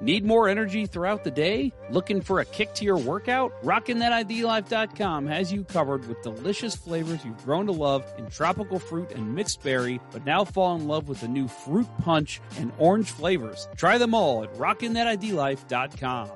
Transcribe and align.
Need 0.00 0.24
more 0.24 0.48
energy 0.48 0.86
throughout 0.86 1.24
the 1.24 1.30
day? 1.30 1.72
Looking 1.90 2.20
for 2.20 2.40
a 2.40 2.44
kick 2.44 2.74
to 2.74 2.84
your 2.84 2.98
workout? 2.98 3.52
RockinThatIDLife.com 3.62 5.26
has 5.26 5.52
you 5.52 5.64
covered 5.64 6.06
with 6.06 6.20
delicious 6.22 6.76
flavors 6.76 7.24
you've 7.24 7.44
grown 7.44 7.66
to 7.66 7.72
love 7.72 8.04
in 8.18 8.26
tropical 8.28 8.78
fruit 8.78 9.10
and 9.12 9.34
mixed 9.34 9.62
berry, 9.62 10.00
but 10.12 10.26
now 10.26 10.44
fall 10.44 10.76
in 10.76 10.86
love 10.86 11.08
with 11.08 11.22
the 11.22 11.28
new 11.28 11.48
fruit 11.48 11.88
punch 12.02 12.40
and 12.58 12.72
orange 12.78 13.10
flavors. 13.10 13.68
Try 13.76 13.96
them 13.96 14.14
all 14.14 14.44
at 14.44 14.52
RockinThatIDLife.com. 14.54 16.30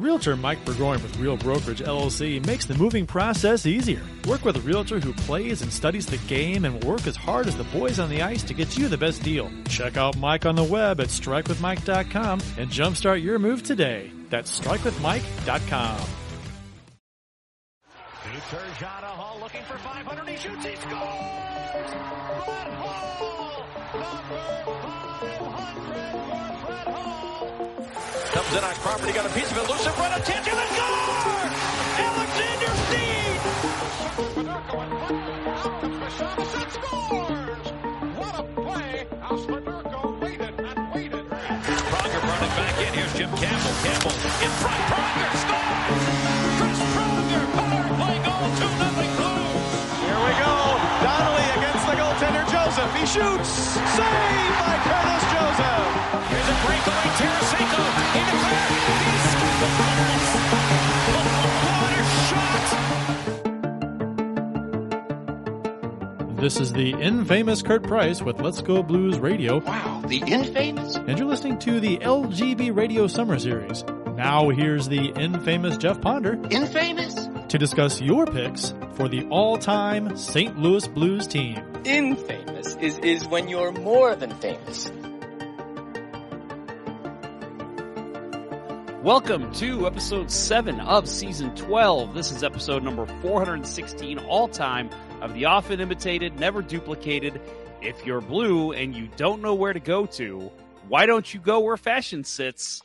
Realtor 0.00 0.34
Mike 0.34 0.64
Burgoyne 0.64 1.02
with 1.02 1.14
Real 1.18 1.36
Brokerage 1.36 1.80
LLC 1.80 2.44
makes 2.46 2.64
the 2.64 2.74
moving 2.74 3.06
process 3.06 3.66
easier. 3.66 4.00
Work 4.26 4.46
with 4.46 4.56
a 4.56 4.60
realtor 4.60 4.98
who 4.98 5.12
plays 5.12 5.60
and 5.60 5.70
studies 5.70 6.06
the 6.06 6.16
game 6.26 6.64
and 6.64 6.82
will 6.82 6.92
work 6.92 7.06
as 7.06 7.16
hard 7.16 7.46
as 7.46 7.56
the 7.56 7.64
boys 7.64 8.00
on 8.00 8.08
the 8.08 8.22
ice 8.22 8.42
to 8.44 8.54
get 8.54 8.78
you 8.78 8.88
the 8.88 8.96
best 8.96 9.22
deal. 9.22 9.50
Check 9.68 9.98
out 9.98 10.16
Mike 10.16 10.46
on 10.46 10.54
the 10.54 10.64
web 10.64 11.00
at 11.00 11.08
strikewithmike.com 11.08 12.40
and 12.56 12.70
jumpstart 12.70 13.22
your 13.22 13.38
move 13.38 13.62
today. 13.62 14.10
That's 14.30 14.58
strikewithmike.com. 14.58 16.00
Turns 18.50 18.76
Hull 18.78 19.40
looking 19.40 19.62
for 19.62 19.78
500. 19.78 20.28
He 20.28 20.36
shoots, 20.36 20.64
he 20.64 20.74
scores! 20.74 23.49
Brett 23.92 24.06
Hull! 24.06 24.62
Number 24.70 25.42
500 25.50 26.60
for 26.60 26.74
Brett 26.86 26.86
Hull! 26.86 27.90
Comes 28.30 28.52
in 28.54 28.62
on 28.64 28.74
Crawford, 28.74 29.08
he 29.08 29.12
got 29.12 29.26
a 29.26 29.34
piece 29.34 29.50
of 29.50 29.56
it, 29.58 29.68
loose 29.68 29.86
in 29.86 29.92
front 29.92 30.14
of 30.14 30.24
Tintin 30.24 30.54
and 30.54 30.70
score! 30.70 31.50
Alexander 31.98 32.70
scores! 36.70 37.66
What 38.16 38.34
a 38.38 38.42
play! 38.42 39.06
Pronger 41.90 42.22
running 42.22 42.54
back 42.54 42.78
in, 42.80 42.94
here's 42.94 43.14
Jim 43.14 43.30
Campbell. 43.36 43.74
Campbell 43.82 44.10
in 44.10 44.50
front, 44.60 44.80
Pronger 44.90 45.29
shoots. 53.12 53.48
Saved 53.48 54.54
by 54.60 54.76
Curtis 54.86 55.24
Joseph. 55.34 55.86
Here's 56.30 56.48
a 56.48 56.56
breakaway, 56.64 57.08
Tarasenko. 57.18 57.84
He 58.14 58.20
declared. 58.30 58.70
He 59.06 59.14
scores! 59.30 60.28
What 61.80 61.92
a 61.98 62.04
shot! 62.28 62.66
This 66.40 66.56
is 66.60 66.72
the 66.72 66.90
infamous 67.00 67.60
Kurt 67.62 67.82
Price 67.82 68.22
with 68.22 68.40
Let's 68.40 68.62
Go 68.62 68.82
Blues 68.82 69.18
Radio, 69.18 69.58
Wow, 69.58 70.02
the 70.06 70.22
infamous? 70.26 70.94
and 70.96 71.18
you're 71.18 71.28
listening 71.28 71.58
to 71.60 71.80
the 71.80 71.98
LGB 71.98 72.74
Radio 72.74 73.06
Summer 73.08 73.38
Series. 73.38 73.84
Now 74.16 74.48
here's 74.50 74.88
the 74.88 75.06
infamous 75.16 75.76
Jeff 75.76 76.00
Ponder 76.00 76.38
Infamous? 76.50 77.28
to 77.48 77.58
discuss 77.58 78.00
your 78.00 78.24
picks 78.26 78.72
for 78.94 79.08
the 79.08 79.26
all-time 79.28 80.16
St. 80.16 80.56
Louis 80.58 80.86
Blues 80.88 81.26
team. 81.26 81.60
Infamous 81.84 82.76
is, 82.76 82.98
is 82.98 83.26
when 83.26 83.48
you're 83.48 83.72
more 83.72 84.14
than 84.14 84.34
famous. 84.36 84.90
Welcome 89.02 89.50
to 89.54 89.86
episode 89.86 90.30
7 90.30 90.78
of 90.80 91.08
season 91.08 91.54
12. 91.56 92.12
This 92.12 92.32
is 92.32 92.44
episode 92.44 92.82
number 92.82 93.06
416 93.22 94.18
all 94.18 94.46
time 94.46 94.90
of 95.22 95.32
the 95.32 95.46
often 95.46 95.80
imitated, 95.80 96.38
never 96.38 96.60
duplicated. 96.60 97.40
If 97.80 98.04
you're 98.04 98.20
blue 98.20 98.72
and 98.72 98.94
you 98.94 99.08
don't 99.16 99.40
know 99.40 99.54
where 99.54 99.72
to 99.72 99.80
go 99.80 100.04
to, 100.04 100.50
why 100.86 101.06
don't 101.06 101.32
you 101.32 101.40
go 101.40 101.60
where 101.60 101.78
fashion 101.78 102.24
sits? 102.24 102.82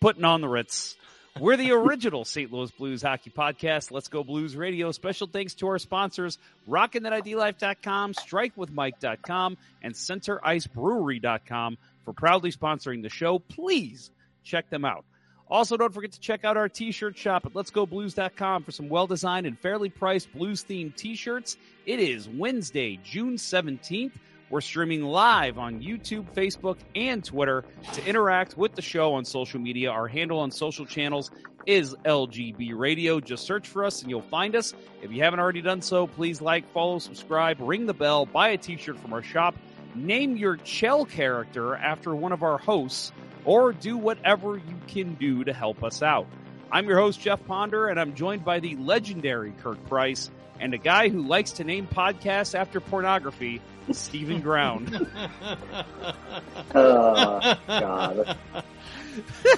Putting 0.00 0.24
on 0.24 0.40
the 0.40 0.48
Ritz. 0.48 0.96
We're 1.40 1.56
the 1.56 1.72
original 1.72 2.26
St. 2.26 2.52
Louis 2.52 2.70
Blues 2.72 3.00
hockey 3.00 3.30
podcast. 3.30 3.90
Let's 3.90 4.08
go 4.08 4.22
Blues 4.22 4.54
Radio. 4.54 4.92
Special 4.92 5.26
thanks 5.26 5.54
to 5.54 5.68
our 5.68 5.78
sponsors, 5.78 6.38
RockinThatIDLife.com, 6.68 8.12
StrikeWithMike.com, 8.12 9.56
and 9.82 9.94
CenterIceBrewery.com 9.94 11.78
for 12.04 12.12
proudly 12.12 12.52
sponsoring 12.52 13.02
the 13.02 13.08
show. 13.08 13.38
Please 13.38 14.10
check 14.44 14.68
them 14.68 14.84
out. 14.84 15.06
Also, 15.48 15.76
don't 15.78 15.92
forget 15.92 16.12
to 16.12 16.20
check 16.20 16.44
out 16.44 16.56
our 16.56 16.68
t-shirt 16.68 17.16
shop 17.16 17.46
at 17.46 17.54
letsgoblues.com 17.54 18.62
for 18.64 18.72
some 18.72 18.88
well-designed 18.88 19.46
and 19.46 19.58
fairly 19.58 19.88
priced 19.88 20.32
blues-themed 20.34 20.94
t-shirts. 20.96 21.56
It 21.86 21.98
is 21.98 22.28
Wednesday, 22.28 22.98
June 23.02 23.36
17th. 23.36 24.12
We're 24.52 24.60
streaming 24.60 25.02
live 25.02 25.56
on 25.56 25.80
YouTube, 25.80 26.26
Facebook, 26.34 26.76
and 26.94 27.24
Twitter. 27.24 27.64
To 27.94 28.06
interact 28.06 28.54
with 28.54 28.74
the 28.74 28.82
show 28.82 29.14
on 29.14 29.24
social 29.24 29.58
media, 29.58 29.90
our 29.90 30.06
handle 30.06 30.40
on 30.40 30.50
social 30.50 30.84
channels 30.84 31.30
is 31.64 31.94
LGB 32.04 32.76
Radio. 32.76 33.18
Just 33.18 33.46
search 33.46 33.66
for 33.66 33.82
us 33.82 34.02
and 34.02 34.10
you'll 34.10 34.20
find 34.20 34.54
us. 34.54 34.74
If 35.00 35.10
you 35.10 35.22
haven't 35.22 35.40
already 35.40 35.62
done 35.62 35.80
so, 35.80 36.06
please 36.06 36.42
like, 36.42 36.70
follow, 36.74 36.98
subscribe, 36.98 37.60
ring 37.60 37.86
the 37.86 37.94
bell, 37.94 38.26
buy 38.26 38.50
a 38.50 38.58
t-shirt 38.58 38.98
from 38.98 39.14
our 39.14 39.22
shop, 39.22 39.54
name 39.94 40.36
your 40.36 40.58
Chell 40.58 41.06
character 41.06 41.74
after 41.74 42.14
one 42.14 42.32
of 42.32 42.42
our 42.42 42.58
hosts, 42.58 43.10
or 43.46 43.72
do 43.72 43.96
whatever 43.96 44.58
you 44.58 44.78
can 44.86 45.14
do 45.14 45.44
to 45.44 45.54
help 45.54 45.82
us 45.82 46.02
out. 46.02 46.26
I'm 46.70 46.86
your 46.86 46.98
host, 46.98 47.22
Jeff 47.22 47.42
Ponder, 47.46 47.88
and 47.88 47.98
I'm 47.98 48.14
joined 48.14 48.44
by 48.44 48.60
the 48.60 48.76
legendary 48.76 49.54
Kurt 49.62 49.82
Price 49.88 50.30
and 50.60 50.74
a 50.74 50.78
guy 50.78 51.08
who 51.08 51.22
likes 51.22 51.52
to 51.52 51.64
name 51.64 51.86
podcasts 51.86 52.54
after 52.54 52.80
pornography, 52.80 53.62
Stephen 53.90 54.40
Ground. 54.40 55.06
Oh 56.74 57.54
God! 57.66 58.36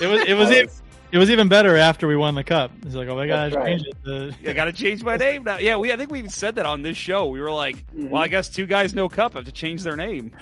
It 0.00 0.06
was 0.06 0.20
it 0.28 0.34
was 0.34 0.50
e- 0.50 0.66
it 1.12 1.18
was 1.18 1.30
even 1.30 1.48
better 1.48 1.76
after 1.76 2.08
we 2.08 2.16
won 2.16 2.34
the 2.34 2.42
cup. 2.42 2.72
It's 2.82 2.94
like, 2.96 3.08
oh 3.08 3.14
my 3.14 3.26
god, 3.28 3.54
right. 3.54 3.66
change 3.78 3.82
it. 3.86 3.96
to- 4.04 4.50
I 4.50 4.52
got 4.52 4.64
to 4.64 4.72
change 4.72 5.04
my 5.04 5.16
name 5.16 5.44
now. 5.44 5.58
Yeah, 5.58 5.76
we 5.76 5.92
I 5.92 5.96
think 5.96 6.10
we 6.10 6.18
even 6.18 6.30
said 6.30 6.56
that 6.56 6.66
on 6.66 6.82
this 6.82 6.96
show. 6.96 7.26
We 7.26 7.40
were 7.40 7.52
like, 7.52 7.76
mm-hmm. 7.76 8.10
well, 8.10 8.22
I 8.22 8.26
guess 8.28 8.48
two 8.48 8.66
guys 8.66 8.94
no 8.94 9.08
cup 9.08 9.34
have 9.34 9.44
to 9.44 9.52
change 9.52 9.84
their 9.84 9.96
name. 9.96 10.32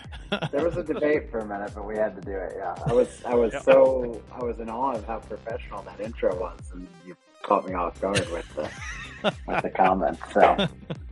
There 0.50 0.64
was 0.64 0.78
a 0.78 0.82
debate 0.82 1.30
for 1.30 1.40
a 1.40 1.44
minute, 1.46 1.72
but 1.74 1.86
we 1.86 1.96
had 1.96 2.16
to 2.16 2.22
do 2.22 2.34
it. 2.36 2.54
Yeah, 2.56 2.74
I 2.86 2.92
was 2.94 3.22
I 3.26 3.34
was 3.34 3.52
Yeah. 3.52 3.60
so 3.60 4.22
I 4.32 4.42
was 4.42 4.58
in 4.60 4.70
awe 4.70 4.92
of 4.92 5.06
how 5.06 5.18
professional 5.18 5.82
that 5.82 6.00
intro 6.00 6.34
was, 6.40 6.58
and 6.72 6.86
you 7.06 7.14
caught 7.42 7.66
me 7.68 7.74
off 7.74 8.00
guard 8.00 8.26
with 8.30 8.54
the 8.54 8.70
with 9.46 9.62
the 9.62 9.70
comments. 9.70 10.22
So 10.32 10.68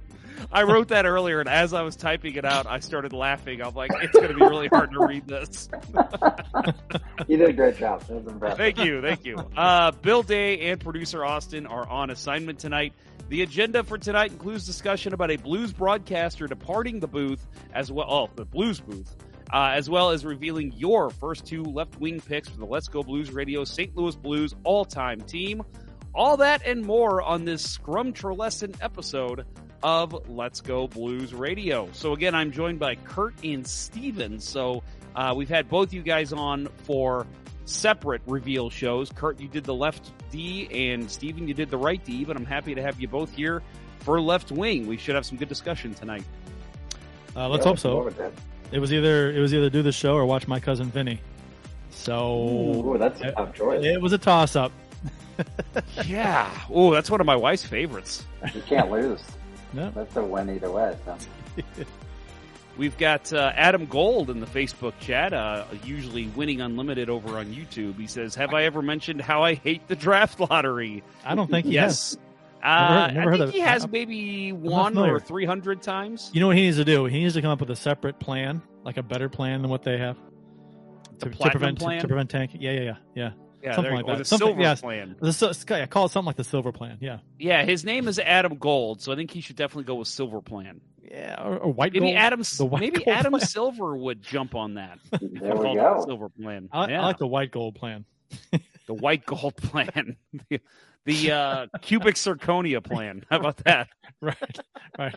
I 0.53 0.63
wrote 0.65 0.89
that 0.89 1.07
earlier, 1.07 1.41
and 1.41 1.49
as 1.49 1.73
I 1.73 1.83
was 1.83 1.97
typing 1.97 2.35
it 2.35 2.45
out, 2.45 2.67
I 2.67 2.81
started 2.81 3.13
laughing. 3.13 3.63
I'm 3.63 3.75
like, 3.75 3.91
it's 4.03 4.13
going 4.13 4.29
to 4.29 4.35
be 4.35 4.41
really 4.41 4.69
hard 4.69 4.93
to 4.93 5.07
read 5.07 5.27
this. 5.27 5.69
you 7.29 7.37
did 7.37 7.49
a 7.49 7.53
great 7.53 7.77
job. 7.77 8.05
It 8.09 8.15
was 8.15 8.27
impressive. 8.27 8.59
Thank 8.59 8.79
you, 8.79 9.03
thank 9.03 9.25
you. 9.25 9.37
Uh, 9.57 9.91
Bill 9.93 10.23
Day 10.23 10.71
and 10.71 10.81
producer 10.81 11.25
Austin 11.25 11.67
are 11.67 11.89
on 11.89 12.11
assignment 12.11 12.59
tonight. 12.59 12.95
The 13.29 13.43
agenda 13.43 13.85
for 13.85 13.97
tonight 13.97 14.33
includes 14.33 14.67
discussion 14.67 15.13
about 15.15 15.31
a 15.31 15.37
blues 15.37 15.73
broadcaster 15.73 16.47
departing 16.49 16.99
the 16.99 17.07
booth, 17.07 17.47
as 17.73 17.93
well, 17.93 18.07
oh, 18.11 18.31
the 18.35 18.45
blues 18.45 18.81
booth, 18.81 19.15
uh, 19.53 19.71
as 19.75 19.89
well 19.89 20.11
as 20.11 20.25
revealing 20.25 20.73
your 20.73 21.11
first 21.11 21.47
two 21.47 21.63
left 21.63 22.01
wing 22.01 22.21
picks 22.21 22.49
for 22.49 22.59
the 22.59 22.67
Let's 22.67 22.89
Go 22.89 23.03
Blues 23.03 23.31
Radio 23.31 23.65
St. 23.65 23.97
Louis 23.97 24.17
Blues 24.17 24.55
all 24.65 24.85
time 24.85 25.21
team. 25.21 25.63
All 26.13 26.39
that 26.39 26.67
and 26.67 26.85
more 26.85 27.23
on 27.23 27.45
this 27.45 27.79
Scrumtrulescent 27.79 28.77
episode 28.81 29.47
of 29.83 30.29
Let's 30.29 30.61
Go 30.61 30.87
Blues 30.87 31.33
Radio. 31.35 31.89
So 31.93 32.13
again, 32.13 32.35
I'm 32.35 32.51
joined 32.53 32.79
by 32.79 32.95
Kurt 32.97 33.35
and 33.45 33.67
Steven. 33.67 34.39
So 34.41 34.83
uh, 35.17 35.33
we've 35.37 35.49
had 35.49 35.69
both 35.69 35.93
you 35.93 36.03
guys 36.03 36.33
on 36.33 36.69
for 36.85 37.27
separate 37.65 38.23
reveal 38.27 38.71
shows. 38.71 39.11
Kurt, 39.15 39.41
you 39.41 39.49
did 39.49 39.65
the 39.65 39.75
left 39.75 40.11
D, 40.31 40.69
and 40.91 41.11
Steven, 41.11 41.47
you 41.49 41.55
did 41.55 41.71
the 41.71 41.79
right 41.79 42.05
D, 42.05 42.25
but 42.25 42.37
I'm 42.37 42.45
happy 42.47 42.75
to 42.75 42.83
have 42.83 43.01
you 43.01 43.09
both 43.09 43.35
here 43.35 43.63
for 44.01 44.21
left 44.21 44.51
wing. 44.53 44.87
We 44.87 44.97
should 44.97 45.15
have 45.15 45.27
some 45.27 45.39
good 45.39 45.49
discussion 45.49 45.95
tonight. 45.95 46.25
Uh, 47.37 47.49
let's 47.49 47.65
Yeah, 47.65 47.69
hope 47.71 47.79
so. 47.79 47.99
looking 47.99 48.13
forward 48.15 48.33
to 48.35 48.39
it. 48.39 48.45
It 48.73 48.79
was 48.79 48.93
either 48.93 49.33
it 49.33 49.41
was 49.41 49.53
either 49.53 49.69
do 49.71 49.83
the 49.83 49.93
show 49.93 50.15
or 50.15 50.25
watch 50.27 50.47
my 50.49 50.61
cousin 50.61 50.87
Vinny. 50.91 51.21
So 51.91 52.39
Ooh, 52.95 52.99
that's 52.99 53.21
a 53.21 53.33
tough 53.33 53.53
choice. 53.55 53.85
it 53.85 54.01
was 54.01 54.13
a 54.13 54.19
toss 54.19 54.55
up. 54.57 54.73
yeah. 56.07 56.51
Oh, 56.71 56.93
that's 56.93 57.11
one 57.11 57.21
of 57.21 57.27
my 57.27 57.35
wife's 57.37 57.65
favorites. 57.65 58.25
You 58.55 58.63
can't 58.63 58.91
lose. 58.91 59.21
No. 59.73 59.91
That's 59.91 60.17
a 60.17 60.23
win 60.25 60.51
either 60.51 60.71
way. 60.71 60.97
So. 61.05 61.17
We've 62.77 62.97
got 62.97 63.33
uh, 63.33 63.53
Adam 63.57 63.85
Gold 63.87 64.31
in 64.31 64.41
the 64.41 64.47
Facebook 64.47 64.95
chat, 65.01 65.33
uh, 65.35 65.65
usually 65.85 66.29
winning 66.29 66.61
unlimited 66.63 67.11
over 67.11 67.37
on 67.37 67.47
YouTube. 67.53 67.99
He 67.99 68.07
says, 68.07 68.35
"Have 68.37 68.55
I 68.55 68.63
ever 68.65 68.81
mentioned 68.81 69.21
how 69.21 69.43
I 69.43 69.55
hate 69.55 69.87
the 69.89 69.97
draft 69.97 70.41
lottery?" 70.41 71.03
I 71.25 71.35
don't 71.35 71.51
think 71.51 71.67
he 71.67 71.75
has. 71.75 72.17
yes. 72.17 72.27
Uh, 72.63 73.09
Never- 73.09 73.13
never 73.15 73.21
I 73.21 73.25
heard 73.25 73.39
think 73.39 73.49
of- 73.49 73.55
he 73.55 73.61
has 73.61 73.83
I'm- 73.83 73.91
maybe 73.91 74.53
not 74.53 74.95
one 74.95 74.99
or 74.99 75.19
three 75.19 75.45
hundred 75.45 75.83
times. 75.83 76.31
You 76.33 76.41
know 76.41 76.47
what 76.47 76.57
he 76.57 76.63
needs 76.63 76.77
to 76.79 76.85
do? 76.85 77.05
He 77.07 77.19
needs 77.21 77.35
to 77.35 77.43
come 77.43 77.51
up 77.51 77.61
with 77.61 77.71
a 77.71 77.77
separate 77.77 78.19
plan, 78.19 78.63
like 78.85 78.97
a 78.97 79.03
better 79.03 79.29
plan 79.29 79.63
than 79.63 79.71
what 79.71 79.83
they 79.83 79.99
have. 79.99 80.17
The 81.19 81.27
To, 81.31 81.37
to 81.37 81.51
prevent 81.51 81.79
plan? 81.79 82.01
to 82.01 82.07
prevent 82.09 82.31
tanking. 82.31 82.63
Yeah, 82.63 82.73
yeah, 82.73 82.81
yeah, 82.83 82.95
yeah. 83.15 83.31
Yeah, 83.63 83.75
something 83.75 83.95
like 83.95 84.07
go. 84.07 84.13
Or 84.13 84.15
that. 84.17 84.19
the 84.21 84.25
Something- 84.25 84.47
silver 84.49 84.61
yes. 84.61 84.81
plan. 84.81 85.17
The, 85.21 85.33
sil- 85.37 85.53
yeah, 85.71 85.87
call 85.87 86.07
it 86.07 86.11
something 86.13 86.27
like 86.27 86.37
the 86.37 86.45
silver 86.45 86.73
plan. 86.73 86.99
Yeah, 87.01 87.19
Yeah, 87.39 87.65
his 87.65 87.85
name 87.85 88.09
is 88.09 88.19
Adam 88.19 88.57
Gold, 88.57 89.03
so 89.03 89.13
I 89.13 89.17
think 89.17 89.31
he 89.31 89.41
should 89.41 89.57
definitely 89.57 89.85
go 89.85 89.97
with 89.97 90.09
silver 90.09 90.41
plan. 90.41 90.81
yeah, 91.03 91.43
or, 91.45 91.59
or 91.59 91.73
white 91.73 91.93
Maybe 91.93 92.07
gold. 92.07 92.17
Adam 92.17 92.43
white 92.59 92.81
maybe 92.81 93.05
gold 93.05 93.17
Adam 93.17 93.33
plan. 93.33 93.41
Silver 93.47 93.97
would 93.97 94.23
jump 94.23 94.55
on 94.55 94.75
that. 94.75 94.99
There 95.11 95.57
we 95.57 95.75
go. 95.75 96.05
silver 96.07 96.29
plan. 96.29 96.69
I, 96.73 96.89
yeah. 96.91 97.03
I 97.03 97.07
like 97.07 97.19
the 97.19 97.27
white 97.27 97.51
gold 97.51 97.75
plan. 97.75 98.05
the 98.87 98.95
white 98.95 99.27
gold 99.27 99.57
plan. 99.57 100.17
the 100.49 100.61
the 101.05 101.33
uh, 101.33 101.67
cubic 101.83 102.15
zirconia 102.15 102.83
plan. 102.83 103.25
How 103.31 103.39
about 103.41 103.57
that? 103.65 103.89
Right, 104.21 104.59
right. 104.99 105.15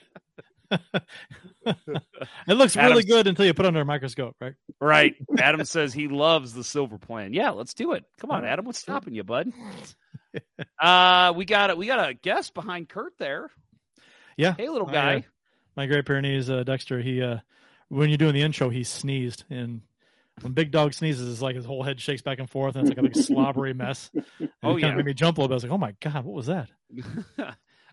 it 1.66 2.54
looks 2.54 2.76
really 2.76 3.04
good 3.04 3.28
until 3.28 3.46
you 3.46 3.54
put 3.54 3.66
it 3.66 3.68
under 3.70 3.82
a 3.82 3.86
microscope, 3.86 4.36
right? 4.42 4.54
Right. 4.80 5.16
Adam 5.38 5.64
says 5.66 5.94
he 5.94 6.08
loves 6.08 6.54
the 6.54 6.64
silver 6.64 6.98
plan. 6.98 7.34
Yeah, 7.34 7.52
let's 7.52 7.74
do 7.74 7.94
it. 7.94 8.04
Come 8.20 8.32
on, 8.32 8.46
Adam. 8.46 8.66
What's 8.66 8.80
stopping 8.80 9.14
you, 9.16 9.24
bud? 9.24 9.52
Uh, 10.82 11.32
we 11.36 11.46
got 11.46 11.70
it. 11.70 11.78
We 11.78 11.86
got 11.86 12.10
a 12.10 12.16
guest 12.16 12.56
behind 12.56 12.90
Kurt 12.90 13.14
there. 13.20 13.52
Yeah. 14.36 14.56
Hey, 14.58 14.68
little 14.68 14.90
I, 14.90 14.92
guy. 14.92 15.16
uh, 15.18 15.22
my 15.78 15.86
Great 15.86 16.06
Pyrenees, 16.08 16.50
uh, 16.50 16.64
Dexter. 16.64 17.00
He, 17.02 17.22
uh, 17.22 17.38
when 17.90 18.10
you're 18.10 18.18
doing 18.18 18.34
the 18.34 18.42
intro, 18.42 18.70
he 18.70 18.84
sneezed, 18.84 19.44
and 19.52 19.82
when 20.42 20.54
Big 20.54 20.72
Dog 20.72 20.96
sneezes, 20.96 21.32
it's 21.32 21.42
like 21.44 21.56
his 21.56 21.66
whole 21.66 21.84
head 21.84 22.02
shakes 22.02 22.24
back 22.24 22.40
and 22.40 22.50
forth, 22.50 22.76
and 22.76 22.88
it's 22.88 22.98
like 22.98 23.06
a 23.06 23.08
big 23.08 23.16
slobbery 23.24 23.76
mess. 23.76 24.10
And 24.14 24.26
Oh, 24.64 24.72
it 24.76 24.82
kind 24.82 24.82
yeah. 24.82 24.90
of 24.90 24.96
made 24.98 25.06
me 25.06 25.14
jump 25.14 25.38
a 25.38 25.42
little 25.42 25.50
bit. 25.50 25.54
I 25.54 25.58
was 25.58 25.64
like, 25.66 25.72
"Oh 25.72 25.78
my 25.78 25.94
god, 26.02 26.26
what 26.26 26.34
was 26.34 26.48
that?" 26.48 26.70
uh, 27.38 27.46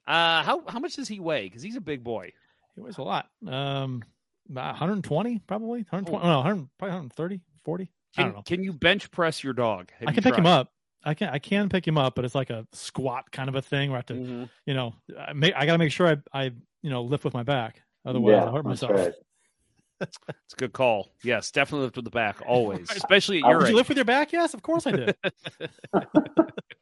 how 0.06 0.62
how 0.66 0.78
much 0.78 0.96
does 0.96 1.08
he 1.08 1.20
weigh? 1.20 1.44
Because 1.44 1.62
he's 1.62 1.76
a 1.76 1.80
big 1.82 2.02
boy. 2.02 2.32
It 2.80 2.84
weighs 2.84 2.98
a 2.98 3.02
lot. 3.02 3.28
Um, 3.46 4.02
about 4.48 4.72
120 4.72 5.38
probably. 5.46 5.80
120. 5.90 6.24
Oh. 6.24 6.28
No, 6.28 6.36
100, 6.38 6.68
probably 6.78 6.92
130, 6.94 7.40
40. 7.64 7.84
I 7.84 8.22
don't 8.22 8.26
Can, 8.30 8.36
know. 8.36 8.42
can 8.42 8.62
you 8.62 8.72
bench 8.72 9.10
press 9.10 9.44
your 9.44 9.52
dog? 9.52 9.90
Have 9.98 10.08
I 10.08 10.10
you 10.10 10.14
can 10.14 10.24
pick 10.24 10.34
him 10.38 10.46
up. 10.46 10.72
I 11.04 11.14
can 11.14 11.28
I 11.30 11.38
can 11.38 11.68
pick 11.68 11.86
him 11.86 11.96
up, 11.96 12.14
but 12.14 12.24
it's 12.24 12.34
like 12.34 12.50
a 12.50 12.66
squat 12.72 13.30
kind 13.32 13.48
of 13.48 13.54
a 13.54 13.62
thing 13.62 13.90
where 13.90 13.96
I 13.96 14.00
have 14.00 14.06
to, 14.06 14.14
Mhm. 14.14 14.50
you 14.66 14.74
know, 14.74 14.94
I, 15.18 15.32
may, 15.32 15.52
I 15.52 15.64
got 15.64 15.72
to 15.72 15.78
make 15.78 15.92
sure 15.92 16.08
I 16.08 16.16
I 16.38 16.44
you 16.82 16.90
know 16.90 17.02
lift 17.02 17.24
with 17.24 17.32
my 17.34 17.42
back. 17.42 17.82
Otherwise, 18.04 18.32
yeah, 18.32 18.44
I'll 18.44 18.52
hurt 18.54 18.64
myself. 18.66 18.92
right. 18.92 19.12
It's 20.02 20.18
a 20.54 20.56
good 20.56 20.72
call. 20.72 21.10
Yes, 21.22 21.50
definitely 21.50 21.84
lift 21.84 21.96
with 21.96 22.04
the 22.06 22.10
back 22.10 22.40
always, 22.46 22.90
especially 22.90 23.38
at 23.38 23.44
Uh, 23.44 23.50
your 23.50 23.60
Did 23.60 23.68
you 23.70 23.76
lift 23.76 23.88
with 23.90 23.98
your 23.98 24.04
back? 24.06 24.32
Yes, 24.32 24.52
of 24.54 24.62
course 24.62 24.86
I 24.86 24.92
did. 24.92 25.16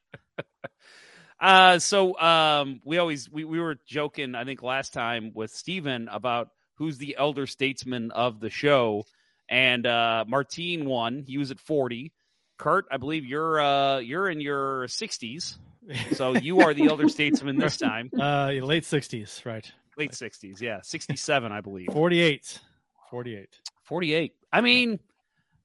Uh, 1.41 1.79
so 1.79 2.19
um, 2.19 2.81
we 2.85 2.99
always 2.99 3.31
we, 3.31 3.45
we 3.45 3.61
were 3.61 3.77
joking. 3.87 4.35
I 4.35 4.45
think 4.45 4.63
last 4.63 4.93
time 4.93 5.33
with 5.35 5.51
Steven 5.51 6.09
about 6.09 6.51
who's 6.75 6.99
the 6.99 7.17
elder 7.19 7.47
statesman 7.47 8.11
of 8.11 8.41
the 8.41 8.51
show, 8.51 9.05
and 9.49 9.87
uh, 9.87 10.25
Martine 10.27 10.85
won. 10.85 11.25
He 11.27 11.39
was 11.39 11.51
at 11.51 11.61
forty. 11.61 12.13
Kurt, 12.59 12.87
I 12.91 12.97
believe 12.97 13.25
you're 13.25 13.61
uh, 13.61 13.99
you're 13.99 14.29
in 14.29 14.41
your 14.41 14.89
sixties, 14.89 15.59
so 16.15 16.35
you 16.35 16.61
are 16.61 16.75
the 16.75 16.87
elder 16.89 17.09
statesman 17.09 17.57
this 17.57 17.77
time. 17.89 18.11
uh, 18.19 18.49
late 18.61 18.83
60s, 18.83 19.47
right? 19.47 19.71
Late 19.97 20.13
sixties, 20.15 20.61
yeah, 20.61 20.81
sixty-seven, 20.83 21.53
I 21.53 21.61
believe. 21.61 21.89
48. 21.93 22.61
48. 23.11 23.49
48. 23.85 24.33
I 24.53 24.61
mean, 24.61 24.99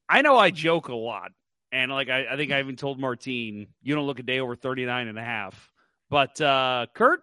I 0.07 0.21
know 0.21 0.37
I 0.37 0.51
joke 0.51 0.87
a 0.89 0.95
lot. 0.95 1.31
And 1.73 1.91
like 1.91 2.07
I, 2.07 2.27
I 2.31 2.37
think 2.37 2.51
I 2.51 2.59
even 2.59 2.75
told 2.75 2.99
Martine, 2.99 3.67
you 3.81 3.95
don't 3.95 4.05
look 4.05 4.19
a 4.19 4.23
day 4.23 4.39
over 4.39 4.55
39 4.55 5.07
and 5.07 5.17
a 5.17 5.23
half. 5.23 5.71
But 6.09 6.39
uh 6.39 6.85
Kurt, 6.93 7.21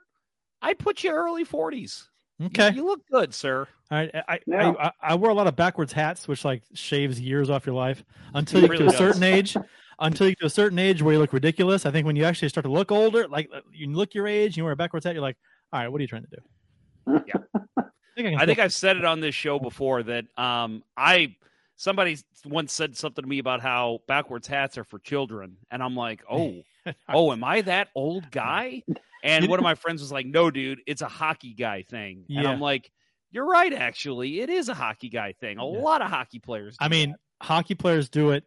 I 0.61 0.75
put 0.75 1.05
you 1.05 1.13
early 1.13 1.45
40s. 1.45 2.09
Okay. 2.43 2.73
You, 2.75 2.85
look 2.85 3.07
good, 3.11 3.33
sir. 3.33 3.69
All 3.91 3.99
right. 3.99 4.11
I, 4.15 4.23
I, 4.35 4.39
Yeah. 4.47 4.73
I, 4.79 4.93
I 5.01 5.15
wear 5.15 5.31
a 5.31 5.35
lot 5.35 5.47
of 5.47 5.57
backwards 5.57 5.93
hats, 5.93 6.27
which 6.27 6.45
like 6.45 6.63
shaves 6.75 7.21
years 7.21 7.49
off 7.49 7.65
your 7.67 7.75
life 7.75 8.03
until 8.35 8.61
you 8.63 8.69
get 8.69 8.73
Really 8.73 8.89
to 8.89 8.95
a 8.95 8.99
certain 8.99 9.23
age. 9.23 9.57
Until 10.01 10.27
you 10.27 10.33
get 10.33 10.41
to 10.41 10.47
a 10.47 10.51
certain 10.51 10.79
age 10.79 11.03
where 11.03 11.13
you 11.13 11.19
look 11.19 11.35
ridiculous. 11.35 11.85
I 11.85 11.91
think 11.91 12.07
when 12.07 12.17
you 12.17 12.25
actually 12.25 12.49
start 12.49 12.65
to 12.65 12.73
look 12.73 12.91
older, 12.91 13.29
like 13.29 13.51
uh, 13.55 13.61
you 13.71 13.93
look 13.93 14.15
your 14.15 14.27
age, 14.27 14.57
you 14.57 14.65
wear 14.65 14.73
a 14.73 14.77
backwards 14.77 15.05
hat, 15.05 15.15
you're 15.15 15.23
like, 15.23 15.37
all 15.73 15.81
right, 15.81 15.89
what 15.89 15.99
are 15.99 16.03
you 16.03 16.09
trying 16.09 16.25
to 16.25 16.29
do? 16.31 17.23
Yeah. 17.27 17.63
I 17.79 17.83
think 18.17 18.39
I, 18.39 18.43
I 18.43 18.47
think 18.47 18.59
I've 18.59 18.73
said 18.73 18.97
it 18.97 19.05
on 19.05 19.21
this 19.21 19.35
show 19.35 19.59
before 19.59 20.03
that 20.05 20.25
um 20.39 20.83
I 20.97 21.37
somebody 21.81 22.15
once 22.45 22.75
said 22.75 22.95
something 22.95 23.23
to 23.23 23.29
me 23.29 23.39
about 23.39 23.63
how 23.63 24.01
backwards 24.07 24.47
hats 24.47 24.77
are 24.77 24.85
for 24.85 24.99
children. 24.99 25.57
And 25.71 25.83
I'm 25.83 25.97
like, 25.97 26.23
oh, 26.31 26.57
oh, 27.09 27.33
am 27.33 27.43
I 27.43 27.63
that 27.63 27.89
old 27.95 28.31
guy? 28.31 28.83
And 29.25 29.49
one 29.49 29.59
of 29.59 29.63
my 29.63 29.75
friends 29.77 30.03
was 30.03 30.13
like, 30.13 30.27
no, 30.27 30.51
dude, 30.51 30.83
it's 30.87 31.01
a 31.01 31.09
hockey 31.09 31.55
guy 31.55 31.83
thing. 31.83 32.27
And 32.29 32.47
I'm 32.47 32.61
like, 32.61 32.91
you're 33.31 33.47
right, 33.47 33.73
actually. 33.73 34.41
It 34.41 34.51
is 34.51 34.69
a 34.69 34.75
hockey 34.75 35.09
guy 35.09 35.33
thing. 35.33 35.57
A 35.57 35.65
Yeah. 35.67 35.81
lot 35.81 36.03
of 36.03 36.11
hockey 36.11 36.39
players. 36.39 36.77
I 36.81 36.89
mean, 36.89 37.13
that. 37.13 37.47
hockey 37.47 37.75
players 37.75 38.11
do 38.11 38.31
it, 38.33 38.45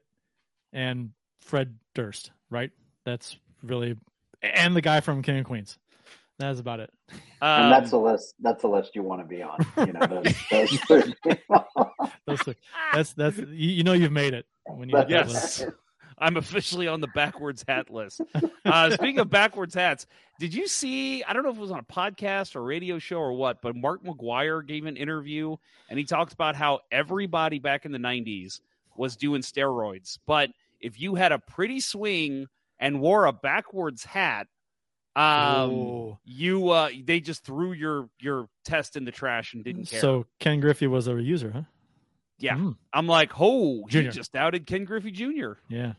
and 0.72 1.10
Fred 1.42 1.76
Durst, 1.96 2.30
right? 2.52 2.70
That's 3.04 3.38
really, 3.64 3.96
and 4.44 4.76
the 4.76 4.82
guy 4.82 5.00
from 5.00 5.24
King 5.24 5.40
of 5.40 5.46
Queens. 5.46 5.80
That's 6.48 6.60
about 6.60 6.80
it. 6.80 6.92
And 7.42 7.66
Um, 7.66 7.70
that's 7.72 7.92
the 7.92 8.00
list. 8.00 8.36
That's 8.40 8.62
the 8.62 8.68
list 8.70 8.96
you 8.96 9.04
want 9.04 9.22
to 9.22 9.28
be 9.28 9.42
on. 9.42 9.58
You 9.78 9.94
know, 9.94 10.06
those, 10.08 10.34
those 10.52 10.80
three 10.82 11.14
people. 11.24 11.66
Those 12.26 12.48
are- 12.48 12.56
that's 12.94 13.14
that's 13.14 13.38
you, 13.38 13.70
you 13.70 13.84
know 13.84 13.94
you've 13.94 14.12
made 14.12 14.34
it 14.34 14.46
when 14.66 14.90
you 14.90 14.96
get 15.08 15.28
list. 15.28 15.60
yes. 15.62 15.66
I'm 16.20 16.38
officially 16.38 16.88
on 16.88 17.02
the 17.02 17.08
backwards 17.08 17.66
hat 17.68 17.90
list. 17.90 18.22
Uh, 18.64 18.90
speaking 18.92 19.20
of 19.20 19.30
backwards 19.30 19.74
hats, 19.74 20.06
did 20.40 20.54
you 20.54 20.68
see? 20.68 21.24
I 21.24 21.34
don't 21.34 21.44
know 21.44 21.50
if 21.50 21.58
it 21.58 21.62
was 21.62 21.72
on 21.72 21.80
a 21.80 21.84
podcast 21.84 22.56
or 22.56 22.64
radio 22.64 23.00
show 23.00 23.18
or 23.18 23.34
what, 23.34 23.62
but 23.62 23.76
Mark 23.76 24.04
McGwire 24.04 24.66
gave 24.66 24.86
an 24.86 24.96
interview 24.96 25.56
and 25.90 25.98
he 26.00 26.06
talked 26.06 26.32
about 26.32 26.56
how 26.56 26.80
everybody 26.92 27.60
back 27.60 27.86
in 27.86 27.92
the 27.92 27.98
90s 27.98 28.62
was 28.96 29.16
doing 29.18 29.42
steroids. 29.42 30.20
But 30.26 30.52
if 30.80 31.02
you 31.02 31.16
had 31.16 31.32
a 31.32 31.40
pretty 31.40 31.80
swing 31.80 32.46
and 32.80 33.02
wore 33.02 33.26
a 33.26 33.34
backwards 33.34 34.06
hat, 34.06 34.48
um, 35.16 35.72
Ooh. 35.72 36.18
you 36.26 36.70
uh, 36.70 36.90
they 37.04 37.20
just 37.20 37.44
threw 37.46 37.72
your 37.74 38.10
your 38.20 38.48
test 38.66 38.96
in 38.96 39.06
the 39.06 39.12
trash 39.12 39.54
and 39.54 39.64
didn't 39.64 39.86
care. 39.86 40.00
So 40.02 40.26
Ken 40.40 40.60
Griffey 40.60 40.88
was 40.88 41.08
a 41.08 41.22
user, 41.22 41.52
huh? 41.52 41.62
yeah, 42.40 42.56
Mm, 42.56 42.76
I'm 42.92 43.08
like, 43.08 43.32
oh, 43.40 43.86
Junior. 43.88 44.10
he 44.12 44.16
just 44.16 44.36
outed 44.36 44.66
Ken 44.66 44.86
Griffey 44.86 45.12
Jr. 45.12 45.54
yeah. 45.70 45.94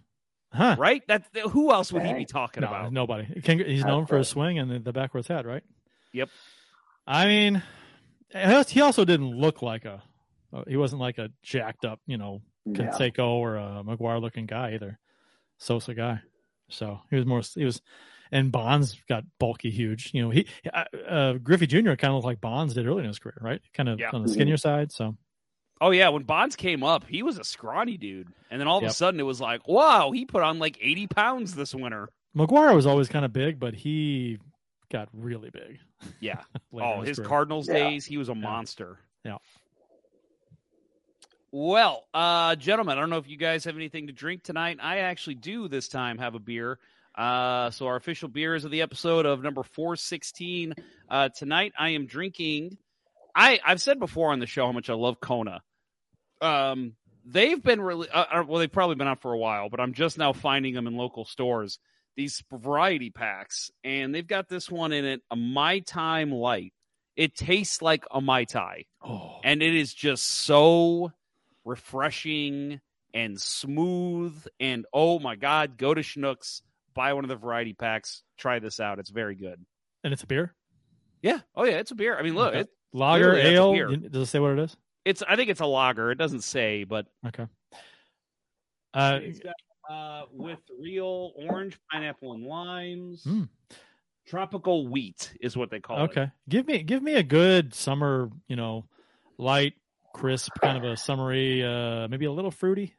Huh? 0.53 0.77
right? 0.79 1.03
That's 1.09 1.29
who 1.51 1.73
else 1.73 1.93
would 1.93 2.03
he 2.05 2.13
be 2.15 2.25
talking 2.27 2.61
No, 2.61 2.69
about? 2.69 2.93
nobody. 2.93 3.41
Ken, 3.41 3.59
he's 3.59 3.81
That's 3.81 3.89
known 3.89 4.07
for 4.07 4.19
his 4.19 4.29
swing 4.29 4.59
and 4.61 4.71
the, 4.71 4.79
the 4.79 4.93
backwards 4.93 5.27
hat, 5.27 5.47
right? 5.47 5.65
Yep. 6.13 6.29
I 7.09 7.27
mean, 7.27 7.63
he 8.69 8.81
also 8.81 9.05
didn't 9.05 9.31
look 9.37 9.63
like 9.63 9.85
a. 9.85 10.03
uh, 10.53 10.63
He 10.69 10.77
wasn't 10.77 11.01
like 11.01 11.19
a 11.19 11.31
jacked 11.43 11.85
up, 11.85 11.99
you 12.07 12.19
know, 12.19 12.41
Yeah. 12.67 12.77
Canseco 12.91 13.27
or 13.31 13.57
a 13.57 13.83
McGwire 13.85 14.21
looking 14.21 14.47
guy 14.47 14.75
either. 14.75 14.99
Sosa 15.59 15.93
guy. 15.95 16.21
So 16.69 17.01
he 17.11 17.17
was 17.17 17.27
more. 17.27 17.43
He 17.55 17.65
was, 17.65 17.83
and 18.33 18.51
Bonds 18.53 19.01
got 19.09 19.25
bulky, 19.39 19.71
huge. 19.71 20.11
You 20.15 20.23
know, 20.23 20.31
he 20.31 20.47
uh, 20.73 20.85
uh, 21.09 21.33
Griffey 21.35 21.67
Jr. 21.67 21.95
kind 21.95 22.05
of 22.07 22.15
looked 22.15 22.27
like 22.27 22.41
Bonds 22.41 22.75
did 22.75 22.87
early 22.87 23.01
in 23.01 23.07
his 23.09 23.19
career, 23.19 23.39
right? 23.41 23.61
Kind 23.75 23.89
of 23.89 23.99
Yeah. 24.01 24.11
on 24.13 24.23
the 24.23 24.29
skinnier 24.29 24.57
side. 24.57 24.93
So 24.93 25.17
Oh 25.81 25.91
yeah, 25.91 26.09
when 26.11 26.23
Bonds 26.23 26.57
came 26.57 26.83
up, 26.85 27.05
he 27.07 27.23
was 27.23 27.37
a 27.39 27.45
scrawny 27.45 27.97
dude, 27.97 28.29
and 28.51 28.61
then 28.61 28.69
all 28.69 28.79
of 28.79 28.83
Yep. 28.85 28.91
a 28.91 28.95
sudden 28.95 29.21
it 29.21 29.25
was 29.25 29.41
like, 29.41 29.67
wow, 29.69 30.13
he 30.13 30.25
put 30.25 30.43
on 30.43 30.59
like 30.59 30.79
80 30.81 31.09
pounds 31.09 31.55
this 31.55 31.75
winter. 31.75 32.09
McGwire 32.37 32.75
was 32.75 32.87
always 32.87 33.09
kind 33.09 33.25
of 33.25 33.33
big, 33.33 33.59
but 33.61 33.75
he 33.75 34.39
got 34.91 35.09
really 35.13 35.51
big. 35.51 35.81
Yeah. 36.21 36.43
later 36.73 36.87
oh, 36.97 37.01
in 37.01 37.07
his 37.07 37.19
career. 37.19 37.29
Cardinals 37.29 37.69
Yeah. 37.69 37.75
days, 37.75 38.05
he 38.07 38.17
was 38.17 38.29
a 38.29 38.35
monster. 38.35 38.99
Yeah. 39.25 39.39
Well, 41.51 42.07
uh, 42.13 42.57
gentlemen, 42.57 42.99
I 42.99 43.01
don't 43.01 43.11
know 43.11 43.19
if 43.19 43.29
you 43.29 43.37
guys 43.37 43.65
have 43.65 43.77
anything 43.77 44.09
to 44.09 44.13
drink 44.13 44.43
tonight. 44.43 44.79
I 44.83 44.99
actually 44.99 45.37
do 45.37 45.69
this 45.69 45.89
time 45.89 46.19
have 46.19 46.35
a 46.35 46.41
beer. 46.41 46.79
Uh, 47.15 47.71
so 47.71 47.87
our 47.87 47.97
official 47.97 48.29
beers 48.29 48.65
of 48.65 48.71
the 48.71 48.83
episode 48.83 49.27
of 49.27 49.43
number 49.43 49.63
416. 49.63 50.75
Uh, 51.09 51.29
tonight 51.29 51.73
I 51.79 51.91
am 51.91 52.07
drinking. 52.07 52.79
I, 53.35 53.61
I've 53.65 53.81
said 53.81 53.99
before 53.99 54.33
on 54.33 54.41
the 54.41 54.47
show 54.47 54.67
how 54.67 54.73
much 54.73 54.91
I 54.91 54.95
love 54.95 55.21
Kona. 55.21 55.61
Um, 56.41 56.95
they've 57.25 57.63
been 57.63 57.81
really, 57.81 58.09
uh, 58.09 58.25
uh, 58.33 58.45
well, 58.47 58.59
they've 58.59 58.71
probably 58.71 58.97
been 58.97 59.07
out 59.07 59.23
for 59.23 59.33
a 59.33 59.39
while, 59.39 59.69
but 59.69 59.81
I'm 59.81 59.95
just 59.95 60.19
now 60.19 60.33
finding 60.33 60.75
them 60.75 60.87
in 60.87 60.97
local 60.97 61.25
stores. 61.25 61.79
These 62.17 62.45
variety 62.53 63.11
packs, 63.11 63.71
and 63.83 64.15
they've 64.15 64.27
got 64.27 64.49
this 64.49 64.71
one 64.71 64.93
in 64.93 65.05
it, 65.05 65.21
a 65.31 65.37
Mai 65.37 65.81
Time 65.81 66.31
Light. 66.31 66.73
It 67.17 67.37
tastes 67.37 67.83
like 67.83 68.05
a 68.11 68.21
Mai 68.21 68.45
Tai 68.45 68.85
Oh, 69.03 69.39
and 69.45 69.63
it 69.63 69.75
is 69.75 69.95
just 69.95 70.25
so 70.25 71.13
refreshing 71.65 72.81
and 73.15 73.41
smooth 73.41 74.35
and 74.59 74.85
oh 74.93 75.21
my 75.21 75.37
god 75.37 75.79
go 75.79 75.95
to 75.95 76.01
Schnucks 76.03 76.61
buy 76.95 77.13
one 77.13 77.25
of 77.25 77.29
the 77.29 77.37
variety 77.37 77.73
packs 77.73 78.23
try 78.39 78.59
this 78.59 78.81
out 78.81 78.99
it's 78.99 79.11
very 79.11 79.35
good 79.35 79.65
and 80.03 80.13
it's 80.13 80.23
a 80.23 80.27
beer. 80.27 80.55
yeah 81.23 81.41
oh 81.55 81.65
yeah 81.65 81.79
it's 81.79 81.91
a 81.91 81.95
beer 81.95 82.17
i 82.19 82.23
mean 82.23 82.35
look 82.35 82.51
Okay. 82.51 82.61
it, 82.61 82.69
Lager, 82.93 83.33
Clearly, 83.33 83.43
that's 83.43 83.53
a 83.59 83.61
ale. 83.61 83.73
beer. 83.73 83.97
Does 83.97 84.23
it 84.23 84.31
say 84.31 84.39
what 84.39 84.53
it 84.53 84.59
is? 84.61 84.77
it's 85.05 85.23
i 85.29 85.37
think 85.37 85.51
it's 85.51 85.61
a 85.61 85.67
lager 85.67 86.11
it 86.11 86.17
doesn't 86.19 86.43
say 86.43 86.85
but 86.85 87.07
Okay. 87.27 87.47
Uh, 88.95 89.19
it's 89.23 89.41
got 89.41 89.55
uh, 89.91 90.23
with 90.31 90.61
real 90.81 91.33
orange 91.37 91.77
pineapple 91.91 92.33
and 92.33 92.45
limes 92.45 93.25
Mm. 93.25 93.49
tropical 94.27 94.87
wheat 94.89 95.33
is 95.41 95.57
what 95.57 95.71
they 95.71 95.81
call 95.81 95.99
it 95.99 96.03
okay. 96.11 96.31
Give 96.49 96.67
me 96.67 96.83
give 96.85 97.03
me 97.03 97.15
a 97.15 97.23
good 97.23 97.75
summer, 97.75 98.31
you 98.49 98.57
know, 98.57 98.87
light, 99.37 99.75
crisp, 100.15 100.53
kind 100.61 100.77
of 100.79 100.85
a 100.85 100.97
summery, 100.97 101.63
uh, 101.65 102.07
maybe 102.09 102.25
a 102.27 102.33
little 102.33 102.51
fruity. 102.53 102.95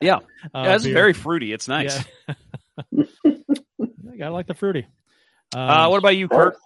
Yeah. 0.00 0.20
Uh, 0.54 0.62
yeah 0.64 0.74
it's 0.76 0.84
very 0.86 1.12
fruity 1.12 1.52
it's 1.52 1.68
nice 1.68 2.02
Yeah. 2.28 2.34
I 4.22 4.28
like 4.28 4.46
the 4.46 4.54
fruity. 4.54 4.86
Um, 5.54 5.60
Uh, 5.60 5.88
what 5.88 5.98
about 5.98 6.16
you, 6.16 6.28
Kurt? 6.28 6.56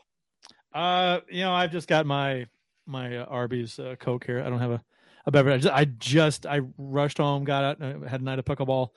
Uh, 0.75 1.21
you 1.29 1.41
know, 1.41 1.53
I've 1.53 1.73
just 1.73 1.89
got 1.89 2.07
my 2.07 2.47
my 2.87 3.19
uh, 3.19 3.25
Arby's 3.25 3.79
uh, 3.79 3.95
Coke 4.01 4.25
here. 4.25 4.43
I 4.43 4.51
don't 4.51 4.59
have 4.59 4.73
a, 4.73 4.83
a 5.27 5.31
beverage. 5.31 5.67
I 5.67 5.85
just, 5.85 6.47
I 6.47 6.61
rushed 6.77 7.19
home, 7.19 7.45
got 7.45 7.65
out, 7.65 7.83
uh, 7.83 8.01
had 8.09 8.21
a 8.21 8.25
night 8.25 8.39
of 8.41 8.45
pickleball, 8.45 8.89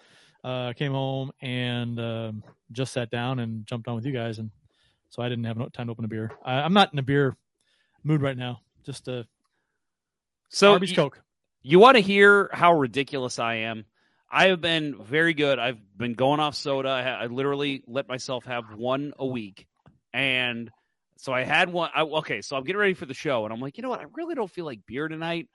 uh, 0.43 0.74
came 0.74 0.91
home 0.91 1.31
and 1.41 2.00
um, 2.00 2.43
just 2.72 2.93
sat 2.93 3.12
down 3.12 3.39
and 3.39 3.65
jumped 3.67 3.88
on 3.88 3.95
with 3.95 4.05
you 4.05 4.12
guys, 4.12 4.39
and 4.39 4.50
so 5.10 5.22
I 5.22 5.29
didn't 5.29 5.43
have 5.43 5.57
no 5.57 5.69
time 5.69 5.88
to 5.88 5.91
open 5.91 6.05
a 6.05 6.07
beer. 6.07 6.31
I, 6.43 6.62
I'm 6.62 6.74
not 6.74 6.91
in 6.93 7.00
a 7.00 7.03
beer 7.03 7.36
mood 8.03 8.22
right 8.22 8.38
now. 8.38 8.62
Just 8.86 9.07
uh, 9.07 9.24
So 10.50 10.74
Arby's 10.74 10.93
Coke. 10.93 11.22
You 11.62 11.79
want 11.79 11.95
to 11.95 12.01
hear 12.01 12.50
how 12.53 12.74
ridiculous 12.74 13.39
I 13.39 13.55
am? 13.55 13.86
I 14.29 14.48
have 14.48 14.62
been 14.62 15.01
very 15.03 15.34
good. 15.34 15.60
I've 15.60 15.79
been 15.98 16.13
going 16.13 16.39
off 16.39 16.55
soda. 16.55 16.89
I, 16.89 17.01
I 17.24 17.25
literally 17.27 17.84
let 17.88 18.08
myself 18.08 18.46
have 18.46 18.75
one 18.75 19.13
a 19.17 19.25
week, 19.25 19.67
and 20.13 20.70
so 21.17 21.32
I 21.32 21.44
had 21.44 21.72
one. 21.72 21.89
I, 21.96 22.01
okay, 22.01 22.41
so 22.41 22.55
I'm 22.55 22.63
getting 22.63 22.79
ready 22.79 22.94
for 22.96 23.05
the 23.05 23.13
show, 23.13 23.46
and 23.46 23.53
I'm 23.53 23.62
like, 23.62 23.77
you 23.77 23.84
know 23.84 23.89
what? 23.89 24.01
I 24.01 24.05
really 24.15 24.36
don't 24.36 24.51
feel 24.51 24.65
like 24.65 24.86
beer 24.88 25.08
tonight. 25.08 25.48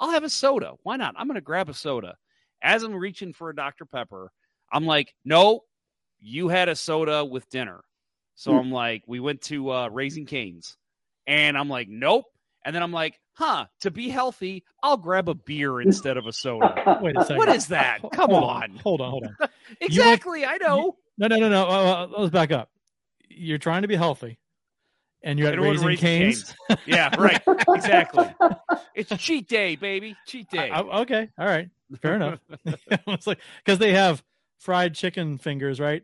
I'll 0.00 0.10
have 0.10 0.24
a 0.24 0.28
soda. 0.28 0.72
Why 0.82 0.96
not? 0.96 1.14
I'm 1.16 1.26
going 1.26 1.36
to 1.36 1.40
grab 1.40 1.68
a 1.70 1.74
soda. 1.74 2.16
As 2.62 2.82
I'm 2.82 2.94
reaching 2.94 3.32
for 3.32 3.48
a 3.50 3.54
Dr 3.56 3.86
Pepper, 3.86 4.30
I'm 4.72 4.84
like, 4.86 5.14
no, 5.24 5.60
you 6.20 6.48
had 6.48 6.68
a 6.68 6.76
soda 6.76 7.24
with 7.24 7.48
dinner. 7.48 7.82
So 8.34 8.52
Hmm. 8.52 8.58
I'm 8.58 8.70
like, 8.70 9.02
we 9.06 9.20
went 9.20 9.40
to 9.42 9.70
uh, 9.72 9.88
Raising 9.88 10.26
Canes, 10.26 10.76
and 11.26 11.56
I'm 11.56 11.68
like, 11.68 11.88
nope. 11.88 12.24
And 12.64 12.74
then 12.74 12.82
I'm 12.82 12.92
like, 12.92 13.18
huh, 13.36 13.66
to 13.80 13.90
be 13.90 14.08
healthy, 14.08 14.64
I'll 14.82 14.96
grab 14.96 15.28
a 15.28 15.34
beer 15.34 15.80
instead 15.82 16.16
of 16.16 16.26
a 16.26 16.32
soda. 16.32 16.98
Wait 17.02 17.16
a 17.16 17.22
second. 17.22 17.36
What 17.38 17.48
is 17.50 17.68
that? 17.68 17.98
Come 18.12 18.30
hold 18.30 18.44
on. 18.44 18.76
hold 18.82 19.00
on, 19.00 19.10
hold 19.10 19.24
on. 19.40 19.48
Exactly, 19.80 20.44
I 20.44 20.56
know. 20.58 20.96
No, 21.18 21.26
no, 21.28 21.36
no, 21.38 21.48
no. 21.48 21.66
Uh, 21.66 21.70
uh, 21.70 22.06
let's 22.18 22.30
back 22.32 22.52
up. 22.52 22.70
You're 23.28 23.58
trying 23.58 23.82
to 23.82 23.88
be 23.88 23.96
healthy, 23.96 24.38
and 25.22 25.38
you're 25.38 25.48
at 25.48 25.60
raising, 25.60 25.86
Raising 25.86 26.00
canes. 26.06 26.54
Yeah, 26.86 27.14
right. 27.18 27.42
Exactly. 27.68 28.26
It's 28.94 29.14
cheat 29.18 29.46
day, 29.46 29.76
baby. 29.76 30.16
Cheat 30.26 30.48
day. 30.50 30.70
I- 30.70 30.80
I- 30.80 31.00
okay, 31.02 31.28
all 31.38 31.44
right, 31.46 31.68
fair 32.00 32.14
enough. 32.14 32.38
it's 32.64 33.26
like 33.26 33.38
because 33.62 33.78
they 33.78 33.92
have 33.92 34.22
fried 34.58 34.94
chicken 34.94 35.36
fingers, 35.36 35.78
right? 35.78 36.02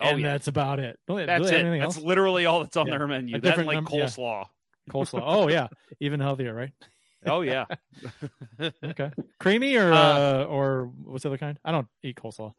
Oh, 0.00 0.06
and 0.08 0.20
yeah. 0.20 0.28
that's 0.32 0.48
about 0.48 0.78
it. 0.80 0.98
Don't 1.06 1.18
they- 1.18 1.24
do 1.24 1.26
That's 1.26 1.50
it. 1.50 1.62
have 1.66 1.78
That's 1.80 1.96
else? 1.96 2.04
literally 2.04 2.46
all 2.46 2.60
that's 2.60 2.78
on 2.78 2.86
Yeah. 2.86 2.96
their 2.96 3.06
menu. 3.06 3.36
A 3.36 3.40
That 3.40 3.46
and 3.48 3.50
different 3.50 3.66
like 3.66 3.74
num- 3.76 3.86
yeah. 4.00 4.44
Coleslaw. 4.90 5.20
Coleslaw. 5.20 5.22
Oh 5.26 5.48
yeah, 5.48 5.68
even 6.00 6.20
healthier, 6.20 6.54
right? 6.54 6.70
Oh 7.26 7.42
yeah. 7.42 7.66
Okay, 8.84 9.10
creamy 9.38 9.76
or 9.76 9.92
Uh, 9.92 9.96
uh, 10.42 10.46
or 10.48 10.90
what's 11.04 11.22
the 11.22 11.28
other 11.30 11.38
kind? 11.38 11.58
I 11.64 11.72
don't 11.72 11.86
eat 12.02 12.16
coleslaw. 12.16 12.52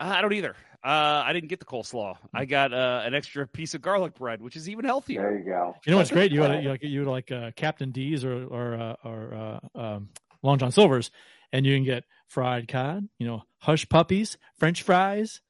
I 0.00 0.20
don't 0.20 0.32
either. 0.32 0.54
Uh, 0.84 1.22
I 1.26 1.32
didn't 1.32 1.48
get 1.48 1.58
the 1.58 1.64
coleslaw. 1.66 2.16
I 2.32 2.44
got 2.44 2.72
uh, 2.72 3.02
an 3.04 3.14
extra 3.14 3.48
piece 3.48 3.74
of 3.74 3.80
garlic 3.82 4.14
bread, 4.14 4.40
which 4.40 4.54
is 4.54 4.68
even 4.68 4.84
healthier. 4.84 5.22
There 5.22 5.38
you 5.38 5.44
go. 5.44 5.74
You 5.84 5.90
know 5.90 5.96
what's 5.98 6.10
great? 6.12 6.30
You 6.30 6.40
would 6.42 6.62
you 6.62 6.68
like 6.70 6.82
you 6.82 7.00
would 7.00 7.08
like 7.10 7.32
uh, 7.32 7.50
Captain 7.56 7.90
D's 7.90 8.24
or 8.24 8.44
or 8.44 8.74
uh, 8.74 8.94
or 9.04 9.34
uh, 9.74 9.78
um, 9.78 10.10
Long 10.42 10.58
John 10.58 10.70
Silver's, 10.70 11.10
and 11.52 11.66
you 11.66 11.74
can 11.74 11.84
get 11.84 12.04
fried 12.28 12.68
cod, 12.68 13.08
you 13.18 13.26
know, 13.26 13.42
hush 13.58 13.88
puppies, 13.88 14.38
French 14.58 14.82
fries, 14.82 15.40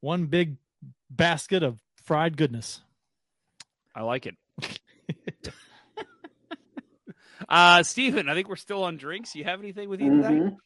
one 0.00 0.26
big 0.26 0.56
basket 1.10 1.62
of 1.64 1.78
fried 2.04 2.36
goodness. 2.36 2.80
I 3.94 4.02
like 4.02 4.26
it. 4.26 4.36
Uh, 7.48 7.82
Steven, 7.82 8.28
I 8.28 8.34
think 8.34 8.48
we're 8.48 8.56
still 8.56 8.84
on 8.84 8.96
drinks. 8.96 9.34
You 9.34 9.44
have 9.44 9.60
anything 9.60 9.88
with 9.88 10.00
you 10.00 10.16
today? 10.22 10.28
Mhm. 10.28 10.56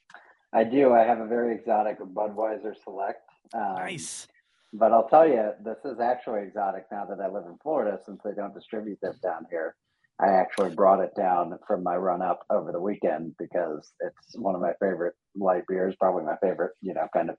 I 0.52 0.64
do. 0.64 0.92
I 0.92 1.04
have 1.04 1.20
a 1.20 1.26
very 1.26 1.54
exotic 1.54 1.98
Budweiser 2.00 2.74
Select. 2.82 3.22
Um, 3.54 3.74
Nice. 3.74 4.26
But 4.72 4.92
I'll 4.92 5.08
tell 5.08 5.26
you, 5.26 5.52
this 5.64 5.78
is 5.84 5.98
actually 5.98 6.42
exotic 6.42 6.84
now 6.92 7.04
that 7.06 7.20
I 7.20 7.28
live 7.28 7.44
in 7.46 7.56
Florida 7.62 7.98
since 8.04 8.20
they 8.24 8.32
don't 8.34 8.54
distribute 8.54 8.98
this 9.02 9.18
down 9.18 9.46
here. 9.50 9.74
I 10.20 10.28
actually 10.32 10.74
brought 10.74 11.00
it 11.00 11.14
down 11.16 11.58
from 11.66 11.82
my 11.82 11.96
run 11.96 12.22
up 12.22 12.44
over 12.50 12.70
the 12.72 12.80
weekend 12.80 13.34
because 13.38 13.92
it's 14.00 14.36
one 14.36 14.54
of 14.54 14.60
my 14.60 14.72
favorite 14.80 15.14
light 15.34 15.64
beers, 15.66 15.96
probably 15.98 16.24
my 16.24 16.36
favorite, 16.42 16.72
you 16.82 16.94
know, 16.94 17.08
kind 17.12 17.30
of 17.30 17.36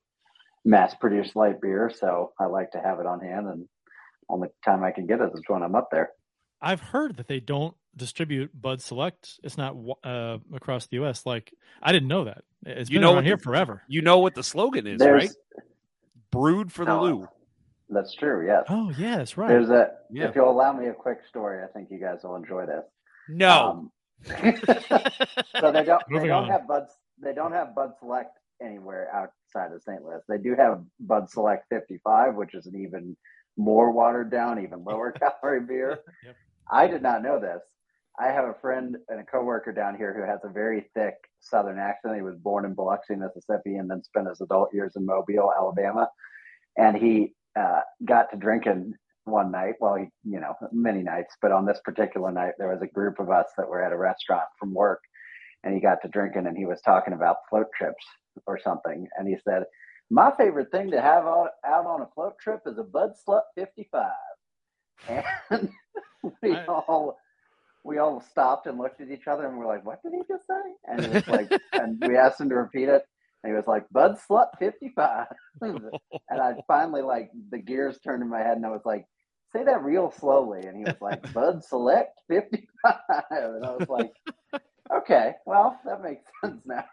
mass 0.65 0.93
produced 0.95 1.35
light 1.35 1.61
beer. 1.61 1.89
So 1.95 2.33
I 2.39 2.45
like 2.45 2.71
to 2.71 2.79
have 2.79 2.99
it 2.99 3.05
on 3.05 3.19
hand 3.21 3.47
and 3.47 3.67
only 4.29 4.49
time 4.65 4.83
I 4.83 4.91
can 4.91 5.05
get 5.05 5.21
it 5.21 5.31
is 5.33 5.41
when 5.47 5.63
I'm 5.63 5.75
up 5.75 5.89
there. 5.91 6.09
I've 6.61 6.81
heard 6.81 7.17
that 7.17 7.27
they 7.27 7.39
don't 7.39 7.75
distribute 7.95 8.49
Bud 8.59 8.81
Select. 8.81 9.39
It's 9.43 9.57
not 9.57 9.75
uh, 10.03 10.37
across 10.53 10.87
the 10.87 10.97
U.S. 10.97 11.25
Like 11.25 11.53
I 11.81 11.91
didn't 11.91 12.07
know 12.07 12.25
that. 12.25 12.43
It's 12.65 12.89
You 12.89 12.95
been 12.95 13.01
know 13.01 13.07
around 13.09 13.15
what 13.17 13.25
here 13.25 13.37
forever. 13.37 13.81
You 13.87 14.01
know 14.01 14.19
what 14.19 14.35
the 14.35 14.43
slogan 14.43 14.87
is, 14.87 14.99
There's, 14.99 15.23
right? 15.23 15.31
Brewed 16.31 16.71
for 16.71 16.85
the 16.85 16.91
Oh, 16.91 17.03
Lou. 17.03 17.27
That's 17.89 18.13
true. 18.13 18.45
Yes. 18.45 18.63
Oh 18.69 18.91
yeah, 18.97 19.17
that's 19.17 19.37
right. 19.37 19.49
There's 19.49 19.69
a. 19.69 19.91
Yeah. 20.09 20.29
If 20.29 20.35
you'll 20.35 20.49
allow 20.49 20.71
me 20.73 20.87
a 20.87 20.93
quick 20.93 21.19
story, 21.27 21.63
I 21.63 21.67
think 21.67 21.89
you 21.91 21.99
guys 21.99 22.19
will 22.23 22.35
enjoy 22.37 22.65
this. 22.65 22.85
No. 23.27 23.49
Um, 23.69 23.91
so 25.59 25.71
they 25.71 25.83
don't. 25.83 26.01
They 26.09 26.27
don't 26.27 26.31
on. 26.45 26.49
have 26.49 26.67
Bud. 26.67 26.83
They 27.21 27.33
don't 27.33 27.51
have 27.51 27.75
Bud 27.75 27.91
Select 27.99 28.37
anywhere 28.63 29.09
outside 29.13 29.73
of 29.73 29.81
St. 29.81 30.01
Louis. 30.03 30.21
They 30.29 30.37
do 30.37 30.55
have 30.55 30.83
Bud 30.99 31.29
Select 31.29 31.65
55, 31.69 32.35
which 32.35 32.53
is 32.53 32.65
an 32.67 32.75
even 32.81 33.17
more 33.57 33.91
watered 33.91 34.31
down, 34.31 34.63
even 34.63 34.83
lower 34.83 35.11
calorie 35.41 35.61
beer. 35.61 35.99
Yep. 36.25 36.35
I 36.71 36.87
did 36.87 37.01
not 37.01 37.21
know 37.23 37.39
this. 37.39 37.61
I 38.19 38.27
have 38.27 38.45
a 38.45 38.55
friend 38.61 38.97
and 39.09 39.19
a 39.19 39.23
coworker 39.23 39.71
down 39.71 39.95
here 39.95 40.13
who 40.13 40.29
has 40.29 40.39
a 40.43 40.49
very 40.53 40.89
thick 40.93 41.15
Southern 41.39 41.79
accent. 41.79 42.15
He 42.15 42.21
was 42.21 42.35
born 42.37 42.65
in 42.65 42.73
Biloxi, 42.73 43.15
Mississippi, 43.15 43.77
and 43.77 43.89
then 43.89 44.03
spent 44.03 44.27
his 44.27 44.41
adult 44.41 44.73
years 44.73 44.93
in 44.95 45.05
Mobile, 45.05 45.51
Alabama. 45.57 46.09
And 46.77 46.97
he 46.97 47.33
uh, 47.57 47.81
got 48.05 48.29
to 48.31 48.37
drinking 48.37 48.93
one 49.25 49.51
night. 49.51 49.75
Well, 49.79 49.95
he, 49.95 50.07
you 50.23 50.39
know, 50.39 50.53
many 50.71 51.01
nights, 51.03 51.35
but 51.41 51.51
on 51.51 51.65
this 51.65 51.79
particular 51.83 52.31
night, 52.31 52.53
there 52.57 52.69
was 52.71 52.81
a 52.81 52.87
group 52.87 53.19
of 53.19 53.29
us 53.29 53.47
that 53.57 53.67
were 53.67 53.81
at 53.83 53.93
a 53.93 53.97
restaurant 53.97 54.45
from 54.59 54.73
work, 54.73 55.01
and 55.63 55.73
he 55.73 55.79
got 55.79 56.01
to 56.01 56.07
drinking, 56.09 56.47
and 56.47 56.57
he 56.57 56.65
was 56.65 56.81
talking 56.81 57.13
about 57.13 57.37
float 57.49 57.67
trips 57.77 58.03
or 58.47 58.59
something, 58.59 59.07
and 59.17 59.27
he 59.27 59.37
said, 59.43 59.63
"My 60.09 60.31
favorite 60.37 60.71
thing 60.71 60.91
to 60.91 61.01
have 61.01 61.25
on, 61.25 61.49
out 61.65 61.85
on 61.85 62.01
a 62.01 62.07
float 62.15 62.39
trip 62.39 62.61
is 62.65 62.77
a 62.77 62.83
Bud 62.83 63.11
Slut 63.27 63.41
55," 63.55 64.11
and 65.51 65.69
we 66.41 66.55
I- 66.55 66.65
all. 66.65 67.17
We 67.83 67.97
all 67.97 68.21
stopped 68.21 68.67
and 68.67 68.77
looked 68.77 69.01
at 69.01 69.09
each 69.09 69.27
other 69.27 69.47
and 69.47 69.57
we're 69.57 69.67
like, 69.67 69.85
"What 69.85 70.01
did 70.03 70.13
he 70.13 70.21
just 70.27 70.45
say?" 70.47 70.61
And 70.87 70.99
it 71.05 71.13
was 71.13 71.27
like, 71.27 71.51
and 71.73 72.01
we 72.07 72.15
asked 72.17 72.39
him 72.39 72.49
to 72.49 72.55
repeat 72.55 72.89
it, 72.89 73.03
and 73.43 73.51
he 73.51 73.55
was 73.55 73.67
like, 73.67 73.89
"Bud 73.91 74.17
Slut 74.29 74.47
55." 74.59 75.27
and 75.61 75.81
I 76.29 76.55
finally 76.67 77.01
like 77.01 77.31
the 77.49 77.57
gears 77.57 77.99
turned 77.99 78.21
in 78.21 78.29
my 78.29 78.39
head, 78.39 78.57
and 78.57 78.65
I 78.65 78.69
was 78.69 78.85
like, 78.85 79.05
"Say 79.53 79.63
that 79.63 79.83
real 79.83 80.11
slowly." 80.11 80.61
And 80.65 80.77
he 80.77 80.83
was 80.83 81.01
like, 81.01 81.21
"Bud 81.33 81.63
Select 81.63 82.19
55," 82.29 82.95
and 83.31 83.65
I 83.65 83.71
was 83.71 83.89
like, 83.89 84.11
"Okay, 84.95 85.33
well 85.45 85.79
that 85.85 86.01
makes 86.03 86.23
sense 86.43 86.61
now." 86.65 86.85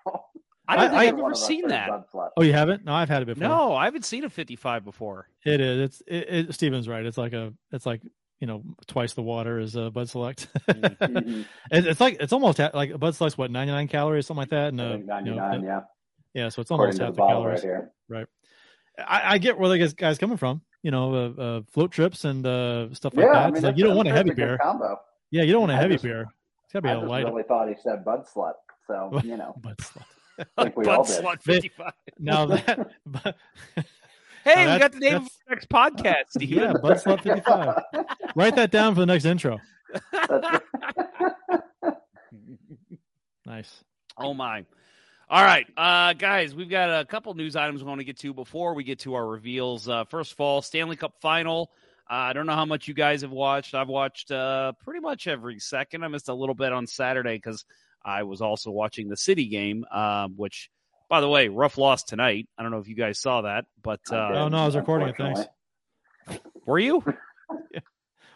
I 0.70 0.76
don't 0.76 0.84
I- 0.84 0.88
think 0.88 1.00
I- 1.00 1.06
I've 1.08 1.16
One 1.16 1.24
ever 1.32 1.34
seen 1.34 1.68
that. 1.68 1.90
Oh, 2.36 2.42
you 2.42 2.52
haven't? 2.52 2.84
No, 2.84 2.92
I've 2.92 3.08
had 3.08 3.22
it 3.22 3.26
before. 3.26 3.48
No, 3.48 3.74
I 3.74 3.86
haven't 3.86 4.04
seen 4.04 4.24
a 4.24 4.28
55 4.30 4.84
before. 4.84 5.26
It 5.46 5.60
is. 5.62 5.80
It's 5.80 6.02
it, 6.06 6.48
it, 6.48 6.54
Steven's 6.54 6.88
right. 6.88 7.04
It's 7.06 7.16
like 7.16 7.32
a. 7.32 7.54
It's 7.72 7.86
like 7.86 8.02
you 8.40 8.46
know 8.46 8.62
twice 8.86 9.14
the 9.14 9.22
water 9.22 9.58
as 9.58 9.74
a 9.76 9.90
Bud 9.90 10.08
Select. 10.08 10.48
Mhm. 10.68 11.44
it's 11.70 12.00
like 12.00 12.16
it's 12.20 12.32
almost 12.32 12.58
like 12.58 12.90
a 12.90 12.98
Bud 12.98 13.14
Select's 13.14 13.36
what 13.38 13.50
ninety 13.50 13.72
nine 13.72 13.88
calories 13.88 14.26
something 14.26 14.40
like 14.42 14.50
that. 14.50 14.68
And 14.68 14.80
I 14.80 14.84
uh, 14.84 14.90
think 14.92 15.26
you 15.26 15.34
know, 15.34 15.60
yeah. 15.64 15.80
yeah, 16.34 16.48
so 16.48 16.62
it's 16.62 16.70
almost 16.70 16.98
half 16.98 17.08
the 17.14 17.22
the 17.22 17.26
calories. 17.26 17.64
right 17.64 17.88
here. 18.10 18.28
I, 18.98 19.34
I 19.34 19.38
get 19.38 19.58
where 19.58 19.68
the 19.68 19.78
guys, 19.78 19.92
guys 19.94 20.18
coming 20.18 20.36
from. 20.36 20.62
You 20.82 20.92
know, 20.92 21.14
uh, 21.14 21.42
uh, 21.42 21.60
float 21.72 21.90
trips 21.90 22.24
and 22.24 22.46
uh, 22.46 22.94
stuff 22.94 23.14
like 23.14 23.26
yeah, 23.26 23.32
that. 23.32 23.42
I 23.42 23.46
mean, 23.46 23.56
it's 23.56 23.64
like 23.64 23.76
you 23.76 23.84
don't 23.84 23.96
want 23.96 24.08
a 24.08 24.12
heavy 24.12 24.30
good 24.30 24.36
beer. 24.36 24.58
combo. 24.62 24.96
Yeah, 25.30 25.42
you 25.42 25.52
don't 25.52 25.62
want 25.62 25.72
a 25.72 25.74
I 25.74 25.78
heavy 25.80 25.94
just- 25.94 26.04
beer. 26.04 26.26
It's 26.64 26.72
gotta 26.72 26.82
be 26.82 26.88
I 26.90 26.92
a 26.92 26.96
just 27.00 27.08
light 27.08 27.24
really 27.24 27.42
thought 27.44 27.68
he 27.68 27.74
said 27.82 28.04
Bud 28.04 28.24
Slut, 28.32 28.52
so 28.86 29.20
you 29.24 29.36
know, 29.36 29.54
Bud 29.60 29.74
Select. 29.80 30.08
I 30.56 30.62
think 30.64 30.76
we 30.76 30.86
all 30.86 30.98
Bud 31.02 31.06
did. 31.08 31.24
Slut 31.24 31.42
55. 31.42 31.92
Now 32.18 32.46
that, 32.46 32.90
but, 33.06 33.36
Hey, 34.48 34.64
Now 34.64 34.72
we 34.74 34.78
got 34.80 34.92
the 34.92 34.98
name 34.98 35.14
of 35.16 35.28
our 35.48 35.54
next 35.54 35.68
podcast, 35.68 36.24
Steven. 36.30 36.58
yeah, 36.58 36.72
Bud 36.80 37.00
fifty 37.02 37.40
five. 37.40 37.82
Write 38.34 38.56
that 38.56 38.70
down 38.70 38.94
for 38.94 39.00
the 39.00 39.06
next 39.06 39.24
intro. 39.24 39.58
Nice. 43.46 43.82
Oh 44.18 44.34
my. 44.34 44.64
All 45.30 45.42
right, 45.42 45.66
uh, 45.76 46.12
guys, 46.14 46.54
we've 46.54 46.68
got 46.70 47.00
a 47.00 47.04
couple 47.04 47.32
news 47.34 47.56
items 47.56 47.82
we 47.82 47.88
want 47.88 48.00
to 48.00 48.04
get 48.04 48.18
to 48.20 48.32
before 48.34 48.74
we 48.74 48.84
get 48.84 48.98
to 49.00 49.14
our 49.14 49.26
reveals. 49.26 49.88
Uh, 49.88 50.04
first 50.04 50.32
of 50.32 50.40
all, 50.40 50.60
Stanley 50.62 50.96
Cup 50.96 51.14
final. 51.20 51.70
Uh, 52.10 52.14
I 52.14 52.32
don't 52.32 52.46
know 52.46 52.54
how 52.54 52.64
much 52.64 52.88
you 52.88 52.94
guys 52.94 53.20
have 53.22 53.30
watched. 53.30 53.74
I've 53.74 53.88
watched 53.88 54.30
uh, 54.30 54.72
pretty 54.82 55.00
much 55.00 55.26
every 55.26 55.58
second. 55.60 56.04
I 56.04 56.08
missed 56.08 56.28
a 56.30 56.34
little 56.34 56.54
bit 56.54 56.72
on 56.72 56.86
Saturday 56.86 57.36
because 57.36 57.64
I 58.02 58.22
was 58.22 58.40
also 58.40 58.70
watching 58.70 59.08
the 59.08 59.16
City 59.16 59.46
game, 59.48 59.84
um, 59.92 60.32
which, 60.36 60.70
by 61.08 61.20
the 61.20 61.28
way, 61.28 61.48
rough 61.48 61.78
loss 61.78 62.02
tonight. 62.04 62.48
I 62.58 62.62
don't 62.62 62.70
know 62.72 62.78
if 62.78 62.88
you 62.88 62.94
guys 62.94 63.18
saw 63.18 63.42
that, 63.42 63.66
but 63.82 64.00
uh, 64.12 64.16
Oh, 64.16 64.48
no, 64.48 64.58
I 64.58 64.66
was 64.66 64.76
recording 64.76 65.08
it, 65.08 65.16
thanks. 65.16 65.40
were 66.66 66.78
you? 66.78 67.02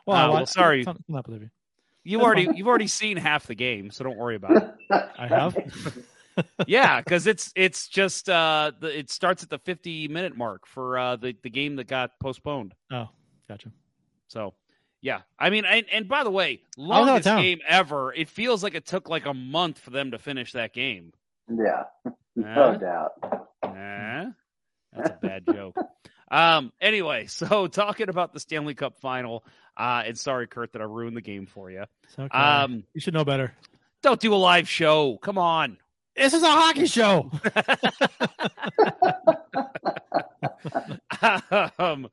Well, 0.04 0.16
Ah, 0.16 0.24
I 0.24 0.28
well, 0.28 0.32
watched- 0.40 0.52
sorry. 0.52 0.78
it's 0.80 0.86
not- 0.86 0.96
it's 0.96 1.08
not 1.08 1.24
believe 1.24 1.42
you. 1.42 1.50
You 2.04 2.18
That's 2.18 2.24
already 2.26 2.46
fine. 2.46 2.56
you've 2.56 2.66
already 2.66 2.86
seen 2.88 3.16
half 3.16 3.46
the 3.46 3.54
game, 3.54 3.92
so 3.92 4.02
don't 4.02 4.16
worry 4.16 4.34
about 4.34 4.56
it. 4.56 4.70
I 5.18 5.28
have. 5.28 5.56
yeah, 6.66 7.00
because 7.00 7.28
it's 7.28 7.52
it's 7.54 7.86
just 7.86 8.28
uh 8.28 8.72
the, 8.80 8.98
it 8.98 9.10
starts 9.10 9.44
at 9.44 9.50
the 9.50 9.58
50 9.60 10.08
minute 10.08 10.36
mark 10.36 10.66
for 10.66 10.98
uh 10.98 11.14
the 11.14 11.36
the 11.44 11.50
game 11.50 11.76
that 11.76 11.86
got 11.86 12.18
postponed. 12.18 12.74
Oh, 12.90 13.08
gotcha. 13.48 13.70
So 14.26 14.54
yeah, 15.02 15.20
I 15.38 15.50
mean, 15.50 15.64
and, 15.64 15.86
and 15.92 16.08
by 16.08 16.24
the 16.24 16.30
way, 16.32 16.62
was 16.76 16.90
out 16.90 17.02
of 17.02 17.06
longest 17.06 17.24
game 17.42 17.60
ever. 17.68 18.12
It 18.12 18.28
feels 18.28 18.64
like 18.64 18.74
it 18.74 18.86
took 18.86 19.08
like 19.08 19.26
a 19.26 19.34
month 19.34 19.78
for 19.78 19.90
them 19.90 20.10
to 20.10 20.18
finish 20.18 20.52
that 20.54 20.72
game. 20.74 21.12
Yeah, 21.48 21.84
no 22.36 22.44
Huh? 22.54 22.74
doubt. 22.76 23.12
Eh? 23.64 24.30
That's 24.94 25.10
a 25.10 25.18
bad 25.20 25.44
joke. 25.46 25.76
Um. 26.30 26.72
Anyway, 26.80 27.26
so 27.28 27.66
talking 27.66 28.08
about 28.08 28.32
the 28.32 28.40
Stanley 28.40 28.74
Cup 28.74 28.98
final, 29.00 29.44
uh, 29.76 30.02
and 30.06 30.18
sorry, 30.18 30.46
Kurt, 30.46 30.72
that 30.72 30.82
I 30.82 30.84
ruined 30.86 31.16
the 31.16 31.20
game 31.22 31.46
for 31.46 31.70
you. 31.70 31.84
Okay. 32.18 32.38
Um, 32.38 32.84
you 32.94 33.00
should 33.00 33.14
know 33.14 33.24
better. 33.24 33.52
don't 34.02 34.20
do 34.20 34.34
a 34.34 34.36
live 34.36 34.68
show. 34.68 35.18
Come 35.18 35.38
on. 35.38 35.78
This 36.16 36.34
is 36.34 36.42
a 36.42 36.50
hockey 36.50 36.86
show. 36.86 37.30
um, 41.78 42.08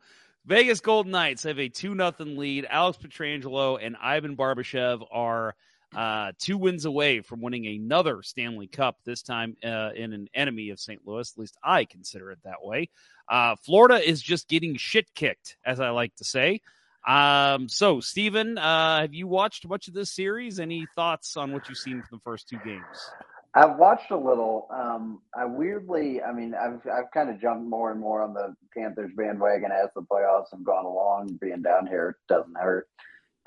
Vegas 0.45 0.79
Golden 0.79 1.11
Knights 1.11 1.43
have 1.43 1.59
a 1.59 1.69
two 1.69 1.95
nothing 1.95 2.37
lead. 2.37 2.65
Alex 2.69 2.97
Pietrangelo 2.97 3.77
and 3.81 3.95
Ivan 4.01 4.35
Barbashev 4.37 5.05
are 5.11 5.55
uh, 5.95 6.31
two 6.37 6.57
wins 6.57 6.85
away 6.85 7.21
from 7.21 7.41
winning 7.41 7.65
another 7.65 8.21
Stanley 8.21 8.67
Cup. 8.67 8.97
This 9.05 9.21
time 9.21 9.57
uh, 9.63 9.91
in 9.95 10.13
an 10.13 10.29
enemy 10.33 10.69
of 10.69 10.79
St. 10.79 11.01
Louis. 11.05 11.31
At 11.31 11.39
least 11.39 11.57
I 11.63 11.85
consider 11.85 12.31
it 12.31 12.39
that 12.43 12.63
way. 12.63 12.89
Uh, 13.27 13.55
Florida 13.63 13.95
is 13.95 14.21
just 14.21 14.47
getting 14.47 14.75
shit 14.77 15.13
kicked, 15.13 15.57
as 15.65 15.79
I 15.79 15.89
like 15.89 16.15
to 16.15 16.23
say. 16.23 16.61
Um, 17.07 17.69
so, 17.69 18.01
Steven, 18.01 18.57
uh, 18.57 19.01
have 19.01 19.13
you 19.13 19.27
watched 19.27 19.67
much 19.67 19.87
of 19.87 19.93
this 19.93 20.11
series? 20.11 20.59
Any 20.59 20.85
thoughts 20.95 21.37
on 21.37 21.51
what 21.51 21.69
you've 21.69 21.77
seen 21.77 22.03
from 22.03 22.17
the 22.17 22.21
first 22.23 22.49
two 22.49 22.59
games? 22.63 23.11
I've 23.55 23.77
watched 23.77 24.11
a 24.11 24.17
little. 24.17 24.67
Um, 24.69 25.21
I 25.35 25.45
weirdly, 25.45 26.21
I 26.21 26.31
mean, 26.31 26.53
I've 26.53 26.85
I've 26.87 27.09
kind 27.11 27.29
of 27.29 27.41
jumped 27.41 27.67
more 27.67 27.91
and 27.91 27.99
more 27.99 28.21
on 28.21 28.33
the 28.33 28.55
Panthers 28.77 29.11
bandwagon 29.15 29.71
as 29.71 29.89
the 29.95 30.03
playoffs 30.03 30.51
have 30.51 30.63
gone 30.63 30.85
along. 30.85 31.39
Being 31.41 31.63
down 31.63 31.87
here 31.87 32.17
doesn't 32.27 32.57
hurt. 32.57 32.87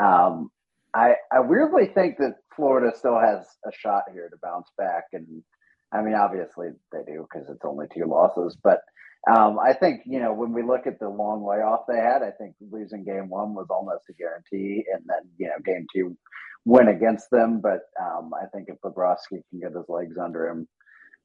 Um, 0.01 0.51
I 0.95 1.15
I 1.33 1.41
weirdly 1.41 1.87
think 1.87 2.19
that 2.19 2.37
Florida 2.55 2.97
still 2.97 3.19
has 3.19 3.47
a 3.67 3.73
shot 3.73 4.05
here 4.13 4.29
to 4.29 4.37
bounce 4.43 4.71
back, 4.77 5.05
and 5.13 5.43
I 5.93 6.03
mean, 6.03 6.15
obviously 6.15 6.69
they 6.93 7.01
do 7.07 7.27
because 7.31 7.49
it's 7.49 7.65
only 7.65 7.87
two 7.95 8.07
losses. 8.07 8.57
But 8.63 8.81
um, 9.31 9.59
I 9.59 9.73
think 9.73 10.03
you 10.07 10.21
know 10.21 10.33
when 10.33 10.53
we 10.53 10.63
look 10.63 10.87
at 10.87 10.99
the 10.99 11.09
long 11.09 11.45
layoff 11.47 11.87
they 11.89 11.97
had, 11.99 12.23
I 12.23 12.31
think 12.33 12.55
losing 12.71 13.05
game 13.05 13.29
one 13.31 13.55
was 13.55 13.69
almost 13.71 14.05
a 14.11 14.15
guarantee, 14.15 14.85
and 14.93 15.03
then 15.07 15.23
you 15.39 15.47
know 15.49 15.59
game 15.65 15.87
two 15.95 16.17
win 16.65 16.89
against 16.89 17.31
them. 17.31 17.61
But 17.61 17.81
um, 18.01 18.31
I 18.35 18.47
think 18.55 18.69
if 18.69 18.79
Bobrovsky 18.81 19.43
can 19.51 19.61
get 19.61 19.73
his 19.77 19.89
legs 19.89 20.17
under 20.23 20.49
him 20.49 20.69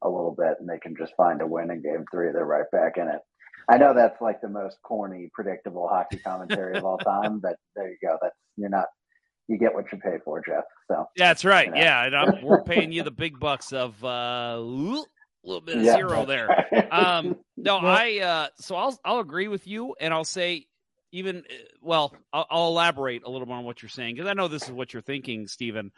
a 0.04 0.10
little 0.10 0.36
bit 0.38 0.58
and 0.60 0.70
they 0.70 0.80
can 0.80 0.96
just 0.98 1.14
find 1.18 1.42
a 1.42 1.48
win 1.48 1.72
in 1.72 1.82
game 1.82 2.06
three, 2.12 2.32
they're 2.32 2.46
right 2.46 2.70
back 2.72 2.98
in 2.98 3.08
it. 3.08 3.22
I 3.70 3.78
know 3.78 3.94
that's 3.94 4.22
like 4.22 4.42
the 4.42 4.50
most 4.50 4.78
corny, 4.84 5.30
predictable 5.34 5.90
hockey 5.90 6.18
commentary 6.20 6.78
of 6.78 6.86
all 6.86 6.98
time, 7.00 7.40
but 7.44 7.58
there 7.76 7.90
you 7.90 7.98
go. 8.02 8.18
That's 8.22 8.36
you're 8.58 8.70
not 8.70 8.88
you 9.48 9.58
get 9.58 9.74
what 9.74 9.86
you 9.92 9.98
pay 9.98 10.18
for, 10.24 10.42
Jeff. 10.46 10.64
So 10.88 11.08
That's 11.16 11.46
right. 11.46 11.68
You 11.68 11.74
know. 11.74 11.80
Yeah, 11.80 12.06
and 12.06 12.16
I'm, 12.16 12.42
we're 12.44 12.64
paying 12.64 12.92
you 12.92 13.04
the 13.04 13.12
big 13.12 13.40
bucks 13.40 13.74
of 13.74 14.04
uh, 14.04 14.56
a 14.56 14.60
little 14.60 15.62
bit 15.62 15.78
of 15.78 15.84
yeah, 15.84 15.96
zero 15.96 16.26
there. 16.26 16.48
right. 16.48 16.92
Um, 16.92 17.38
no, 17.56 17.78
I 17.82 18.20
uh, 18.20 18.48
so 18.60 18.76
I'll 18.76 19.00
I'll 19.04 19.20
agree 19.20 19.48
with 19.48 19.68
you, 19.68 19.96
and 20.00 20.14
I'll 20.14 20.26
say 20.26 20.68
even 21.12 21.38
uh, 21.38 21.56
well, 21.82 22.14
I'll, 22.34 22.46
I'll 22.50 22.68
elaborate 22.68 23.24
a 23.26 23.30
little 23.30 23.48
more 23.48 23.58
on 23.58 23.64
what 23.64 23.82
you're 23.82 23.90
saying 23.90 24.16
because 24.16 24.30
I 24.30 24.34
know 24.34 24.48
this 24.48 24.64
is 24.64 24.72
what 24.72 24.94
you're 24.94 25.02
thinking, 25.02 25.48
Stephen. 25.48 25.92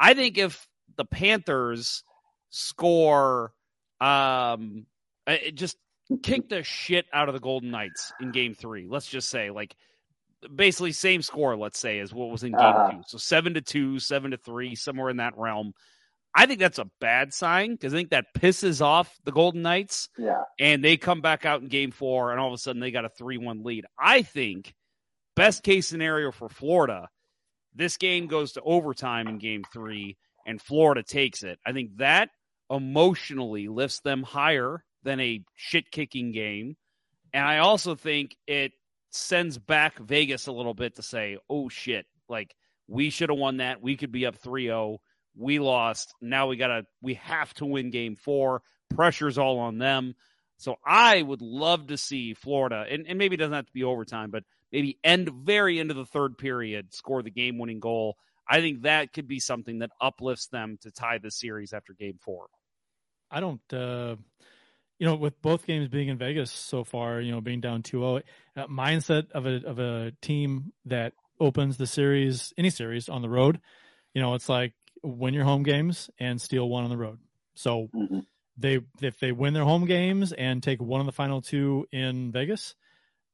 I 0.00 0.14
think 0.14 0.38
if 0.38 0.66
the 0.96 1.04
Panthers 1.04 2.02
score, 2.50 3.52
um, 4.00 4.86
uh, 5.26 5.36
it 5.42 5.54
just 5.54 5.76
kick 6.22 6.48
the 6.48 6.62
shit 6.62 7.06
out 7.12 7.28
of 7.28 7.34
the 7.34 7.40
Golden 7.40 7.70
Knights 7.70 8.12
in 8.20 8.32
Game 8.32 8.54
Three. 8.54 8.86
Let's 8.88 9.06
just 9.06 9.28
say 9.28 9.50
like 9.50 9.76
basically 10.54 10.92
same 10.92 11.22
score. 11.22 11.56
Let's 11.56 11.78
say 11.78 11.98
as 12.00 12.12
what 12.12 12.30
was 12.30 12.42
in 12.42 12.52
Game 12.52 12.60
Uh-huh. 12.60 12.90
Two, 12.90 13.02
so 13.06 13.18
seven 13.18 13.54
to 13.54 13.60
two, 13.60 13.98
seven 13.98 14.30
to 14.32 14.36
three, 14.36 14.74
somewhere 14.74 15.10
in 15.10 15.18
that 15.18 15.36
realm. 15.36 15.72
I 16.36 16.46
think 16.46 16.58
that's 16.58 16.80
a 16.80 16.90
bad 17.00 17.32
sign 17.32 17.72
because 17.72 17.94
I 17.94 17.96
think 17.96 18.10
that 18.10 18.26
pisses 18.36 18.80
off 18.80 19.14
the 19.24 19.30
Golden 19.30 19.62
Knights 19.62 20.08
yeah, 20.18 20.42
and 20.58 20.82
they 20.82 20.96
come 20.96 21.20
back 21.20 21.44
out 21.44 21.62
in 21.62 21.68
game 21.68 21.92
four 21.92 22.32
and 22.32 22.40
all 22.40 22.48
of 22.48 22.54
a 22.54 22.58
sudden 22.58 22.80
they 22.80 22.90
got 22.90 23.04
a 23.04 23.10
3-1 23.20 23.64
lead 23.64 23.84
i 23.98 24.22
think 24.22 24.74
best 25.36 25.62
case 25.62 25.86
scenario 25.88 26.32
for 26.32 26.48
florida 26.48 27.08
this 27.74 27.96
game 27.96 28.26
goes 28.26 28.52
to 28.52 28.60
overtime 28.62 29.28
in 29.28 29.38
game 29.38 29.62
three 29.72 30.16
and 30.46 30.60
florida 30.60 31.02
takes 31.02 31.42
it 31.42 31.58
i 31.66 31.72
think 31.72 31.96
that 31.98 32.30
emotionally 32.70 33.68
lifts 33.68 34.00
them 34.00 34.22
higher 34.22 34.82
than 35.02 35.20
a 35.20 35.42
shit 35.54 35.90
kicking 35.90 36.32
game 36.32 36.76
and 37.32 37.46
i 37.46 37.58
also 37.58 37.94
think 37.94 38.36
it 38.46 38.72
sends 39.14 39.58
back 39.58 39.98
vegas 39.98 40.46
a 40.46 40.52
little 40.52 40.74
bit 40.74 40.96
to 40.96 41.02
say 41.02 41.38
oh 41.48 41.68
shit 41.68 42.06
like 42.28 42.54
we 42.86 43.08
should 43.08 43.30
have 43.30 43.38
won 43.38 43.58
that. 43.58 43.80
We 43.80 43.96
could 43.96 44.12
be 44.12 44.26
up 44.26 44.38
3-0 44.42 44.98
we 45.36 45.58
lost. 45.58 46.14
Now 46.20 46.46
we 46.46 46.56
gotta 46.56 46.86
we 47.02 47.14
have 47.14 47.52
to 47.54 47.66
win 47.66 47.90
game 47.90 48.16
four. 48.16 48.62
Pressure's 48.94 49.38
all 49.38 49.58
on 49.58 49.78
them. 49.78 50.14
So 50.56 50.76
I 50.84 51.20
would 51.20 51.42
love 51.42 51.88
to 51.88 51.98
see 51.98 52.34
Florida, 52.34 52.86
and, 52.88 53.06
and 53.08 53.18
maybe 53.18 53.34
it 53.34 53.38
doesn't 53.38 53.52
have 53.52 53.66
to 53.66 53.72
be 53.72 53.82
overtime, 53.82 54.30
but 54.30 54.44
maybe 54.70 54.98
end 55.02 55.28
very 55.28 55.80
end 55.80 55.90
of 55.90 55.96
the 55.96 56.06
third 56.06 56.38
period, 56.38 56.94
score 56.94 57.22
the 57.22 57.30
game 57.30 57.58
winning 57.58 57.80
goal. 57.80 58.16
I 58.48 58.60
think 58.60 58.82
that 58.82 59.12
could 59.12 59.26
be 59.26 59.40
something 59.40 59.80
that 59.80 59.90
uplifts 60.00 60.46
them 60.48 60.78
to 60.82 60.92
tie 60.92 61.18
the 61.18 61.30
series 61.30 61.72
after 61.72 61.92
game 61.92 62.18
four. 62.20 62.46
I 63.30 63.40
don't, 63.40 63.72
uh, 63.72 64.16
you 64.98 65.06
know, 65.06 65.14
with 65.16 65.40
both 65.42 65.66
games 65.66 65.88
being 65.88 66.08
in 66.08 66.18
Vegas 66.18 66.50
so 66.50 66.84
far, 66.84 67.20
you 67.20 67.32
know, 67.32 67.40
being 67.40 67.60
down 67.60 67.82
2-0, 67.82 68.22
uh, 68.56 68.66
mindset 68.66 69.30
of 69.32 69.46
a 69.46 69.64
of 69.66 69.78
a 69.78 70.12
team 70.22 70.72
that 70.86 71.12
opens 71.40 71.76
the 71.76 71.86
series, 71.86 72.52
any 72.56 72.70
series 72.70 73.08
on 73.08 73.22
the 73.22 73.28
road, 73.28 73.60
you 74.14 74.22
know, 74.22 74.34
it's 74.34 74.48
like 74.48 74.72
win 75.02 75.34
your 75.34 75.44
home 75.44 75.62
games 75.62 76.10
and 76.18 76.40
steal 76.40 76.68
one 76.68 76.84
on 76.84 76.90
the 76.90 76.96
road. 76.96 77.18
So 77.54 77.90
Mhm. 77.94 78.26
they 78.56 78.80
if 79.02 79.18
they 79.18 79.32
win 79.32 79.54
their 79.54 79.64
home 79.64 79.84
games 79.86 80.32
and 80.32 80.62
take 80.62 80.80
one 80.80 81.00
of 81.00 81.06
the 81.06 81.12
final 81.12 81.42
two 81.42 81.86
in 81.92 82.30
Vegas, 82.32 82.74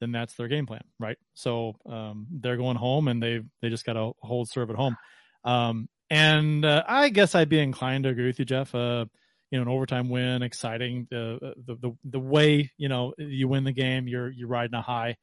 then 0.00 0.12
that's 0.12 0.34
their 0.34 0.48
game 0.48 0.66
plan, 0.66 0.82
right? 0.98 1.18
So 1.34 1.76
um, 1.86 2.26
they're 2.30 2.56
going 2.56 2.76
home 2.76 3.08
and 3.08 3.22
they 3.22 3.40
they 3.60 3.68
just 3.68 3.84
got 3.84 3.94
to 3.94 4.12
hold 4.20 4.48
serve 4.48 4.70
at 4.70 4.76
home. 4.76 4.96
Um, 5.44 5.88
and 6.08 6.64
uh, 6.64 6.82
I 6.86 7.10
guess 7.10 7.34
I'd 7.34 7.48
be 7.48 7.60
inclined 7.60 8.04
to 8.04 8.10
agree 8.10 8.26
with 8.26 8.38
you, 8.38 8.44
Jeff. 8.44 8.74
Uh, 8.74 9.06
you 9.50 9.58
know, 9.58 9.62
an 9.62 9.68
overtime 9.68 10.08
win, 10.08 10.42
exciting. 10.42 11.06
The, 11.10 11.54
the 11.66 11.74
the 11.76 11.92
the 12.04 12.20
way 12.20 12.70
you 12.76 12.88
know 12.88 13.14
you 13.18 13.48
win 13.48 13.64
the 13.64 13.72
game, 13.72 14.06
you're 14.08 14.30
you're 14.30 14.48
riding 14.48 14.74
a 14.74 14.82
high. 14.82 15.16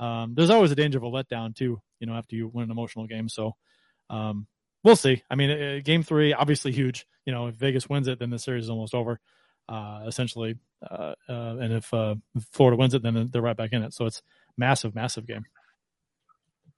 Um, 0.00 0.34
there's 0.34 0.50
always 0.50 0.70
a 0.70 0.76
danger 0.76 0.98
of 0.98 1.04
a 1.04 1.10
letdown 1.10 1.54
too. 1.54 1.80
You 2.00 2.06
know, 2.06 2.14
after 2.14 2.36
you 2.36 2.48
win 2.48 2.64
an 2.64 2.70
emotional 2.70 3.06
game. 3.06 3.28
So 3.28 3.52
um, 4.10 4.46
we'll 4.84 4.96
see. 4.96 5.22
I 5.30 5.34
mean, 5.34 5.50
uh, 5.50 5.80
game 5.84 6.02
three 6.02 6.32
obviously 6.32 6.72
huge. 6.72 7.06
You 7.24 7.32
know, 7.32 7.48
if 7.48 7.54
Vegas 7.56 7.88
wins 7.88 8.08
it, 8.08 8.18
then 8.18 8.30
the 8.30 8.38
series 8.38 8.64
is 8.64 8.70
almost 8.70 8.94
over. 8.94 9.20
Uh, 9.68 10.04
essentially, 10.06 10.56
uh, 10.90 11.14
uh, 11.28 11.56
and 11.60 11.74
if 11.74 11.92
uh, 11.92 12.14
Florida 12.52 12.76
wins 12.76 12.94
it, 12.94 13.02
then 13.02 13.28
they're 13.30 13.42
right 13.42 13.56
back 13.56 13.72
in 13.72 13.82
it. 13.82 13.92
So 13.92 14.06
it's 14.06 14.22
massive, 14.56 14.94
massive 14.94 15.26
game. 15.26 15.44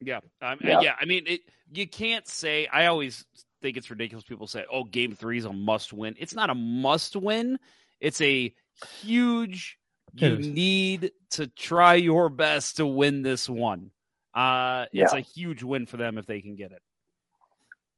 Yeah, 0.01 0.21
um, 0.43 0.59
Yeah. 0.63 0.81
yeah. 0.81 0.95
I 1.01 1.05
mean, 1.05 1.25
it, 1.27 1.41
you 1.73 1.87
can't 1.87 2.27
say. 2.27 2.67
I 2.67 2.87
always 2.87 3.25
think 3.61 3.77
it's 3.77 3.91
ridiculous. 3.91 4.25
People 4.25 4.47
say, 4.47 4.65
"Oh, 4.71 4.85
Game 4.85 5.15
Three 5.15 5.39
is 5.39 5.45
a 5.45 5.53
must 5.53 5.93
win." 5.93 6.15
It's 6.19 6.35
not 6.35 6.51
a 6.51 6.55
must 6.55 7.17
win. 7.17 7.59
It's 8.01 8.21
a 8.21 8.55
huge. 9.01 9.79
You 10.15 10.39
need 10.39 11.13
to 11.31 11.47
try 11.47 11.95
your 11.95 12.29
best 12.29 12.79
to 12.79 12.87
win 12.87 13.23
this 13.23 13.49
one. 13.49 13.93
Uh, 14.35 14.87
it's 14.93 15.13
Yeah. 15.13 15.19
a 15.19 15.23
huge 15.23 15.63
win 15.63 15.87
for 15.87 15.97
them 15.99 16.19
if 16.19 16.27
they 16.27 16.41
can 16.41 16.57
get 16.57 16.73
it. 16.73 16.83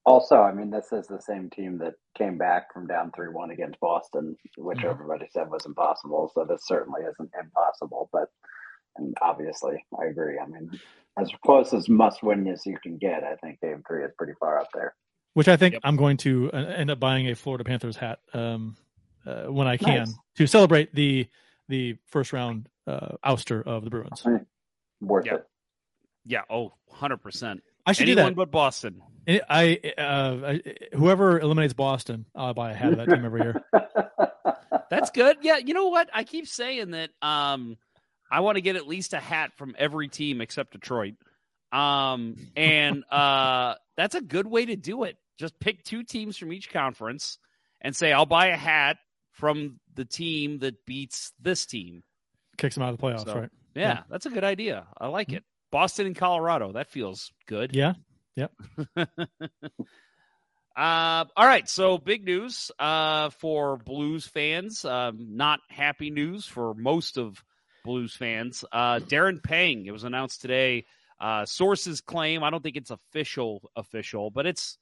Also, 0.04 0.36
I 0.42 0.52
mean, 0.52 0.70
this 0.70 0.92
is 0.92 1.06
the 1.06 1.20
same 1.20 1.48
team 1.48 1.78
that 1.78 1.94
came 2.18 2.36
back 2.36 2.72
from 2.74 2.86
down 2.86 3.12
3 3.12 3.28
1 3.28 3.50
against 3.52 3.78
Boston, 3.80 4.36
which 4.58 4.78
Mhm. 4.78 4.90
everybody 4.90 5.28
said 5.28 5.48
was 5.48 5.64
impossible. 5.64 6.30
So 6.34 6.44
this 6.44 6.66
certainly 6.66 7.02
isn't 7.02 7.30
impossible. 7.40 8.10
But, 8.12 8.28
and 8.96 9.16
obviously, 9.22 9.82
I 9.98 10.06
agree. 10.06 10.38
I 10.38 10.46
mean, 10.46 10.70
as 11.16 11.30
close 11.44 11.72
as 11.72 11.88
must 11.88 12.22
win 12.22 12.48
as 12.48 12.66
you 12.66 12.76
can 12.78 12.98
get, 12.98 13.22
I 13.22 13.36
think 13.36 13.60
game 13.60 13.84
three 13.86 14.04
is 14.04 14.12
pretty 14.18 14.34
far 14.40 14.58
up 14.58 14.68
there. 14.74 14.96
Which 15.34 15.48
I 15.48 15.56
think 15.56 15.72
Yep. 15.74 15.82
I'm 15.84 15.96
going 15.96 16.18
to 16.18 16.50
uh, 16.52 16.56
end 16.56 16.90
up 16.90 17.00
buying 17.00 17.28
a 17.28 17.34
Florida 17.34 17.64
Panthers 17.64 17.96
hat 17.96 18.18
um, 18.34 18.76
uh, 19.26 19.44
when 19.44 19.66
I 19.66 19.76
can 19.78 20.00
Nice. 20.00 20.14
to 20.36 20.46
celebrate 20.46 20.94
the 20.94 21.26
the 21.68 21.96
first 22.06 22.32
round 22.32 22.68
uh, 22.86 23.16
ouster 23.24 23.62
of 23.66 23.84
the 23.84 23.90
Bruins. 23.90 24.24
Worth 25.00 25.24
Yeah. 25.26 25.34
it. 25.36 25.46
Yeah. 26.26 26.42
Oh, 26.50 26.74
100 26.88 27.16
percent. 27.18 27.62
I 27.86 27.92
should 27.92 28.08
Anyone 28.08 28.24
do 28.24 28.28
that. 28.30 28.36
but 28.36 28.50
Boston. 28.50 29.00
that. 29.26 29.42
I, 29.48 29.80
uh, 29.98 30.36
I 30.44 30.62
whoever 30.94 31.40
eliminates 31.40 31.72
Boston, 31.74 32.26
I'll 32.34 32.52
buy 32.54 32.72
a 32.72 32.74
hat 32.74 32.92
of 32.92 32.98
that 32.98 33.08
team 33.08 33.24
every 33.24 33.40
year. 33.42 33.62
That's 34.90 35.10
good. 35.10 35.38
Yeah, 35.40 35.56
you 35.56 35.72
know 35.74 35.88
what? 35.88 36.10
I 36.12 36.24
keep 36.24 36.46
saying 36.46 36.90
that 36.90 37.10
um 37.22 37.76
I 38.30 38.40
want 38.40 38.56
to 38.56 38.60
get 38.60 38.76
at 38.76 38.86
least 38.86 39.14
a 39.14 39.18
hat 39.20 39.52
from 39.56 39.74
every 39.78 40.08
team 40.08 40.40
except 40.42 40.72
Detroit. 40.72 41.14
Um 41.70 42.36
and 42.56 43.02
uh 43.10 43.74
that's 43.96 44.14
a 44.14 44.20
good 44.20 44.46
way 44.46 44.66
to 44.66 44.76
do 44.76 45.04
it. 45.04 45.16
Just 45.38 45.58
pick 45.60 45.82
two 45.84 46.02
teams 46.04 46.36
from 46.36 46.52
each 46.52 46.70
conference 46.70 47.38
and 47.80 47.94
say 47.96 48.12
I'll 48.12 48.26
buy 48.26 48.46
a 48.48 48.56
hat 48.56 48.98
from 49.32 49.80
the 49.94 50.04
team 50.04 50.58
that 50.58 50.84
beats 50.86 51.32
this 51.40 51.66
team. 51.66 52.02
Kicks 52.58 52.74
them 52.74 52.84
out 52.84 52.92
of 52.92 52.98
the 52.98 53.06
playoffs, 53.06 53.24
So, 53.24 53.34
right? 53.40 53.50
Yeah, 53.74 53.82
Yeah. 53.88 54.02
that's 54.10 54.26
a 54.26 54.30
good 54.30 54.44
idea. 54.44 54.86
I 54.98 55.08
like 55.08 55.32
it. 55.32 55.42
Boston 55.70 56.06
and 56.06 56.14
Colorado. 56.16 56.72
That 56.72 56.88
feels 56.88 57.32
good. 57.46 57.74
Yeah. 57.74 57.94
Uh, 60.74 61.26
all 61.36 61.46
right, 61.46 61.68
so 61.68 61.98
big 61.98 62.24
news 62.24 62.70
uh, 62.78 63.28
for 63.28 63.76
Blues 63.76 64.26
fans. 64.26 64.86
Um, 64.86 65.36
not 65.36 65.60
happy 65.68 66.08
news 66.10 66.46
for 66.46 66.72
most 66.72 67.18
of 67.18 67.44
Blues 67.84 68.14
fans. 68.16 68.64
Uh, 68.72 68.98
Darren 69.00 69.42
Pang. 69.42 69.84
It 69.84 69.90
was 69.90 70.04
announced 70.04 70.40
today. 70.40 70.86
Uh, 71.20 71.44
sources 71.44 72.00
claim. 72.00 72.42
I 72.42 72.48
don't 72.48 72.62
think 72.62 72.76
it's 72.76 72.90
official, 72.90 73.70
official, 73.76 74.30
but 74.30 74.46
it's. 74.46 74.78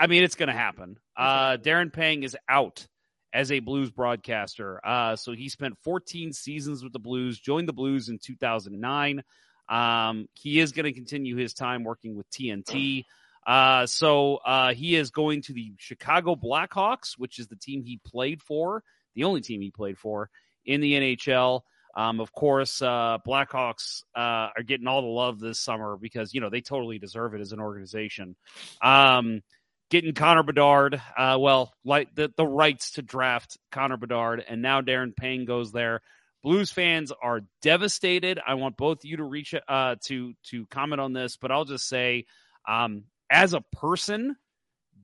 I 0.00 0.06
mean, 0.06 0.22
it's 0.24 0.34
going 0.34 0.48
to 0.48 0.54
happen. 0.54 0.96
Uh, 1.14 1.58
Darren 1.58 1.92
Pang 1.92 2.22
is 2.22 2.34
out 2.48 2.86
as 3.34 3.52
a 3.52 3.60
Blues 3.60 3.90
broadcaster. 3.90 4.80
Uh, 4.82 5.14
so 5.14 5.32
he 5.32 5.50
spent 5.50 5.76
14 5.84 6.32
seasons 6.32 6.82
with 6.82 6.94
the 6.94 6.98
Blues. 6.98 7.38
Joined 7.38 7.68
the 7.68 7.74
Blues 7.74 8.08
in 8.08 8.18
2009. 8.18 9.22
Um, 9.68 10.26
he 10.32 10.58
is 10.58 10.72
going 10.72 10.86
to 10.86 10.94
continue 10.94 11.36
his 11.36 11.52
time 11.52 11.84
working 11.84 12.16
with 12.16 12.28
TNT. 12.30 13.04
Uh, 13.46 13.84
so 13.84 14.36
uh, 14.36 14.72
he 14.72 14.96
is 14.96 15.10
going 15.10 15.42
to 15.42 15.52
the 15.52 15.74
Chicago 15.76 16.34
Blackhawks, 16.34 17.18
which 17.18 17.38
is 17.38 17.48
the 17.48 17.56
team 17.56 17.82
he 17.82 18.00
played 18.02 18.40
for, 18.40 18.82
the 19.14 19.24
only 19.24 19.42
team 19.42 19.60
he 19.60 19.70
played 19.70 19.98
for 19.98 20.30
in 20.64 20.80
the 20.80 20.94
NHL. 20.94 21.60
Um, 21.94 22.20
of 22.20 22.32
course, 22.32 22.80
uh, 22.80 23.18
Blackhawks 23.26 24.02
uh, 24.16 24.48
are 24.56 24.62
getting 24.64 24.86
all 24.86 25.02
the 25.02 25.08
love 25.08 25.40
this 25.40 25.60
summer 25.60 25.98
because 26.00 26.32
you 26.32 26.40
know 26.40 26.48
they 26.48 26.60
totally 26.60 26.98
deserve 26.98 27.34
it 27.34 27.40
as 27.40 27.52
an 27.52 27.60
organization. 27.60 28.36
Um, 28.80 29.42
getting 29.90 30.14
Connor 30.14 30.44
Bedard, 30.44 31.02
uh, 31.16 31.36
well, 31.38 31.74
like 31.84 32.14
the 32.14 32.32
the 32.36 32.46
rights 32.46 32.92
to 32.92 33.02
draft 33.02 33.58
Connor 33.70 33.96
Bedard, 33.96 34.42
and 34.48 34.62
now 34.62 34.80
Darren 34.80 35.14
Pang 35.14 35.44
goes 35.44 35.72
there. 35.72 36.00
Blues 36.42 36.70
fans 36.70 37.12
are 37.22 37.42
devastated. 37.60 38.40
I 38.46 38.54
want 38.54 38.78
both 38.78 39.04
you 39.04 39.18
to 39.18 39.24
reach 39.24 39.54
uh, 39.68 39.96
to 40.06 40.32
to 40.44 40.66
comment 40.66 41.00
on 41.00 41.12
this, 41.12 41.36
but 41.36 41.50
I'll 41.50 41.66
just 41.66 41.86
say, 41.86 42.24
um, 42.66 43.04
as 43.28 43.52
a 43.52 43.60
person, 43.72 44.36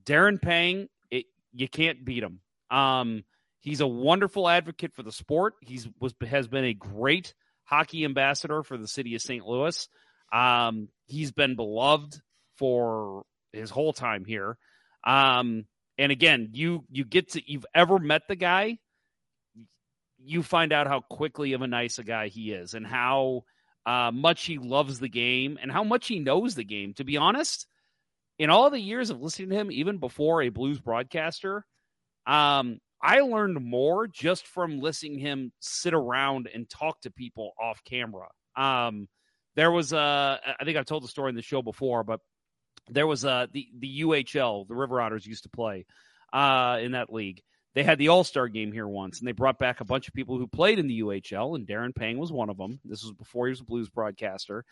Darren 0.03 0.41
Pang, 0.41 0.87
it, 1.11 1.25
you 1.53 1.67
can't 1.67 2.03
beat 2.03 2.23
him. 2.23 2.39
Um, 2.71 3.23
he's 3.59 3.81
a 3.81 3.87
wonderful 3.87 4.49
advocate 4.49 4.95
for 4.95 5.03
the 5.03 5.11
sport. 5.11 5.53
He's 5.61 5.87
was 5.99 6.15
has 6.27 6.47
been 6.47 6.65
a 6.65 6.73
great 6.73 7.35
hockey 7.65 8.05
ambassador 8.05 8.63
for 8.63 8.77
the 8.77 8.87
city 8.87 9.13
of 9.13 9.21
St. 9.21 9.45
Louis. 9.45 9.87
Um, 10.31 10.89
he's 11.05 11.31
been 11.31 11.55
beloved 11.55 12.19
for 12.57 13.23
his 13.53 13.69
whole 13.69 13.93
time 13.93 14.25
here. 14.25 14.57
Um, 15.07 15.65
and 15.97 16.11
again, 16.11 16.49
you 16.51 16.83
you 16.91 17.05
get 17.05 17.31
to 17.31 17.41
you've 17.51 17.65
ever 17.73 17.97
met 17.97 18.23
the 18.27 18.35
guy, 18.35 18.77
you 20.19 20.43
find 20.43 20.73
out 20.73 20.87
how 20.87 20.99
quickly 20.99 21.53
of 21.53 21.61
a 21.61 21.67
nice 21.67 21.97
a 21.97 22.03
guy 22.03 22.27
he 22.27 22.51
is, 22.51 22.73
and 22.73 22.85
how 22.85 23.43
uh, 23.85 24.11
much 24.13 24.45
he 24.45 24.57
loves 24.57 24.99
the 24.99 25.09
game, 25.09 25.57
and 25.61 25.71
how 25.71 25.83
much 25.83 26.07
he 26.07 26.19
knows 26.19 26.55
the 26.55 26.65
game. 26.65 26.93
To 26.95 27.05
be 27.05 27.15
honest, 27.15 27.65
in 28.37 28.49
all 28.49 28.69
the 28.69 28.81
years 28.81 29.09
of 29.09 29.21
listening 29.21 29.49
to 29.49 29.55
him, 29.55 29.71
even 29.71 29.97
before 29.97 30.41
a 30.41 30.49
blues 30.49 30.79
broadcaster, 30.79 31.65
um, 32.27 32.79
I 33.01 33.21
learned 33.21 33.63
more 33.63 34.07
just 34.07 34.45
from 34.45 34.81
listening 34.81 35.19
him 35.19 35.53
sit 35.61 35.93
around 35.93 36.49
and 36.53 36.69
talk 36.69 37.01
to 37.01 37.11
people 37.11 37.53
off 37.61 37.81
camera. 37.85 38.27
Um, 38.55 39.07
there 39.55 39.71
was 39.71 39.93
a, 39.93 40.39
I 40.59 40.65
think 40.65 40.77
I've 40.77 40.85
told 40.85 41.03
the 41.03 41.07
story 41.07 41.29
in 41.29 41.35
the 41.35 41.41
show 41.41 41.61
before, 41.61 42.03
but 42.03 42.19
there 42.89 43.07
was 43.07 43.23
a 43.25 43.47
the 43.51 43.67
the 43.77 44.01
UHL, 44.01 44.67
the 44.67 44.75
River 44.75 45.01
Otters 45.01 45.25
used 45.25 45.43
to 45.43 45.49
play 45.49 45.85
uh, 46.33 46.79
in 46.81 46.93
that 46.93 47.11
league. 47.11 47.41
They 47.73 47.83
had 47.83 47.99
the 47.99 48.07
All 48.07 48.23
Star 48.23 48.47
game 48.47 48.71
here 48.71 48.87
once, 48.87 49.19
and 49.19 49.27
they 49.27 49.33
brought 49.33 49.59
back 49.59 49.81
a 49.81 49.85
bunch 49.85 50.07
of 50.07 50.13
people 50.13 50.37
who 50.37 50.47
played 50.47 50.79
in 50.79 50.87
the 50.87 51.01
UHL, 51.01 51.55
and 51.55 51.67
Darren 51.67 51.95
Pang 51.95 52.17
was 52.17 52.31
one 52.31 52.49
of 52.49 52.57
them. 52.57 52.79
This 52.83 53.03
was 53.03 53.13
before 53.13 53.47
he 53.47 53.51
was 53.51 53.61
a 53.61 53.65
Blues 53.65 53.89
broadcaster. 53.89 54.65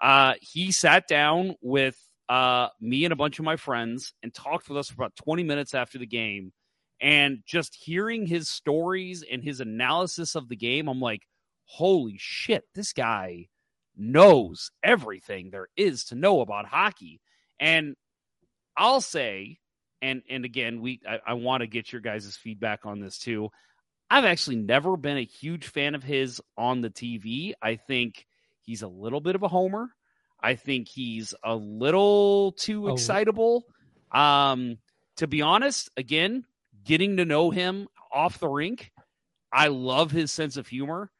Uh, 0.00 0.34
he 0.40 0.72
sat 0.72 1.06
down 1.06 1.54
with 1.60 1.96
uh, 2.28 2.68
me 2.80 3.04
and 3.04 3.12
a 3.12 3.16
bunch 3.16 3.38
of 3.38 3.44
my 3.44 3.56
friends 3.56 4.14
and 4.22 4.32
talked 4.32 4.68
with 4.68 4.78
us 4.78 4.88
for 4.88 4.94
about 4.94 5.16
20 5.16 5.42
minutes 5.42 5.74
after 5.74 5.98
the 5.98 6.06
game. 6.06 6.52
And 7.00 7.42
just 7.46 7.74
hearing 7.74 8.26
his 8.26 8.48
stories 8.48 9.24
and 9.30 9.42
his 9.42 9.60
analysis 9.60 10.34
of 10.34 10.48
the 10.48 10.56
game, 10.56 10.88
I'm 10.88 11.00
like, 11.00 11.22
holy 11.64 12.16
shit, 12.18 12.64
this 12.74 12.92
guy 12.92 13.48
knows 13.96 14.70
everything 14.82 15.50
there 15.50 15.68
is 15.76 16.04
to 16.06 16.14
know 16.14 16.40
about 16.40 16.66
hockey. 16.66 17.20
And 17.60 17.94
I'll 18.76 19.00
say, 19.00 19.58
and 20.02 20.22
and 20.28 20.44
again, 20.44 20.80
we 20.80 21.00
I, 21.08 21.18
I 21.28 21.34
want 21.34 21.60
to 21.60 21.66
get 21.68 21.92
your 21.92 22.00
guys' 22.00 22.36
feedback 22.36 22.86
on 22.86 22.98
this 23.00 23.18
too. 23.18 23.50
I've 24.10 24.24
actually 24.24 24.56
never 24.56 24.96
been 24.96 25.18
a 25.18 25.24
huge 25.24 25.68
fan 25.68 25.94
of 25.94 26.02
his 26.02 26.40
on 26.56 26.80
the 26.80 26.90
TV. 26.90 27.52
I 27.62 27.76
think 27.76 28.26
he's 28.62 28.82
a 28.82 28.88
little 28.88 29.20
bit 29.20 29.36
of 29.36 29.42
a 29.44 29.48
homer. 29.48 29.90
I 30.42 30.54
think 30.56 30.88
he's 30.88 31.34
a 31.44 31.54
little 31.54 32.52
too 32.52 32.88
Oh. 32.88 32.94
excitable. 32.94 33.66
Um, 34.10 34.78
to 35.18 35.26
be 35.28 35.42
honest, 35.42 35.90
again, 35.96 36.44
getting 36.82 37.18
to 37.18 37.24
know 37.24 37.50
him 37.50 37.86
off 38.10 38.40
the 38.40 38.48
rink, 38.48 38.90
I 39.52 39.68
love 39.68 40.10
his 40.10 40.32
sense 40.32 40.56
of 40.56 40.66
humor. 40.66 41.12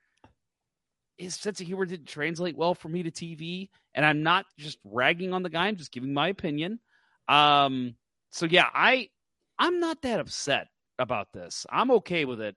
His 1.21 1.35
sense 1.35 1.61
of 1.61 1.67
humor 1.67 1.85
didn't 1.85 2.07
translate 2.07 2.57
well 2.57 2.75
for 2.75 2.89
me 2.89 3.03
to 3.03 3.11
TV, 3.11 3.69
and 3.95 4.07
I'm 4.07 4.23
not 4.23 4.47
just 4.59 4.79
ragging 4.85 5.35
on 5.35 5.43
the 5.43 5.51
guy. 5.51 5.67
I'm 5.67 5.77
just 5.77 5.93
giving 5.93 6.15
my 6.15 6.29
opinion. 6.29 6.81
Um, 7.29 7.95
so 8.31 8.47
yeah, 8.47 8.69
I 8.73 9.11
I'm 9.59 9.81
not 9.81 10.01
that 10.03 10.19
upset 10.19 10.69
about 10.99 11.33
this. 11.33 11.67
I'm 11.71 11.91
okay 11.91 12.25
with 12.25 12.41
it. 12.41 12.57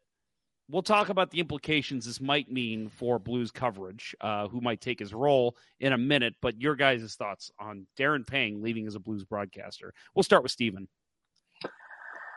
We'll 0.70 0.82
talk 0.82 1.10
about 1.10 1.30
the 1.30 1.42
implications 1.42 2.06
this 2.06 2.22
might 2.22 2.50
mean 2.50 2.88
for 2.88 3.20
Blues 3.20 3.52
coverage, 3.52 4.16
uh, 4.22 4.48
who 4.48 4.62
might 4.62 4.80
take 4.80 5.00
his 5.00 5.14
role 5.14 5.58
in 5.82 5.92
a 5.92 5.98
minute. 5.98 6.36
But 6.42 6.62
your 6.62 6.76
guys' 6.76 7.16
thoughts 7.16 7.52
on 7.60 7.86
Darren 8.00 8.26
Pang 8.26 8.64
leaving 8.64 8.88
as 8.88 8.96
a 8.96 9.00
Blues 9.00 9.26
broadcaster? 9.26 9.94
We'll 10.16 10.24
start 10.24 10.42
with 10.42 10.54
Steven. 10.54 10.88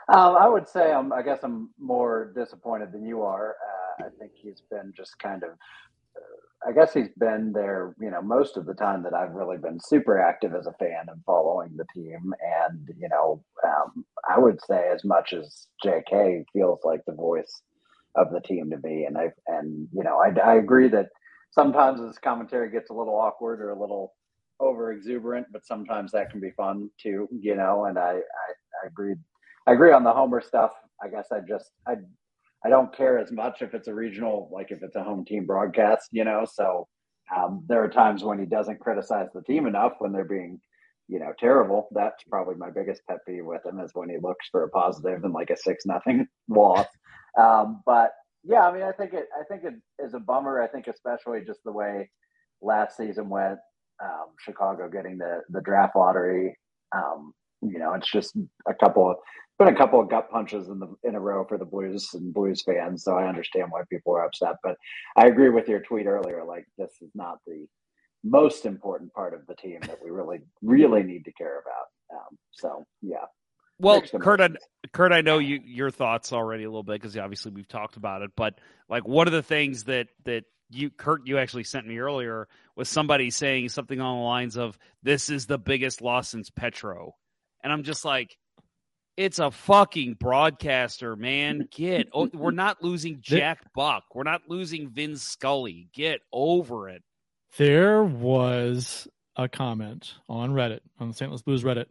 Um, 0.08 0.36
I 0.36 0.48
would 0.48 0.68
say 0.68 0.92
I'm, 0.92 1.12
I 1.12 1.22
guess 1.22 1.40
I'm 1.42 1.70
more 1.78 2.32
disappointed 2.34 2.92
than 2.92 3.06
you 3.06 3.22
are. 3.22 3.56
Uh, 4.00 4.06
I 4.06 4.08
think 4.18 4.32
he's 4.34 4.62
been 4.70 4.92
just 4.96 5.18
kind 5.18 5.42
of, 5.42 5.50
I 6.66 6.72
guess 6.72 6.92
he's 6.92 7.10
been 7.16 7.52
there, 7.52 7.94
you 8.00 8.10
know, 8.10 8.20
most 8.20 8.56
of 8.56 8.66
the 8.66 8.74
time 8.74 9.02
that 9.04 9.14
I've 9.14 9.34
really 9.34 9.56
been 9.56 9.78
super 9.80 10.20
active 10.20 10.54
as 10.54 10.66
a 10.66 10.72
fan 10.72 11.06
and 11.08 11.22
following 11.24 11.76
the 11.76 11.86
team. 11.94 12.34
And, 12.68 12.88
you 12.98 13.08
know, 13.08 13.44
um, 13.64 14.04
I 14.28 14.38
would 14.38 14.58
say 14.66 14.88
as 14.92 15.04
much 15.04 15.32
as 15.32 15.68
JK 15.84 16.44
feels 16.52 16.80
like 16.82 17.02
the 17.06 17.14
voice 17.14 17.62
of 18.16 18.32
the 18.32 18.40
team 18.40 18.70
to 18.70 18.78
me. 18.78 19.04
And 19.04 19.16
I, 19.16 19.30
and, 19.46 19.88
you 19.92 20.02
know, 20.02 20.18
I, 20.18 20.32
I 20.40 20.54
agree 20.56 20.88
that 20.88 21.06
sometimes 21.52 22.00
his 22.00 22.18
commentary 22.18 22.70
gets 22.70 22.90
a 22.90 22.94
little 22.94 23.14
awkward 23.14 23.60
or 23.60 23.70
a 23.70 23.80
little 23.80 24.14
over 24.58 24.92
exuberant, 24.92 25.46
but 25.52 25.66
sometimes 25.66 26.12
that 26.12 26.30
can 26.30 26.40
be 26.40 26.50
fun 26.56 26.90
too, 27.00 27.28
you 27.30 27.54
know, 27.54 27.84
and 27.84 27.98
I, 27.98 28.12
I, 28.12 28.16
I 28.82 28.86
agree 28.86 29.14
I 29.66 29.72
agree 29.72 29.92
on 29.92 30.04
the 30.04 30.12
Homer 30.12 30.40
stuff. 30.40 30.70
I 31.02 31.08
guess 31.08 31.26
I 31.32 31.40
just 31.40 31.72
I 31.86 31.96
I 32.64 32.68
don't 32.68 32.94
care 32.96 33.18
as 33.18 33.30
much 33.30 33.62
if 33.62 33.74
it's 33.74 33.88
a 33.88 33.94
regional, 33.94 34.48
like 34.52 34.70
if 34.70 34.82
it's 34.82 34.96
a 34.96 35.02
home 35.02 35.24
team 35.24 35.46
broadcast, 35.46 36.08
you 36.12 36.24
know. 36.24 36.44
So 36.50 36.86
um, 37.34 37.64
there 37.68 37.82
are 37.82 37.88
times 37.88 38.24
when 38.24 38.38
he 38.38 38.46
doesn't 38.46 38.80
criticize 38.80 39.28
the 39.34 39.42
team 39.42 39.66
enough 39.66 39.94
when 39.98 40.12
they're 40.12 40.24
being, 40.24 40.60
you 41.08 41.18
know, 41.18 41.32
terrible. 41.38 41.88
That's 41.92 42.22
probably 42.24 42.56
my 42.56 42.70
biggest 42.70 43.02
pet 43.08 43.18
peeve 43.26 43.44
with 43.44 43.64
him 43.64 43.80
is 43.80 43.90
when 43.94 44.08
he 44.08 44.16
looks 44.20 44.48
for 44.50 44.64
a 44.64 44.70
positive 44.70 45.24
and 45.24 45.32
like 45.32 45.50
a 45.50 45.56
six 45.56 45.84
nothing 45.86 46.26
loss. 46.48 46.86
Um, 47.38 47.82
but 47.84 48.12
yeah, 48.42 48.66
I 48.66 48.72
mean, 48.72 48.82
I 48.82 48.92
think 48.92 49.12
it 49.12 49.26
I 49.38 49.44
think 49.44 49.64
it 49.64 49.74
is 50.04 50.14
a 50.14 50.20
bummer. 50.20 50.62
I 50.62 50.68
think 50.68 50.86
especially 50.86 51.44
just 51.44 51.60
the 51.64 51.72
way 51.72 52.08
last 52.62 52.96
season 52.96 53.28
went, 53.28 53.58
um, 54.02 54.28
Chicago 54.38 54.88
getting 54.88 55.18
the 55.18 55.42
the 55.50 55.60
draft 55.60 55.96
lottery. 55.96 56.56
Um, 56.94 57.32
you 57.62 57.78
know, 57.78 57.94
it's 57.94 58.10
just 58.10 58.36
a 58.68 58.74
couple 58.74 59.10
of 59.10 59.16
been 59.58 59.68
a 59.68 59.76
couple 59.76 60.00
of 60.00 60.10
gut 60.10 60.30
punches 60.30 60.68
in 60.68 60.78
the 60.78 60.94
in 61.02 61.14
a 61.14 61.20
row 61.20 61.44
for 61.48 61.58
the 61.58 61.64
Blues 61.64 62.10
and 62.14 62.32
Blues 62.32 62.62
fans, 62.62 63.04
so 63.04 63.16
I 63.16 63.28
understand 63.28 63.68
why 63.70 63.82
people 63.90 64.14
are 64.14 64.24
upset. 64.24 64.56
But 64.62 64.76
I 65.16 65.26
agree 65.26 65.48
with 65.48 65.68
your 65.68 65.80
tweet 65.80 66.06
earlier. 66.06 66.44
Like 66.44 66.66
this 66.76 66.92
is 67.00 67.10
not 67.14 67.38
the 67.46 67.66
most 68.22 68.66
important 68.66 69.12
part 69.12 69.34
of 69.34 69.46
the 69.46 69.54
team 69.54 69.78
that 69.82 69.98
we 70.02 70.10
really 70.10 70.40
really 70.62 71.02
need 71.02 71.24
to 71.24 71.32
care 71.32 71.60
about. 71.60 72.18
Um, 72.18 72.38
so 72.52 72.84
yeah. 73.02 73.24
Well, 73.78 74.00
Kurt, 74.00 74.40
I. 74.40 74.50
Kurt, 74.92 75.12
I 75.12 75.20
know 75.20 75.38
you 75.38 75.60
your 75.62 75.90
thoughts 75.90 76.32
already 76.32 76.64
a 76.64 76.68
little 76.68 76.82
bit 76.82 77.00
because 77.00 77.16
obviously 77.16 77.52
we've 77.52 77.68
talked 77.68 77.96
about 77.96 78.22
it. 78.22 78.30
But 78.36 78.58
like, 78.88 79.06
one 79.06 79.26
of 79.26 79.32
the 79.32 79.42
things 79.42 79.84
that 79.84 80.08
that 80.24 80.44
you, 80.70 80.90
Kurt, 80.90 81.26
you 81.26 81.38
actually 81.38 81.64
sent 81.64 81.86
me 81.86 81.98
earlier 81.98 82.48
was 82.74 82.88
somebody 82.88 83.30
saying 83.30 83.68
something 83.68 84.00
on 84.00 84.18
the 84.18 84.24
lines 84.24 84.56
of, 84.56 84.78
"This 85.02 85.28
is 85.28 85.46
the 85.46 85.58
biggest 85.58 86.00
loss 86.00 86.30
since 86.30 86.48
Petro," 86.48 87.16
and 87.66 87.72
I'm 87.72 87.82
just 87.82 88.04
like, 88.04 88.38
"It's 89.16 89.40
a 89.40 89.50
fucking 89.50 90.18
broadcaster, 90.20 91.16
man. 91.16 91.66
Get, 91.72 92.08
oh, 92.12 92.30
we're 92.32 92.52
not 92.52 92.80
losing 92.80 93.18
Jack 93.20 93.58
Buck. 93.74 94.04
We're 94.14 94.22
not 94.22 94.42
losing 94.46 94.88
Vin 94.88 95.16
Scully. 95.16 95.88
Get 95.92 96.20
over 96.32 96.88
it." 96.88 97.02
There 97.58 98.04
was 98.04 99.08
a 99.34 99.48
comment 99.48 100.14
on 100.28 100.52
Reddit, 100.52 100.80
on 101.00 101.08
the 101.08 101.14
St. 101.14 101.28
Louis 101.28 101.42
Blues 101.42 101.64
Reddit, 101.64 101.86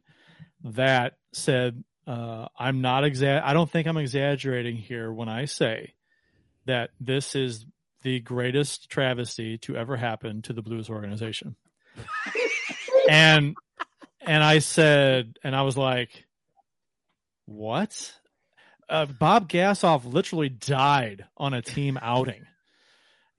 that 0.63 1.17
said 1.33 1.83
uh, 2.07 2.47
I'm 2.57 2.79
not 2.79 3.03
exa- 3.03 3.43
I 3.43 3.51
don't 3.51 3.69
think 3.69 3.85
I'm 3.85 3.97
exaggerating 3.97 4.77
here 4.77 5.11
when 5.11 5.27
I 5.27 5.43
say 5.43 5.95
that 6.67 6.91
this 7.01 7.35
is 7.35 7.65
the 8.03 8.21
greatest 8.21 8.89
travesty 8.89 9.57
to 9.57 9.75
ever 9.75 9.97
happen 9.97 10.41
to 10.43 10.53
the 10.53 10.61
Blues 10.61 10.89
organization. 10.89 11.57
and 13.09 13.57
and 14.25 14.43
I 14.43 14.59
said, 14.59 15.37
and 15.43 15.55
I 15.55 15.63
was 15.63 15.77
like, 15.77 16.25
what? 17.45 18.13
Uh, 18.89 19.05
Bob 19.05 19.49
Gassoff 19.49 20.05
literally 20.05 20.49
died 20.49 21.25
on 21.37 21.53
a 21.53 21.61
team 21.61 21.97
outing. 22.01 22.45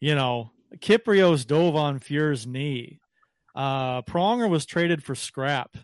You 0.00 0.14
know, 0.14 0.50
Kypreos 0.76 1.46
dove 1.46 1.76
on 1.76 2.00
Fuhr's 2.00 2.46
knee. 2.46 3.00
Uh, 3.54 4.02
Pronger 4.02 4.48
was 4.48 4.66
traded 4.66 5.02
for 5.02 5.14
scrap. 5.14 5.76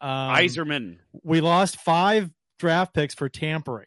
Um, 0.00 0.34
Yzerman. 0.36 0.98
we 1.22 1.40
lost 1.40 1.80
five 1.80 2.30
draft 2.58 2.92
picks 2.94 3.14
for 3.14 3.28
tampering. 3.28 3.86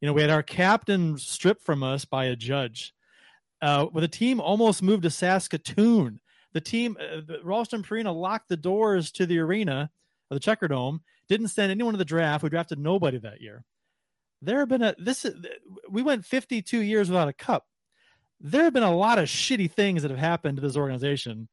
You 0.00 0.08
know, 0.08 0.12
we 0.12 0.20
had 0.20 0.30
our 0.30 0.42
captain 0.42 1.16
stripped 1.16 1.62
from 1.62 1.82
us 1.82 2.04
by 2.04 2.26
a 2.26 2.36
judge. 2.36 2.92
Uh, 3.62 3.86
with 3.92 4.02
the 4.02 4.08
team 4.08 4.40
almost 4.40 4.82
moved 4.82 5.04
to 5.04 5.10
Saskatoon. 5.10 6.20
The 6.54 6.60
team, 6.60 6.96
uh, 6.98 7.20
Ralston 7.42 7.82
Purina 7.82 8.14
locked 8.14 8.48
the 8.48 8.56
doors 8.56 9.10
to 9.12 9.26
the 9.26 9.40
arena 9.40 9.90
of 10.30 10.34
the 10.36 10.40
Checker 10.40 10.68
Dome. 10.68 11.02
Didn't 11.28 11.48
send 11.48 11.70
anyone 11.70 11.92
to 11.92 11.98
the 11.98 12.04
draft. 12.04 12.42
We 12.42 12.48
drafted 12.48 12.78
nobody 12.78 13.18
that 13.18 13.40
year. 13.40 13.64
There 14.40 14.60
have 14.60 14.68
been 14.68 14.82
a 14.82 14.94
this. 14.98 15.26
We 15.90 16.02
went 16.02 16.24
52 16.24 16.80
years 16.80 17.08
without 17.08 17.28
a 17.28 17.32
cup. 17.32 17.66
There 18.40 18.64
have 18.64 18.72
been 18.72 18.82
a 18.82 18.94
lot 18.94 19.18
of 19.18 19.26
shitty 19.26 19.70
things 19.72 20.02
that 20.02 20.10
have 20.10 20.20
happened 20.20 20.56
to 20.56 20.62
this 20.62 20.76
organization 20.76 21.48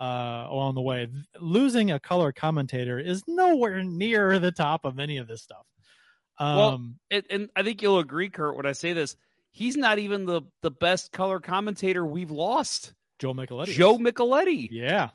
uh, 0.00 0.46
along 0.50 0.74
the 0.74 0.80
way. 0.82 1.08
Losing 1.40 1.92
a 1.92 2.00
color 2.00 2.32
commentator 2.32 2.98
is 2.98 3.22
nowhere 3.28 3.84
near 3.84 4.38
the 4.38 4.50
top 4.50 4.84
of 4.84 4.98
any 4.98 5.18
of 5.18 5.28
this 5.28 5.42
stuff. 5.42 5.64
Um, 6.38 6.56
Well, 6.56 6.88
and, 7.10 7.24
and 7.30 7.50
I 7.54 7.62
think 7.62 7.80
you'll 7.80 8.00
agree, 8.00 8.28
Kurt, 8.28 8.56
when 8.56 8.66
I 8.66 8.72
say 8.72 8.92
this. 8.92 9.16
He's 9.52 9.76
not 9.76 9.98
even 9.98 10.24
the 10.26 10.42
the 10.62 10.70
best 10.70 11.12
color 11.12 11.38
commentator 11.38 12.04
we've 12.04 12.30
lost. 12.30 12.94
Joe 13.22 13.34
Micheletti. 13.34 13.72
Joe 13.72 13.98
Micheletti. 13.98 14.68
Yeah. 14.68 15.10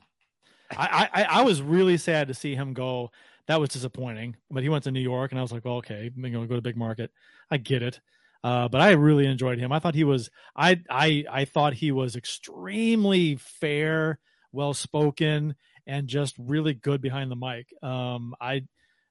I, 0.70 1.10
I, 1.12 1.22
I 1.24 1.42
was 1.42 1.60
really 1.60 1.98
sad 1.98 2.28
to 2.28 2.34
see 2.34 2.54
him 2.54 2.72
go. 2.72 3.10
That 3.48 3.60
was 3.60 3.68
disappointing. 3.68 4.36
But 4.50 4.62
he 4.62 4.70
went 4.70 4.84
to 4.84 4.90
New 4.90 5.00
York, 5.00 5.30
and 5.30 5.38
I 5.38 5.42
was 5.42 5.52
like, 5.52 5.66
well, 5.66 5.76
okay, 5.76 6.10
I'm 6.16 6.22
going 6.22 6.32
to 6.32 6.46
go 6.46 6.54
to 6.54 6.62
big 6.62 6.78
market. 6.78 7.10
I 7.50 7.58
get 7.58 7.82
it. 7.82 8.00
Uh, 8.42 8.66
but 8.68 8.80
I 8.80 8.92
really 8.92 9.26
enjoyed 9.26 9.58
him. 9.58 9.72
I 9.72 9.78
thought 9.78 9.94
he 9.94 10.04
was. 10.04 10.30
I 10.56 10.80
I 10.88 11.26
I 11.30 11.44
thought 11.44 11.74
he 11.74 11.92
was 11.92 12.16
extremely 12.16 13.36
fair, 13.36 14.20
well 14.52 14.72
spoken, 14.72 15.54
and 15.86 16.08
just 16.08 16.34
really 16.38 16.72
good 16.72 17.02
behind 17.02 17.30
the 17.30 17.36
mic. 17.36 17.66
Um, 17.82 18.34
I 18.40 18.62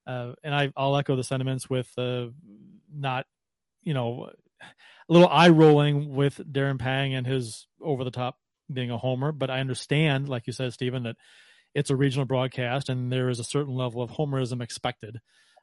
uh, 0.07 0.31
and 0.43 0.55
I 0.55 0.71
I'll 0.75 0.97
echo 0.97 1.15
the 1.15 1.23
sentiments 1.23 1.69
with 1.69 1.91
uh, 1.99 2.27
not, 2.91 3.27
you 3.83 3.93
know, 3.93 4.31
a 4.61 5.13
little 5.13 5.27
eye 5.27 5.49
rolling 5.49 6.15
with 6.15 6.37
Darren 6.37 6.79
Pang 6.79 7.13
and 7.13 7.27
his 7.27 7.67
over 7.81 8.03
the 8.03 8.11
top 8.11 8.37
being 8.71 8.91
a 8.91 8.97
homer, 8.97 9.31
but 9.31 9.49
I 9.49 9.59
understand, 9.59 10.29
like 10.29 10.47
you 10.47 10.53
said, 10.53 10.73
Stephen, 10.73 11.03
that 11.03 11.15
it's 11.73 11.89
a 11.89 11.95
regional 11.95 12.25
broadcast 12.25 12.89
and 12.89 13.11
there 13.11 13.29
is 13.29 13.39
a 13.39 13.43
certain 13.43 13.75
level 13.75 14.01
of 14.01 14.11
homerism 14.11 14.61
expected 14.61 15.19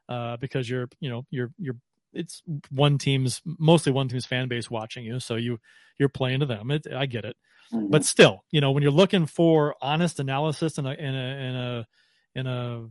uh, 0.09 0.37
because 0.37 0.69
you're, 0.69 0.87
you 0.99 1.09
know, 1.09 1.25
you're, 1.29 1.51
you're, 1.57 1.75
it's 2.13 2.41
one 2.69 2.97
team's 2.97 3.41
mostly 3.45 3.91
one 3.91 4.07
team's 4.07 4.25
fan 4.25 4.47
base 4.47 4.69
watching 4.71 5.03
you, 5.03 5.19
so 5.19 5.35
you 5.35 5.59
you're 5.99 6.09
playing 6.09 6.39
to 6.39 6.45
them. 6.45 6.71
It, 6.71 6.87
I 6.93 7.05
get 7.07 7.25
it, 7.25 7.35
Mhm. 7.73 7.91
but 7.91 8.05
still, 8.05 8.45
you 8.51 8.61
know, 8.61 8.71
when 8.71 8.83
you're 8.83 8.91
looking 8.91 9.25
for 9.25 9.75
honest 9.81 10.19
analysis 10.19 10.77
in 10.77 10.85
a 10.85 10.93
in 10.93 11.13
a 11.15 11.27
in 11.37 11.55
a 11.55 11.87
in 12.35 12.47
a 12.47 12.87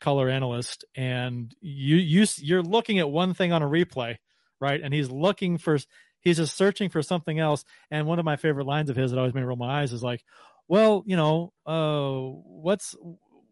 color 0.00 0.28
analyst, 0.30 0.84
and 0.94 1.54
you 1.60 1.96
you 1.96 2.26
you're 2.38 2.62
looking 2.62 2.98
at 2.98 3.10
one 3.10 3.34
thing 3.34 3.52
on 3.52 3.62
a 3.62 3.68
replay, 3.68 4.16
right? 4.60 4.80
And 4.82 4.94
he's 4.94 5.10
looking 5.10 5.58
for 5.58 5.78
he's 6.24 6.38
just 6.38 6.56
searching 6.56 6.88
for 6.88 7.02
something 7.02 7.38
else. 7.38 7.64
And 7.90 8.06
one 8.06 8.18
of 8.18 8.24
my 8.24 8.36
favorite 8.36 8.66
lines 8.66 8.90
of 8.90 8.96
his 8.96 9.10
that 9.10 9.18
always 9.18 9.34
made 9.34 9.42
me 9.42 9.46
roll 9.46 9.56
my 9.56 9.82
eyes 9.82 9.92
is 9.92 10.02
like, 10.02 10.24
"Well, 10.66 11.04
you 11.06 11.16
know, 11.16 11.52
uh, 11.66 12.10
what's 12.10 12.96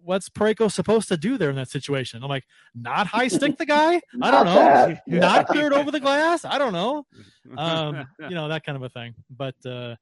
what's 0.02 0.28
Parayko 0.28 0.72
supposed 0.72 1.08
to 1.08 1.16
do 1.16 1.38
there 1.38 1.50
in 1.50 1.56
that 1.56 1.68
situation?" 1.68 2.22
I'm 2.22 2.28
like, 2.28 2.44
"Not 2.74 3.06
high 3.06 3.28
stick 3.28 3.58
the 3.58 3.66
guy? 3.66 4.00
I 4.22 4.30
don't 4.30 4.46
know. 4.46 4.54
that. 4.54 5.02
Not 5.06 5.46
clear 5.46 5.66
it 5.66 5.72
over 5.72 5.90
the 5.90 6.00
glass? 6.00 6.44
I 6.44 6.58
don't 6.58 6.72
know. 6.72 7.06
Um, 7.56 8.06
you 8.18 8.34
know 8.34 8.48
that 8.48 8.64
kind 8.64 8.76
of 8.76 8.82
a 8.82 8.88
thing." 8.88 9.14
But 9.30 9.54
uh, 9.64 9.96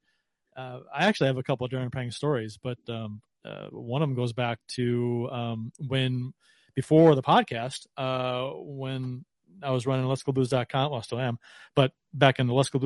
uh, 0.55 0.79
I 0.93 1.05
actually 1.05 1.27
have 1.27 1.37
a 1.37 1.43
couple 1.43 1.65
of 1.65 1.71
Darren 1.71 1.91
Pang 1.91 2.09
stories, 2.11 2.57
but 2.61 2.79
um, 2.89 3.21
uh, 3.45 3.67
one 3.71 4.01
of 4.01 4.09
them 4.09 4.15
goes 4.15 4.33
back 4.33 4.59
to 4.69 5.29
um, 5.31 5.71
when 5.87 6.33
before 6.75 7.15
the 7.15 7.21
podcast, 7.21 7.85
uh, 7.97 8.51
when 8.55 9.25
I 9.63 9.71
was 9.71 9.85
running 9.85 10.05
Let's 10.05 10.23
Go 10.23 10.31
Blues.com. 10.31 10.91
Well, 10.91 10.99
I 10.99 11.03
still 11.03 11.19
am, 11.19 11.39
but 11.75 11.91
back 12.13 12.39
in 12.39 12.47
the 12.47 12.53
Let's 12.53 12.69
Go 12.69 12.79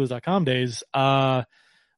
days, 0.44 0.84
uh, 0.94 1.44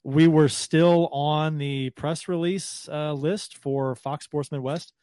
we 0.03 0.27
were 0.27 0.47
still 0.47 1.07
on 1.07 1.57
the 1.57 1.89
press 1.91 2.27
release 2.27 2.87
uh, 2.91 3.13
list 3.13 3.57
for 3.57 3.95
Fox 3.95 4.25
Sports 4.25 4.51
Midwest, 4.51 4.93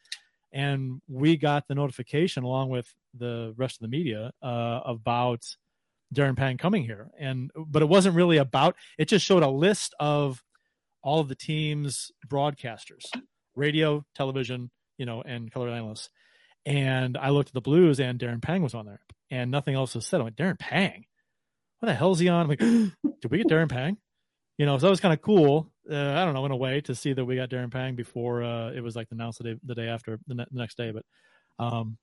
and 0.51 1.01
we 1.07 1.37
got 1.37 1.67
the 1.67 1.75
notification 1.75 2.43
along 2.43 2.69
with 2.69 2.91
the 3.13 3.53
rest 3.57 3.77
of 3.77 3.81
the 3.81 3.87
media 3.95 4.31
uh, 4.41 4.79
about 4.85 5.45
Darren 6.13 6.35
Pang 6.35 6.57
coming 6.57 6.83
here. 6.83 7.09
And 7.19 7.51
but 7.55 7.81
it 7.81 7.89
wasn't 7.89 8.15
really 8.15 8.37
about. 8.37 8.75
It 8.97 9.07
just 9.07 9.25
showed 9.25 9.43
a 9.43 9.49
list 9.49 9.93
of 9.99 10.43
all 11.03 11.19
of 11.19 11.27
the 11.27 11.35
team's 11.35 12.11
broadcasters, 12.27 13.05
radio, 13.55 14.03
television, 14.15 14.71
you 14.97 15.05
know, 15.05 15.21
and 15.21 15.51
color 15.51 15.69
analysts. 15.69 16.09
And 16.65 17.17
I 17.17 17.29
looked 17.29 17.49
at 17.49 17.53
the 17.53 17.61
Blues, 17.61 17.99
and 17.99 18.19
Darren 18.19 18.41
Pang 18.41 18.63
was 18.63 18.73
on 18.73 18.85
there, 18.85 19.01
and 19.29 19.51
nothing 19.51 19.75
else 19.75 19.93
was 19.95 20.05
said. 20.07 20.19
I 20.21 20.23
went, 20.23 20.35
Darren 20.35 20.57
Pang, 20.57 21.05
what 21.79 21.87
the 21.87 21.93
hell 21.93 22.11
is 22.11 22.19
he 22.19 22.27
on? 22.29 22.41
I'm 22.41 22.47
like, 22.49 22.59
did 23.21 23.31
we 23.31 23.37
get 23.37 23.47
Darren 23.47 23.69
Pang? 23.69 23.97
You 24.57 24.65
know, 24.65 24.77
so 24.77 24.85
that 24.87 24.89
was 24.89 24.99
kind 24.99 25.13
of 25.13 25.21
cool. 25.21 25.69
Uh, 25.89 25.95
I 25.95 26.25
don't 26.25 26.33
know, 26.33 26.45
in 26.45 26.51
a 26.51 26.55
way, 26.55 26.81
to 26.81 26.95
see 26.95 27.13
that 27.13 27.23
we 27.25 27.35
got 27.35 27.49
Darren 27.49 27.71
Pang 27.71 27.95
before 27.95 28.41
uh, 28.43 28.71
it 28.71 28.81
was 28.81 28.95
like 28.95 29.07
announced 29.11 29.39
the 29.39 29.53
day, 29.53 29.59
the 29.63 29.75
day 29.75 29.87
after, 29.87 30.19
the, 30.27 30.35
ne- 30.35 30.45
the 30.51 30.59
next 30.59 30.77
day. 30.77 30.91
But, 30.91 31.03
um, 31.63 31.97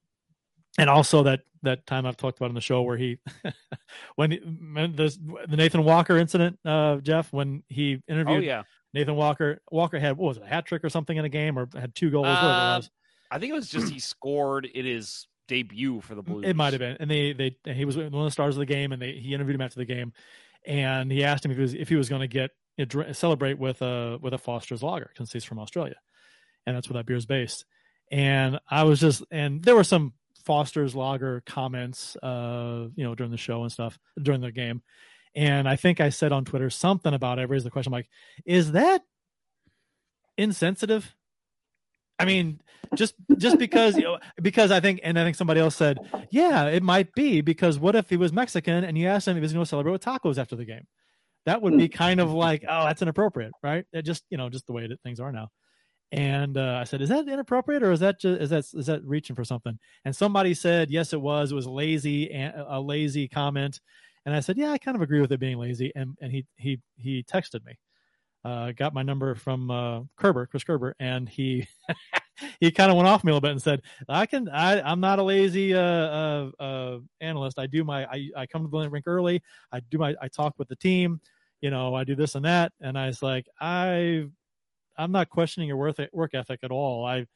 and 0.78 0.88
also 0.88 1.24
that 1.24 1.40
that 1.62 1.84
time 1.86 2.06
I've 2.06 2.16
talked 2.16 2.38
about 2.38 2.50
in 2.50 2.54
the 2.54 2.60
show 2.60 2.82
where 2.82 2.96
he, 2.96 3.18
when 4.16 4.30
he, 4.30 4.36
when 4.38 4.94
the 4.96 5.14
the 5.48 5.56
Nathan 5.56 5.84
Walker 5.84 6.16
incident, 6.16 6.58
uh, 6.64 6.96
Jeff, 6.96 7.32
when 7.32 7.62
he 7.68 8.00
interviewed 8.08 8.38
oh 8.38 8.46
yeah. 8.46 8.62
Nathan 8.94 9.14
Walker, 9.16 9.60
Walker 9.70 9.98
had 9.98 10.16
what 10.16 10.28
was 10.28 10.36
it, 10.38 10.44
a 10.44 10.46
hat 10.46 10.64
trick 10.66 10.84
or 10.84 10.88
something 10.88 11.16
in 11.16 11.24
a 11.24 11.28
game, 11.28 11.58
or 11.58 11.68
had 11.74 11.94
two 11.94 12.10
goals, 12.10 12.26
whatever 12.26 12.46
it 12.46 12.50
Uh, 12.50 12.76
was. 12.76 12.90
I 13.32 13.38
think 13.38 13.50
it 13.50 13.54
was 13.54 13.70
just 13.70 13.90
he 13.90 13.98
scored 14.00 14.66
in 14.66 14.84
his 14.84 15.26
debut 15.48 16.00
for 16.02 16.14
the 16.14 16.22
Blues. 16.22 16.44
It 16.46 16.54
might 16.54 16.74
have 16.74 16.80
been, 16.80 16.98
and 17.00 17.10
they 17.10 17.32
they 17.32 17.56
and 17.64 17.76
he 17.76 17.84
was 17.84 17.96
one 17.96 18.06
of 18.06 18.12
the 18.12 18.30
stars 18.30 18.56
of 18.56 18.60
the 18.60 18.66
game, 18.66 18.92
and 18.92 19.00
they 19.00 19.12
he 19.12 19.34
interviewed 19.34 19.54
him 19.54 19.62
after 19.62 19.78
the 19.78 19.86
game, 19.86 20.12
and 20.66 21.10
he 21.10 21.24
asked 21.24 21.44
him 21.44 21.50
if 21.50 21.56
he 21.56 21.62
was 21.62 21.74
if 21.74 21.88
he 21.88 21.96
was 21.96 22.08
going 22.08 22.20
to 22.20 22.28
get 22.28 22.50
celebrate 23.12 23.58
with 23.58 23.80
a 23.80 24.18
with 24.20 24.34
a 24.34 24.38
Foster's 24.38 24.82
Lager 24.82 25.10
since 25.16 25.32
he's 25.32 25.44
from 25.44 25.58
Australia, 25.58 25.96
and 26.66 26.76
that's 26.76 26.88
where 26.88 26.98
that 26.98 27.06
beer 27.06 27.16
is 27.16 27.26
based. 27.26 27.64
And 28.10 28.60
I 28.68 28.82
was 28.82 29.00
just, 29.00 29.22
and 29.30 29.62
there 29.62 29.74
were 29.74 29.84
some 29.84 30.12
Foster's 30.44 30.94
Lager 30.94 31.42
comments, 31.46 32.14
uh, 32.16 32.88
you 32.94 33.04
know, 33.04 33.14
during 33.14 33.30
the 33.30 33.38
show 33.38 33.62
and 33.62 33.72
stuff 33.72 33.98
during 34.20 34.42
the 34.42 34.52
game, 34.52 34.82
and 35.34 35.66
I 35.66 35.76
think 35.76 36.00
I 36.00 36.10
said 36.10 36.32
on 36.32 36.44
Twitter 36.44 36.68
something 36.68 37.14
about 37.14 37.38
it. 37.38 37.42
I 37.42 37.44
raised 37.44 37.64
the 37.64 37.70
question, 37.70 37.92
I'm 37.92 37.98
like, 37.98 38.10
is 38.44 38.72
that 38.72 39.02
insensitive? 40.36 41.14
I 42.18 42.24
mean, 42.24 42.60
just 42.94 43.14
just 43.36 43.58
because 43.58 43.96
you 43.96 44.02
know, 44.02 44.18
because 44.40 44.70
I 44.70 44.80
think 44.80 45.00
and 45.02 45.18
I 45.18 45.24
think 45.24 45.36
somebody 45.36 45.60
else 45.60 45.76
said, 45.76 45.98
yeah, 46.30 46.66
it 46.66 46.82
might 46.82 47.12
be 47.14 47.40
because 47.40 47.78
what 47.78 47.96
if 47.96 48.08
he 48.08 48.16
was 48.16 48.32
Mexican 48.32 48.84
and 48.84 48.96
you 48.96 49.08
asked 49.08 49.26
him 49.26 49.36
if 49.36 49.40
he 49.40 49.42
was 49.42 49.52
going 49.52 49.64
to 49.64 49.68
celebrate 49.68 49.92
with 49.92 50.04
tacos 50.04 50.38
after 50.38 50.56
the 50.56 50.64
game? 50.64 50.86
That 51.44 51.60
would 51.60 51.76
be 51.76 51.88
kind 51.88 52.20
of 52.20 52.32
like, 52.32 52.64
oh, 52.68 52.84
that's 52.84 53.02
inappropriate, 53.02 53.52
right? 53.62 53.84
It 53.92 54.02
just 54.02 54.24
you 54.30 54.38
know 54.38 54.48
just 54.48 54.66
the 54.66 54.72
way 54.72 54.86
that 54.86 55.00
things 55.02 55.20
are 55.20 55.32
now. 55.32 55.48
And 56.12 56.58
uh, 56.58 56.78
I 56.78 56.84
said, 56.84 57.00
is 57.00 57.08
that 57.08 57.26
inappropriate 57.26 57.82
or 57.82 57.90
is 57.90 58.00
that 58.00 58.20
just, 58.20 58.42
is 58.42 58.50
that 58.50 58.64
is 58.74 58.86
that 58.86 59.02
reaching 59.04 59.34
for 59.34 59.44
something? 59.44 59.78
And 60.04 60.14
somebody 60.14 60.52
said, 60.52 60.90
yes, 60.90 61.14
it 61.14 61.20
was. 61.20 61.52
It 61.52 61.54
was 61.54 61.66
lazy, 61.66 62.30
and 62.30 62.52
a 62.68 62.80
lazy 62.80 63.28
comment. 63.28 63.80
And 64.26 64.34
I 64.34 64.40
said, 64.40 64.58
yeah, 64.58 64.70
I 64.70 64.78
kind 64.78 64.94
of 64.94 65.02
agree 65.02 65.20
with 65.20 65.32
it 65.32 65.40
being 65.40 65.56
lazy. 65.58 65.90
And 65.96 66.16
and 66.20 66.30
he 66.30 66.44
he 66.56 66.80
he 66.96 67.24
texted 67.24 67.64
me 67.64 67.78
uh, 68.44 68.72
got 68.72 68.92
my 68.92 69.02
number 69.02 69.34
from 69.34 69.70
uh, 69.70 70.00
Kerber, 70.16 70.46
Chris 70.46 70.64
Kerber, 70.64 70.96
and 70.98 71.28
he 71.28 71.66
he 72.60 72.70
kind 72.70 72.90
of 72.90 72.96
went 72.96 73.08
off 73.08 73.22
me 73.22 73.30
a 73.30 73.34
little 73.34 73.40
bit 73.40 73.52
and 73.52 73.62
said, 73.62 73.82
"I 74.08 74.26
can, 74.26 74.48
I, 74.48 74.80
I'm 74.80 75.00
not 75.00 75.18
a 75.18 75.22
lazy 75.22 75.74
uh, 75.74 75.80
uh, 75.80 76.50
uh, 76.58 76.98
analyst. 77.20 77.58
I 77.58 77.66
do 77.66 77.84
my, 77.84 78.04
I, 78.06 78.30
I 78.36 78.46
come 78.46 78.64
to 78.64 78.68
the 78.68 78.90
rink 78.90 79.06
early. 79.06 79.42
I 79.70 79.80
do 79.80 79.98
my, 79.98 80.14
I 80.20 80.28
talk 80.28 80.54
with 80.58 80.68
the 80.68 80.76
team. 80.76 81.20
You 81.60 81.70
know, 81.70 81.94
I 81.94 82.04
do 82.04 82.16
this 82.16 82.34
and 82.34 82.44
that." 82.44 82.72
And 82.80 82.98
I 82.98 83.06
was 83.06 83.22
like, 83.22 83.46
"I, 83.60 84.26
I'm 84.96 85.12
not 85.12 85.28
questioning 85.28 85.68
your 85.68 85.76
work 85.76 85.96
work 86.12 86.34
ethic 86.34 86.60
at 86.64 86.72
all. 86.72 87.06
I, 87.06 87.26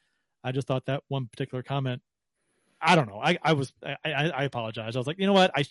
I 0.42 0.50
just 0.52 0.66
thought 0.66 0.86
that 0.86 1.02
one 1.08 1.26
particular 1.26 1.62
comment." 1.62 2.02
I 2.78 2.94
don't 2.94 3.08
know. 3.08 3.20
I, 3.22 3.38
I 3.42 3.54
was 3.54 3.72
I, 3.82 3.96
I, 4.04 4.44
apologize. 4.44 4.96
I 4.96 4.98
was 4.98 5.06
like, 5.06 5.18
you 5.18 5.26
know 5.26 5.32
what? 5.32 5.50
I 5.56 5.64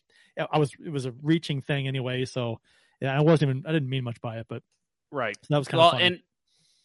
I 0.52 0.58
was 0.58 0.72
it 0.84 0.90
was 0.90 1.06
a 1.06 1.14
reaching 1.22 1.62
thing 1.62 1.88
anyway. 1.88 2.26
So 2.26 2.60
yeah, 3.00 3.16
I 3.16 3.22
wasn't 3.22 3.52
even 3.52 3.64
I 3.68 3.72
didn't 3.72 3.90
mean 3.90 4.04
much 4.04 4.20
by 4.22 4.40
it, 4.40 4.48
but 4.50 4.64
Right. 5.12 5.38
that 5.50 5.58
was 5.58 5.68
kind 5.68 5.80
well, 5.80 5.88
of 5.90 5.92
funny. 5.94 6.06
and 6.06 6.20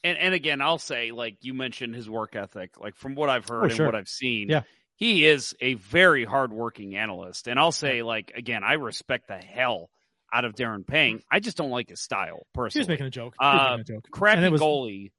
and 0.04 0.18
and 0.18 0.34
again, 0.34 0.60
I'll 0.60 0.78
say, 0.78 1.10
like 1.12 1.36
you 1.42 1.52
mentioned, 1.54 1.94
his 1.94 2.08
work 2.08 2.34
ethic. 2.36 2.78
Like 2.80 2.94
from 2.96 3.14
what 3.14 3.28
I've 3.28 3.46
heard 3.48 3.62
Oh, 3.62 3.64
and 3.64 3.72
sure. 3.74 3.86
what 3.86 3.94
I've 3.94 4.08
seen, 4.08 4.48
Yeah. 4.48 4.62
he 4.96 5.26
is 5.26 5.54
a 5.60 5.74
very 5.74 6.24
hardworking 6.24 6.96
analyst. 6.96 7.48
And 7.48 7.58
I'll 7.58 7.72
say, 7.72 8.02
like, 8.02 8.32
again, 8.34 8.62
I 8.64 8.74
respect 8.74 9.28
the 9.28 9.36
hell 9.38 9.90
out 10.32 10.44
of 10.44 10.54
Darren 10.54 10.86
Pang. 10.86 11.22
I 11.30 11.40
just 11.40 11.56
don't 11.56 11.70
like 11.70 11.88
his 11.90 12.00
style 12.00 12.36
He 12.38 12.44
personally. 12.54 12.82
was 12.82 12.88
making 12.88 13.06
a 13.06 13.10
joke. 13.10 13.34
Uh, 13.38 13.76
making 13.78 13.80
a 13.80 13.84
joke. 13.98 14.08
crappy 14.10 14.48
was- 14.48 14.60
goalie. 14.60 15.10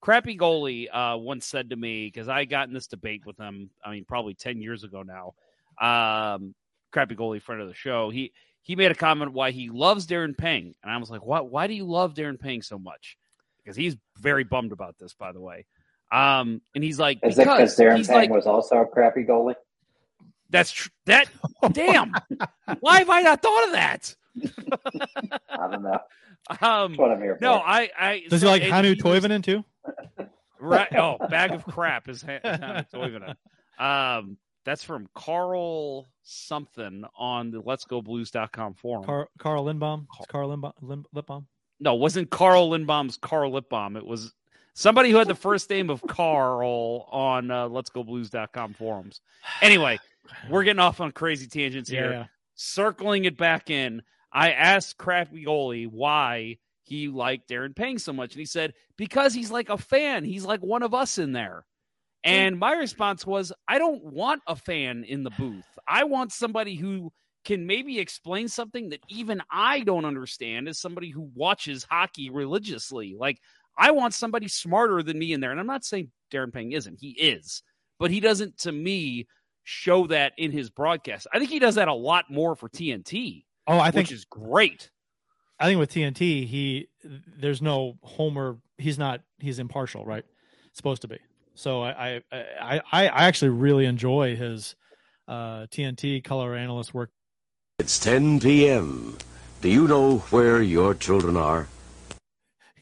Crappy 0.00 0.36
goalie 0.36 0.86
uh, 0.92 1.16
once 1.16 1.46
said 1.46 1.70
to 1.70 1.76
me 1.76 2.06
because 2.06 2.28
I 2.28 2.44
got 2.44 2.68
in 2.68 2.74
this 2.74 2.88
debate 2.88 3.24
with 3.24 3.38
him. 3.38 3.70
I 3.82 3.90
mean, 3.90 4.04
probably 4.04 4.34
ten 4.34 4.60
years 4.60 4.84
ago 4.84 5.02
now. 5.02 5.32
Um, 5.80 6.54
crappy 6.92 7.16
goalie 7.16 7.40
friend 7.40 7.62
of 7.62 7.68
the 7.68 7.74
show. 7.74 8.10
He 8.10 8.32
he 8.64 8.74
made 8.74 8.90
a 8.90 8.94
comment 8.96 9.32
why 9.32 9.52
he 9.52 9.70
loves 9.70 10.06
Darren 10.08 10.36
Pang, 10.36 10.74
and 10.82 10.92
I 10.92 10.96
was 10.96 11.08
like, 11.10 11.24
"Why? 11.24 11.40
Why 11.40 11.68
do 11.68 11.74
you 11.74 11.84
love 11.84 12.14
Darren 12.14 12.40
Pang 12.40 12.60
so 12.62 12.78
much?" 12.78 13.16
Because 13.62 13.76
he's 13.76 13.96
very 14.18 14.42
bummed 14.44 14.72
about 14.72 14.96
this, 14.98 15.14
by 15.14 15.30
the 15.32 15.40
way. 15.40 15.64
Um, 16.12 16.60
and 16.74 16.82
he's 16.84 16.98
like, 16.98 17.18
Is 17.22 17.38
it 17.38 17.44
because 17.44 17.76
Darren 17.78 17.96
he's 17.98 18.08
Pang 18.08 18.16
like, 18.16 18.30
was 18.30 18.46
also 18.46 18.76
a 18.78 18.86
crappy 18.86 19.22
goalie? 19.24 19.54
that's 20.50 20.70
tr- 20.72 20.88
that. 21.06 21.28
damn, 21.72 22.12
why 22.80 22.98
have 22.98 23.10
I 23.10 23.22
not 23.22 23.40
thought 23.40 23.64
of 23.66 23.72
that? 23.72 24.14
I 25.48 25.70
don't 25.70 25.82
know. 25.82 25.98
Um, 26.60 26.92
That's 26.92 26.98
what 26.98 27.10
I'm 27.10 27.22
here 27.22 27.36
for. 27.36 27.42
no, 27.44 27.54
I, 27.54 27.88
I 27.98 28.22
Does 28.28 28.40
so- 28.42 28.46
he 28.52 28.52
like 28.52 28.62
Hannu 28.62 28.84
he 28.96 29.02
was- 29.02 29.22
Toivonen 29.22 29.42
too? 29.42 29.64
Right. 30.60 30.88
Oh, 30.94 31.16
bag 31.28 31.52
of 31.52 31.64
crap 31.64 32.08
is 32.08 32.22
Ha- 32.22 32.40
is 32.44 32.58
Hannu 32.60 32.86
Toivonen. 32.92 33.36
Um, 34.18 34.36
that's 34.64 34.82
from 34.82 35.08
Carl 35.14 36.06
something 36.22 37.04
on 37.18 37.50
the 37.50 37.60
Let's 37.60 37.84
Go 37.84 38.00
Blues.com 38.02 38.74
forum. 38.74 39.04
Carl, 39.04 39.28
Carl 39.38 39.64
Lindbaum. 39.66 40.06
It's 40.18 40.26
Carl 40.26 40.50
Lindbaum. 40.56 40.72
Lim, 40.80 41.04
Lipbaum. 41.14 41.44
no, 41.80 41.94
it 41.94 42.00
wasn't 42.00 42.30
Carl 42.30 42.70
Lindbaum's 42.70 43.16
Carl 43.18 43.52
Lipbaum. 43.52 43.96
It 43.96 44.06
was 44.06 44.32
somebody 44.74 45.10
who 45.10 45.16
had 45.18 45.28
the 45.28 45.34
first 45.34 45.68
name 45.70 45.90
of 45.90 46.02
Carl 46.06 47.08
on 47.10 47.50
uh, 47.50 47.68
Let's 47.68 47.90
Go 47.90 48.02
Blues.com 48.02 48.74
forums. 48.74 49.20
Anyway, 49.60 49.98
we're 50.48 50.64
getting 50.64 50.80
off 50.80 51.00
on 51.00 51.12
crazy 51.12 51.46
tangents 51.46 51.90
here. 51.90 52.10
Yeah. 52.10 52.26
circling 52.54 53.24
it 53.26 53.36
back 53.36 53.70
in, 53.70 54.02
I 54.32 54.52
asked 54.52 54.96
Crappy 54.98 55.44
Goalie 55.44 55.86
why 55.90 56.58
he 56.82 57.08
liked 57.08 57.48
Darren 57.48 57.74
Pang 57.74 57.98
so 57.98 58.12
much. 58.12 58.32
And 58.32 58.40
he 58.40 58.46
said, 58.46 58.74
because 58.96 59.32
he's 59.34 59.50
like 59.50 59.68
a 59.68 59.78
fan. 59.78 60.24
He's 60.24 60.44
like 60.44 60.60
one 60.60 60.82
of 60.82 60.94
us 60.94 61.18
in 61.18 61.32
there. 61.32 61.64
And 62.24 62.58
my 62.58 62.72
response 62.72 63.26
was, 63.26 63.52
I 63.68 63.78
don't 63.78 64.02
want 64.02 64.42
a 64.46 64.56
fan 64.56 65.04
in 65.04 65.24
the 65.24 65.30
booth. 65.30 65.66
I 65.86 66.04
want 66.04 66.32
somebody 66.32 66.74
who 66.74 67.12
can 67.44 67.66
maybe 67.66 67.98
explain 67.98 68.48
something 68.48 68.88
that 68.88 69.00
even 69.08 69.42
I 69.50 69.80
don't 69.80 70.06
understand 70.06 70.68
as 70.68 70.80
somebody 70.80 71.10
who 71.10 71.30
watches 71.34 71.86
hockey 71.88 72.30
religiously. 72.30 73.14
Like, 73.18 73.38
I 73.76 73.90
want 73.90 74.14
somebody 74.14 74.48
smarter 74.48 75.02
than 75.02 75.18
me 75.18 75.32
in 75.32 75.40
there. 75.40 75.50
And 75.50 75.60
I'm 75.60 75.66
not 75.66 75.84
saying 75.84 76.10
Darren 76.32 76.52
Pang 76.52 76.72
isn't, 76.72 76.98
he 76.98 77.10
is, 77.10 77.62
but 77.98 78.10
he 78.10 78.20
doesn't, 78.20 78.56
to 78.58 78.72
me, 78.72 79.26
show 79.64 80.06
that 80.06 80.32
in 80.38 80.50
his 80.50 80.70
broadcast. 80.70 81.26
I 81.32 81.38
think 81.38 81.50
he 81.50 81.58
does 81.58 81.74
that 81.74 81.88
a 81.88 81.94
lot 81.94 82.26
more 82.30 82.54
for 82.56 82.68
TNT, 82.68 83.44
Oh, 83.66 83.78
I 83.78 83.90
think 83.90 84.08
which 84.08 84.12
is 84.12 84.24
great. 84.24 84.90
I 85.58 85.66
think 85.66 85.78
with 85.78 85.90
TNT, 85.90 86.46
he 86.46 86.88
there's 87.38 87.62
no 87.62 87.96
Homer. 88.02 88.58
He's 88.76 88.98
not. 88.98 89.22
He's 89.38 89.58
impartial, 89.58 90.04
right? 90.04 90.24
Supposed 90.72 91.02
to 91.02 91.08
be. 91.08 91.18
So 91.54 91.82
I 91.82 92.16
I 92.16 92.22
I, 92.32 92.80
I 92.92 93.08
I 93.08 93.24
actually 93.24 93.50
really 93.50 93.86
enjoy 93.86 94.36
his 94.36 94.74
uh, 95.28 95.66
TNT 95.70 96.22
color 96.22 96.54
analyst 96.54 96.94
work. 96.94 97.10
It's 97.78 97.98
10 97.98 98.40
p.m. 98.40 99.18
Do 99.60 99.68
you 99.68 99.88
know 99.88 100.18
where 100.30 100.62
your 100.62 100.94
children 100.94 101.36
are? 101.36 101.68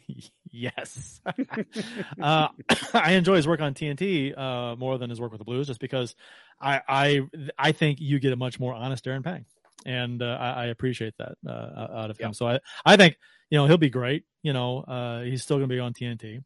yes, 0.51 1.21
uh, 2.21 2.49
I 2.95 3.13
enjoy 3.13 3.37
his 3.37 3.47
work 3.47 3.61
on 3.61 3.75
TNT 3.75 4.37
uh, 4.37 4.77
more 4.77 4.99
than 4.99 5.11
his 5.11 5.21
work 5.21 5.33
with 5.33 5.39
the 5.39 5.45
Blues, 5.45 5.67
just 5.67 5.81
because 5.81 6.15
I 6.61 6.81
I 6.89 7.21
I 7.59 7.73
think 7.73 8.01
you 8.01 8.19
get 8.21 8.33
a 8.33 8.37
much 8.37 8.59
more 8.59 8.75
honest 8.75 9.05
Darren 9.05 9.25
Pang, 9.25 9.45
and 9.87 10.23
uh, 10.23 10.37
I, 10.41 10.51
I 10.51 10.67
appreciate 10.67 11.15
that 11.19 11.37
uh, 11.47 11.89
out 11.95 12.11
of 12.11 12.19
him. 12.19 12.29
Yeah. 12.29 12.33
So 12.33 12.49
I 12.49 12.59
I 12.85 12.97
think 12.97 13.17
you 13.51 13.59
know 13.59 13.67
he'll 13.67 13.79
be 13.79 13.91
great. 13.91 14.25
You 14.43 14.53
know 14.53 14.81
uh, 14.81 15.23
he's 15.23 15.43
still 15.43 15.59
going 15.59 15.69
to 15.69 15.75
be 15.75 15.81
on 15.81 15.93
TNT. 15.95 16.43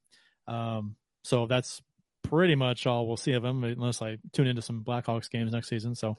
Um, 0.47 0.97
so 1.25 1.47
that's 1.47 1.83
pretty 2.29 2.55
much 2.55 2.87
all 2.87 3.07
we'll 3.07 3.17
see 3.17 3.33
of 3.33 3.45
him, 3.45 3.65
unless 3.65 4.03
I 4.03 4.19
tune 4.33 4.47
into 4.47 4.63
some 4.63 4.83
Blackhawks 4.85 5.31
games 5.31 5.53
next 5.53 5.69
season. 5.69 5.95
So 5.95 6.19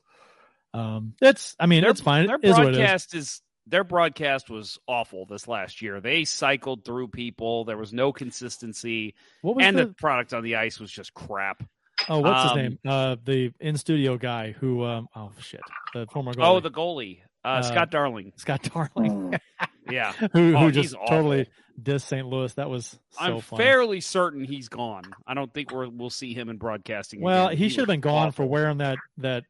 um, 0.74 1.14
it's 1.22 1.56
I 1.60 1.66
mean 1.66 1.82
Their, 1.82 1.92
it's 1.92 2.02
fine. 2.02 2.28
their 2.28 2.36
It 2.36 2.46
it 2.46 2.50
is. 2.50 2.56
broadcast 2.56 3.16
is 3.16 3.42
their 3.66 3.84
broadcast 3.84 4.50
was 4.50 4.80
awful 4.88 5.26
this 5.26 5.48
last 5.48 5.82
year. 5.82 6.00
They 6.00 6.24
cycled 6.24 6.86
through 6.86 7.10
people. 7.10 7.66
There 7.66 7.78
was 7.78 7.94
no 7.94 8.12
consistency, 8.14 9.16
What 9.42 9.58
was 9.58 9.66
and 9.66 9.78
the, 9.78 9.86
the 9.88 9.94
product 9.94 10.34
on 10.34 10.44
the 10.44 10.56
ice 10.56 10.80
was 10.80 10.92
just 10.92 11.14
crap. 11.14 11.64
oh 12.10 12.20
what's 12.20 12.44
his 12.44 12.52
um, 12.52 12.58
name? 12.58 12.80
Uh, 12.86 13.16
the 13.26 13.52
in 13.60 13.78
studio 13.78 14.18
guy 14.18 14.52
who 14.52 14.84
um 14.86 15.08
oh 15.16 15.32
shit 15.40 15.62
the 15.94 16.06
former 16.08 16.34
goalie. 16.34 16.46
Oh, 16.46 16.60
the 16.60 16.72
goalie, 16.72 17.20
uh, 17.48 17.60
Uh, 17.60 17.62
Scott 17.64 17.92
Darling. 17.92 18.34
Scott 18.36 18.62
Darling. 18.64 19.32
Mm. 19.32 19.40
Yeah, 19.90 20.12
who 20.34 20.54
Oh, 20.54 20.60
who 20.60 20.66
he's 20.68 20.92
just 20.92 20.96
totally 21.08 21.48
dissed 21.82 22.02
St. 22.02 22.28
Louis. 22.28 22.54
That 22.56 22.70
was 22.70 22.88
so 23.12 23.20
I'm 23.22 23.40
funny. 23.40 23.64
fairly 23.64 24.02
certain 24.02 24.44
he's 24.44 24.68
gone. 24.68 25.04
I 25.26 25.34
don't 25.34 25.54
think 25.54 25.72
we're, 25.72 25.88
we'll 25.88 26.10
see 26.10 26.34
him 26.34 26.50
in 26.50 26.58
broadcasting. 26.58 27.22
well, 27.22 27.48
again. 27.48 27.58
he 27.58 27.70
should 27.70 27.80
have 27.80 27.88
been 27.88 28.02
gone 28.02 28.34
for 28.34 28.46
wearing 28.46 28.80
that 28.80 28.98
that 29.20 29.46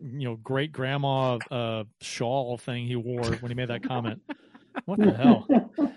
you 0.00 0.24
know 0.28 0.36
great 0.36 0.72
grandma 0.72 1.36
uh 1.50 1.84
shawl 2.00 2.56
thing 2.56 2.86
he 2.86 2.96
wore 2.96 3.22
when 3.22 3.50
he 3.50 3.54
made 3.54 3.68
that 3.68 3.82
comment. 3.82 4.22
what 4.86 4.98
the 4.98 5.12
hell? 5.12 5.46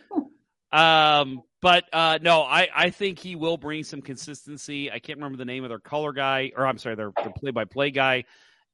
Um, 0.72 1.42
but 1.62 1.86
uh, 1.92 2.20
no, 2.22 2.42
I, 2.44 2.68
I 2.76 2.90
think 2.92 3.18
he 3.20 3.36
will 3.36 3.58
bring 3.58 3.84
some 3.84 4.02
consistency. 4.02 4.92
I 4.92 5.00
can't 5.00 5.18
remember 5.18 5.38
the 5.38 5.46
name 5.46 5.64
of 5.64 5.70
their 5.70 5.80
color 5.80 6.14
guy, 6.14 6.52
or 6.56 6.66
I'm 6.68 6.78
sorry, 6.78 6.96
their, 6.96 7.12
their 7.24 7.32
play-by-play 7.32 7.92
guy. 7.92 8.26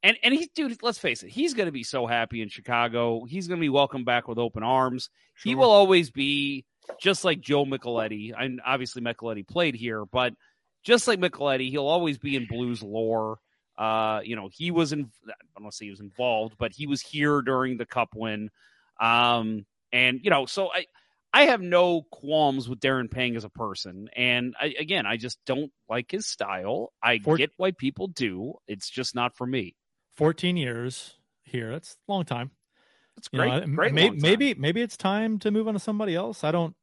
And 0.03 0.17
and 0.23 0.33
he, 0.33 0.49
dude, 0.55 0.83
let's 0.83 0.99
face 0.99 1.23
it, 1.23 1.29
he's 1.29 1.53
going 1.53 1.65
to 1.65 1.71
be 1.71 1.83
so 1.83 2.05
happy 2.05 2.41
in 2.41 2.49
Chicago. 2.49 3.25
He's 3.25 3.47
going 3.47 3.59
to 3.59 3.65
be 3.65 3.69
welcomed 3.69 4.05
back 4.05 4.27
with 4.27 4.37
open 4.37 4.61
arms. 4.63 5.09
He 5.43 5.55
will 5.55 5.71
always 5.71 6.11
be 6.11 6.65
just 7.01 7.25
like 7.25 7.41
Joe 7.41 7.65
Micheletti. 7.65 8.31
And 8.37 8.61
obviously 8.65 9.01
Micheletti 9.01 9.47
played 9.47 9.75
here, 9.75 10.05
but 10.05 10.33
just 10.83 11.07
like 11.07 11.19
Micheletti, 11.19 11.69
he'll 11.69 11.87
always 11.87 12.17
be 12.19 12.35
in 12.35 12.45
Blues 12.45 12.83
lore. 12.83 13.39
Uh, 13.77 14.21
you 14.23 14.35
know, 14.35 14.49
he 14.53 14.69
was 14.71 14.93
in. 14.93 15.09
I 15.27 15.33
don't 15.55 15.63
want 15.63 15.71
to 15.71 15.77
say 15.77 15.85
he 15.85 15.91
was 15.91 15.99
involved, 15.99 16.55
but 16.57 16.71
he 16.71 16.85
was 16.85 17.01
here 17.01 17.41
during 17.41 17.77
the 17.77 17.85
Cup 17.85 18.09
win. 18.15 18.49
Um, 19.01 19.65
and 19.91 20.19
you 20.23 20.29
know, 20.29 20.45
so 20.45 20.69
I. 20.71 20.85
I 21.33 21.47
have 21.47 21.59
no 21.59 22.03
qualms 22.13 22.69
with 22.69 22.79
Darren 22.79 23.11
Pang 23.11 23.35
as 23.35 23.43
a 23.43 23.49
person. 23.49 24.07
And 24.15 24.55
I, 24.57 24.73
again, 24.79 25.05
I 25.05 25.17
just 25.17 25.37
don't 25.45 25.69
like 25.89 26.09
his 26.09 26.25
style. 26.25 26.93
I 27.03 27.19
For- 27.19 27.35
get 27.35 27.51
why 27.57 27.71
people 27.71 28.07
do. 28.07 28.53
It's 28.69 28.89
just 28.89 29.15
not 29.15 29.35
for 29.35 29.45
me. 29.45 29.75
14 30.15 30.57
years 30.57 31.15
here. 31.43 31.71
That's 31.71 31.97
a 32.07 32.11
long 32.11 32.25
time. 32.25 32.51
It's 33.17 33.29
You 33.31 33.39
great. 33.39 33.67
know, 33.67 33.75
great 33.75 33.93
may- 33.93 34.09
maybe 34.09 34.53
maybe 34.55 34.81
it's 34.81 34.97
time 34.97 35.39
to 35.39 35.51
move 35.51 35.67
on 35.67 35.73
to 35.73 35.79
somebody 35.79 36.15
else. 36.15 36.43
I 36.43 36.51
don't 36.51 36.75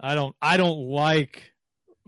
I 0.00 0.14
don't 0.14 0.34
I 0.40 0.56
don't 0.56 0.78
like 0.88 1.52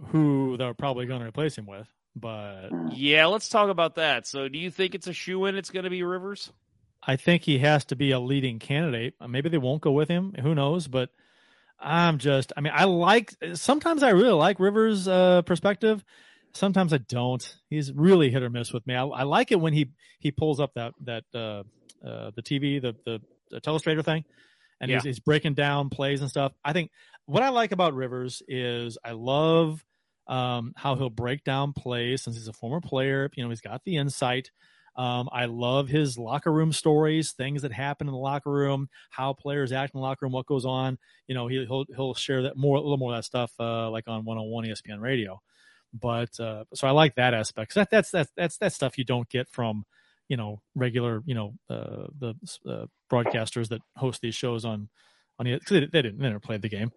who 0.07 0.57
they're 0.57 0.75
probably 0.75 1.07
going 1.07 1.21
to 1.21 1.27
replace 1.27 1.57
him 1.57 1.67
with, 1.67 1.87
but 2.17 2.71
Yeah, 2.93 3.27
let's 3.27 3.49
talk 3.49 3.69
about 3.69 3.97
that. 3.97 4.27
So, 4.27 4.49
do 4.49 4.59
you 4.59 4.71
think 4.71 4.95
it's 4.95 5.07
a 5.07 5.13
shoe 5.13 5.45
in? 5.45 5.55
It's 5.57 5.71
going 5.71 5.85
to 5.85 5.91
be 5.91 6.03
Rivers? 6.03 6.51
I 7.03 7.17
think 7.17 7.43
he 7.43 7.59
has 7.59 7.85
to 7.87 7.97
be 7.97 8.11
a 8.13 8.19
leading 8.21 8.59
candidate. 8.59 9.15
Maybe 9.27 9.49
they 9.49 9.59
won't 9.59 9.83
go 9.83 9.93
with 9.93 10.09
him. 10.09 10.35
Who 10.41 10.55
knows? 10.55 10.89
But 10.89 11.11
I'm 11.79 12.19
just, 12.19 12.53
I 12.57 12.61
mean, 12.61 12.73
I 12.75 12.85
like, 12.85 13.35
sometimes 13.55 14.03
I 14.03 14.11
really 14.11 14.33
like 14.33 14.61
Rivers' 14.61 15.09
uh, 15.09 15.43
perspective. 15.43 16.05
Sometimes 16.55 16.93
I 16.93 16.99
don't. 16.99 17.57
He's 17.71 17.93
really 17.93 18.31
hit 18.31 18.43
or 18.43 18.51
miss 18.51 18.73
with 18.73 18.87
me. 18.87 18.95
I, 18.95 19.05
I 19.05 19.23
like 19.23 19.53
it 19.53 19.61
when 19.61 19.73
he, 19.73 19.91
he 20.19 20.31
pulls 20.31 20.61
up 20.61 20.75
that, 20.75 20.93
that, 21.05 21.25
uh, 21.35 21.63
uh, 22.07 22.31
the 22.35 22.43
TV, 22.43 22.81
the, 22.81 22.95
the, 23.05 23.21
the 23.51 23.61
telestrator 23.61 24.05
thing, 24.05 24.25
and 24.81 24.91
he's, 24.91 25.05
Yeah. 25.05 25.09
he's 25.09 25.21
breaking 25.21 25.55
down 25.55 25.89
plays 25.89 26.21
and 26.21 26.29
stuff. 26.29 26.53
I 26.65 26.73
think 26.73 26.91
what 27.27 27.43
I 27.43 27.49
like 27.51 27.73
about 27.73 27.95
Rivers 27.95 28.43
is 28.49 28.99
I 29.05 29.13
love, 29.13 29.85
um, 30.27 30.73
how 30.77 30.95
he'll 30.97 31.11
break 31.11 31.43
down 31.45 31.73
plays 31.73 32.23
since 32.23 32.37
he's 32.37 32.49
a 32.49 32.53
former 32.53 32.81
player. 32.81 33.31
You 33.35 33.43
know, 33.45 33.49
he's 33.51 33.61
got 33.61 33.83
the 33.85 33.97
insight. 33.97 34.51
Um, 34.95 35.29
I 35.33 35.47
love 35.47 35.89
his 35.89 36.19
locker 36.19 36.53
room 36.53 36.71
stories, 36.73 37.33
things 37.33 37.63
that 37.63 37.73
happen 37.73 38.09
in 38.09 38.13
the 38.13 38.19
locker 38.19 38.51
room, 38.51 38.89
how 39.09 39.33
players 39.33 39.73
act 39.73 39.95
in 39.95 39.99
the 40.01 40.03
locker 40.03 40.27
room, 40.27 40.33
what 40.33 40.45
goes 40.47 40.67
on. 40.67 40.99
You 41.27 41.35
know, 41.35 41.47
he, 41.49 41.65
he'll 41.65 41.87
he'll 41.97 42.15
share 42.15 42.43
that 42.43 42.57
more, 42.59 42.77
a 42.77 42.81
little 42.81 42.99
more 42.99 43.13
of 43.13 43.19
that 43.19 43.25
stuff, 43.25 43.53
uh, 43.59 43.89
like 43.91 44.07
on 44.07 44.25
101 44.25 44.65
ESPN 44.67 45.01
Radio. 45.01 45.41
But 45.93 46.39
uh, 46.41 46.65
so 46.75 46.89
I 46.89 46.93
like 46.93 47.17
that 47.17 47.35
aspect. 47.35 47.75
that 47.75 47.91
that's 47.91 48.11
that's 48.11 48.31
that's 48.37 48.57
that 48.59 48.73
stuff 48.73 48.99
you 48.99 49.05
don't 49.05 49.29
get 49.29 49.49
from, 49.49 49.85
you 50.29 50.37
know, 50.37 50.61
regular 50.75 51.23
you 51.27 51.35
know 51.35 51.55
uh, 51.69 52.07
the 52.19 52.35
uh, 52.69 52.87
broadcasters 53.11 53.69
that 53.69 53.83
host 53.97 54.21
these 54.23 54.35
shows 54.35 54.65
on 54.65 54.89
on 55.39 55.47
the, 55.47 55.59
cause 55.61 55.69
they, 55.69 55.81
they 55.81 56.03
didn't 56.03 56.19
they 56.19 56.29
never 56.29 56.41
played 56.41 56.63
the 56.63 56.69
game. 56.69 56.93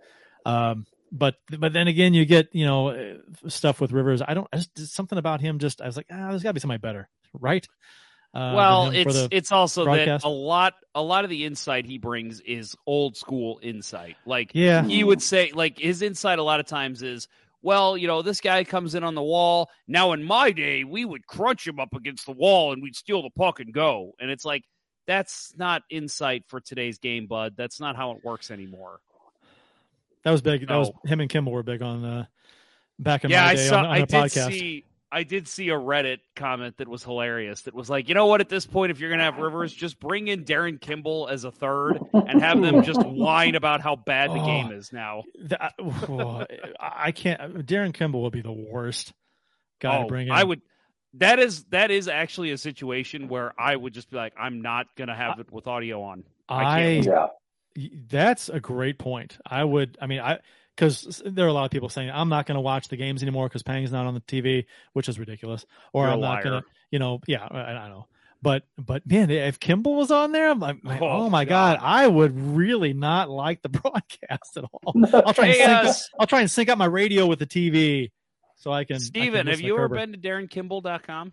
Um, 0.45 0.85
but 1.11 1.35
but 1.49 1.73
then 1.73 1.87
again, 1.87 2.13
you 2.13 2.25
get 2.25 2.49
you 2.53 2.65
know 2.65 2.89
uh, 2.89 3.15
stuff 3.47 3.81
with 3.81 3.91
Rivers. 3.91 4.21
I 4.25 4.33
don't 4.33 4.47
I 4.51 4.57
just, 4.57 4.93
something 4.93 5.17
about 5.17 5.41
him. 5.41 5.59
Just 5.59 5.81
I 5.81 5.85
was 5.85 5.97
like, 5.97 6.07
ah, 6.11 6.29
there's 6.29 6.43
got 6.43 6.49
to 6.49 6.53
be 6.53 6.59
somebody 6.59 6.79
better, 6.79 7.09
right? 7.33 7.65
Uh, 8.33 8.53
well, 8.53 8.85
than 8.85 8.95
him 8.95 9.03
for 9.03 9.09
it's 9.09 9.27
it's 9.31 9.51
also 9.51 9.85
broadcast? 9.85 10.23
that 10.23 10.27
a 10.27 10.31
lot 10.31 10.73
a 10.93 11.01
lot 11.01 11.23
of 11.23 11.29
the 11.29 11.45
insight 11.45 11.85
he 11.85 11.97
brings 11.97 12.41
is 12.41 12.75
old 12.85 13.15
school 13.15 13.59
insight. 13.63 14.17
Like 14.25 14.51
yeah, 14.53 14.83
he 14.83 15.03
would 15.03 15.21
say, 15.21 15.51
like 15.53 15.79
his 15.79 16.01
insight 16.01 16.37
a 16.37 16.43
lot 16.43 16.59
of 16.59 16.65
times 16.65 17.01
is 17.01 17.29
well, 17.65 17.97
you 17.97 18.07
know, 18.07 18.21
this 18.21 18.41
guy 18.41 18.63
comes 18.63 18.93
in 18.93 19.03
on 19.03 19.15
the 19.15 19.23
wall. 19.23 19.71
Now, 19.87 20.11
in 20.11 20.23
my 20.23 20.51
day, 20.51 20.83
we 20.83 21.03
would 21.03 21.25
crunch 21.25 21.67
him 21.67 21.79
up 21.79 21.95
against 21.95 22.27
the 22.27 22.31
wall 22.31 22.71
and 22.71 22.81
we'd 22.83 22.95
steal 22.95 23.23
the 23.23 23.31
puck 23.31 23.59
and 23.59 23.73
go. 23.73 24.11
And 24.19 24.29
it's 24.29 24.45
like, 24.45 24.63
that's 25.07 25.51
not 25.57 25.81
insight 25.89 26.43
for 26.47 26.61
today's 26.61 26.99
game, 26.99 27.25
bud. 27.25 27.55
That's 27.57 27.79
not 27.79 27.95
how 27.95 28.11
it 28.11 28.23
works 28.23 28.51
anymore. 28.51 28.99
That 30.23 30.29
was 30.29 30.43
big. 30.43 30.67
That 30.67 30.75
was 30.75 30.91
him 31.05 31.21
and 31.21 31.29
Kimball 31.29 31.53
were 31.53 31.63
big 31.63 31.81
on 31.81 32.05
uh, 32.05 32.25
back 32.99 33.25
in 33.25 33.31
yeah, 33.31 33.45
my 33.45 33.49
I 33.49 33.55
day 33.55 33.67
saw. 33.67 33.79
on, 33.79 33.85
on 33.85 33.91
I 33.91 33.99
did 33.99 34.09
podcast. 34.09 34.51
see. 34.51 34.85
I 35.15 35.23
did 35.23 35.47
see 35.47 35.69
a 35.69 35.73
Reddit 35.75 36.17
comment 36.35 36.75
that 36.77 36.87
was 36.89 37.03
hilarious. 37.03 37.61
That 37.61 37.73
was 37.73 37.89
like, 37.89 38.09
you 38.09 38.15
know 38.15 38.25
what? 38.25 38.41
At 38.41 38.49
this 38.49 38.65
point, 38.65 38.91
if 38.91 38.99
you're 38.99 39.09
gonna 39.09 39.23
have 39.23 39.37
Rivers, 39.37 39.73
just 39.73 39.97
bring 39.99 40.27
in 40.27 40.43
Darren 40.43 40.79
Kimball 40.81 41.29
as 41.29 41.45
a 41.45 41.51
third 41.51 41.99
and 42.13 42.41
have 42.41 42.61
them 42.61 42.83
just 42.83 42.99
whine 43.05 43.55
about 43.55 43.79
how 43.79 43.95
bad 43.95 44.31
the 44.31 44.39
Oh. 44.41 44.45
game 44.45 44.71
is 44.73 44.91
now. 44.91 45.23
That- 45.45 45.73
oh, 45.79 46.45
I 46.79 47.11
can't. 47.13 47.65
Darren 47.65 47.93
Kimball 47.93 48.23
would 48.23 48.33
be 48.33 48.41
the 48.41 48.51
worst 48.51 49.13
guy 49.79 49.99
to 49.99 50.03
Oh, 50.03 50.07
bring 50.07 50.27
in. 50.27 50.33
I 50.33 50.43
would. 50.43 50.61
That 51.13 51.39
is 51.39 51.63
that 51.69 51.91
is 51.91 52.09
actually 52.09 52.51
a 52.51 52.57
situation 52.57 53.29
where 53.29 53.53
I 53.57 53.73
would 53.77 53.93
just 53.93 54.09
be 54.11 54.17
like, 54.17 54.33
I'm 54.37 54.61
not 54.61 54.87
gonna 54.97 55.15
have 55.15 55.39
it 55.39 55.49
with 55.49 55.65
audio 55.65 56.01
on. 56.03 56.25
I 56.49 56.63
I, 56.65 56.79
can't. 56.81 57.05
Yeah. 57.05 57.87
that's 58.09 58.49
a 58.49 58.59
great 58.59 58.99
point. 58.99 59.37
I 59.45 59.63
would. 59.63 59.97
I 60.01 60.07
mean, 60.07 60.19
I 60.19 60.39
because 60.75 61.21
there 61.25 61.45
are 61.45 61.49
a 61.49 61.53
lot 61.53 61.65
of 61.65 61.71
people 61.71 61.89
saying 61.89 62.09
I'm 62.13 62.29
not 62.29 62.45
going 62.45 62.55
to 62.55 62.61
watch 62.61 62.87
the 62.89 62.97
games 62.97 63.21
anymore 63.21 63.47
because 63.47 63.63
Pang's 63.63 63.91
not 63.91 64.05
on 64.05 64.13
the 64.13 64.21
TV, 64.21 64.65
which 64.93 65.07
is 65.09 65.17
ridiculous. 65.19 65.65
Or 65.93 66.03
You're 66.03 66.11
a 66.11 66.13
I'm 66.15 66.21
not 66.21 66.43
going 66.43 66.61
to, 66.61 66.67
you 66.91 66.99
know, 66.99 67.19
yeah, 67.27 67.47
I, 67.49 67.57
I 67.59 67.89
know. 67.89 68.07
But 68.41 68.63
but 68.77 69.07
man, 69.09 69.31
if 69.31 69.59
Kimball 69.59 69.95
was 69.95 70.11
on 70.11 70.31
there, 70.31 70.49
I'm 70.49 70.59
like, 70.59 70.77
Oh, 70.85 70.99
oh, 71.01 71.29
my 71.29 71.45
god. 71.45 71.79
God. 71.79 71.85
I 71.87 72.07
would 72.07 72.37
really 72.55 72.93
not 72.93 73.29
like 73.29 73.61
the 73.63 73.69
broadcast 73.81 74.57
at 74.57 74.65
all. 74.65 74.93
I'll 75.13 75.33
try 75.33 75.45
and 75.47 75.53
Hey, 75.55 75.63
sync. 75.65 75.69
uh, 75.69 75.89
up, 75.89 75.95
I'll 76.19 76.27
try 76.27 76.41
and 76.41 76.51
sync 76.51 76.69
up 76.69 76.77
my 76.77 76.85
radio 76.85 77.25
with 77.25 77.39
the 77.39 77.47
TV 77.47 78.11
so 78.57 78.71
I 78.71 78.83
can. 78.83 78.97
I 78.97 78.99
can 78.99 79.33
have 79.33 79.45
listen 79.47 79.61
to 79.61 79.65
you 79.65 79.75
ever 79.77 79.89
been 79.89 80.11
to 80.11 80.17
DarrenKimball.com? 80.19 81.31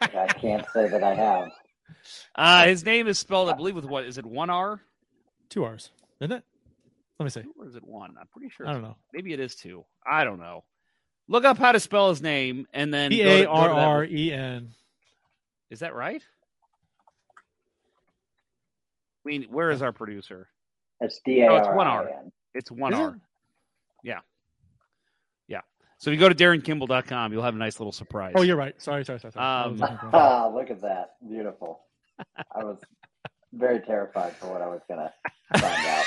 I 0.00 0.26
can't 0.28 0.66
say 0.72 0.88
that 0.88 1.02
I 1.02 1.14
have. 1.14 1.50
Uh, 2.34 2.64
his 2.66 2.84
name 2.84 3.06
is 3.06 3.18
spelled, 3.18 3.48
I 3.50 3.52
believe, 3.54 3.74
with 3.76 3.84
what 3.84 4.04
is 4.04 4.18
it? 4.18 4.24
One 4.26 4.50
R 4.50 4.80
two 5.48 5.64
R's, 5.64 5.90
Isn't 6.20 6.32
it? 6.32 6.44
Let 7.22 7.36
me 7.36 7.42
see. 7.42 7.48
or 7.58 7.66
is 7.66 7.76
it 7.76 7.84
one? 7.84 8.16
I'm 8.20 8.26
pretty 8.26 8.48
sure. 8.50 8.66
I 8.66 8.72
don't 8.72 8.82
know. 8.82 8.96
Maybe 9.12 9.32
it 9.32 9.38
is 9.40 9.54
two. 9.54 9.84
I 10.04 10.24
don't 10.24 10.40
know. 10.40 10.64
Look 11.28 11.44
up 11.44 11.56
how 11.56 11.70
to 11.72 11.78
spell 11.80 12.08
his 12.10 12.20
name 12.20 12.66
and 12.72 12.92
then 12.92 13.10
P 13.10 13.18
go 13.18 13.24
to- 13.24 13.30
A 13.30 13.38
go 13.38 13.44
to 13.44 13.50
R 13.50 13.68
that- 13.68 13.78
R 13.86 14.04
E 14.04 14.32
N. 14.32 14.74
Is 15.70 15.78
that 15.80 15.94
right? 15.94 16.22
I 19.24 19.28
mean, 19.28 19.44
where 19.50 19.70
is 19.70 19.82
our 19.82 19.92
producer? 19.92 20.48
It's 21.00 21.20
D 21.24 21.42
A 21.42 21.46
No, 21.46 21.56
it's 21.56 21.68
one 21.68 21.86
R 21.86 22.02
R. 22.02 22.08
I 22.08 22.18
N. 22.18 22.32
It's 22.54 22.70
one 22.70 22.92
R. 22.94 23.18
Yeah. 24.02 24.20
Yeah. 25.46 25.60
So 25.98 26.10
if 26.10 26.14
you 26.14 26.20
go 26.20 26.28
to 26.28 26.34
DarrenKimball.com, 26.34 27.32
you'll 27.32 27.44
have 27.44 27.54
a 27.54 27.58
nice 27.58 27.78
little 27.78 27.92
surprise. 27.92 28.32
Oh, 28.36 28.42
you're 28.42 28.56
right. 28.56 28.74
Sorry, 28.82 29.04
sorry, 29.04 29.20
sorry. 29.20 29.32
sorry. 29.32 29.64
Um, 29.66 29.78
was 29.78 29.90
Ah, 30.12 30.48
look 30.52 30.70
at 30.70 30.80
that. 30.82 31.14
Beautiful. 31.26 31.82
I 32.54 32.64
was 32.64 32.78
very 33.52 33.80
terrified 33.80 34.34
for 34.36 34.46
what 34.46 34.62
I 34.62 34.66
was 34.66 34.80
going 34.88 35.00
to 35.00 35.12
find 35.58 35.86
out. 35.86 36.04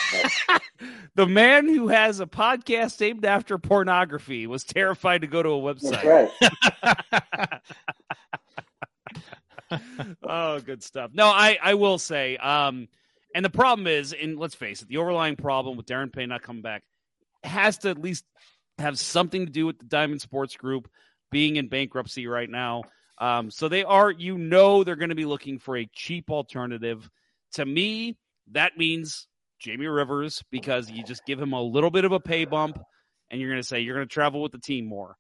But 0.47 0.61
the 1.15 1.27
man 1.27 1.67
who 1.67 1.87
has 1.89 2.19
a 2.19 2.25
podcast 2.25 2.99
named 2.99 3.25
after 3.25 3.57
pornography 3.57 4.47
was 4.47 4.63
terrified 4.63 5.21
to 5.21 5.27
go 5.27 5.43
to 5.43 5.49
a 5.49 5.73
that's 5.73 5.85
website. 5.85 6.31
right. 9.71 9.81
oh, 10.23 10.59
good 10.59 10.83
stuff. 10.83 11.11
No, 11.13 11.27
I, 11.27 11.57
I 11.61 11.73
will 11.75 11.97
say, 11.97 12.37
um, 12.37 12.87
and 13.33 13.43
the 13.43 13.49
problem 13.49 13.87
is, 13.87 14.13
and 14.13 14.39
let's 14.39 14.55
face 14.55 14.81
it, 14.81 14.87
the 14.87 14.97
overlying 14.97 15.35
problem 15.35 15.77
with 15.77 15.85
Darren 15.85 16.11
Pang 16.11 16.29
not 16.29 16.41
coming 16.41 16.61
back 16.61 16.83
has 17.43 17.77
to 17.79 17.89
at 17.89 18.01
least 18.01 18.25
have 18.77 18.97
something 18.99 19.45
to 19.45 19.51
do 19.51 19.65
with 19.65 19.77
the 19.77 19.85
Diamond 19.85 20.21
Sports 20.21 20.55
Group 20.55 20.89
being 21.31 21.57
in 21.57 21.67
bankruptcy 21.67 22.27
right 22.27 22.49
now. 22.49 22.83
Um, 23.17 23.49
so 23.49 23.67
they 23.67 23.83
are, 23.83 24.11
you 24.11 24.37
know, 24.37 24.83
they're 24.83 24.95
going 24.95 25.09
to 25.09 25.15
be 25.15 25.25
looking 25.25 25.59
for 25.59 25.77
a 25.77 25.89
cheap 25.93 26.29
alternative. 26.29 27.09
To 27.55 27.65
me, 27.65 28.17
that 28.51 28.77
means 28.77 29.27
Jamie 29.59 29.87
Rivers 29.87 30.43
because 30.51 30.89
you 30.89 31.03
just 31.03 31.25
give 31.25 31.41
him 31.41 31.53
a 31.53 31.61
little 31.61 31.91
bit 31.91 32.05
of 32.05 32.11
a 32.11 32.19
pay 32.19 32.45
bump, 32.45 32.79
and 33.29 33.41
you're 33.41 33.49
going 33.49 33.61
to 33.61 33.67
say 33.67 33.81
you're 33.81 33.95
going 33.95 34.07
to 34.07 34.13
travel 34.13 34.41
with 34.41 34.51
the 34.51 34.59
team 34.59 34.85
more. 34.85 35.17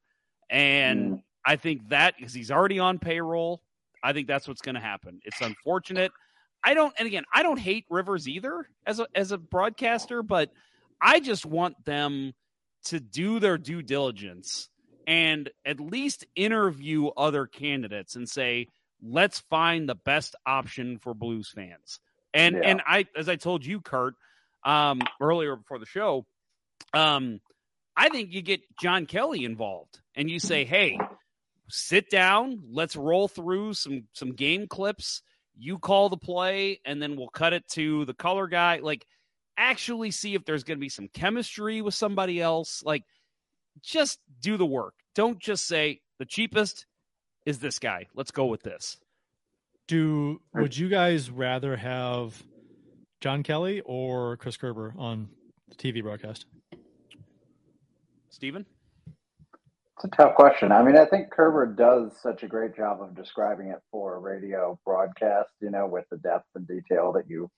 And 0.49 1.11
Mm. 1.13 1.23
I 1.45 1.55
think 1.57 1.89
that 1.89 2.15
because 2.17 2.33
he's 2.33 2.51
already 2.51 2.79
on 2.79 2.99
payroll, 2.99 3.61
I 4.03 4.13
think 4.13 4.27
that's 4.27 4.47
what's 4.47 4.61
going 4.61 4.75
to 4.75 4.81
happen. 4.81 5.19
It's 5.23 5.41
unfortunate. 5.41 6.11
I 6.63 6.73
don't, 6.73 6.93
and 6.97 7.07
again, 7.07 7.23
I 7.33 7.43
don't 7.43 7.59
hate 7.59 7.85
Rivers 7.89 8.27
either 8.27 8.67
as 8.85 8.99
a 8.99 9.07
as 9.13 9.31
a 9.31 9.37
broadcaster, 9.37 10.23
but 10.23 10.49
I 10.99 11.19
just 11.19 11.45
want 11.45 11.83
them 11.85 12.33
to 12.85 12.99
do 12.99 13.39
their 13.39 13.57
due 13.57 13.81
diligence 13.83 14.69
and 15.07 15.49
at 15.65 15.79
least 15.79 16.25
interview 16.35 17.07
other 17.09 17.45
candidates 17.45 18.15
and 18.15 18.27
say, 18.27 18.67
let's 19.03 19.39
find 19.49 19.87
the 19.87 19.95
best 19.95 20.35
option 20.45 20.97
for 20.97 21.13
Blues 21.13 21.51
fans. 21.53 21.99
And 22.35 22.55
Yeah. 22.55 22.69
and 22.69 22.81
I, 22.85 23.07
as 23.15 23.29
I 23.29 23.37
told 23.37 23.65
you, 23.65 23.81
Kurt, 23.81 24.13
um, 24.63 25.01
earlier 25.21 25.55
before 25.55 25.79
the 25.79 25.85
show, 25.85 26.25
um, 26.93 27.39
I 27.95 28.09
think 28.09 28.31
you 28.31 28.41
get 28.41 28.61
John 28.79 29.05
Kelly 29.05 29.45
involved 29.45 30.01
and 30.15 30.29
you 30.29 30.39
say, 30.39 30.65
hey, 30.65 30.99
sit 31.69 32.09
down, 32.09 32.61
let's 32.69 32.95
roll 32.95 33.27
through 33.27 33.73
some 33.73 34.07
some 34.13 34.33
game 34.33 34.67
clips. 34.67 35.21
You 35.57 35.79
call 35.79 36.09
the 36.09 36.17
play, 36.17 36.81
and 36.85 37.01
then 37.01 37.15
we'll 37.15 37.29
cut 37.29 37.53
it 37.53 37.65
to 37.69 38.03
the 38.03 38.13
color 38.13 38.47
guy. 38.47 38.79
Like, 38.83 39.05
actually 39.57 40.11
see 40.11 40.35
if 40.35 40.43
there's 40.43 40.65
going 40.65 40.77
to 40.77 40.81
be 40.81 40.89
some 40.89 41.07
chemistry 41.07 41.81
with 41.81 41.93
somebody 41.93 42.41
else. 42.41 42.83
Like, 42.83 43.03
just 43.81 44.19
do 44.41 44.57
the 44.57 44.65
work. 44.65 44.95
Don't 45.15 45.39
just 45.39 45.65
say 45.65 46.01
the 46.19 46.25
cheapest 46.25 46.85
is 47.45 47.59
this 47.59 47.79
guy. 47.79 48.07
Let's 48.13 48.31
go 48.31 48.47
with 48.47 48.63
this. 48.63 48.97
Do 49.87 50.41
would 50.53 50.75
you 50.75 50.89
guys 50.89 51.29
rather 51.29 51.75
have 51.75 52.41
John 53.21 53.43
Kelly 53.43 53.81
or 53.85 54.37
Chris 54.37 54.57
Kerber 54.57 54.93
on 54.97 55.29
the 55.69 55.75
TV 55.75 56.01
broadcast? 56.01 56.45
Steven? 58.29 58.65
It's 59.97 60.05
a 60.05 60.07
tough 60.09 60.35
question. 60.35 60.71
I 60.71 60.83
mean, 60.83 60.97
I 60.97 61.05
think 61.05 61.31
Kerber 61.31 61.67
does 61.67 62.19
such 62.21 62.43
a 62.43 62.47
great 62.47 62.75
job 62.75 63.01
of 63.01 63.15
describing 63.15 63.67
it 63.67 63.79
for 63.91 64.15
a 64.15 64.19
radio 64.19 64.77
broadcast, 64.85 65.49
you 65.61 65.69
know, 65.69 65.87
with 65.87 66.05
the 66.11 66.17
depth 66.17 66.47
and 66.55 66.67
detail 66.67 67.13
that 67.13 67.29
you 67.29 67.49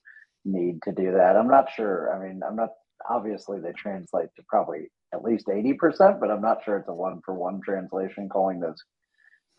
need 0.45 0.81
to 0.83 0.91
do 0.91 1.11
that. 1.13 1.35
I'm 1.35 1.47
not 1.47 1.71
sure. 1.75 2.13
I 2.13 2.27
mean, 2.27 2.41
I'm 2.47 2.55
not, 2.55 2.69
obviously, 3.09 3.59
they 3.59 3.71
translate 3.71 4.29
to 4.35 4.43
probably 4.47 4.89
at 5.13 5.23
least 5.23 5.47
80%, 5.47 6.19
but 6.19 6.29
I'm 6.29 6.41
not 6.41 6.63
sure 6.63 6.77
it's 6.77 6.89
a 6.89 6.93
one 6.93 7.21
for 7.25 7.33
one 7.33 7.59
translation 7.65 8.29
calling 8.29 8.59
those, 8.59 8.83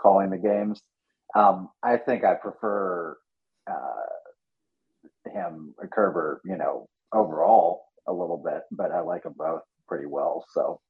calling 0.00 0.30
the 0.30 0.38
games. 0.38 0.80
Um, 1.35 1.70
I 1.83 1.97
think 1.97 2.24
I 2.24 2.35
prefer 2.35 3.16
uh, 3.70 5.31
him, 5.31 5.74
Kerber, 5.93 6.41
you 6.45 6.57
know, 6.57 6.89
overall 7.12 7.85
a 8.07 8.12
little 8.12 8.39
bit, 8.39 8.62
but 8.70 8.93
I 8.93 9.01
like 9.01 9.24
them 9.24 9.35
both 9.37 9.62
pretty 9.87 10.07
well. 10.07 10.45
So 10.53 10.81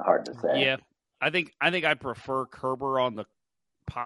hard 0.00 0.26
to 0.26 0.34
say. 0.34 0.64
Yeah, 0.64 0.76
I 1.20 1.30
think 1.30 1.52
I 1.60 1.70
think 1.70 1.84
I 1.84 1.94
prefer 1.94 2.46
Kerber 2.46 3.00
on 3.00 3.16
the 3.16 3.24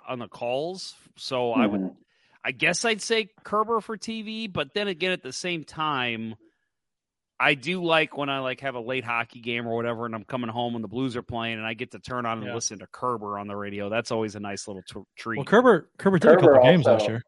on 0.09 0.19
the 0.19 0.29
calls. 0.29 0.95
So 1.17 1.53
I 1.53 1.67
would 1.67 1.81
Mhm. 1.81 1.97
I 2.45 2.53
guess 2.53 2.85
I'd 2.85 3.03
say 3.03 3.29
Kerber 3.45 3.81
for 3.81 3.97
TV, 3.97 4.53
but 4.53 4.75
then 4.75 4.89
again, 4.89 5.13
at 5.13 5.23
the 5.23 5.33
same 5.33 5.65
time, 5.65 6.37
I 7.43 7.55
do 7.55 7.84
like 7.84 8.16
when 8.16 8.28
I 8.28 8.38
like 8.38 8.61
have 8.61 8.74
a 8.76 8.80
late 8.80 9.05
hockey 9.05 9.40
game 9.40 9.66
or 9.66 9.74
whatever, 9.74 10.07
and 10.07 10.14
I'm 10.14 10.24
coming 10.24 10.49
home 10.51 10.74
and 10.76 10.84
the 10.84 10.88
Blues 10.88 11.16
are 11.16 11.22
playing, 11.22 11.59
and 11.59 11.66
I 11.66 11.74
get 11.74 11.90
to 11.90 11.99
turn 11.99 12.24
on 12.26 12.38
and 12.38 12.47
Yeah. 12.47 12.55
listen 12.55 12.78
to 12.78 12.86
Kerber 12.86 13.38
on 13.38 13.49
the 13.49 13.57
radio. 13.57 13.88
That's 13.88 14.11
always 14.12 14.34
a 14.36 14.40
nice 14.40 14.68
little 14.68 14.82
t- 14.82 15.01
treat. 15.16 15.38
Well, 15.38 15.45
Kerber 15.45 15.88
Kerber 15.99 16.18
did 16.18 16.30
a 16.30 16.34
Kerber 16.36 16.53
couple 16.55 16.62
games 16.70 16.86
last 16.86 17.09
year 17.09 17.22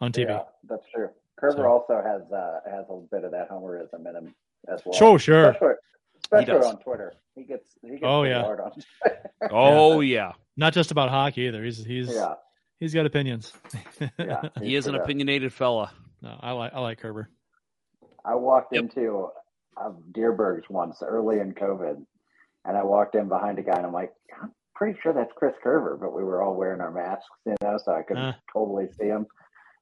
on 0.00 0.12
TV. 0.12 0.28
Yeah, 0.30 0.42
that's 0.68 0.84
true. 0.94 1.10
Kerber 1.36 1.56
So- 1.58 1.66
also 1.66 2.02
has 2.02 2.22
uh, 2.32 2.60
has 2.70 2.86
a 2.90 2.96
bit 3.10 3.24
of 3.24 3.30
that 3.32 3.50
homerism 3.50 4.06
in 4.08 4.16
him 4.16 4.34
as 4.68 4.82
well. 4.84 4.92
Sure, 4.94 5.18
sure. 5.18 5.50
Especially, 5.50 5.74
especially 6.22 6.66
on 6.68 6.78
Twitter. 6.80 7.12
He 7.34 7.44
gets 7.44 7.68
he 7.82 7.90
gets 7.90 8.02
Oh, 8.04 8.22
yeah. 8.24 8.42
hard 8.42 8.60
on. 8.60 8.72
oh 9.50 10.00
yeah, 10.00 10.32
Not 10.56 10.72
just 10.72 10.90
about 10.90 11.10
hockey 11.10 11.42
either. 11.42 11.62
He's 11.62 11.84
he's 11.84 12.08
yeah, 12.12 12.34
he's 12.80 12.94
got 12.94 13.06
opinions. 13.06 13.52
yeah. 14.18 14.48
he 14.60 14.74
is 14.74 14.86
an 14.86 14.92
pretty- 14.94 15.04
opinionated 15.04 15.52
fella. 15.52 15.92
no, 16.22 16.36
I 16.40 16.52
like 16.52 16.72
I 16.74 16.80
like 16.80 16.98
Kerber. 16.98 17.28
I 18.26 18.34
walked 18.34 18.72
Yep. 18.74 18.82
into 18.82 19.28
uh, 19.76 19.92
Dierbergs 20.12 20.68
once 20.68 21.02
early 21.02 21.38
in 21.40 21.54
COVID, 21.54 22.04
and 22.64 22.76
I 22.76 22.82
walked 22.82 23.14
in 23.14 23.28
behind 23.28 23.58
a 23.58 23.62
guy, 23.62 23.76
and 23.76 23.86
I'm 23.86 23.92
like, 23.92 24.12
I'm 24.42 24.52
pretty 24.74 24.98
sure 25.00 25.12
that's 25.12 25.32
Chris 25.36 25.54
Kerber, 25.62 25.96
but 25.96 26.12
we 26.14 26.24
were 26.24 26.42
all 26.42 26.54
wearing 26.56 26.80
our 26.80 26.90
masks, 26.90 27.28
you 27.46 27.54
know, 27.62 27.78
so 27.82 27.92
I 27.94 28.02
couldn't 28.02 28.24
Uh. 28.24 28.32
totally 28.52 28.88
see 28.98 29.06
him. 29.06 29.26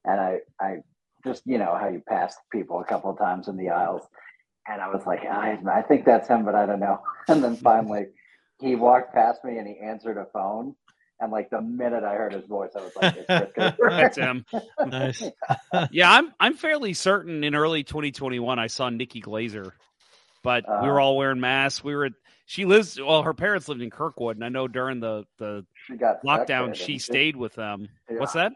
And 0.05 0.19
I, 0.21 0.39
I 0.61 0.77
just, 1.25 1.41
you 1.45 1.57
know, 1.57 1.75
how 1.79 1.87
you 1.87 2.01
pass 2.07 2.37
people 2.51 2.79
a 2.79 2.85
couple 2.85 3.09
of 3.09 3.17
times 3.17 3.47
in 3.47 3.57
the 3.57 3.69
aisles, 3.69 4.07
and 4.67 4.81
I 4.81 4.89
was 4.89 5.05
like, 5.05 5.25
I, 5.25 5.57
I 5.71 5.81
think 5.81 6.05
that's 6.05 6.27
him, 6.27 6.45
but 6.45 6.55
I 6.55 6.65
don't 6.65 6.79
know. 6.79 7.01
And 7.27 7.43
then 7.43 7.55
finally, 7.55 8.07
he 8.59 8.75
walked 8.75 9.13
past 9.15 9.43
me, 9.43 9.57
and 9.57 9.67
he 9.67 9.79
answered 9.79 10.17
a 10.17 10.25
phone. 10.31 10.75
And 11.19 11.31
like 11.31 11.49
the 11.49 11.61
minute 11.61 12.03
I 12.03 12.15
heard 12.15 12.33
his 12.33 12.45
voice, 12.45 12.71
I 12.75 12.81
was 12.81 12.91
like, 12.95 13.15
it's 13.27 13.53
Chris 13.53 13.73
That's 13.89 14.17
him. 14.17 14.45
Nice. 14.85 15.23
Yeah, 15.91 16.11
I'm 16.11 16.33
I'm 16.39 16.55
fairly 16.55 16.93
certain 16.93 17.43
in 17.43 17.55
early 17.55 17.83
2021 17.83 18.59
I 18.59 18.67
saw 18.67 18.89
Nikki 18.89 19.21
Glazer 19.21 19.71
but 20.43 20.63
Uh, 20.69 20.79
we 20.83 20.89
were 20.89 20.99
all 21.01 21.17
wearing 21.17 21.39
masks. 21.39 21.83
We 21.83 21.95
were 21.95 22.05
at, 22.05 22.13
she 22.45 22.65
lives, 22.65 22.99
well, 23.01 23.23
her 23.23 23.33
parents 23.33 23.67
lived 23.67 23.81
in 23.81 23.89
Kirkwood, 23.89 24.37
and 24.37 24.45
I 24.45 24.49
know 24.49 24.67
during 24.67 24.99
the, 24.99 25.25
the 25.39 25.65
She 25.87 25.95
got 25.95 26.21
lockdown, 26.23 26.65
didn't 26.67 26.75
she 26.75 26.99
stayed 26.99 27.35
with 27.35 27.55
them. 27.55 27.89
Yeah. 28.09 28.19
What's 28.19 28.33
that? 28.33 28.53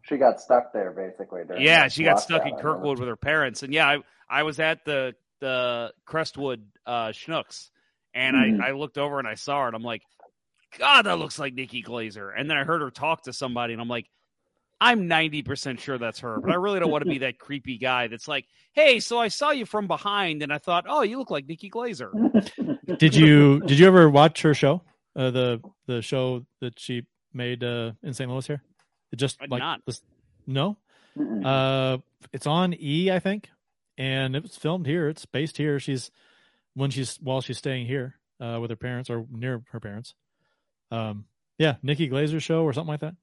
She 0.00 0.16
got 0.16 0.40
stuck 0.40 0.72
there 0.72 0.90
basically. 0.90 1.42
During 1.46 1.62
Yeah, 1.62 1.84
the 1.84 1.90
she 1.90 2.02
got 2.02 2.18
stuck 2.18 2.46
in 2.46 2.56
Kirkwood 2.56 2.98
with 2.98 3.08
her 3.08 3.16
parents, 3.16 3.62
and 3.62 3.72
yeah, 3.74 3.86
I 3.86 3.98
I 4.28 4.42
was 4.42 4.58
at 4.58 4.84
the 4.86 5.14
the 5.40 5.92
Crestwood 6.06 6.64
uh, 6.86 7.08
Schnucks, 7.08 7.70
and 8.14 8.34
Mhm. 8.34 8.60
I 8.62 8.68
I 8.68 8.72
looked 8.72 8.96
over 8.96 9.18
and 9.18 9.28
I 9.28 9.34
saw 9.34 9.60
her, 9.60 9.66
and 9.66 9.76
I'm 9.76 9.82
like, 9.82 10.02
God, 10.78 11.02
that 11.02 11.18
looks 11.18 11.38
like 11.38 11.54
Nikki 11.54 11.82
Glazer. 11.82 12.32
And 12.36 12.48
then 12.50 12.56
I 12.56 12.64
heard 12.64 12.80
her 12.82 12.90
talk 12.90 13.22
to 13.24 13.32
somebody, 13.32 13.72
and 13.72 13.82
I'm 13.82 13.88
like, 13.88 14.06
I'm 14.80 15.06
90 15.06 15.42
percent 15.42 15.78
sure 15.80 15.96
that's 15.96 16.20
her, 16.20 16.40
but 16.40 16.50
I 16.50 16.56
really 16.56 16.80
don't 16.80 16.90
want 16.90 17.04
to 17.04 17.10
be 17.10 17.18
that 17.18 17.38
creepy 17.38 17.78
guy 17.78 18.08
that's 18.08 18.26
like, 18.26 18.46
Hey, 18.72 18.98
so 18.98 19.16
I 19.18 19.28
saw 19.28 19.50
you 19.50 19.64
from 19.64 19.86
behind, 19.86 20.42
and 20.42 20.52
I 20.52 20.58
thought, 20.58 20.86
Oh, 20.88 21.02
you 21.02 21.18
look 21.18 21.30
like 21.30 21.46
Nikki 21.46 21.70
Glazer. 21.70 22.10
Did 22.98 23.14
you 23.14 23.60
did 23.60 23.78
you 23.78 23.86
ever 23.86 24.10
watch 24.10 24.42
her 24.42 24.54
show? 24.54 24.82
Uh, 25.14 25.30
the 25.30 25.60
the 25.86 26.02
show 26.02 26.44
that 26.60 26.80
she 26.80 27.06
made 27.32 27.62
uh, 27.62 27.92
in 28.02 28.12
St. 28.12 28.28
Louis 28.28 28.46
here. 28.46 28.60
It 29.12 29.16
just 29.16 29.38
I 29.40 29.44
did 29.44 29.50
like 29.52 29.60
not. 29.60 29.80
this- 29.86 30.02
no. 30.48 30.76
Uh, 31.44 31.98
it's 32.32 32.46
on 32.48 32.74
E, 32.78 33.10
I 33.10 33.18
think, 33.20 33.48
and 33.98 34.34
it 34.34 34.42
was 34.42 34.56
filmed 34.56 34.86
here. 34.86 35.08
It's 35.08 35.26
based 35.26 35.58
here. 35.58 35.78
She's 35.78 36.10
when 36.74 36.90
she's 36.90 37.16
while 37.18 37.40
she's 37.40 37.58
staying 37.58 37.86
here 37.86 38.16
uh, 38.40 38.58
with 38.60 38.70
her 38.70 38.76
parents 38.76 39.10
or 39.10 39.26
near 39.30 39.62
her 39.70 39.78
parents. 39.80 40.14
Um, 40.92 41.24
yeah, 41.58 41.76
Nikki 41.82 42.08
Glazer 42.08 42.40
show 42.40 42.64
or 42.64 42.72
something 42.72 42.88
like 42.90 43.00
that. 43.00 43.14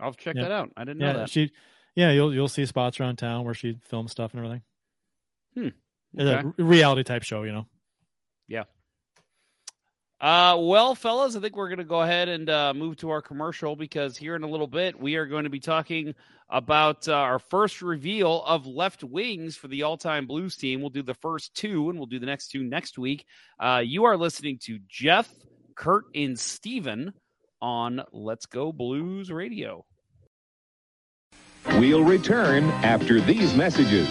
I'll 0.00 0.12
check 0.14 0.34
Yeah. 0.36 0.42
that 0.42 0.52
out. 0.52 0.70
I 0.76 0.84
didn't 0.84 0.98
know 0.98 1.06
Yeah, 1.06 1.12
that. 1.14 1.30
she. 1.30 1.50
Yeah, 1.94 2.10
you'll 2.10 2.32
you'll 2.34 2.48
see 2.48 2.64
spots 2.66 2.98
around 2.98 3.16
town 3.16 3.44
where 3.44 3.54
she 3.54 3.78
films 3.84 4.10
stuff 4.12 4.32
and 4.34 4.44
everything. 4.44 4.62
It's 6.14 6.28
Okay. 6.28 6.48
a 6.58 6.64
reality 6.64 7.02
type 7.04 7.22
show, 7.22 7.42
you 7.42 7.52
know. 7.52 7.66
Yeah. 8.48 8.64
Uh, 10.20 10.56
well, 10.60 10.94
fellas, 10.94 11.34
I 11.34 11.40
think 11.40 11.56
we're 11.56 11.68
going 11.68 11.78
to 11.78 11.84
go 11.84 12.00
ahead 12.02 12.28
and 12.28 12.48
uh, 12.48 12.72
move 12.74 12.96
to 12.98 13.10
our 13.10 13.20
commercial 13.20 13.74
because 13.74 14.16
here 14.16 14.36
in 14.36 14.44
a 14.44 14.48
little 14.48 14.68
bit 14.68 14.98
we 14.98 15.16
are 15.16 15.26
going 15.26 15.44
to 15.44 15.50
be 15.50 15.58
talking 15.58 16.14
about 16.48 17.08
uh, 17.08 17.14
our 17.14 17.38
first 17.40 17.82
reveal 17.82 18.42
of 18.44 18.66
left 18.66 19.02
wings 19.02 19.56
for 19.56 19.68
the 19.68 19.82
all-time 19.82 20.26
Blues 20.26 20.56
team. 20.56 20.80
We'll 20.80 20.90
do 20.90 21.02
the 21.02 21.14
first 21.14 21.54
two, 21.54 21.88
and 21.90 21.98
we'll 21.98 22.06
do 22.06 22.18
the 22.20 22.26
next 22.26 22.48
two 22.48 22.62
next 22.62 22.98
week. 22.98 23.24
Uh, 23.58 23.82
you 23.84 24.04
are 24.04 24.16
listening 24.16 24.58
to 24.64 24.78
Jeff, 24.86 25.32
Kurt, 25.74 26.04
and 26.14 26.38
Steven 26.38 27.12
on 27.60 28.02
Let's 28.12 28.46
Go 28.46 28.72
Blues 28.72 29.30
Radio. 29.30 29.84
We'll 31.78 32.04
return 32.04 32.64
after 32.64 33.20
these 33.20 33.54
messages. 33.54 34.08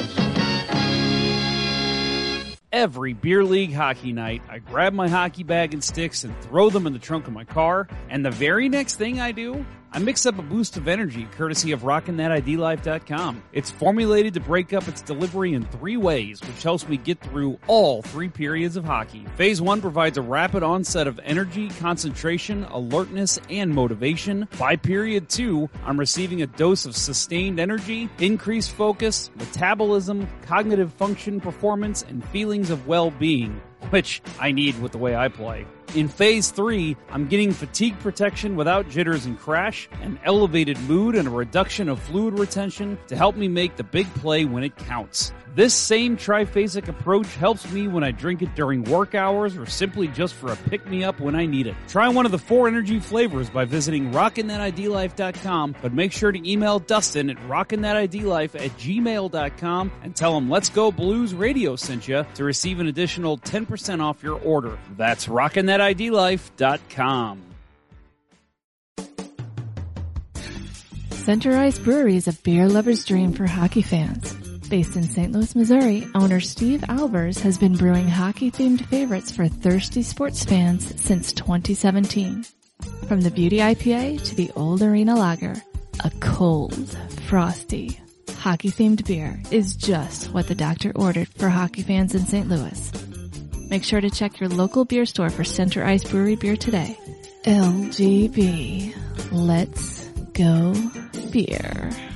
Every 2.72 3.12
beer 3.12 3.43
league 3.43 3.74
hockey 3.74 4.14
night, 4.14 4.41
I 4.49 4.59
grab 4.59 4.93
my 4.93 5.09
hockey 5.09 5.43
bag 5.43 5.74
and 5.74 5.84
sticks 5.84 6.24
and 6.24 6.34
throw 6.43 6.70
them 6.70 6.88
in 6.88 6.93
the 6.93 6.99
trunk 6.99 7.28
of 7.28 7.34
my 7.34 7.43
car. 7.43 7.89
And 8.09 8.26
the 8.26 8.32
very 8.32 8.70
next 8.70 8.95
thing 8.95 9.20
I 9.20 9.34
do, 9.34 9.66
I 9.94 10.00
mix 10.00 10.26
up 10.26 10.39
a 10.39 10.42
boost 10.42 10.78
of 10.78 10.88
energy 10.88 11.28
courtesy 11.34 11.74
of 11.74 11.82
RockinThatIDLife.com. 11.82 13.44
It's 13.52 13.70
formulated 13.70 14.34
to 14.36 14.39
break 14.39 14.72
up 14.72 14.88
its 14.88 15.02
delivery 15.02 15.54
in 15.54 15.66
three 15.66 15.98
ways, 15.98 16.39
which 16.42 16.64
helps 16.64 16.88
me 16.88 16.96
get 16.96 17.20
through 17.20 17.60
all 17.68 18.02
three 18.02 18.30
periods 18.30 18.78
of 18.78 18.86
hockey. 18.86 19.26
Phase 19.36 19.62
one 19.62 19.82
provides 19.82 20.18
a 20.18 20.22
rapid 20.22 20.64
onset 20.64 21.08
of 21.08 21.20
energy, 21.26 21.68
concentration, 21.72 22.64
alertness, 22.66 23.38
and 23.50 23.76
motivation. 23.76 24.48
By 24.58 24.78
period 24.78 25.28
two, 25.28 25.70
I'm 25.84 26.00
receiving 26.00 26.42
a 26.42 26.48
dose 26.48 26.86
of 26.86 26.96
sustained 26.96 27.60
energy, 27.60 28.10
increased 28.20 28.72
focus, 28.72 29.30
metabolism, 29.36 30.26
cognitive 30.44 30.94
function, 30.94 31.42
performance, 31.42 32.02
and 32.08 32.24
feelings 32.30 32.70
of 32.70 32.88
well-being 32.88 33.62
which 33.89 34.22
I 34.39 34.52
need 34.52 34.80
with 34.82 34.92
the 34.92 34.98
way 34.98 35.16
I 35.16 35.28
play. 35.28 35.66
In 35.96 36.08
phase 36.08 36.52
three, 36.52 36.96
I'm 37.10 37.28
getting 37.28 37.52
fatigue 37.52 38.00
protection 38.00 38.56
without 38.56 38.90
jitters 38.90 39.26
and 39.26 39.38
crash, 39.38 39.90
an 40.02 40.20
elevated 40.24 40.80
mood, 40.82 41.16
and 41.16 41.28
a 41.28 41.32
reduction 41.32 41.90
of 41.90 42.00
fluid 42.00 42.40
retention 42.40 42.98
to 43.08 43.16
help 43.16 43.36
me 43.36 43.48
make 43.48 43.76
the 43.76 43.84
big 43.84 44.12
play 44.16 44.46
when 44.46 44.64
it 44.64 44.76
counts. 44.78 45.34
This 45.54 45.74
same 45.74 46.16
triphasic 46.16 46.88
approach 46.88 47.28
helps 47.36 47.70
me 47.74 47.90
when 47.90 48.06
I 48.06 48.12
drink 48.12 48.42
it 48.42 48.56
during 48.56 48.86
work 48.86 49.16
hours 49.16 49.58
or 49.58 49.66
simply 49.66 50.08
just 50.08 50.34
for 50.34 50.50
a 50.50 50.56
pick 50.56 50.88
me 50.88 51.04
up 51.04 51.20
when 51.20 51.36
I 51.36 51.46
need 51.46 51.68
it. 51.68 51.76
Try 51.90 52.08
one 52.08 52.26
of 52.26 52.32
the 52.32 52.38
four 52.38 52.70
energy 52.70 53.02
flavors 53.02 53.50
by 53.50 53.66
visiting 53.66 54.12
rockinthatidlife.com, 54.12 55.76
but 55.82 55.92
make 55.92 56.14
sure 56.14 56.32
to 56.32 56.50
email 56.50 56.80
Dustin 56.80 57.30
at 57.30 57.36
rockinthatidlife 57.50 58.56
at 58.56 58.72
gmail.com 58.78 59.92
and 60.04 60.16
tell 60.16 60.38
him 60.38 60.50
Let's 60.50 60.70
Go 60.70 60.90
Blues 60.90 61.34
Radio 61.34 61.76
sent 61.76 62.08
you 62.08 62.26
to 62.36 62.44
receive 62.46 62.80
an 62.80 62.88
additional 62.88 63.38
10% 63.40 64.02
off 64.02 64.24
your 64.24 64.40
order. 64.40 64.80
That's 64.96 65.28
rockinthatidlife.com. 65.82 67.42
Center 71.12 71.56
Ice 71.58 71.80
Brewery 71.80 72.16
is 72.16 72.28
a 72.28 72.34
beer 72.34 72.68
lover's 72.68 73.06
dream 73.06 73.34
for 73.34 73.46
hockey 73.46 73.82
fans. 73.82 74.34
Based 74.70 74.96
in 74.96 75.04
St. 75.04 75.32
Louis, 75.32 75.56
Missouri, 75.56 76.08
owner 76.16 76.40
Steve 76.40 76.82
Albers 76.82 77.40
has 77.42 77.58
been 77.58 77.76
brewing 77.76 78.08
hockey-themed 78.08 78.86
favorites 78.86 79.30
for 79.32 79.48
thirsty 79.48 80.02
sports 80.02 80.46
fans 80.46 81.00
since 81.02 81.34
2017. 81.34 82.46
From 83.08 83.22
the 83.22 83.32
Beauty 83.32 83.58
IPA 83.58 84.24
to 84.24 84.36
the 84.36 84.50
Old 84.56 84.82
Arena 84.82 85.16
Lager, 85.16 85.56
a 86.04 86.10
cold, 86.22 86.90
frosty, 87.28 88.00
hockey-themed 88.38 89.06
beer 89.06 89.42
is 89.52 89.76
just 89.76 90.34
what 90.34 90.48
the 90.48 90.56
doctor 90.56 90.92
ordered 90.96 91.28
for 91.28 91.50
hockey 91.50 91.82
fans 91.84 92.16
in 92.16 92.22
St. 92.26 92.48
Louis. 92.48 93.11
Make 93.72 93.86
sure 93.86 94.02
to 94.02 94.10
check 94.10 94.42
your 94.42 94.50
local 94.50 94.84
beer 94.84 95.06
store 95.06 95.30
for 95.30 95.46
Center 95.46 95.82
Ice 95.86 96.04
Brewery 96.04 96.36
beer 96.36 96.58
today. 96.58 97.00
LGB. 97.46 98.94
Let's 99.32 100.10
go 100.34 100.74
beer. 101.32 102.11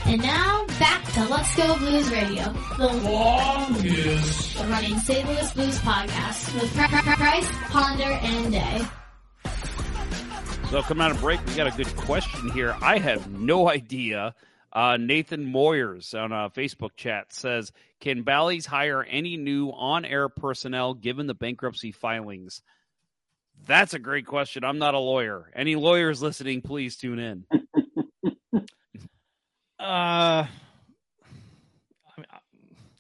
And 0.08 0.22
now 0.22 0.64
back 0.78 1.04
to 1.12 1.24
Let's 1.26 1.54
Go 1.54 1.76
Blues 1.76 2.10
Radio, 2.10 2.50
the 2.78 2.86
longest 2.86 4.58
running 4.60 4.98
St. 5.00 5.28
Louis 5.28 5.52
Blues 5.52 5.78
podcast 5.80 6.54
with 6.54 6.74
Pri- 6.74 6.88
Pri- 6.88 7.14
Price, 7.16 7.48
Ponder, 7.68 8.04
and 8.04 8.50
Day. 8.50 8.86
So 10.70 10.80
coming 10.80 11.04
out 11.04 11.10
of 11.10 11.20
break, 11.20 11.44
we 11.44 11.54
got 11.56 11.66
a 11.66 11.76
good 11.76 11.94
question 11.96 12.50
here. 12.52 12.74
I 12.80 12.96
have 12.98 13.30
no 13.30 13.68
idea. 13.68 14.34
Uh, 14.72 14.96
Nathan 14.96 15.44
Moyers 15.52 16.18
on 16.18 16.32
a 16.32 16.48
Facebook 16.48 16.96
chat 16.96 17.34
says, 17.34 17.70
"Can 18.00 18.22
Bally's 18.22 18.64
hire 18.64 19.02
any 19.02 19.36
new 19.36 19.68
on-air 19.68 20.30
personnel 20.30 20.94
given 20.94 21.26
the 21.26 21.34
bankruptcy 21.34 21.92
filings?" 21.92 22.62
That's 23.66 23.92
a 23.92 23.98
great 23.98 24.24
question. 24.24 24.64
I'm 24.64 24.78
not 24.78 24.94
a 24.94 24.98
lawyer. 24.98 25.50
Any 25.54 25.76
lawyers 25.76 26.22
listening, 26.22 26.62
please 26.62 26.96
tune 26.96 27.18
in. 27.18 27.44
Uh, 29.80 30.44
I 30.44 30.48
mean, 32.16 32.26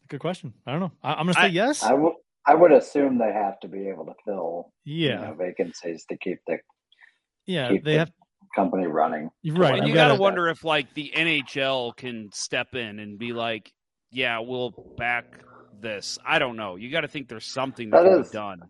good 0.08 0.20
question. 0.20 0.52
I 0.66 0.72
don't 0.72 0.80
know. 0.80 0.92
I, 1.02 1.12
I'm 1.12 1.26
gonna 1.26 1.34
say 1.34 1.40
I- 1.40 1.46
yes. 1.46 1.82
I 1.82 1.94
would 1.94 2.14
I 2.46 2.54
would 2.54 2.72
assume 2.72 3.18
they 3.18 3.32
have 3.32 3.60
to 3.60 3.68
be 3.68 3.88
able 3.88 4.06
to 4.06 4.14
fill 4.24 4.72
you 4.84 5.08
yeah, 5.08 5.16
know, 5.16 5.34
vacancies 5.34 6.06
to 6.08 6.16
keep 6.16 6.38
the 6.46 6.58
yeah. 7.46 7.68
keep 7.68 7.84
They 7.84 7.92
the 7.92 7.98
have 7.98 8.12
company 8.54 8.86
running. 8.86 9.30
Right. 9.46 9.74
And 9.78 9.86
you, 9.86 9.88
You 9.88 9.94
got 9.94 10.08
to 10.08 10.14
wonder 10.14 10.48
if 10.48 10.64
like 10.64 10.94
the 10.94 11.12
NHL 11.14 11.96
can 11.96 12.30
step 12.32 12.74
in 12.74 12.98
and 13.00 13.18
be 13.18 13.32
like, 13.32 13.70
yeah, 14.10 14.38
we'll 14.38 14.70
back 14.96 15.26
this. 15.80 16.18
I 16.24 16.38
don't 16.38 16.56
know. 16.56 16.76
You 16.76 16.90
got 16.90 17.02
to 17.02 17.08
think 17.08 17.28
there's 17.28 17.46
something 17.46 17.90
that, 17.90 18.02
That 18.04 18.22
be 18.22 18.28
done. 18.30 18.62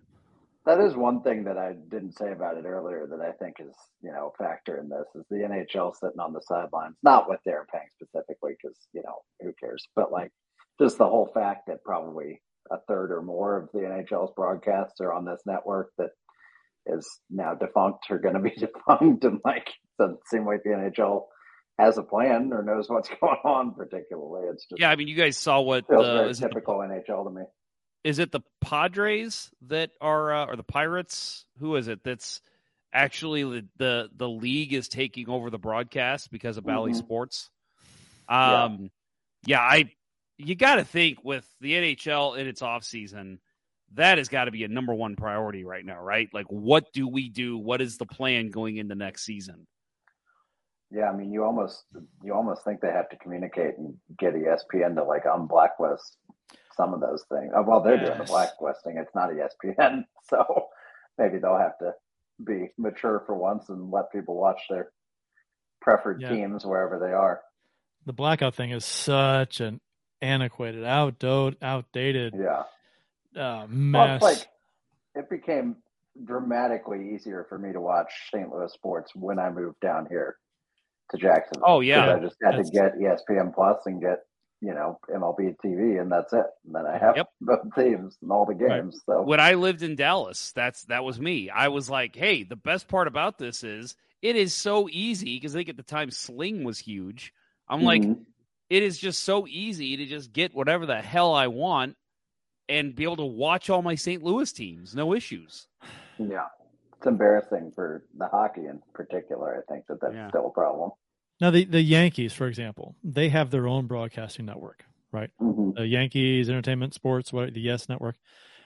That 0.69 0.81
is 0.81 0.95
one 0.95 1.23
thing 1.23 1.45
that 1.45 1.57
I 1.57 1.73
didn't 1.91 2.19
say 2.19 2.31
about 2.31 2.59
it 2.59 2.67
earlier 2.67 3.07
that 3.07 3.23
I 3.23 3.33
think 3.33 3.57
is, 3.59 3.75
you 4.03 4.13
know, 4.13 4.35
a 4.35 4.43
factor 4.43 4.77
in 4.77 4.91
this 4.91 5.07
is 5.15 5.25
the 5.31 5.37
NHL 5.37 5.95
sitting 5.97 6.21
on 6.21 6.35
the 6.35 6.43
sidelines, 6.43 6.97
not 7.03 7.27
with 7.27 7.41
they're 7.47 7.67
paying 7.73 7.89
specifically, 7.95 8.53
because, 8.61 8.77
you 8.93 9.01
know, 9.03 9.17
who 9.41 9.55
cares? 9.59 9.83
But 9.97 10.13
like 10.13 10.31
just 10.79 10.99
the 10.99 11.09
whole 11.09 11.31
fact 11.33 11.69
that 11.69 11.83
probably 11.85 12.43
a 12.71 12.77
third 12.87 13.13
or 13.13 13.23
more 13.23 13.57
of 13.57 13.71
the 13.73 13.79
NHL's 13.79 14.35
broadcasts 14.37 15.01
are 15.01 15.15
on 15.15 15.25
this 15.25 15.41
network 15.47 15.89
that 15.97 16.11
is 16.85 17.09
now 17.31 17.55
defunct 17.55 18.05
or 18.11 18.19
going 18.19 18.35
to 18.35 18.41
be 18.41 18.51
defunct. 18.59 19.25
And 19.25 19.41
like, 19.47 19.69
doesn't 19.99 20.21
seem 20.27 20.45
like 20.45 20.65
the 20.65 20.71
NHL 20.71 21.23
has 21.79 21.97
a 21.97 22.03
plan 22.03 22.51
or 22.53 22.63
knows 22.63 22.91
what's 22.91 23.09
going 23.23 23.39
on 23.43 23.75
particularly. 23.75 24.49
It's 24.53 24.67
just 24.67 24.79
Yeah, 24.79 24.91
I 24.91 24.97
mean, 24.97 25.09
you 25.09 25.17
guys 25.17 25.39
saw 25.39 25.63
what 25.63 25.87
feels 25.89 26.05
the 26.05 26.13
very 26.13 26.31
is 26.31 26.43
it, 26.43 26.43
typical 26.43 26.81
NHL 26.81 27.25
to 27.25 27.31
me. 27.31 27.43
Is 28.05 28.19
it 28.19 28.33
the 28.33 28.41
Padres 28.61 29.51
that 29.69 29.91
are 30.01 30.33
uh, 30.33 30.47
or 30.47 30.57
the 30.57 30.63
Pirates? 30.63 31.45
Who 31.59 31.77
is 31.77 31.89
it 31.89 32.05
that's 32.05 32.41
actually 32.93 33.43
the 33.43 33.67
the, 33.77 34.11
the 34.17 34.29
league 34.29 34.73
is 34.73 34.89
taking 34.89 35.29
over 35.29 35.51
the 35.51 35.59
broadcast 35.59 36.31
because 36.31 36.57
of 36.57 36.65
Bally 36.65 36.93
Mhm. 36.93 36.97
Sports? 36.97 37.51
Yeah. 38.29 38.65
Um, 38.65 38.91
yeah, 39.47 39.61
I 39.61 39.93
you 40.37 40.55
got 40.55 40.77
to 40.77 40.85
think 40.85 41.25
with 41.25 41.47
the 41.61 41.73
NHL 41.73 42.39
in 42.39 42.47
its 42.47 42.63
off 42.63 42.85
season, 42.85 43.41
that 43.95 44.19
has 44.19 44.29
got 44.29 44.45
to 44.45 44.51
be 44.51 44.65
a 44.65 44.69
number 44.69 44.95
one 44.95 45.17
priority 45.17 45.65
right 45.65 45.85
now, 45.85 46.01
right? 46.01 46.29
Like, 46.33 46.47
what 46.47 46.93
do 46.93 47.09
we 47.09 47.29
do? 47.29 47.59
What 47.59 47.81
is 47.81 47.97
the 47.99 48.07
plan 48.07 48.51
going 48.51 48.77
into 48.77 48.95
next 48.95 49.25
season? 49.25 49.67
Yeah, 50.91 51.11
I 51.11 51.17
mean, 51.17 51.33
you 51.33 51.45
almost 51.45 51.85
you 52.23 52.33
almost 52.35 52.65
think 52.65 52.81
they 52.81 52.91
have 52.93 53.09
to 53.11 53.17
communicate 53.17 53.77
and 53.77 53.95
get 54.19 54.35
ESPN 54.35 54.95
to 54.95 55.05
like 55.05 55.25
unblacklist 55.25 56.17
some 56.79 56.95
of 56.95 57.01
those 57.01 57.25
things. 57.31 57.53
Uh, 57.55 57.63
Well, 57.63 57.81
they're 57.83 57.99
doing 57.99 58.17
the 58.17 58.25
blacklisting. 58.25 58.97
It's 58.97 59.15
not 59.15 59.31
ESPN, 59.31 60.05
so 60.31 60.69
maybe 61.19 61.39
they'll 61.39 61.59
have 61.59 61.77
to 61.79 61.93
be 62.43 62.69
mature 62.79 63.23
for 63.27 63.35
once 63.35 63.69
and 63.69 63.91
let 63.91 64.11
people 64.13 64.37
watch 64.37 64.63
their 64.71 64.93
preferred 65.83 66.23
Yeah. 66.23 66.31
teams 66.31 66.65
wherever 66.65 66.99
they 66.99 67.13
are. 67.13 67.43
The 68.07 68.13
blackout 68.15 68.55
thing 68.55 68.71
is 68.71 68.85
such 68.85 69.61
an 69.61 69.81
antiquated, 70.23 70.85
outdated, 70.85 71.59
outdated 71.63 72.35
Yeah, 72.39 72.63
uh, 73.37 73.67
mess. 73.69 74.17
it's 74.17 74.23
like 74.23 74.49
it 75.17 75.29
became 75.29 75.77
dramatically 76.25 77.15
easier 77.15 77.45
for 77.49 77.59
me 77.59 77.73
to 77.73 77.81
watch 77.81 78.11
St. 78.33 78.51
Louis 78.51 78.73
sports 78.73 79.13
when 79.15 79.39
I 79.39 79.51
moved 79.51 79.81
down 79.81 80.07
here 80.09 80.37
to 81.11 81.17
Jacksonville. 81.17 81.65
Oh 81.67 81.81
yeah. 81.81 82.15
I 82.17 82.21
just 82.21 82.37
had 82.43 82.53
That's- 82.55 82.71
to 82.71 82.73
get 82.73 82.99
ESPN 82.99 83.53
Plus 83.55 83.85
and 83.87 84.01
get 84.01 84.21
you 84.61 84.75
know 84.75 84.99
MLB 85.15 85.57
TV, 85.65 86.01
and 86.01 86.11
that's 86.11 86.33
it. 86.33 86.47
And 86.67 86.75
then 86.75 86.87
I 86.87 86.99
have 86.99 87.17
Yep. 87.17 87.29
both 87.41 87.75
teams 87.75 88.17
and 88.23 88.31
all 88.31 88.45
the 88.47 88.55
Right. 88.55 88.83
games. 88.83 89.03
So 89.07 89.23
when 89.23 89.41
I 89.41 89.55
lived 89.55 89.83
in 89.83 89.97
Dallas, 89.97 90.53
that's 90.53 90.85
that 90.85 91.05
was 91.05 91.21
me. 91.21 91.51
I 91.51 91.69
was 91.69 91.89
like, 91.89 92.17
hey, 92.17 92.43
the 92.43 92.57
best 92.57 92.89
part 92.89 93.09
about 93.09 93.39
this 93.39 93.63
is 93.65 93.95
it 94.23 94.37
is 94.37 94.55
so 94.55 94.89
easy 94.91 95.37
because 95.37 95.55
I 95.55 95.61
think 95.61 95.69
at 95.69 95.77
the 95.77 95.83
time 95.83 96.11
Sling 96.11 96.65
was 96.65 96.79
huge. 96.79 97.33
I'm 97.69 97.83
like, 97.85 98.03
Mhm. 98.03 98.25
it 98.71 98.83
is 98.83 98.99
just 98.99 99.23
so 99.25 99.47
easy 99.47 99.97
to 99.97 100.07
just 100.07 100.33
get 100.33 100.55
whatever 100.55 100.87
the 100.87 101.01
hell 101.01 101.35
I 101.35 101.47
want 101.47 101.97
and 102.69 102.95
be 102.95 103.05
able 103.05 103.17
to 103.17 103.25
watch 103.25 103.71
all 103.71 103.83
my 103.83 103.95
St. 103.95 104.23
Louis 104.23 104.53
teams, 104.53 104.95
no 104.95 105.15
issues. 105.15 105.69
yeah, 106.19 106.47
it's 106.97 107.07
embarrassing 107.07 107.73
for 107.75 108.05
the 108.17 108.27
hockey 108.29 108.67
in 108.67 108.83
particular. 108.93 109.65
I 109.69 109.73
think 109.73 109.87
that 109.87 110.01
that's 110.01 110.15
Yeah. 110.15 110.29
still 110.29 110.49
a 110.49 110.51
problem. 110.51 110.91
Now 111.41 111.51
the 111.51 111.65
the 111.65 111.81
Yankees, 111.83 112.33
for 112.33 112.47
example, 112.47 112.95
they 113.05 113.29
have 113.29 113.51
their 113.51 113.67
own 113.67 113.87
broadcasting 113.87 114.47
network, 114.47 114.85
right? 115.13 115.31
hmm 115.39 115.71
The 115.77 115.87
Yankees 115.87 116.49
Entertainment 116.49 116.95
Sports, 116.95 117.33
what 117.33 117.53
the 117.55 117.61
Yes 117.61 117.89
Network. 117.89 118.17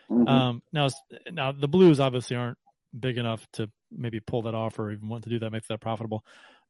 hmm 0.08 0.26
Um, 0.28 0.62
now, 0.72 0.88
now 1.30 1.52
the 1.52 1.68
Blues 1.68 2.00
obviously 2.00 2.36
aren't 2.36 2.58
big 2.98 3.18
enough 3.18 3.46
to 3.54 3.70
maybe 3.90 4.20
pull 4.20 4.42
that 4.42 4.54
off 4.54 4.78
or 4.78 4.90
even 4.90 5.08
want 5.08 5.24
to 5.24 5.30
do 5.30 5.38
that, 5.38 5.50
make 5.50 5.66
that 5.68 5.80
profitable. 5.80 6.24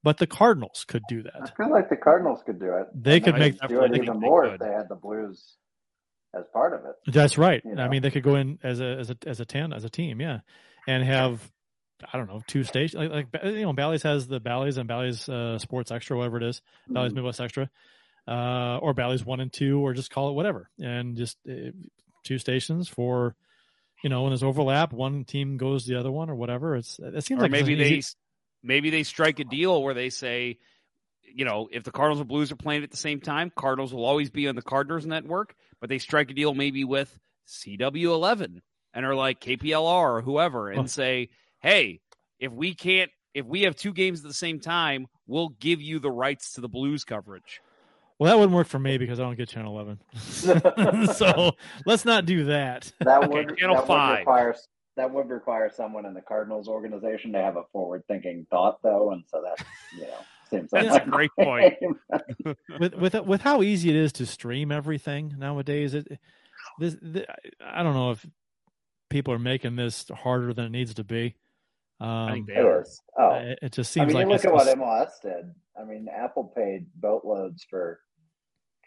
But 0.04 0.18
the 0.18 0.26
Cardinals 0.26 0.84
could 0.86 1.02
do 1.08 1.22
that. 1.22 1.52
I 1.52 1.56
feel 1.64 1.70
like 1.70 1.88
the 1.88 1.96
Cardinals 1.96 2.42
could 2.44 2.58
do 2.58 2.74
it. 2.74 2.88
They 2.94 3.16
And 3.16 3.24
could 3.24 3.34
they 3.34 3.38
make- 3.38 3.52
do 3.54 3.60
definitely 3.60 3.86
it 3.88 3.92
think 3.92 4.04
even 4.04 4.20
more 4.20 4.42
could. 4.44 4.54
if 4.54 4.60
they 4.60 4.72
had 4.72 4.88
the 4.88 4.96
Blues 4.96 5.56
as 6.34 6.44
part 6.52 6.72
of 6.72 6.84
it. 6.86 6.96
That's 7.12 7.36
right. 7.38 7.62
You 7.64 7.76
I 7.78 7.88
mean, 7.88 8.02
they 8.02 8.10
could 8.10 8.22
go 8.22 8.34
in 8.36 8.58
as 8.62 8.80
a 8.80 8.84
as 8.98 9.10
a 9.10 9.16
as 9.26 9.38
a 9.40 9.44
ten 9.44 9.72
as 9.72 9.84
a 9.84 9.90
team, 9.90 10.20
yeah, 10.20 10.40
and 10.86 11.04
have 11.04 11.52
I 12.12 12.16
don't 12.18 12.26
know 12.26 12.42
two 12.46 12.64
stations 12.64 12.94
like, 13.10 13.26
like 13.32 13.44
you 13.44 13.62
know 13.62 13.72
Bally's 13.72 14.02
has 14.04 14.26
the 14.26 14.40
Bally's 14.40 14.78
and 14.78 14.88
Bally's 14.88 15.28
uh, 15.28 15.58
Sports 15.58 15.90
Extra, 15.90 16.16
whatever 16.16 16.38
it 16.38 16.42
is, 16.44 16.62
Bally's 16.88 17.12
Mhm. 17.12 17.16
Midwest 17.16 17.40
Extra, 17.40 17.70
uh, 18.26 18.78
or 18.78 18.94
Bally's 18.94 19.24
one 19.24 19.40
and 19.40 19.52
two, 19.52 19.80
or 19.80 19.92
just 19.94 20.10
call 20.10 20.30
it 20.30 20.32
whatever, 20.34 20.70
and 20.80 21.16
just 21.16 21.38
uh, 21.48 21.70
two 22.24 22.38
stations 22.38 22.88
for 22.88 23.34
you 24.02 24.10
know 24.10 24.22
when 24.22 24.30
there's 24.30 24.42
overlap, 24.42 24.92
one 24.92 25.24
team 25.24 25.56
goes 25.58 25.84
to 25.84 25.92
the 25.92 25.98
other 26.00 26.10
one 26.10 26.30
or 26.30 26.34
whatever. 26.34 26.76
It's 26.76 26.98
it 26.98 27.24
seems 27.24 27.38
or 27.40 27.42
like 27.44 27.50
maybe 27.52 27.74
they 27.74 27.94
easy- 27.96 28.16
maybe 28.62 28.90
they 28.90 29.02
strike 29.02 29.38
a 29.40 29.44
deal 29.44 29.82
where 29.82 29.94
they 29.94 30.10
say, 30.10 30.58
you 31.22 31.44
know, 31.44 31.68
if 31.70 31.84
the 31.84 31.90
Cardinals 31.92 32.20
and 32.20 32.28
Blues 32.28 32.50
are 32.52 32.56
playing 32.56 32.82
at 32.84 32.90
the 32.90 32.96
same 32.96 33.20
time, 33.20 33.52
Cardinals 33.54 33.92
will 33.94 34.04
always 34.04 34.30
be 34.30 34.48
on 34.48 34.54
the 34.56 34.62
Cardinals 34.62 35.06
network, 35.06 35.54
but 35.80 35.88
they 35.88 35.98
strike 35.98 36.30
a 36.30 36.34
deal 36.34 36.54
maybe 36.54 36.84
with 36.84 37.16
CW11 37.46 38.60
and 38.94 39.06
are 39.06 39.14
like 39.14 39.40
KPLR 39.40 40.16
or 40.16 40.22
whoever 40.22 40.70
and 40.70 40.80
Oh. 40.82 40.86
say, 40.86 41.30
hey, 41.62 42.00
if 42.38 42.52
we 42.52 42.74
can't, 42.74 43.10
if 43.34 43.46
we 43.46 43.62
have 43.62 43.76
two 43.76 43.92
games 43.92 44.20
at 44.20 44.26
the 44.28 44.34
same 44.34 44.60
time, 44.60 45.06
we'll 45.26 45.50
give 45.60 45.80
you 45.80 45.98
the 45.98 46.10
rights 46.10 46.52
to 46.54 46.60
the 46.60 46.68
Blues 46.68 47.04
coverage. 47.04 47.62
well 48.18 48.30
that 48.30 48.38
wouldn't 48.38 48.54
work 48.54 48.66
for 48.68 48.78
me 48.78 48.98
because 48.98 49.18
I 49.20 49.22
don't 49.24 49.36
get 49.36 49.48
Channel 49.48 49.78
Eleven, 49.78 50.00
so 51.14 51.52
let's 51.86 52.04
not 52.04 52.26
do 52.26 52.44
that. 52.44 52.92
That 53.04 53.24
Okay, 53.24 53.46
would 53.46 53.56
Channel 53.56 53.76
that 53.76 53.86
five. 53.86 54.10
would 54.10 54.18
require 54.18 54.56
that 54.96 55.10
would 55.10 55.28
require 55.30 55.70
someone 55.70 56.04
in 56.04 56.14
the 56.14 56.20
Cardinals 56.20 56.68
organization 56.68 57.32
to 57.32 57.38
have 57.38 57.56
a 57.56 57.64
forward 57.72 58.04
thinking 58.08 58.46
thought 58.50 58.82
though, 58.82 59.12
and 59.12 59.24
so 59.26 59.42
that 59.42 59.64
you 59.96 60.02
know 60.02 60.18
seems 60.50 60.70
That's 60.70 60.88
like 60.90 61.06
a 61.06 61.10
great 61.10 61.30
point. 61.40 61.74
with 62.78 62.94
with 62.94 63.14
with 63.26 63.40
how 63.40 63.62
easy 63.62 63.88
it 63.90 63.96
is 63.96 64.12
to 64.14 64.26
stream 64.26 64.70
everything 64.70 65.34
nowadays, 65.38 65.94
it 65.94 66.06
this, 66.78 66.96
th 67.00 67.26
I 67.64 67.82
don't 67.82 67.94
know 67.94 68.10
if 68.12 68.26
people 69.10 69.32
are 69.34 69.38
making 69.38 69.76
this 69.76 70.06
harder 70.14 70.52
than 70.54 70.66
it 70.66 70.70
needs 70.72 70.94
to 70.94 71.04
be. 71.04 71.36
Um, 72.02 72.28
I 72.28 72.32
think 72.32 72.46
they 72.48 72.54
It 72.54 72.64
are. 72.64 72.82
is. 72.82 73.00
Oh, 73.18 73.30
it, 73.34 73.58
it 73.62 73.72
just 73.72 73.90
I 73.96 74.00
seems 74.04 74.08
mean, 74.08 74.16
like 74.16 74.24
you 74.26 74.28
look 74.50 74.58
it's 74.58 74.68
at 74.68 74.78
what 74.78 74.78
MLS 74.78 75.20
did. 75.22 75.54
I 75.80 75.84
mean, 75.84 76.08
Apple 76.14 76.52
paid 76.56 76.86
boatloads 76.96 77.64
for 77.70 78.00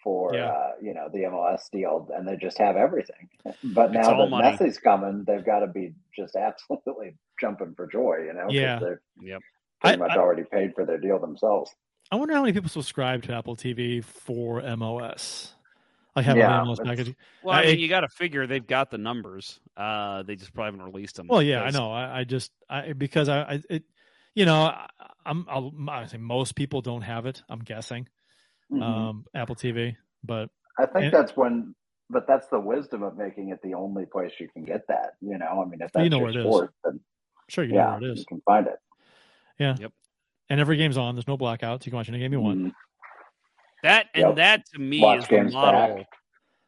for 0.04 0.36
Yeah. 0.36 0.50
uh, 0.52 0.72
you 0.82 0.94
know 0.94 1.08
the 1.12 1.20
MLS 1.24 1.70
deal, 1.72 2.08
and 2.16 2.28
they 2.28 2.36
just 2.36 2.58
have 2.60 2.76
everything. 2.76 3.28
But 3.64 3.92
now 3.92 4.12
all 4.14 4.18
that 4.24 4.30
money. 4.30 4.56
Messi's 4.58 4.78
coming, 4.78 5.24
they've 5.26 5.46
got 5.46 5.60
to 5.60 5.68
be 5.68 5.94
just 6.16 6.36
absolutely 6.48 7.16
jumping 7.42 7.74
for 7.76 7.88
joy. 7.88 8.18
You 8.28 8.34
know? 8.34 8.46
Yeah. 8.50 8.80
they've 8.80 8.98
Yep. 9.22 9.42
pretty 9.82 9.96
I- 9.96 9.98
much 10.08 10.12
I- 10.12 10.18
already 10.20 10.44
paid 10.44 10.74
for 10.76 10.86
their 10.86 11.00
deal 11.00 11.20
themselves. 11.20 11.72
I 12.12 12.18
wonder 12.18 12.36
how 12.36 12.42
many 12.42 12.54
people 12.54 12.70
subscribe 12.70 13.24
to 13.24 13.34
Apple 13.34 13.56
TV 13.56 14.04
for 14.04 14.62
MLS. 14.62 15.54
Like 16.16 16.26
have 16.26 16.38
Yeah, 16.38 16.62
an 16.62 16.68
MLS 16.68 16.80
it's- 16.80 16.88
package. 16.88 17.16
Well, 17.44 17.56
I 17.56 17.62
I- 17.62 17.66
mean, 17.66 17.80
you 17.80 17.90
got 17.90 18.02
to 18.02 18.08
figure 18.08 18.48
they've 18.48 18.66
got 18.66 18.90
the 18.90 18.98
numbers. 18.98 19.60
Uh, 19.76 20.24
they 20.24 20.36
just 20.36 20.54
probably 20.54 20.72
haven't 20.78 20.94
released 20.94 21.18
them. 21.18 21.28
Well, 21.28 21.42
yeah, 21.44 21.62
I 21.64 21.72
know. 21.72 21.92
I, 21.92 22.20
I 22.20 22.24
just 22.24 22.52
I 22.70 22.94
because 22.94 23.28
I, 23.30 23.42
I 23.42 23.62
it, 23.70 23.84
you 24.34 24.46
know, 24.46 24.62
I, 24.64 24.88
I'm 25.26 25.46
I'll, 25.50 25.74
I 25.90 26.06
say 26.06 26.18
most 26.18 26.56
people 26.56 26.82
don't 26.82 27.02
have 27.02 27.26
it. 27.26 27.42
I'm 27.50 27.60
guessing 27.60 28.08
Mhm. 28.72 28.82
um, 28.82 29.26
Apple 29.34 29.56
TV, 29.56 29.96
but 30.24 30.50
I 30.80 30.86
think 30.86 31.06
and- 31.06 31.14
that's 31.14 31.36
when, 31.36 31.76
but 32.10 32.28
that's 32.28 32.48
the 32.48 32.60
wisdom 32.60 33.04
of 33.04 33.18
making 33.18 33.50
it 33.50 33.60
the 33.62 33.74
only 33.74 34.06
place 34.06 34.32
you 34.40 34.48
can 34.48 34.64
get 34.64 34.88
that. 34.88 35.14
You 35.22 35.38
know, 35.38 35.62
I 35.66 35.70
mean, 35.70 35.82
if 35.82 35.92
that's 35.92 36.04
You 36.04 36.10
know 36.10 36.18
your 36.18 36.26
where 36.28 36.32
it 36.32 36.38
is. 36.38 36.44
sport, 36.46 36.74
then 36.86 37.00
sure 37.50 37.64
you 37.66 37.76
yeah, 37.76 37.86
know 37.86 37.92
where 38.00 38.10
it 38.10 38.14
is. 38.14 38.20
you 38.20 38.26
can 38.26 38.42
find 38.46 38.68
it. 38.68 38.78
Yeah. 39.60 39.76
Yep. 39.80 39.92
And 40.50 40.60
every 40.60 40.78
game's 40.78 40.98
on. 40.98 41.16
There's 41.16 41.28
no 41.28 41.38
blackouts. 41.38 41.86
You 41.86 41.92
can 41.92 41.98
watch 41.98 42.08
any 42.10 42.20
game 42.20 42.32
you 42.32 42.40
want. 42.40 42.60
Mhm. 42.68 42.72
That 43.84 44.08
and 44.14 44.28
Yep. 44.30 44.36
that 44.38 44.66
to 44.74 44.80
me 44.80 45.02
Watch 45.02 45.20
is 45.24 45.28
the 45.28 45.44
model. 45.44 45.98
back. 45.98 46.08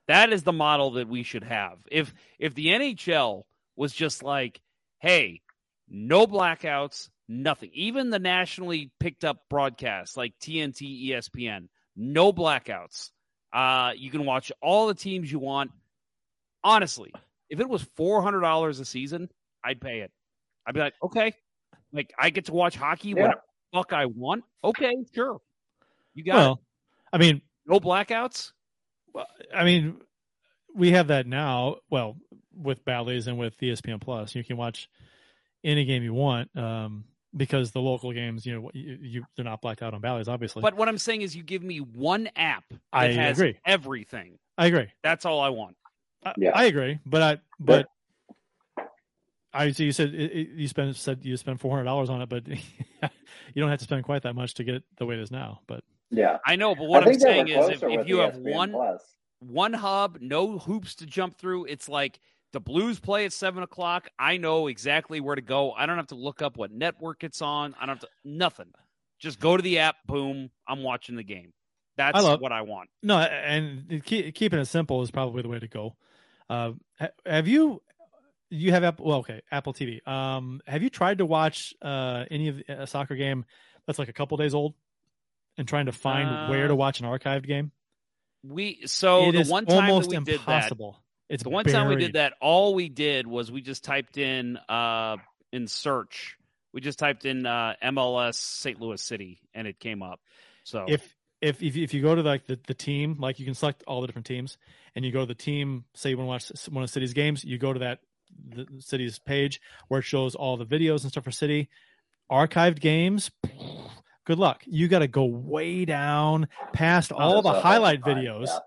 That 0.07 0.31
is 0.31 0.43
the 0.43 0.53
model 0.53 0.91
that 0.91 1.07
we 1.07 1.23
should 1.23 1.43
have. 1.43 1.79
If 1.91 2.13
if 2.39 2.53
the 2.53 2.67
NHL 2.67 3.43
was 3.75 3.93
just 3.93 4.23
like, 4.23 4.61
hey, 4.99 5.41
no 5.89 6.25
blackouts, 6.27 7.09
nothing. 7.27 7.71
Even 7.73 8.09
the 8.09 8.19
nationally 8.19 8.91
picked 8.99 9.25
up 9.25 9.43
broadcasts 9.49 10.15
like 10.15 10.33
TNT, 10.39 11.09
ESPN, 11.09 11.67
no 11.95 12.31
blackouts. 12.31 13.11
Uh, 13.51 13.91
you 13.95 14.11
can 14.11 14.25
watch 14.25 14.51
all 14.61 14.87
the 14.87 14.93
teams 14.93 15.31
you 15.31 15.39
want. 15.39 15.71
Honestly, 16.63 17.11
if 17.49 17.59
it 17.59 17.69
was 17.69 17.81
four 17.95 18.21
hundred 18.21 18.41
dollars 18.41 18.79
a 18.79 18.85
season, 18.85 19.29
I'd 19.63 19.79
pay 19.81 19.99
it. 20.01 20.11
I'd 20.65 20.73
be 20.73 20.81
like, 20.81 20.95
okay, 21.03 21.33
like 21.93 22.11
I 22.19 22.29
get 22.29 22.45
to 22.45 22.53
watch 22.53 22.75
hockey 22.75 23.09
Yeah. 23.09 23.15
whenever 23.15 23.41
the 23.71 23.77
fuck 23.77 23.93
I 23.93 24.05
want. 24.05 24.43
Okay, 24.63 24.93
sure, 25.13 25.39
you 26.13 26.23
got 26.23 26.33
it. 26.33 26.37
Well, 26.37 26.61
I 27.13 27.17
mean, 27.17 27.41
No 27.65 27.79
blackouts. 27.79 28.51
I 29.53 29.63
mean, 29.63 29.97
we 30.75 30.91
have 30.91 31.07
that 31.07 31.25
now. 31.27 31.77
Well, 31.89 32.17
with 32.55 32.83
Bally's 32.85 33.27
and 33.27 33.37
with 33.37 33.57
ESPN 33.59 33.99
Plus, 34.01 34.35
you 34.35 34.43
can 34.43 34.57
watch 34.57 34.89
any 35.63 35.85
game 35.85 36.03
you 36.03 36.13
want. 36.13 36.55
Um, 36.57 37.05
because 37.35 37.71
the 37.71 37.81
local 37.81 38.11
games, 38.13 38.45
you 38.45 38.53
know, 38.59 38.71
you, 38.73 38.97
you 39.01 39.23
they're 39.35 39.45
not 39.45 39.61
blacked 39.61 39.81
out 39.83 39.93
on 39.93 40.01
Bally's, 40.01 40.27
obviously. 40.27 40.61
But 40.61 40.75
what 40.75 40.87
I'm 40.87 40.97
saying 40.97 41.21
is, 41.21 41.35
you 41.35 41.43
give 41.43 41.61
me 41.61 41.79
one 41.79 42.29
app 42.35 42.63
that 42.69 42.79
I 42.93 43.07
has 43.11 43.37
agree. 43.37 43.57
everything. 43.65 44.39
I 44.57 44.67
agree. 44.67 44.87
That's 45.03 45.25
all 45.25 45.39
I 45.39 45.49
want. 45.49 45.75
I, 46.25 46.33
Yeah. 46.37 46.51
I 46.55 46.65
agree, 46.65 46.99
but 47.05 47.21
I 47.21 47.37
but 47.59 47.87
I 49.53 49.71
see 49.71 49.85
you 49.85 49.91
said 49.91 50.13
it, 50.13 50.31
it- 50.31 50.49
you 50.55 50.67
spend 50.67 50.95
said 50.95 51.19
you 51.23 51.37
spend 51.37 51.59
four 51.59 51.71
hundred 51.71 51.85
dollars 51.85 52.09
on 52.09 52.21
it, 52.21 52.29
but 52.29 52.47
you 52.47 52.57
don't 53.55 53.69
have 53.69 53.79
to 53.79 53.85
spend 53.85 54.03
quite 54.03 54.23
that 54.23 54.33
much 54.35 54.55
to 54.55 54.63
get 54.63 54.75
it 54.75 54.83
the 54.97 55.05
way 55.05 55.15
it 55.15 55.21
is 55.21 55.31
now. 55.31 55.61
But 55.67 55.83
Yeah. 56.09 56.37
I 56.45 56.55
know, 56.55 56.75
but 56.75 56.85
what 56.85 57.03
I 57.03 57.05
I'm 57.05 57.11
think 57.11 57.21
they 57.21 57.27
were 57.27 57.47
saying 57.47 57.47
is, 57.73 57.81
if, 57.81 57.83
if 57.83 58.07
you 58.07 58.17
have 58.17 58.35
ESPN 58.35 58.53
one 58.53 58.71
Plus. 58.71 59.01
one 59.39 59.73
hub, 59.73 60.17
no 60.21 60.57
hoops 60.57 60.95
to 60.95 61.05
jump 61.05 61.37
through, 61.37 61.65
it's 61.65 61.89
like 61.89 62.19
the 62.53 62.59
Blues 62.61 62.99
play 62.99 63.25
at 63.25 63.33
seven 63.33 63.61
o'clock. 63.63 64.07
I 64.17 64.37
know 64.37 64.67
exactly 64.67 65.19
where 65.19 65.35
to 65.35 65.41
go. 65.41 65.71
I 65.73 65.85
don't 65.85 65.97
have 65.97 66.07
to 66.07 66.15
look 66.15 66.41
up 66.41 66.57
what 66.57 66.71
network 66.71 67.23
it's 67.23 67.41
on. 67.41 67.75
I 67.79 67.85
don't 67.85 67.95
have 67.95 67.99
to 68.01 68.09
nothing. 68.23 68.73
Just 69.19 69.39
go 69.39 69.57
to 69.57 69.63
the 69.63 69.79
app. 69.79 69.95
Boom. 70.05 70.49
I'm 70.67 70.83
watching 70.83 71.15
the 71.15 71.23
game. 71.23 71.51
That's 71.97 72.17
I 72.17 72.21
love- 72.21 72.39
what 72.41 72.51
I 72.51 72.61
want. 72.61 72.89
no, 73.03 73.17
and 73.17 74.03
keep, 74.05 74.33
keeping 74.35 74.59
it 74.59 74.65
simple 74.65 75.01
is 75.01 75.09
probably 75.11 75.41
the 75.41 75.49
way 75.49 75.59
to 75.59 75.67
go. 75.67 75.95
Uh, 76.49 76.71
have 77.25 77.47
you 77.47 77.81
you 78.49 78.71
have 78.71 78.83
Apple? 78.85 79.07
Well, 79.07 79.17
okay, 79.19 79.41
Apple 79.51 79.73
TV. 79.73 80.07
Um, 80.07 80.61
have 80.67 80.81
you 80.83 80.89
tried 80.89 81.17
to 81.17 81.25
watch 81.25 81.73
uh 81.81 82.23
any 82.31 82.47
of 82.47 82.61
a 82.69 82.87
soccer 82.87 83.15
game 83.15 83.43
that's 83.85 83.99
like 83.99 84.07
a 84.09 84.13
couple 84.13 84.37
days 84.37 84.53
old, 84.53 84.73
and 85.57 85.67
trying 85.67 85.87
to 85.87 85.91
find 85.91 86.49
where 86.49 86.65
Uh, 86.65 86.69
to 86.69 86.75
watch 86.75 86.99
an 86.99 87.05
archived 87.05 87.45
game? 87.45 87.71
We 88.43 88.85
so 88.85 89.29
It 89.29 89.45
the 89.45 89.51
one 89.51 89.65
time 89.65 89.75
that 89.75 89.89
almost 89.89 90.09
we 90.09 90.19
did 90.19 90.41
that. 90.45 90.71
It's 91.29 91.43
the 91.43 91.49
one 91.49 91.65
time 91.65 91.89
we 91.89 91.97
did 91.97 92.13
that, 92.13 92.33
all 92.39 92.73
we 92.73 92.87
did 92.89 93.27
was 93.27 93.51
we 93.51 93.61
just 93.61 93.83
typed 93.83 94.17
in 94.17 94.57
uh 94.69 95.17
in 95.51 95.67
search. 95.67 96.37
We 96.73 96.81
just 96.81 96.99
typed 96.99 97.25
in 97.25 97.45
uh 97.45 97.75
MLS 97.83 98.35
St. 98.35 98.79
Louis 98.79 99.01
City 99.01 99.41
and 99.53 99.67
it 99.67 99.79
came 99.79 100.01
up. 100.01 100.21
So 100.63 100.85
if 100.87 101.15
if 101.41 101.61
if 101.61 101.75
you, 101.75 101.83
if 101.83 101.93
you 101.93 102.01
go 102.01 102.15
to 102.15 102.21
like 102.21 102.45
the, 102.45 102.59
the 102.67 102.73
team, 102.73 103.17
like 103.19 103.39
you 103.39 103.45
can 103.45 103.53
select 103.53 103.83
all 103.87 104.01
the 104.01 104.07
different 104.07 104.25
teams, 104.25 104.57
and 104.95 105.03
you 105.03 105.11
go 105.11 105.21
to 105.21 105.25
the 105.25 105.35
team. 105.35 105.85
Say 105.93 106.11
you 106.11 106.17
want 106.17 106.27
to 106.27 106.51
watch 106.51 106.67
one 106.69 106.83
of 106.83 106.89
the 106.89 106.93
City's 106.93 107.13
games, 107.13 107.43
you 107.43 107.57
go 107.57 107.73
to 107.73 107.79
that 107.79 107.99
the 108.49 108.67
City's 108.79 109.19
page 109.19 109.61
where 109.87 109.99
it 109.99 110.03
shows 110.03 110.35
all 110.35 110.57
the 110.57 110.65
videos 110.65 111.03
and 111.03 111.11
stuff 111.11 111.23
for 111.23 111.31
City. 111.31 111.69
Archived 112.31 112.79
games. 112.79 113.31
Good 114.27 114.39
luck. 114.39 114.61
You 114.65 114.89
got 114.89 114.99
to 114.99 115.07
go 115.07 115.23
way 115.23 115.85
down 115.85 116.49
past 116.73 117.13
all 117.13 117.41
the 117.41 117.53
highlight 117.53 118.03
time, 118.03 118.17
videos, 118.17 118.47
yeah. 118.47 118.59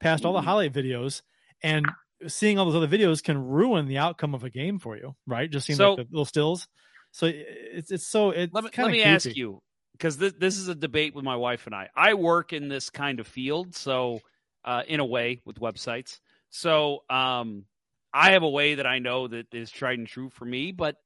past 0.00 0.24
all 0.24 0.32
the 0.32 0.40
Mhm. 0.40 0.44
highlight 0.44 0.72
videos, 0.72 1.20
and 1.62 1.86
seeing 2.26 2.58
all 2.58 2.64
those 2.64 2.74
other 2.82 2.88
videos 2.88 3.22
can 3.22 3.36
ruin 3.36 3.86
the 3.86 3.98
outcome 3.98 4.34
of 4.34 4.44
a 4.44 4.50
game 4.50 4.78
for 4.78 4.96
you, 4.96 5.14
right? 5.26 5.50
Just 5.50 5.66
seeing 5.66 5.76
So- 5.76 5.92
like 5.92 6.06
the 6.08 6.10
little 6.10 6.24
stills. 6.24 6.66
So 7.10 7.26
it's 7.26 7.90
it's 7.92 8.06
so 8.06 8.30
it's 8.30 8.50
let 8.54 8.64
me, 8.64 8.70
let 8.78 8.90
me 8.90 9.02
ask 9.02 9.36
you 9.36 9.62
because 9.92 10.16
this, 10.16 10.32
this 10.38 10.56
is 10.56 10.68
a 10.68 10.74
debate 10.74 11.14
with 11.14 11.22
my 11.24 11.36
wife 11.36 11.66
and 11.66 11.74
I. 11.74 11.90
I 11.94 12.14
work 12.14 12.54
in 12.54 12.68
this 12.68 12.88
kind 12.88 13.20
of 13.20 13.26
field, 13.26 13.74
so 13.74 14.20
uh, 14.64 14.84
in 14.88 15.00
a 15.00 15.04
way 15.04 15.42
with 15.44 15.60
websites. 15.60 16.18
So 16.48 17.04
um, 17.10 17.66
I 18.14 18.30
have 18.30 18.42
a 18.42 18.48
way 18.48 18.76
that 18.76 18.86
I 18.86 19.00
know 19.00 19.28
that 19.28 19.52
is 19.52 19.70
tried 19.70 19.98
and 19.98 20.08
true 20.08 20.30
for 20.30 20.46
me, 20.46 20.72
but 20.72 20.96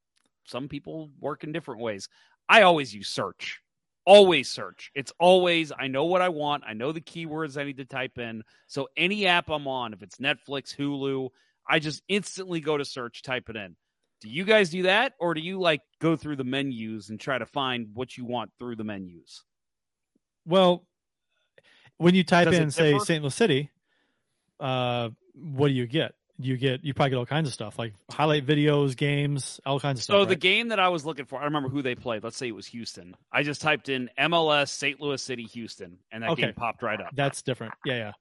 some 0.44 0.68
people 0.68 1.10
work 1.18 1.42
in 1.42 1.50
different 1.50 1.80
ways. 1.80 2.08
I 2.48 2.62
always 2.62 2.94
use 2.94 3.08
search. 3.08 3.60
Always 4.08 4.48
search. 4.48 4.90
It's 4.94 5.12
always 5.20 5.70
I 5.78 5.86
know 5.86 6.06
what 6.06 6.22
I 6.22 6.30
want. 6.30 6.64
I 6.66 6.72
know 6.72 6.92
the 6.92 7.00
keywords 7.02 7.60
I 7.60 7.64
need 7.64 7.76
to 7.76 7.84
type 7.84 8.16
in. 8.16 8.42
So 8.66 8.88
any 8.96 9.26
app 9.26 9.50
I'm 9.50 9.68
on, 9.68 9.92
if 9.92 10.02
it's 10.02 10.16
Netflix, 10.16 10.74
Hulu, 10.74 11.28
I 11.68 11.78
just 11.78 12.02
instantly 12.08 12.60
go 12.60 12.78
to 12.78 12.86
search, 12.86 13.22
type 13.22 13.50
it 13.50 13.56
in. 13.56 13.76
Do 14.22 14.30
you 14.30 14.44
guys 14.44 14.70
do 14.70 14.84
that, 14.84 15.12
or 15.20 15.34
do 15.34 15.42
you 15.42 15.60
like 15.60 15.82
go 16.00 16.16
through 16.16 16.36
the 16.36 16.44
menus 16.44 17.10
and 17.10 17.20
try 17.20 17.36
to 17.36 17.44
find 17.44 17.88
what 17.92 18.16
you 18.16 18.24
want 18.24 18.50
through 18.58 18.76
the 18.76 18.84
menus? 18.84 19.44
Well, 20.46 20.86
when 21.98 22.14
you 22.14 22.24
type 22.24 22.46
Does 22.48 22.58
in, 22.58 22.70
say. 22.70 22.98
St. 22.98 23.22
Louis 23.22 23.34
City, 23.34 23.70
uh, 24.58 25.10
what 25.34 25.68
do 25.68 25.74
you 25.74 25.86
get? 25.86 26.14
You 26.40 26.56
get 26.56 26.84
you 26.84 26.94
probably 26.94 27.10
get 27.10 27.16
all 27.16 27.26
kinds 27.26 27.48
of 27.48 27.54
stuff 27.54 27.78
like 27.78 27.94
highlight 28.10 28.46
videos, 28.46 28.96
games, 28.96 29.60
all 29.66 29.80
kinds 29.80 29.98
of 29.98 30.04
So 30.04 30.14
stuff. 30.14 30.20
So 30.22 30.24
the 30.26 30.30
right? 30.32 30.40
game 30.40 30.68
that 30.68 30.78
I 30.78 30.88
was 30.88 31.04
looking 31.04 31.24
for, 31.24 31.40
I 31.40 31.44
remember 31.44 31.68
who 31.68 31.82
they 31.82 31.94
played. 31.96 32.22
Let's 32.22 32.36
say 32.36 32.48
it 32.48 32.54
was 32.54 32.66
Houston. 32.68 33.16
I 33.32 33.42
just 33.42 33.60
typed 33.60 33.88
in 33.88 34.08
MLS 34.18 34.68
St. 34.68 35.00
Louis 35.00 35.20
City 35.20 35.44
Houston, 35.44 35.98
and 36.12 36.22
that 36.22 36.32
Okay. 36.32 36.46
game 36.46 36.54
popped 36.54 36.82
right 36.82 37.00
up. 37.00 37.14
That's 37.14 37.42
different. 37.42 37.74
Yeah, 37.84 37.96
yeah. 37.96 38.12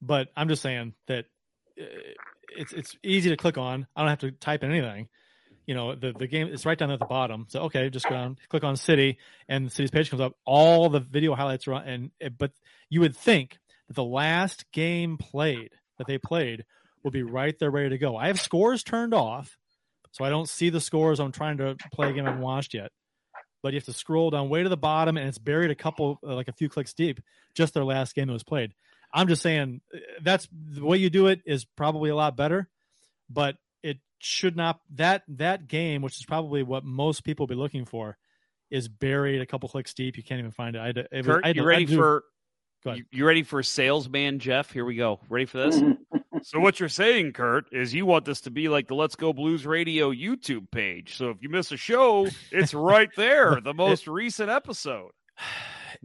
But 0.00 0.28
I'm 0.36 0.48
just 0.48 0.62
saying 0.62 0.94
that 1.08 1.26
uh, 1.80 1.84
it's 2.56 2.72
it's 2.72 2.96
easy 3.02 3.30
to 3.30 3.36
click 3.36 3.58
on. 3.58 3.86
I 3.94 4.00
don't 4.00 4.08
have 4.10 4.20
to 4.20 4.32
type 4.32 4.64
in 4.64 4.70
anything. 4.70 5.08
You 5.66 5.74
know, 5.74 5.94
the 5.94 6.12
the 6.12 6.26
game 6.26 6.48
is 6.48 6.66
right 6.66 6.78
down 6.78 6.90
at 6.90 6.98
the 6.98 7.04
bottom. 7.04 7.46
So 7.48 7.62
okay, 7.62 7.88
just 7.90 8.08
go 8.08 8.14
down, 8.14 8.36
click 8.48 8.64
on 8.64 8.76
city, 8.76 9.18
and 9.48 9.66
the 9.66 9.70
city's 9.70 9.90
page 9.90 10.10
comes 10.10 10.20
up. 10.22 10.34
All 10.44 10.88
the 10.88 11.00
video 11.00 11.34
highlights 11.34 11.68
are 11.68 11.74
on, 11.74 12.10
and 12.20 12.38
but 12.38 12.52
you 12.90 13.00
would 13.00 13.16
think 13.16 13.58
that 13.88 13.94
the 13.94 14.04
last 14.04 14.64
game 14.72 15.18
played 15.18 15.70
that 15.98 16.06
they 16.06 16.18
played 16.18 16.64
will 17.02 17.10
be 17.10 17.22
right 17.22 17.58
there, 17.58 17.70
ready 17.70 17.90
to 17.90 17.98
go. 17.98 18.16
I 18.16 18.28
have 18.28 18.40
scores 18.40 18.82
turned 18.82 19.14
off, 19.14 19.56
so 20.12 20.24
I 20.24 20.30
don't 20.30 20.48
see 20.48 20.70
the 20.70 20.80
scores. 20.80 21.20
I'm 21.20 21.32
trying 21.32 21.58
to 21.58 21.76
play 21.92 22.10
a 22.10 22.12
game 22.12 22.24
I 22.24 22.30
haven't 22.30 22.42
watched 22.44 22.74
yet. 22.74 22.90
But 23.62 23.72
you 23.72 23.76
have 23.78 23.84
to 23.86 23.92
scroll 23.92 24.30
down 24.30 24.48
way 24.48 24.62
to 24.64 24.68
the 24.68 24.76
bottom, 24.76 25.16
and 25.16 25.28
it's 25.28 25.38
buried 25.38 25.70
a 25.70 25.74
couple, 25.76 26.18
uh, 26.26 26.34
like 26.34 26.48
a 26.48 26.52
few 26.52 26.68
clicks 26.68 26.92
deep, 26.94 27.20
just 27.54 27.74
their 27.74 27.84
last 27.84 28.14
game 28.14 28.26
that 28.26 28.32
was 28.32 28.42
played. 28.42 28.72
I'm 29.14 29.28
just 29.28 29.40
saying 29.42 29.80
uh, 29.94 29.98
that's 30.20 30.48
the 30.52 30.84
way 30.84 30.96
you 30.98 31.10
do 31.10 31.28
it 31.28 31.42
is 31.46 31.64
probably 31.76 32.10
a 32.10 32.16
lot 32.16 32.36
better, 32.36 32.68
but 33.30 33.56
it 33.84 33.98
should 34.18 34.56
not 34.56 34.80
that 34.94 35.22
that 35.28 35.68
game, 35.68 36.02
which 36.02 36.16
is 36.18 36.24
probably 36.24 36.62
what 36.64 36.84
most 36.84 37.22
people 37.22 37.44
will 37.44 37.54
be 37.54 37.60
looking 37.60 37.84
for, 37.84 38.16
is 38.70 38.88
buried 38.88 39.40
a 39.40 39.46
couple 39.46 39.68
clicks 39.68 39.94
deep. 39.94 40.16
You 40.16 40.24
can't 40.24 40.38
even 40.40 40.50
find 40.50 40.74
it. 40.74 40.80
I 40.80 40.86
had 40.86 40.94
to, 40.96 41.06
it 41.12 41.24
Kurt, 41.24 41.44
I 41.44 41.48
had 41.48 41.56
you 41.56 41.62
to- 41.62 41.66
I 41.66 41.68
ready 41.68 41.82
had 41.82 41.88
to 41.90 41.94
do- 41.94 42.00
for 42.00 42.24
Go 42.84 42.90
ahead. 42.90 42.98
you, 43.12 43.18
you 43.18 43.26
ready 43.26 43.42
for 43.44 43.62
salesman 43.62 44.40
Jeff? 44.40 44.72
Here 44.72 44.84
we 44.84 44.96
go. 44.96 45.20
Ready 45.28 45.44
for 45.44 45.58
this? 45.58 45.80
so 46.42 46.60
what 46.60 46.80
you're 46.80 46.88
saying, 46.88 47.32
Kurt, 47.32 47.72
is 47.72 47.94
you 47.94 48.06
want 48.06 48.24
this 48.24 48.42
to 48.42 48.50
be 48.50 48.68
like 48.68 48.88
the 48.88 48.94
Let's 48.94 49.16
Go 49.16 49.32
Blues 49.32 49.64
Radio 49.66 50.10
YouTube 50.12 50.70
page. 50.70 51.16
So 51.16 51.30
if 51.30 51.38
you 51.42 51.48
miss 51.48 51.72
a 51.72 51.76
show, 51.76 52.26
it's 52.50 52.74
right 52.74 53.10
there, 53.16 53.60
the 53.64 53.74
most 53.74 54.06
recent 54.06 54.50
episode. 54.50 55.10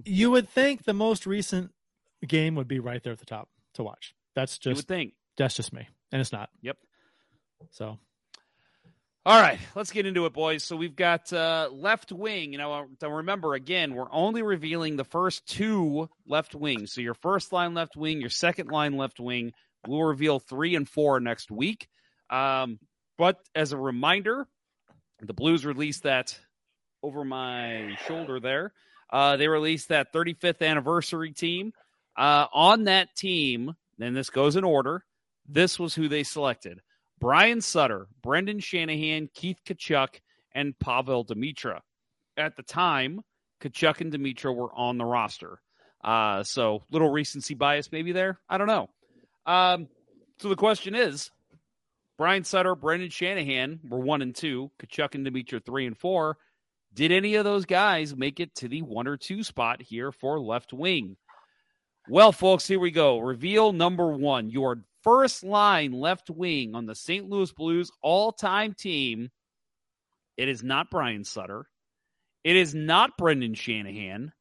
you 0.04 0.32
would 0.32 0.50
think 0.50 0.84
the 0.86 0.94
most 0.94 1.26
recent 1.26 1.72
game 2.28 2.56
would 2.56 2.68
be 2.68 2.80
right 2.80 3.04
there 3.04 3.14
at 3.14 3.20
the 3.20 3.26
top 3.26 3.50
to 3.76 3.84
watch. 3.84 4.14
That's 4.36 4.58
just 4.58 4.66
You 4.66 4.76
would 4.76 4.88
think. 4.88 5.14
that's 5.38 5.56
just 5.56 5.74
me, 5.74 5.88
and 6.12 6.22
it's 6.22 6.32
not. 6.32 6.50
Yep. 6.62 6.78
So 7.72 7.98
All 9.26 9.42
right, 9.42 9.60
let's 9.76 9.92
get 9.92 10.06
into 10.06 10.26
it, 10.26 10.34
boys. 10.34 10.64
So 10.64 10.76
we've 10.76 10.96
got 10.96 11.34
uh, 11.34 11.70
left 11.72 12.12
wing. 12.12 12.52
You 12.54 12.60
know, 12.60 12.88
remember 13.02 13.56
again, 13.56 13.94
we're 13.94 14.12
only 14.12 14.42
revealing 14.44 14.96
the 14.96 15.04
first 15.04 15.48
two 15.48 16.10
left 16.28 16.56
wings. 16.56 16.94
So 16.94 17.02
your 17.02 17.16
first 17.16 17.52
line 17.52 17.74
left 17.74 17.96
wing, 17.98 18.22
your 18.22 18.30
second 18.30 18.70
line 18.72 18.96
left 18.96 19.20
wing. 19.20 19.52
We'll 19.88 20.04
reveal 20.04 20.40
three 20.40 20.76
and 20.76 20.88
four 20.88 21.20
next 21.20 21.52
week. 21.52 21.88
Um, 22.30 22.80
but 23.18 23.38
as 23.56 23.72
a 23.72 23.78
reminder, 23.78 24.48
the 25.22 25.34
Blues 25.34 25.66
released 25.66 26.04
that 26.04 26.38
over 27.02 27.24
my 27.24 27.98
shoulder 28.08 28.40
there. 28.40 28.74
Uh, 29.10 29.38
they 29.38 29.48
released 29.48 29.90
that 29.90 30.14
35th 30.14 30.62
anniversary 30.62 31.32
team. 31.32 31.72
Uh, 32.16 32.48
on 32.52 32.86
that 32.86 33.16
team, 33.16 33.76
and 34.02 34.16
this 34.16 34.32
goes 34.32 34.56
in 34.56 34.64
order. 34.64 35.06
This 35.48 35.78
was 35.78 35.94
who 35.94 36.10
they 36.10 36.24
selected. 36.24 36.82
Brian 37.20 37.62
Sutter, 37.62 38.08
Brendan 38.22 38.60
Shanahan, 38.60 39.30
Keith 39.34 39.60
Tkachuk, 39.66 40.20
and 40.54 40.78
Pavol 40.80 41.26
Demitra. 41.26 41.82
At 42.36 42.56
the 42.56 42.64
time, 42.64 43.22
Tkachuk 43.62 44.02
and 44.02 44.12
Demitra 44.12 44.56
were 44.56 44.74
on 44.74 44.98
the 44.98 45.06
roster. 45.06 45.62
Uh, 46.04 46.44
so 46.44 46.84
little 46.92 47.10
recency 47.10 47.54
bias 47.54 47.92
maybe 47.92 48.12
there. 48.12 48.40
I 48.50 48.58
don't 48.58 48.68
know. 48.68 48.90
Um, 49.48 49.88
so 50.40 50.50
the 50.50 50.56
question 50.56 50.94
is, 50.94 51.32
Brian 52.18 52.44
Sutter, 52.44 52.76
Brendan 52.76 53.10
Shanahan 53.10 53.80
were 53.88 54.00
one 54.00 54.22
and 54.22 54.36
two. 54.36 54.70
Tkachuk 54.80 55.16
and 55.16 55.26
Demitra 55.26 55.64
three 55.64 55.88
and 55.88 55.98
four. 55.98 56.38
Did 56.94 57.12
any 57.12 57.36
of 57.36 57.46
those 57.46 57.66
guys 57.66 58.16
make 58.16 58.40
it 58.40 58.54
to 58.56 58.68
the 58.68 58.82
one 58.82 59.08
or 59.08 59.18
two 59.18 59.44
spot 59.44 59.82
here 59.82 60.12
for 60.12 60.40
left 60.40 60.74
wing? 60.74 61.16
Well, 62.10 62.32
folks, 62.32 62.68
here 62.68 62.80
we 62.80 62.92
go. 62.92 63.20
Reveal 63.20 63.72
number 63.72 64.12
one. 64.12 64.50
Your 64.50 64.84
first 65.04 65.44
line 65.44 65.92
left 65.92 66.30
wing 66.30 66.74
on 66.74 66.86
the 66.86 66.96
St. 66.96 67.30
Louis 67.30 67.52
Blues 67.52 67.92
all 68.02 68.32
time 68.32 68.74
team. 68.74 69.30
It 70.38 70.50
is 70.50 70.64
not 70.64 70.90
Brian 70.90 71.24
Sutter. 71.24 71.68
It 72.44 72.56
is 72.56 72.74
not 72.74 73.18
Brendan 73.18 73.54
Shanahan. 73.54 74.32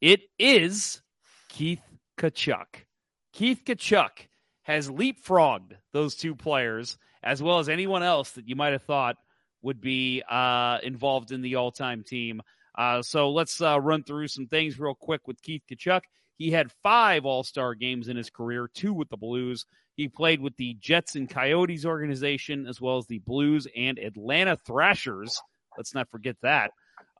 It 0.00 0.22
is 0.38 1.02
Keith 1.48 1.82
Tkachuk. 2.18 2.86
Keith 3.32 3.62
Tkachuk 3.64 4.28
has 4.62 4.88
leapfrogged 4.88 5.72
those 5.92 6.14
two 6.14 6.34
players 6.34 6.98
as 7.22 7.42
well 7.42 7.58
as 7.58 7.68
anyone 7.68 8.02
else 8.02 8.32
that 8.32 8.48
you 8.48 8.56
might 8.56 8.72
have 8.72 8.82
thought 8.82 9.16
would 9.62 9.80
be 9.80 10.22
uh, 10.28 10.78
involved 10.82 11.32
in 11.32 11.42
the 11.42 11.56
all 11.56 11.70
time 11.70 12.02
team. 12.02 12.40
Uh, 12.76 13.02
so 13.02 13.30
let's 13.30 13.60
uh, 13.60 13.80
run 13.80 14.02
through 14.02 14.28
some 14.28 14.46
things 14.46 14.78
real 14.78 14.94
quick 14.94 15.26
with 15.26 15.42
Keith 15.42 15.62
Tkachuk. 15.70 16.02
He 16.36 16.50
had 16.50 16.72
five 16.82 17.26
All 17.26 17.42
Star 17.42 17.74
games 17.74 18.08
in 18.08 18.16
his 18.16 18.30
career, 18.30 18.68
two 18.72 18.94
with 18.94 19.10
the 19.10 19.16
Blues. 19.16 19.66
He 19.96 20.08
played 20.08 20.40
with 20.40 20.56
the 20.56 20.74
Jets 20.80 21.14
and 21.14 21.28
Coyotes 21.28 21.84
organization, 21.84 22.66
as 22.66 22.80
well 22.80 22.96
as 22.96 23.06
the 23.06 23.18
Blues 23.18 23.66
and 23.76 23.98
Atlanta 23.98 24.56
Thrashers. 24.56 25.38
Let's 25.76 25.94
not 25.94 26.10
forget 26.10 26.36
that. 26.42 26.70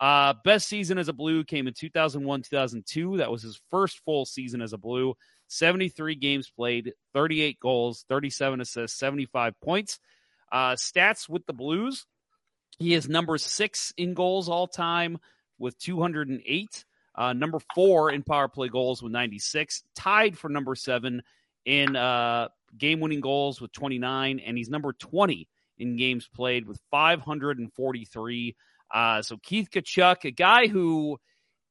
Uh, 0.00 0.32
best 0.44 0.66
season 0.66 0.96
as 0.96 1.08
a 1.08 1.12
Blue 1.12 1.44
came 1.44 1.66
in 1.66 1.74
2001 1.74 2.42
2002. 2.42 3.18
That 3.18 3.30
was 3.30 3.42
his 3.42 3.60
first 3.70 4.00
full 4.06 4.24
season 4.24 4.62
as 4.62 4.72
a 4.72 4.78
Blue. 4.78 5.14
73 5.50 6.14
games 6.14 6.50
played, 6.50 6.92
38 7.12 7.58
goals, 7.60 8.04
37 8.08 8.60
assists, 8.60 8.98
75 8.98 9.54
points. 9.60 9.98
Uh, 10.50 10.72
stats 10.72 11.28
with 11.28 11.46
the 11.46 11.52
Blues 11.52 12.06
he 12.80 12.94
is 12.94 13.08
number 13.08 13.36
six 13.36 13.92
in 13.98 14.14
goals 14.14 14.48
all 14.48 14.66
time 14.66 15.18
with 15.58 15.78
208. 15.78 16.84
Uh, 17.14 17.32
number 17.34 17.58
four 17.74 18.10
in 18.10 18.22
power 18.22 18.48
play 18.48 18.68
goals 18.68 19.02
with 19.02 19.12
96. 19.12 19.84
Tied 19.94 20.38
for 20.38 20.48
number 20.48 20.74
seven 20.74 21.22
in 21.66 21.94
uh, 21.94 22.48
game 22.76 23.00
winning 23.00 23.20
goals 23.20 23.60
with 23.60 23.70
29. 23.72 24.40
And 24.40 24.56
he's 24.56 24.70
number 24.70 24.94
20 24.94 25.46
in 25.76 25.96
games 25.96 26.26
played 26.34 26.66
with 26.66 26.80
543. 26.90 28.56
Uh, 28.92 29.22
so 29.22 29.36
Keith 29.42 29.68
Tkachuk, 29.70 30.24
a 30.24 30.30
guy 30.30 30.66
who 30.66 31.18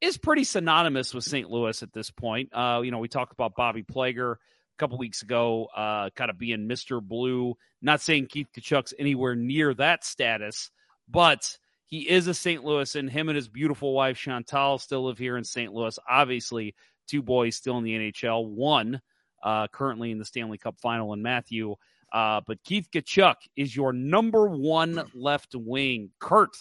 is 0.01 0.17
pretty 0.17 0.43
synonymous 0.43 1.13
with 1.13 1.23
St. 1.23 1.49
Louis 1.49 1.81
at 1.83 1.93
this 1.93 2.09
point. 2.11 2.49
Uh, 2.53 2.81
you 2.83 2.91
know, 2.91 2.99
we 2.99 3.07
talked 3.07 3.33
about 3.33 3.55
Bobby 3.55 3.83
Plager 3.83 4.33
a 4.33 4.37
couple 4.77 4.97
weeks 4.97 5.21
ago, 5.21 5.67
uh, 5.75 6.09
kind 6.15 6.29
of 6.29 6.37
being 6.37 6.67
Mr. 6.67 7.01
Blue. 7.01 7.55
Not 7.81 8.01
saying 8.01 8.27
Keith 8.27 8.47
Tkachuk's 8.55 8.93
anywhere 8.97 9.35
near 9.35 9.73
that 9.73 10.05
status, 10.05 10.71
but 11.07 11.57
he 11.85 12.07
is 12.07 12.27
a 12.27 12.33
St. 12.33 12.63
Louis, 12.63 12.95
and 12.95 13.09
him 13.09 13.29
and 13.29 13.35
his 13.35 13.49
beautiful 13.49 13.93
wife 13.93 14.17
Chantal 14.17 14.77
still 14.77 15.05
live 15.05 15.17
here 15.17 15.37
in 15.37 15.43
St. 15.43 15.73
Louis. 15.73 15.97
Obviously, 16.07 16.75
two 17.07 17.21
boys 17.21 17.55
still 17.55 17.77
in 17.77 17.83
the 17.83 17.95
NHL. 17.95 18.47
One 18.47 19.01
uh, 19.43 19.67
currently 19.67 20.11
in 20.11 20.19
the 20.19 20.25
Stanley 20.25 20.57
Cup 20.57 20.75
final, 20.81 21.13
and 21.13 21.23
Matthew. 21.23 21.75
Uh, 22.11 22.41
but 22.45 22.63
Keith 22.63 22.87
Tkachuk 22.91 23.35
is 23.55 23.75
your 23.75 23.93
number 23.93 24.47
one 24.47 25.03
left 25.13 25.55
wing. 25.55 26.11
Kurt, 26.19 26.55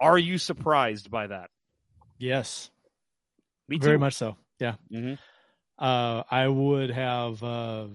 are 0.00 0.18
you 0.18 0.38
surprised 0.38 1.10
by 1.10 1.26
that? 1.26 1.50
Yes, 2.18 2.70
me 3.68 3.78
too. 3.78 3.84
Very 3.84 3.98
much 3.98 4.14
so. 4.14 4.36
Yeah. 4.58 4.74
Mm-hmm. 4.92 5.14
Uh, 5.78 6.22
I 6.30 6.48
would 6.48 6.90
have 6.90 7.42
uh, 7.42 7.86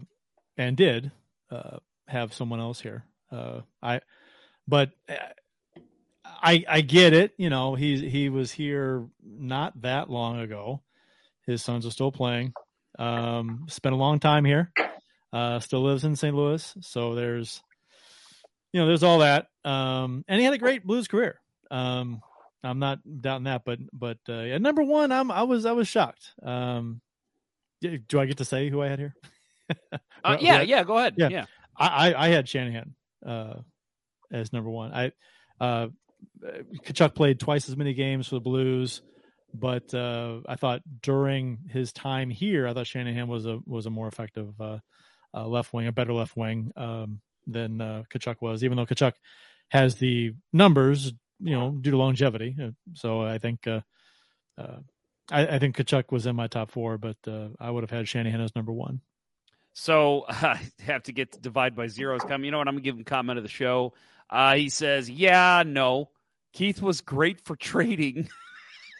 and 0.57 0.77
did 0.77 1.11
uh, 1.51 1.77
have 2.07 2.33
someone 2.33 2.59
else 2.59 2.79
here. 2.79 3.03
Uh, 3.31 3.61
I, 3.81 4.01
but 4.67 4.91
uh, 5.09 5.15
I 6.25 6.63
I 6.67 6.81
get 6.81 7.13
it. 7.13 7.33
You 7.37 7.49
know, 7.49 7.75
he 7.75 8.09
he 8.09 8.29
was 8.29 8.51
here 8.51 9.05
not 9.23 9.81
that 9.81 10.09
long 10.09 10.39
ago. 10.39 10.81
His 11.45 11.61
sons 11.61 11.85
are 11.85 11.91
still 11.91 12.11
playing. 12.11 12.53
Um, 12.97 13.65
spent 13.67 13.93
a 13.93 13.97
long 13.97 14.19
time 14.19 14.45
here. 14.45 14.71
Uh, 15.33 15.59
still 15.59 15.81
lives 15.81 16.03
in 16.03 16.15
St. 16.15 16.35
Louis. 16.35 16.75
So 16.81 17.15
there's, 17.15 17.61
you 18.71 18.79
know, 18.79 18.87
there's 18.87 19.03
all 19.03 19.19
that. 19.19 19.47
Um, 19.65 20.23
and 20.27 20.39
he 20.39 20.45
had 20.45 20.53
a 20.53 20.59
great 20.59 20.85
blues 20.85 21.07
career. 21.07 21.39
Um, 21.71 22.21
I'm 22.63 22.79
not 22.79 22.99
doubting 23.21 23.45
that, 23.45 23.63
but 23.65 23.79
but 23.91 24.17
uh, 24.29 24.33
at 24.33 24.61
number 24.61 24.83
one, 24.83 25.11
I'm 25.11 25.31
I 25.31 25.43
was 25.43 25.65
I 25.65 25.73
was 25.73 25.87
shocked. 25.87 26.33
Um, 26.41 27.01
do 27.81 28.19
I 28.19 28.25
get 28.25 28.37
to 28.37 28.45
say 28.45 28.69
who 28.69 28.81
I 28.81 28.87
had 28.87 28.99
here? 28.99 29.15
uh, 30.23 30.37
yeah, 30.39 30.61
yeah, 30.61 30.83
go 30.83 30.97
ahead. 30.97 31.15
Yeah, 31.17 31.29
yeah. 31.29 31.45
I, 31.77 31.87
I, 32.11 32.25
I 32.25 32.29
had 32.29 32.47
Shanahan 32.47 32.95
uh, 33.25 33.55
as 34.31 34.53
number 34.53 34.69
one. 34.69 34.93
I 34.93 35.11
uh, 35.59 35.87
Tkachuk 36.85 37.15
played 37.15 37.39
twice 37.39 37.67
as 37.69 37.75
many 37.75 37.93
games 37.93 38.27
for 38.27 38.35
the 38.35 38.41
Blues, 38.41 39.01
but 39.53 39.93
uh, 39.93 40.39
I 40.47 40.55
thought 40.55 40.81
during 41.01 41.59
his 41.69 41.91
time 41.91 42.29
here, 42.29 42.67
I 42.67 42.73
thought 42.73 42.87
Shanahan 42.87 43.27
was 43.27 43.45
a 43.45 43.59
was 43.65 43.85
a 43.85 43.89
more 43.89 44.07
effective 44.07 44.53
uh, 44.59 44.79
uh, 45.33 45.47
left 45.47 45.73
wing, 45.73 45.87
a 45.87 45.91
better 45.91 46.13
left 46.13 46.37
wing 46.37 46.71
um, 46.75 47.19
than 47.47 47.81
uh, 47.81 48.03
Tkachuk 48.13 48.41
was. 48.41 48.63
Even 48.63 48.77
though 48.77 48.85
Tkachuk 48.85 49.13
has 49.69 49.95
the 49.95 50.33
numbers, 50.51 51.13
you 51.43 51.57
know, 51.57 51.71
due 51.71 51.91
to 51.91 51.97
longevity. 51.97 52.55
Uh, 52.61 52.71
so 52.93 53.21
I 53.21 53.37
think 53.37 53.67
uh, 53.67 53.81
uh, 54.57 54.77
I, 55.31 55.47
I, 55.47 55.59
think 55.59 55.75
Tkachuk 55.75 56.11
was 56.11 56.25
in 56.25 56.35
my 56.35 56.47
top 56.47 56.71
four, 56.71 56.97
but 56.97 57.17
uh, 57.27 57.49
I 57.59 57.69
would 57.69 57.83
have 57.83 57.91
had 57.91 58.07
Shanahan 58.07 58.41
as 58.41 58.55
number 58.55 58.71
one. 58.71 59.01
So 59.73 60.25
I 60.29 60.59
have 60.85 61.03
to 61.03 61.11
get 61.11 61.33
to 61.33 61.39
divide 61.39 61.75
by 61.75 61.87
zeros. 61.87 62.21
Come, 62.21 62.45
you 62.45 62.51
know 62.51 62.57
what? 62.59 62.67
I'm 62.67 62.75
gonna 62.75 62.83
give 62.83 62.95
him 62.95 63.03
comment 63.03 63.37
of 63.37 63.43
the 63.43 63.49
show. 63.49 63.93
Uh, 64.29 64.55
he 64.55 64.69
says, 64.69 65.09
"Yeah, 65.09 65.63
no, 65.65 66.09
Keith 66.53 66.81
was 66.81 67.01
great 67.01 67.41
for 67.41 67.55
trading. 67.55 68.29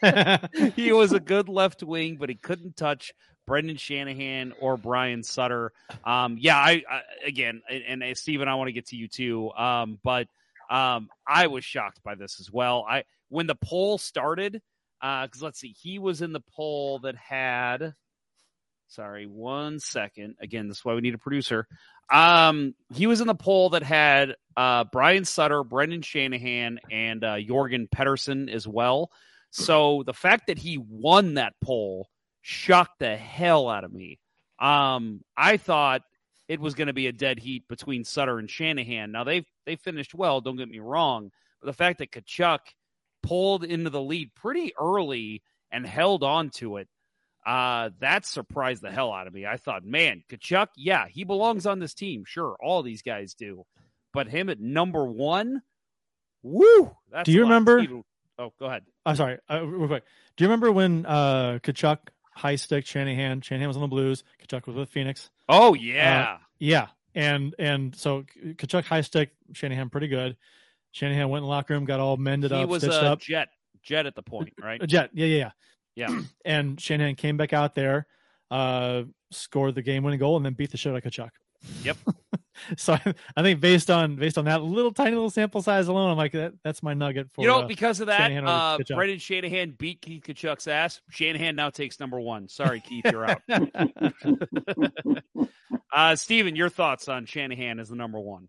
he 0.76 0.92
was 0.92 1.12
a 1.12 1.20
good 1.20 1.48
left 1.48 1.82
wing, 1.82 2.16
but 2.16 2.28
he 2.28 2.34
couldn't 2.34 2.76
touch 2.76 3.12
Brendan 3.46 3.76
Shanahan 3.76 4.52
or 4.60 4.76
Brian 4.76 5.22
Sutter. 5.22 5.72
Um, 6.04 6.36
yeah, 6.38 6.56
I, 6.56 6.82
I 6.90 7.02
again, 7.26 7.62
and, 7.68 8.02
and 8.02 8.16
Stephen, 8.16 8.48
I 8.48 8.54
want 8.54 8.68
to 8.68 8.72
get 8.72 8.86
to 8.88 8.96
you 8.96 9.08
too. 9.08 9.50
Um, 9.52 9.98
but 10.02 10.28
um, 10.70 11.08
I 11.26 11.46
was 11.48 11.64
shocked 11.64 12.02
by 12.04 12.14
this 12.14 12.40
as 12.40 12.50
well. 12.50 12.86
I 12.88 13.04
when 13.28 13.46
the 13.46 13.54
poll 13.54 13.98
started, 13.98 14.60
because 15.00 15.42
uh, 15.42 15.44
let's 15.44 15.60
see, 15.60 15.74
he 15.80 15.98
was 15.98 16.22
in 16.22 16.32
the 16.32 16.42
poll 16.54 17.00
that 17.00 17.16
had. 17.16 17.94
Sorry, 18.88 19.26
one 19.26 19.80
second. 19.80 20.36
Again, 20.40 20.68
this 20.68 20.78
is 20.78 20.84
why 20.84 20.94
we 20.94 21.00
need 21.00 21.14
a 21.14 21.18
producer. 21.18 21.66
Um, 22.12 22.74
he 22.94 23.06
was 23.06 23.20
in 23.20 23.26
the 23.26 23.34
poll 23.34 23.70
that 23.70 23.82
had 23.82 24.36
uh, 24.56 24.84
Brian 24.84 25.24
Sutter, 25.24 25.64
Brendan 25.64 26.02
Shanahan, 26.02 26.78
and 26.90 27.24
uh, 27.24 27.36
Jorgen 27.36 27.88
Pettersson 27.88 28.52
as 28.52 28.68
well. 28.68 29.10
So 29.50 30.02
the 30.04 30.12
fact 30.12 30.48
that 30.48 30.58
he 30.58 30.78
won 30.78 31.34
that 31.34 31.54
poll 31.62 32.08
shocked 32.42 32.98
the 32.98 33.16
hell 33.16 33.68
out 33.68 33.84
of 33.84 33.92
me. 33.92 34.18
Um, 34.58 35.22
I 35.36 35.56
thought 35.56 36.02
it 36.46 36.60
was 36.60 36.74
going 36.74 36.88
to 36.88 36.92
be 36.92 37.06
a 37.06 37.12
dead 37.12 37.38
heat 37.38 37.66
between 37.68 38.04
Sutter 38.04 38.38
and 38.38 38.50
Shanahan. 38.50 39.12
Now 39.12 39.24
they 39.24 39.44
they 39.66 39.76
finished 39.76 40.14
well. 40.14 40.40
Don't 40.40 40.56
get 40.56 40.68
me 40.68 40.80
wrong, 40.80 41.30
but 41.60 41.66
the 41.66 41.72
fact 41.72 41.98
that 41.98 42.12
Tkachuk 42.12 42.60
pulled 43.22 43.64
into 43.64 43.90
the 43.90 44.02
lead 44.02 44.34
pretty 44.34 44.72
early 44.78 45.42
and 45.70 45.86
held 45.86 46.22
on 46.22 46.50
to 46.50 46.76
it 46.76 46.88
uh, 47.44 47.90
that 48.00 48.24
surprised 48.24 48.82
the 48.82 48.90
hell 48.90 49.12
out 49.12 49.26
of 49.26 49.34
me. 49.34 49.46
I 49.46 49.56
thought, 49.56 49.84
man, 49.84 50.22
Tkachuk, 50.30 50.68
yeah, 50.76 51.06
he 51.08 51.24
belongs 51.24 51.66
on 51.66 51.78
this 51.78 51.94
team. 51.94 52.24
Sure, 52.26 52.56
all 52.60 52.82
these 52.82 53.02
guys 53.02 53.34
do. 53.34 53.64
But 54.12 54.28
him 54.28 54.48
at 54.48 54.60
number 54.60 55.04
one, 55.04 55.62
woo! 56.42 56.96
do 57.24 57.32
you 57.32 57.42
remember? 57.42 57.84
Oh, 58.38 58.52
go 58.58 58.66
ahead. 58.66 58.84
I'm 59.04 59.16
sorry, 59.16 59.38
uh, 59.50 59.66
real 59.66 59.88
quick. 59.88 60.04
Do 60.36 60.44
you 60.44 60.48
remember 60.48 60.72
when 60.72 61.04
uh, 61.04 61.58
Tkachuk, 61.62 61.98
high 62.34 62.56
stick, 62.56 62.86
Shanahan, 62.86 63.42
Shanahan 63.42 63.68
was 63.68 63.76
on 63.76 63.82
the 63.82 63.88
Blues, 63.88 64.24
Tkachuk 64.42 64.66
was 64.66 64.76
with 64.76 64.88
Phoenix? 64.88 65.30
Oh 65.48 65.74
yeah, 65.74 66.36
uh, 66.36 66.38
yeah, 66.58 66.86
and 67.14 67.54
and 67.58 67.94
so 67.94 68.24
Tkachuk, 68.44 68.84
high 68.84 69.00
stick, 69.00 69.30
Shanahan, 69.52 69.90
pretty 69.90 70.08
good. 70.08 70.36
Shanahan 70.92 71.28
went 71.28 71.42
in 71.42 71.46
the 71.46 71.50
locker 71.50 71.74
room, 71.74 71.84
got 71.84 72.00
all 72.00 72.16
mended 72.16 72.52
he 72.52 72.56
up, 72.56 72.68
was 72.68 72.82
stitched 72.82 73.02
a 73.02 73.12
up. 73.12 73.20
Jet, 73.20 73.48
jet 73.82 74.06
at 74.06 74.14
the 74.14 74.22
point, 74.22 74.52
right? 74.60 74.82
A 74.82 74.86
jet, 74.86 75.10
yeah, 75.12 75.26
yeah, 75.26 75.36
yeah. 75.36 75.50
Yeah. 75.96 76.20
and 76.44 76.80
Shanahan 76.80 77.14
came 77.14 77.36
back 77.36 77.52
out 77.52 77.74
there, 77.74 78.06
uh, 78.50 79.02
scored 79.30 79.74
the 79.74 79.82
game 79.82 80.02
winning 80.02 80.20
goal, 80.20 80.36
and 80.36 80.44
then 80.44 80.54
beat 80.54 80.70
the 80.70 80.76
shit 80.76 80.92
out 80.92 81.04
of 81.04 81.12
Tkachuk. 81.12 81.30
Yep. 81.82 81.96
so 82.76 82.96
I, 83.36 83.42
think 83.42 83.60
based 83.60 83.90
on 83.90 84.16
based 84.16 84.38
on 84.38 84.46
that 84.46 84.62
little 84.62 84.92
tiny 84.92 85.12
little 85.12 85.30
sample 85.30 85.62
size 85.62 85.88
alone, 85.88 86.10
I'm 86.10 86.16
like 86.16 86.32
that, 86.32 86.54
that's 86.62 86.82
my 86.82 86.94
nugget 86.94 87.28
for 87.32 87.42
you 87.42 87.48
know 87.48 87.60
uh, 87.60 87.66
because 87.66 88.00
of 88.00 88.08
that. 88.08 88.18
Shanahan 88.18 88.46
uh, 88.46 88.78
Brendan 88.94 89.18
Shanahan 89.18 89.72
beat 89.72 90.00
Keith 90.00 90.24
Tkachuk's 90.24 90.66
ass. 90.66 91.00
Shanahan 91.10 91.56
now 91.56 91.70
takes 91.70 92.00
number 92.00 92.20
one. 92.20 92.48
Sorry, 92.48 92.80
Keith, 92.80 93.04
you're 93.10 93.26
out. 93.26 93.42
uh, 95.92 96.16
Steven, 96.16 96.56
your 96.56 96.68
thoughts 96.68 97.08
on 97.08 97.26
Shanahan 97.26 97.78
as 97.78 97.88
the 97.88 97.96
number 97.96 98.20
one? 98.20 98.48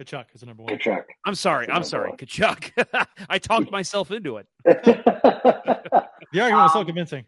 Tkachuk 0.00 0.26
is 0.34 0.40
the 0.40 0.46
number 0.46 0.62
one. 0.62 0.76
Tkachuk. 0.76 1.04
I'm 1.24 1.34
sorry. 1.34 1.70
I'm 1.70 1.84
sorry. 1.84 2.10
One. 2.10 2.18
Tkachuk. 2.18 3.06
I 3.30 3.38
talked 3.38 3.70
myself 3.70 4.10
into 4.10 4.36
it. 4.36 4.46
the 4.64 6.02
argument 6.34 6.64
was 6.64 6.72
so 6.72 6.80
um, 6.80 6.86
convincing. 6.86 7.24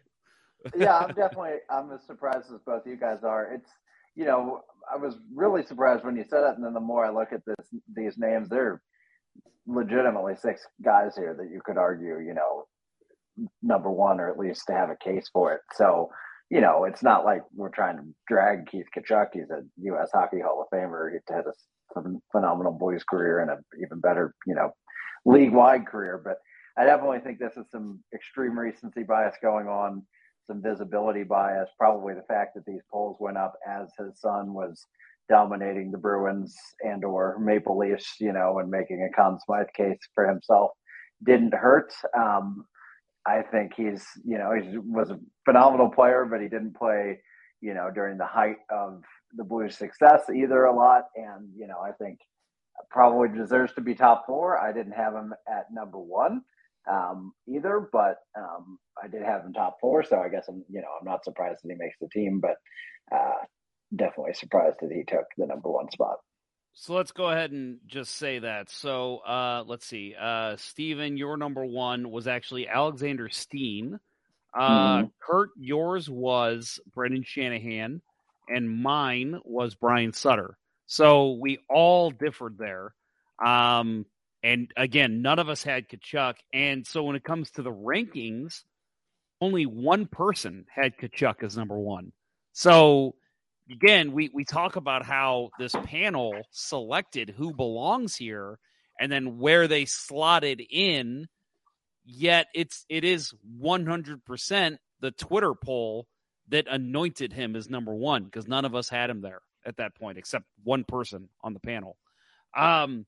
yeah, 0.77 0.99
I'm 0.99 1.15
definitely. 1.15 1.57
I'm 1.69 1.91
as 1.91 2.03
surprised 2.03 2.53
as 2.53 2.59
both 2.65 2.85
you 2.85 2.95
guys 2.95 3.23
are. 3.23 3.51
It's 3.51 3.71
you 4.19 4.25
know, 4.25 4.59
I 4.93 4.97
was 4.97 5.15
really 5.33 5.63
surprised 5.63 6.03
when 6.03 6.17
you 6.17 6.25
said 6.29 6.43
it, 6.43 6.57
and 6.57 6.65
then 6.65 6.73
the 6.73 6.81
more 6.81 7.05
I 7.05 7.09
look 7.09 7.31
at 7.31 7.45
this, 7.47 7.67
these 7.95 8.17
names, 8.17 8.49
there 8.49 8.65
are 8.67 8.81
legitimately 9.65 10.33
six 10.35 10.61
guys 10.83 11.15
here 11.15 11.33
that 11.39 11.49
you 11.49 11.61
could 11.63 11.77
argue, 11.77 12.19
you 12.19 12.33
know, 12.33 12.65
number 13.63 13.89
one, 13.89 14.19
or 14.19 14.29
at 14.29 14.37
least 14.37 14.63
to 14.67 14.73
have 14.73 14.89
a 14.89 14.97
case 14.97 15.29
for 15.31 15.53
it. 15.53 15.61
So, 15.73 16.09
you 16.51 16.59
know, 16.59 16.83
it's 16.83 17.01
not 17.01 17.23
like 17.23 17.43
we're 17.55 17.69
trying 17.69 17.95
to 17.95 18.03
drag 18.27 18.67
Keith 18.67 18.87
Tkachuk. 18.93 19.27
He's 19.31 19.51
a 19.51 19.61
U.S. 19.83 20.09
Hockey 20.13 20.41
Hall 20.41 20.61
of 20.61 20.77
Famer. 20.77 21.11
He 21.13 21.33
had 21.33 21.45
a 21.45 22.01
phenomenal 22.33 22.73
boys 22.73 23.05
career 23.05 23.39
and 23.39 23.51
an 23.51 23.63
even 23.81 24.01
better, 24.01 24.35
you 24.45 24.53
know, 24.53 24.71
league 25.25 25.53
wide 25.53 25.87
career. 25.87 26.19
But 26.21 26.39
I 26.77 26.83
definitely 26.83 27.19
think 27.19 27.39
this 27.39 27.55
is 27.55 27.71
some 27.71 28.03
extreme 28.13 28.59
recency 28.59 29.03
bias 29.03 29.35
going 29.41 29.67
on 29.67 30.03
some 30.49 30.61
visibility 30.61 31.23
bias, 31.23 31.69
probably 31.77 32.15
the 32.15 32.23
fact 32.23 32.55
that 32.55 32.65
these 32.65 32.81
polls 32.91 33.17
went 33.19 33.37
up 33.37 33.53
as 33.67 33.89
his 33.99 34.19
son 34.19 34.53
was 34.53 34.87
dominating 35.29 35.91
the 35.91 35.97
Bruins 35.97 36.55
and 36.81 37.05
or 37.05 37.37
Maple 37.39 37.77
Leafs, 37.77 38.15
you 38.19 38.33
know, 38.33 38.57
and 38.57 38.69
making 38.69 39.03
a 39.03 39.15
Conn 39.15 39.37
Smythe 39.45 39.67
case 39.77 39.99
for 40.15 40.27
himself 40.27 40.71
didn't 41.23 41.53
hurt. 41.53 41.93
Um, 42.17 42.65
I 43.27 43.43
think 43.43 43.73
he's, 43.77 44.03
you 44.25 44.39
know, 44.39 44.53
he 44.53 44.79
was 44.79 45.11
a 45.11 45.19
phenomenal 45.45 45.89
player, 45.89 46.25
but 46.25 46.41
he 46.41 46.47
didn't 46.47 46.75
play, 46.75 47.19
you 47.61 47.75
know, 47.75 47.91
during 47.93 48.17
the 48.17 48.25
height 48.25 48.57
of 48.71 49.03
the 49.37 49.43
Blues' 49.43 49.77
success 49.77 50.23
either 50.35 50.65
a 50.65 50.75
lot. 50.75 51.03
And, 51.15 51.49
you 51.55 51.67
know, 51.67 51.79
I 51.79 51.91
think 51.91 52.17
probably 52.89 53.37
deserves 53.37 53.73
to 53.73 53.81
be 53.81 53.93
top 53.93 54.25
four. 54.25 54.57
I 54.57 54.73
didn't 54.73 54.93
have 54.93 55.13
him 55.13 55.33
at 55.47 55.65
number 55.71 55.99
one. 55.99 56.41
Um, 56.89 57.33
either, 57.47 57.87
but 57.91 58.17
um, 58.37 58.79
I 59.01 59.07
did 59.07 59.21
have 59.21 59.45
him 59.45 59.53
top 59.53 59.77
four, 59.79 60.03
so 60.03 60.19
I 60.19 60.29
guess 60.29 60.47
I'm 60.47 60.63
you 60.69 60.81
know 60.81 60.87
I'm 60.99 61.05
not 61.05 61.23
surprised 61.23 61.59
that 61.63 61.71
he 61.71 61.77
makes 61.77 61.97
the 61.99 62.09
team, 62.09 62.39
but 62.39 62.55
uh, 63.15 63.45
definitely 63.95 64.33
surprised 64.33 64.77
that 64.81 64.91
he 64.91 65.03
took 65.03 65.25
the 65.37 65.45
number 65.45 65.69
one 65.69 65.89
spot. 65.91 66.17
So 66.73 66.93
let's 66.93 67.11
go 67.11 67.29
ahead 67.29 67.51
and 67.51 67.79
just 67.87 68.15
say 68.15 68.39
that. 68.39 68.69
So 68.69 69.17
uh, 69.17 69.63
let's 69.67 69.85
see. 69.85 70.15
Uh, 70.19 70.55
Steven, 70.57 71.17
your 71.17 71.35
number 71.35 71.65
one 71.65 72.09
was 72.09 72.27
actually 72.27 72.67
Alexander 72.67 73.29
Steen. 73.29 73.99
Uh, 74.53 74.69
mm-hmm. 74.69 75.07
Kurt, 75.21 75.49
yours 75.57 76.09
was 76.09 76.79
Brendan 76.93 77.23
Shanahan, 77.23 78.01
and 78.47 78.81
mine 78.81 79.39
was 79.43 79.75
Brian 79.75 80.13
Sutter. 80.13 80.57
So 80.85 81.33
we 81.33 81.59
all 81.69 82.11
differed 82.11 82.57
there. 82.57 82.93
Um, 83.43 84.05
and 84.43 84.71
again, 84.77 85.21
none 85.21 85.39
of 85.39 85.49
us 85.49 85.63
had 85.63 85.87
Tkachuk. 85.89 86.35
And 86.53 86.85
so 86.87 87.03
when 87.03 87.15
it 87.15 87.23
comes 87.23 87.51
to 87.51 87.61
the 87.61 87.71
rankings, 87.71 88.63
only 89.41 89.65
one 89.65 90.05
person 90.05 90.65
had 90.73 90.97
Tkachuk 90.97 91.43
as 91.43 91.57
number 91.57 91.77
one. 91.77 92.11
So 92.53 93.15
again, 93.71 94.11
we, 94.11 94.29
we 94.33 94.45
talk 94.45 94.75
about 94.75 95.05
how 95.05 95.49
this 95.59 95.75
panel 95.83 96.41
selected 96.51 97.33
who 97.37 97.53
belongs 97.53 98.15
here 98.15 98.59
and 98.99 99.11
then 99.11 99.39
where 99.39 99.67
they 99.67 99.85
slotted 99.85 100.61
in. 100.69 101.27
Yet 102.05 102.47
it's 102.55 102.85
it 102.89 103.03
is 103.03 103.33
one 103.57 103.85
hundred 103.85 104.25
percent 104.25 104.79
the 104.99 105.11
Twitter 105.11 105.53
poll 105.53 106.07
that 106.47 106.65
anointed 106.67 107.31
him 107.31 107.55
as 107.55 107.69
number 107.69 107.93
one 107.93 108.23
because 108.23 108.47
none 108.47 108.65
of 108.65 108.73
us 108.73 108.89
had 108.89 109.11
him 109.11 109.21
there 109.21 109.41
at 109.63 109.77
that 109.77 109.93
point 109.95 110.17
except 110.17 110.45
one 110.63 110.83
person 110.83 111.29
on 111.43 111.53
the 111.53 111.59
panel. 111.59 111.97
Um, 112.57 113.05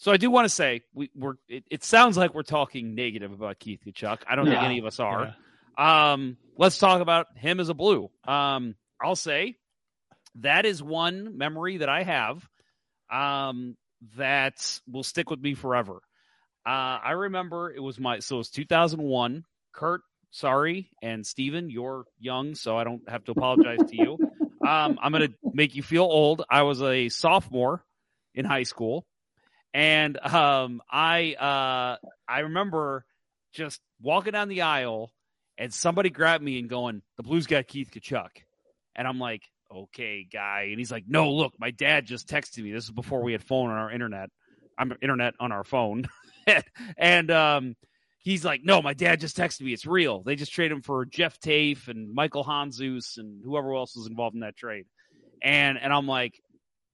so 0.00 0.10
I 0.10 0.16
do 0.16 0.30
want 0.30 0.46
to 0.46 0.48
say 0.48 0.80
we, 0.94 1.10
are 1.22 1.36
it, 1.46 1.64
it, 1.70 1.84
sounds 1.84 2.16
like 2.16 2.34
we're 2.34 2.42
talking 2.42 2.94
negative 2.94 3.32
about 3.32 3.58
Keith 3.58 3.80
Tkachuk. 3.86 4.20
I 4.26 4.34
don't 4.34 4.46
yeah. 4.46 4.52
think 4.54 4.62
any 4.62 4.78
of 4.78 4.86
us 4.86 4.98
are. 4.98 5.34
Yeah. 5.78 6.12
Um, 6.12 6.38
let's 6.56 6.78
talk 6.78 7.02
about 7.02 7.26
him 7.36 7.60
as 7.60 7.68
a 7.68 7.74
blue. 7.74 8.10
Um, 8.26 8.76
I'll 9.00 9.14
say 9.14 9.56
that 10.36 10.64
is 10.64 10.82
one 10.82 11.36
memory 11.36 11.76
that 11.78 11.90
I 11.90 12.02
have 12.02 12.48
um, 13.12 13.76
that 14.16 14.80
will 14.90 15.02
stick 15.02 15.28
with 15.28 15.38
me 15.38 15.52
forever. 15.52 16.00
Uh, 16.66 16.98
I 17.04 17.10
remember 17.12 17.70
it 17.70 17.82
was 17.82 18.00
my 18.00 18.20
so 18.20 18.36
it 18.36 18.38
was 18.38 18.50
2001. 18.50 19.44
Kurt, 19.74 20.00
sorry, 20.30 20.88
and 21.02 21.26
Steven, 21.26 21.68
you're 21.68 22.04
young, 22.18 22.54
so 22.54 22.78
I 22.78 22.84
don't 22.84 23.06
have 23.06 23.24
to 23.24 23.32
apologize 23.32 23.80
to 23.88 23.96
you. 23.96 24.18
Um, 24.62 24.98
I'm 25.02 25.10
going 25.10 25.26
to 25.26 25.34
make 25.54 25.74
you 25.74 25.82
feel 25.82 26.02
old. 26.02 26.44
I 26.48 26.62
was 26.62 26.82
a 26.82 27.08
sophomore 27.08 27.82
in 28.34 28.44
high 28.44 28.64
school 28.64 29.06
and 29.72 30.18
um, 30.18 30.82
I 30.90 31.34
uh, 31.34 32.06
I 32.28 32.40
remember 32.40 33.04
just 33.52 33.80
walking 34.00 34.32
down 34.32 34.48
the 34.48 34.62
aisle 34.62 35.12
and 35.58 35.72
somebody 35.72 36.10
grabbed 36.10 36.42
me 36.42 36.58
and 36.58 36.68
going, 36.68 37.02
"The 37.16 37.22
Blues 37.22 37.46
got 37.46 37.66
Keith 37.66 37.90
Tkachuk," 37.92 38.30
and 38.96 39.06
I'm 39.06 39.18
like, 39.18 39.42
"Okay, 39.72 40.26
guy," 40.30 40.68
and 40.70 40.78
he's 40.78 40.90
like, 40.90 41.04
"No, 41.06 41.30
look, 41.32 41.54
my 41.58 41.70
dad 41.70 42.06
just 42.06 42.28
texted 42.28 42.62
me. 42.62 42.72
This 42.72 42.84
is 42.84 42.90
before 42.90 43.22
we 43.22 43.32
had 43.32 43.42
phone 43.42 43.70
on 43.70 43.76
our 43.76 43.90
internet. 43.90 44.30
I'm 44.78 44.92
internet 45.02 45.34
on 45.38 45.52
our 45.52 45.64
phone, 45.64 46.08
and 46.96 47.30
um, 47.30 47.76
he's 48.18 48.44
like, 48.44 48.62
"No, 48.64 48.82
my 48.82 48.94
dad 48.94 49.20
just 49.20 49.36
texted 49.36 49.62
me. 49.62 49.72
It's 49.72 49.86
real. 49.86 50.22
They 50.22 50.34
just 50.34 50.52
traded 50.52 50.76
him 50.76 50.82
for 50.82 51.04
Jeff 51.04 51.38
Taffe 51.38 51.88
and 51.88 52.12
Michael 52.12 52.44
Handzus 52.44 53.18
and 53.18 53.42
whoever 53.44 53.74
else 53.74 53.94
was 53.94 54.06
involved 54.06 54.34
in 54.34 54.40
that 54.40 54.56
trade." 54.56 54.86
And 55.42 55.78
and 55.78 55.92
I'm 55.92 56.06
like, 56.06 56.40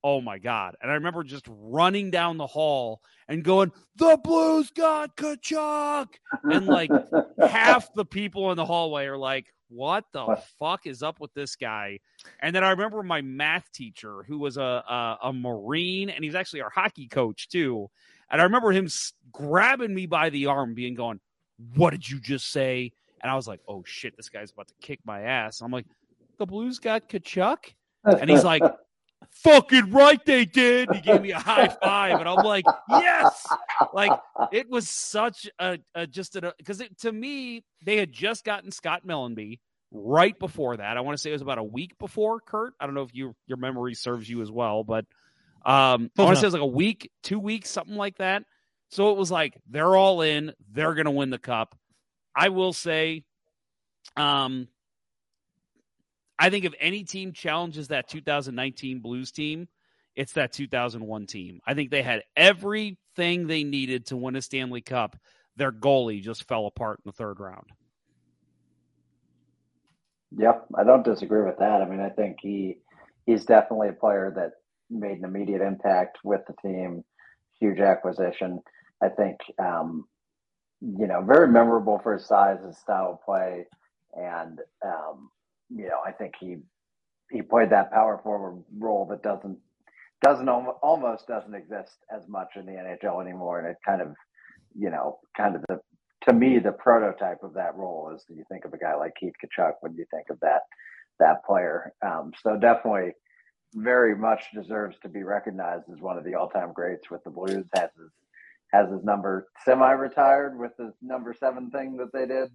Oh 0.08 0.20
my 0.20 0.38
God. 0.38 0.76
And 0.80 0.88
I 0.88 0.94
remember 0.94 1.24
just 1.24 1.46
running 1.48 2.12
down 2.12 2.36
the 2.36 2.46
hall 2.46 3.00
and 3.26 3.42
going, 3.42 3.72
The 3.96 4.16
Blues 4.22 4.70
got 4.70 5.16
Tkachuk. 5.16 6.06
And 6.44 6.68
like 6.68 6.92
half 7.40 7.92
the 7.92 8.04
people 8.04 8.52
in 8.52 8.56
the 8.56 8.64
hallway 8.64 9.06
are 9.06 9.18
like, 9.18 9.46
What 9.68 10.04
the 10.12 10.24
what? 10.24 10.46
fuck 10.60 10.86
is 10.86 11.02
up 11.02 11.18
with 11.18 11.34
this 11.34 11.56
guy? 11.56 11.98
And 12.40 12.54
then 12.54 12.62
I 12.62 12.70
remember 12.70 13.02
my 13.02 13.20
math 13.20 13.68
teacher, 13.72 14.22
who 14.28 14.38
was 14.38 14.58
a, 14.58 14.62
a, 14.62 15.18
a 15.24 15.32
Marine, 15.32 16.08
and 16.08 16.22
he's 16.22 16.36
actually 16.36 16.60
our 16.60 16.70
hockey 16.70 17.08
coach 17.08 17.48
too. 17.48 17.90
And 18.30 18.40
I 18.40 18.44
remember 18.44 18.70
him 18.70 18.86
grabbing 19.32 19.92
me 19.92 20.06
by 20.06 20.30
the 20.30 20.46
arm, 20.46 20.74
being 20.74 20.94
going, 20.94 21.18
What 21.74 21.90
did 21.90 22.08
you 22.08 22.20
just 22.20 22.52
say? 22.52 22.92
And 23.20 23.28
I 23.28 23.34
was 23.34 23.48
like, 23.48 23.58
Oh 23.66 23.82
shit, 23.84 24.16
this 24.16 24.28
guy's 24.28 24.52
about 24.52 24.68
to 24.68 24.74
kick 24.80 25.00
my 25.04 25.22
ass. 25.22 25.62
I'm 25.62 25.72
like, 25.72 25.86
The 26.38 26.46
Blues 26.46 26.78
got 26.78 27.08
Tkachuk? 27.08 27.72
And 28.04 28.30
he's 28.30 28.44
like, 28.44 28.62
fucking 29.30 29.90
right 29.90 30.24
they 30.24 30.44
did. 30.44 30.88
He 30.92 31.00
gave 31.00 31.22
me 31.22 31.32
a 31.32 31.38
high 31.38 31.68
five, 31.68 32.18
and 32.20 32.28
I'm 32.28 32.44
like, 32.44 32.64
yes. 32.88 33.46
Like 33.92 34.12
it 34.52 34.68
was 34.68 34.88
such 34.88 35.48
a, 35.58 35.78
a 35.94 36.06
just 36.06 36.36
a 36.36 36.54
because 36.58 36.82
to 37.00 37.12
me 37.12 37.64
they 37.82 37.96
had 37.96 38.12
just 38.12 38.44
gotten 38.44 38.70
Scott 38.70 39.06
Mellanby 39.06 39.60
right 39.92 40.38
before 40.38 40.76
that. 40.76 40.96
I 40.96 41.00
want 41.00 41.16
to 41.16 41.22
say 41.22 41.30
it 41.30 41.34
was 41.34 41.42
about 41.42 41.58
a 41.58 41.64
week 41.64 41.98
before 41.98 42.40
Kurt. 42.40 42.74
I 42.80 42.86
don't 42.86 42.94
know 42.94 43.02
if 43.02 43.14
you 43.14 43.34
your 43.46 43.58
memory 43.58 43.94
serves 43.94 44.28
you 44.28 44.42
as 44.42 44.50
well, 44.50 44.84
but 44.84 45.04
um, 45.64 46.10
I 46.16 46.22
want 46.22 46.36
to 46.36 46.40
say 46.40 46.44
it 46.44 46.46
was 46.46 46.54
like 46.54 46.62
a 46.62 46.66
week, 46.66 47.10
two 47.22 47.38
weeks, 47.38 47.70
something 47.70 47.96
like 47.96 48.18
that. 48.18 48.44
So 48.90 49.10
it 49.10 49.16
was 49.16 49.30
like 49.30 49.54
they're 49.68 49.96
all 49.96 50.22
in. 50.22 50.52
They're 50.70 50.94
going 50.94 51.06
to 51.06 51.10
win 51.10 51.30
the 51.30 51.38
cup. 51.38 51.76
I 52.34 52.50
will 52.50 52.72
say, 52.72 53.24
um, 54.16 54.68
I 56.38 56.50
think 56.50 56.64
if 56.64 56.74
any 56.80 57.04
team 57.04 57.32
challenges 57.32 57.88
that 57.88 58.08
2019 58.08 59.00
Blues 59.00 59.32
team, 59.32 59.68
it's 60.14 60.32
that 60.32 60.52
2001 60.52 61.26
team. 61.26 61.60
I 61.66 61.74
think 61.74 61.90
they 61.90 62.02
had 62.02 62.22
everything 62.36 63.46
they 63.46 63.64
needed 63.64 64.06
to 64.06 64.16
win 64.16 64.36
a 64.36 64.42
Stanley 64.42 64.80
Cup. 64.80 65.16
Their 65.56 65.72
goalie 65.72 66.22
just 66.22 66.46
fell 66.48 66.66
apart 66.66 67.00
in 67.04 67.08
the 67.08 67.12
third 67.12 67.40
round. 67.40 67.70
Yep, 70.36 70.66
I 70.74 70.84
don't 70.84 71.04
disagree 71.04 71.42
with 71.42 71.58
that. 71.58 71.82
I 71.82 71.88
mean, 71.88 72.00
I 72.00 72.10
think 72.10 72.38
he 72.42 72.78
he's 73.24 73.44
definitely 73.44 73.88
a 73.88 73.92
player 73.92 74.32
that 74.36 74.52
made 74.90 75.18
an 75.18 75.24
immediate 75.24 75.62
impact 75.62 76.18
with 76.24 76.42
the 76.46 76.54
team. 76.62 77.04
Huge 77.58 77.78
acquisition. 77.78 78.60
I 79.02 79.08
think, 79.08 79.38
um, 79.58 80.06
you 80.80 81.06
know, 81.06 81.22
very 81.22 81.48
memorable 81.48 81.98
for 82.02 82.14
his 82.14 82.26
size, 82.26 82.58
his 82.64 82.78
style 82.78 83.14
of 83.14 83.24
play, 83.24 83.66
and 84.14 84.60
um, 84.84 85.30
you 85.70 85.88
know, 85.88 86.00
I 86.04 86.12
think 86.12 86.34
he 86.38 86.58
he 87.30 87.42
played 87.42 87.70
that 87.70 87.92
power 87.92 88.20
forward 88.22 88.62
role 88.78 89.06
that 89.10 89.22
doesn't 89.22 89.58
doesn't 90.22 90.48
almost 90.48 91.26
doesn't 91.26 91.54
exist 91.54 91.98
as 92.14 92.26
much 92.28 92.48
in 92.56 92.66
the 92.66 92.72
NHL 92.72 93.20
anymore, 93.20 93.58
and 93.58 93.68
it 93.68 93.76
kind 93.84 94.00
of 94.00 94.14
you 94.78 94.90
know 94.90 95.18
kind 95.36 95.56
of 95.56 95.62
the 95.68 95.80
to 96.28 96.32
me 96.32 96.58
the 96.58 96.72
prototype 96.72 97.42
of 97.42 97.54
that 97.54 97.76
role 97.76 98.12
is 98.14 98.24
you 98.28 98.44
think 98.50 98.64
of 98.64 98.72
a 98.72 98.78
guy 98.78 98.94
like 98.94 99.14
Keith 99.18 99.34
Tkachuk 99.44 99.74
when 99.80 99.94
you 99.94 100.04
think 100.10 100.30
of 100.30 100.40
that 100.40 100.62
that 101.18 101.44
player. 101.44 101.92
Um, 102.04 102.32
so 102.42 102.56
definitely 102.56 103.12
very 103.74 104.16
much 104.16 104.44
deserves 104.54 104.96
to 105.02 105.08
be 105.08 105.22
recognized 105.22 105.84
as 105.92 106.00
one 106.00 106.16
of 106.16 106.24
the 106.24 106.34
all-time 106.34 106.72
greats 106.72 107.10
with 107.10 107.22
the 107.24 107.30
Blues. 107.30 107.66
Has 107.74 107.90
his 107.98 108.10
has 108.72 108.90
his 108.90 109.04
number 109.04 109.48
semi-retired 109.64 110.58
with 110.58 110.72
the 110.76 110.92
number 111.00 111.34
seven 111.38 111.70
thing 111.70 111.96
that 111.96 112.12
they 112.12 112.26
did 112.26 112.50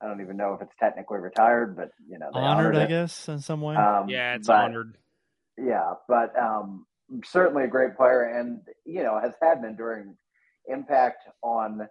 I 0.00 0.06
don't 0.06 0.20
even 0.20 0.36
know 0.36 0.54
if 0.54 0.62
it's 0.62 0.74
technically 0.78 1.18
retired, 1.18 1.76
but 1.76 1.90
you 2.08 2.18
know, 2.18 2.30
honored, 2.32 2.76
I 2.76 2.86
guess, 2.86 3.28
in 3.28 3.40
some 3.40 3.60
way. 3.60 3.74
Um, 3.74 4.08
yeah, 4.08 4.34
it's 4.34 4.46
but, 4.46 4.56
honored. 4.56 4.96
Yeah, 5.56 5.94
but 6.06 6.38
um, 6.38 6.86
certainly 7.24 7.64
a 7.64 7.68
great 7.68 7.96
player, 7.96 8.22
and 8.22 8.60
you 8.84 9.02
know, 9.02 9.18
has 9.20 9.32
had 9.42 9.58
an 9.58 9.64
enduring 9.64 10.16
impact 10.68 11.24
on 11.42 11.88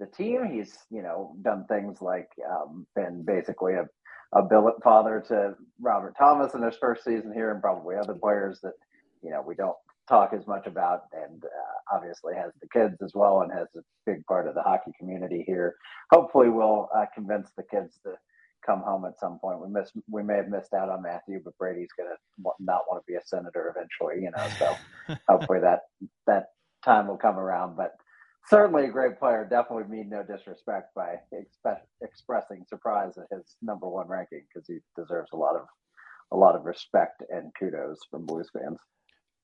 the 0.00 0.06
team. 0.06 0.44
He's 0.50 0.76
you 0.90 1.02
know 1.02 1.36
done 1.42 1.66
things 1.68 2.00
like 2.00 2.28
um, 2.50 2.86
been 2.96 3.22
basically 3.24 3.74
a 3.74 3.86
a 4.32 4.42
billet 4.42 4.74
father 4.82 5.24
to 5.28 5.54
Robert 5.80 6.14
Thomas 6.18 6.54
in 6.54 6.62
his 6.62 6.76
first 6.76 7.04
season 7.04 7.32
here, 7.32 7.52
and 7.52 7.62
probably 7.62 7.96
other 7.96 8.14
players 8.14 8.58
that 8.62 8.74
you 9.22 9.30
know 9.30 9.42
we 9.46 9.54
don't 9.54 9.76
talk 10.08 10.32
as 10.32 10.46
much 10.46 10.66
about, 10.66 11.02
and 11.12 11.44
uh, 11.44 11.96
obviously 11.96 12.34
has 12.34 12.52
the 12.60 12.68
kids 12.68 12.96
as 13.02 13.12
well, 13.14 13.42
and 13.42 13.52
has 13.52 13.68
a 13.76 13.80
big 14.06 14.24
part 14.26 14.48
of 14.48 14.54
the 14.54 14.62
hockey 14.62 14.92
community 14.98 15.44
here. 15.46 15.76
Hopefully, 16.12 16.48
we'll 16.48 16.88
uh, 16.94 17.06
convince 17.14 17.50
the 17.56 17.62
kids 17.64 17.98
to 18.04 18.14
come 18.64 18.80
home 18.80 19.04
at 19.04 19.18
some 19.18 19.38
point. 19.38 19.60
We 19.60 19.68
miss 19.68 19.90
we 20.10 20.22
may 20.22 20.36
have 20.36 20.48
missed 20.48 20.74
out 20.74 20.88
on 20.88 21.02
Matthew, 21.02 21.40
but 21.44 21.56
Brady's 21.58 21.90
gonna 21.96 22.16
not 22.58 22.82
want 22.88 23.02
to 23.04 23.12
be 23.12 23.16
a 23.16 23.22
senator 23.24 23.74
eventually, 23.74 24.22
you 24.22 24.30
know. 24.30 24.48
So 24.58 25.16
hopefully 25.28 25.60
that 25.60 25.80
that 26.26 26.46
time 26.84 27.06
will 27.08 27.16
come 27.16 27.38
around. 27.38 27.76
But 27.76 27.92
certainly 28.48 28.84
a 28.86 28.90
great 28.92 29.18
player. 29.18 29.46
Definitely 29.48 29.94
mean 29.94 30.08
no 30.08 30.22
disrespect 30.22 30.94
by 30.94 31.16
expe- 31.32 31.80
expressing 32.02 32.64
surprise 32.68 33.12
at 33.18 33.36
his 33.36 33.56
number 33.62 33.88
one 33.88 34.08
ranking 34.08 34.42
because 34.52 34.66
he 34.66 34.78
deserves 34.96 35.30
a 35.32 35.36
lot 35.36 35.56
of 35.56 35.66
a 36.32 36.36
lot 36.36 36.56
of 36.56 36.64
respect 36.64 37.22
and 37.30 37.52
kudos 37.58 37.98
from 38.10 38.26
Blues 38.26 38.50
fans. 38.52 38.78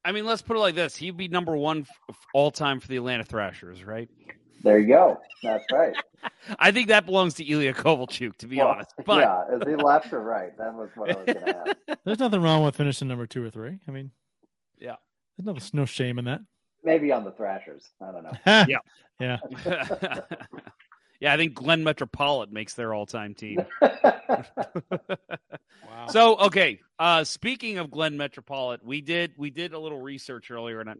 I 0.04 0.12
mean, 0.12 0.24
let's 0.24 0.42
put 0.42 0.56
it 0.56 0.60
like 0.60 0.74
this: 0.74 0.96
he'd 0.96 1.16
be 1.16 1.28
number 1.28 1.56
one 1.56 1.86
all 2.34 2.50
time 2.50 2.80
for 2.80 2.88
the 2.88 2.96
Atlanta 2.96 3.24
Thrashers, 3.24 3.84
right? 3.84 4.08
There 4.62 4.78
you 4.78 4.88
go. 4.88 5.18
That's 5.42 5.64
right. 5.72 5.94
I 6.58 6.70
think 6.70 6.88
that 6.88 7.06
belongs 7.06 7.34
to 7.34 7.44
Ilya 7.44 7.74
Kovalchuk, 7.74 8.36
to 8.36 8.46
be 8.46 8.58
well, 8.58 8.68
honest. 8.68 8.92
But 9.04 9.20
yeah, 9.20 9.56
is 9.56 9.62
he 9.66 9.74
left 9.76 10.12
or 10.12 10.20
right? 10.20 10.56
That 10.58 10.74
was 10.74 10.90
what 10.94 11.10
I 11.10 11.16
was 11.16 11.24
going 11.26 11.46
to 11.46 11.56
ask. 11.56 12.00
There's 12.04 12.18
nothing 12.18 12.42
wrong 12.42 12.64
with 12.64 12.76
finishing 12.76 13.08
number 13.08 13.26
two 13.26 13.44
or 13.44 13.50
three. 13.50 13.78
I 13.86 13.90
mean, 13.90 14.10
yeah, 14.78 14.96
there's 15.38 15.72
no 15.72 15.80
no 15.82 15.86
shame 15.86 16.18
in 16.18 16.26
that. 16.26 16.40
Maybe 16.82 17.12
on 17.12 17.24
the 17.24 17.32
Thrashers. 17.32 17.88
I 18.00 18.12
don't 18.12 18.24
know. 18.24 18.32
yeah, 18.46 18.78
yeah. 19.18 19.38
Yeah, 21.20 21.34
I 21.34 21.36
think 21.36 21.54
Glen 21.54 21.84
Metropolit 21.84 22.50
makes 22.50 22.74
their 22.74 22.94
all-time 22.94 23.34
team. 23.34 23.64
Wow. 25.90 26.06
So 26.08 26.36
okay, 26.38 26.80
uh, 26.98 27.24
speaking 27.24 27.78
of 27.78 27.90
Glen 27.90 28.16
Metropolit, 28.16 28.78
we 28.82 29.00
did 29.00 29.32
we 29.36 29.50
did 29.50 29.72
a 29.72 29.78
little 29.78 30.00
research 30.00 30.50
earlier, 30.50 30.80
and 30.80 30.88
I 30.88 30.94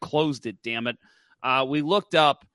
closed 0.00 0.46
it. 0.46 0.56
Damn 0.62 0.86
it! 0.86 0.96
Uh, 1.42 1.66
we 1.68 1.82
looked 1.82 2.14
up 2.14 2.46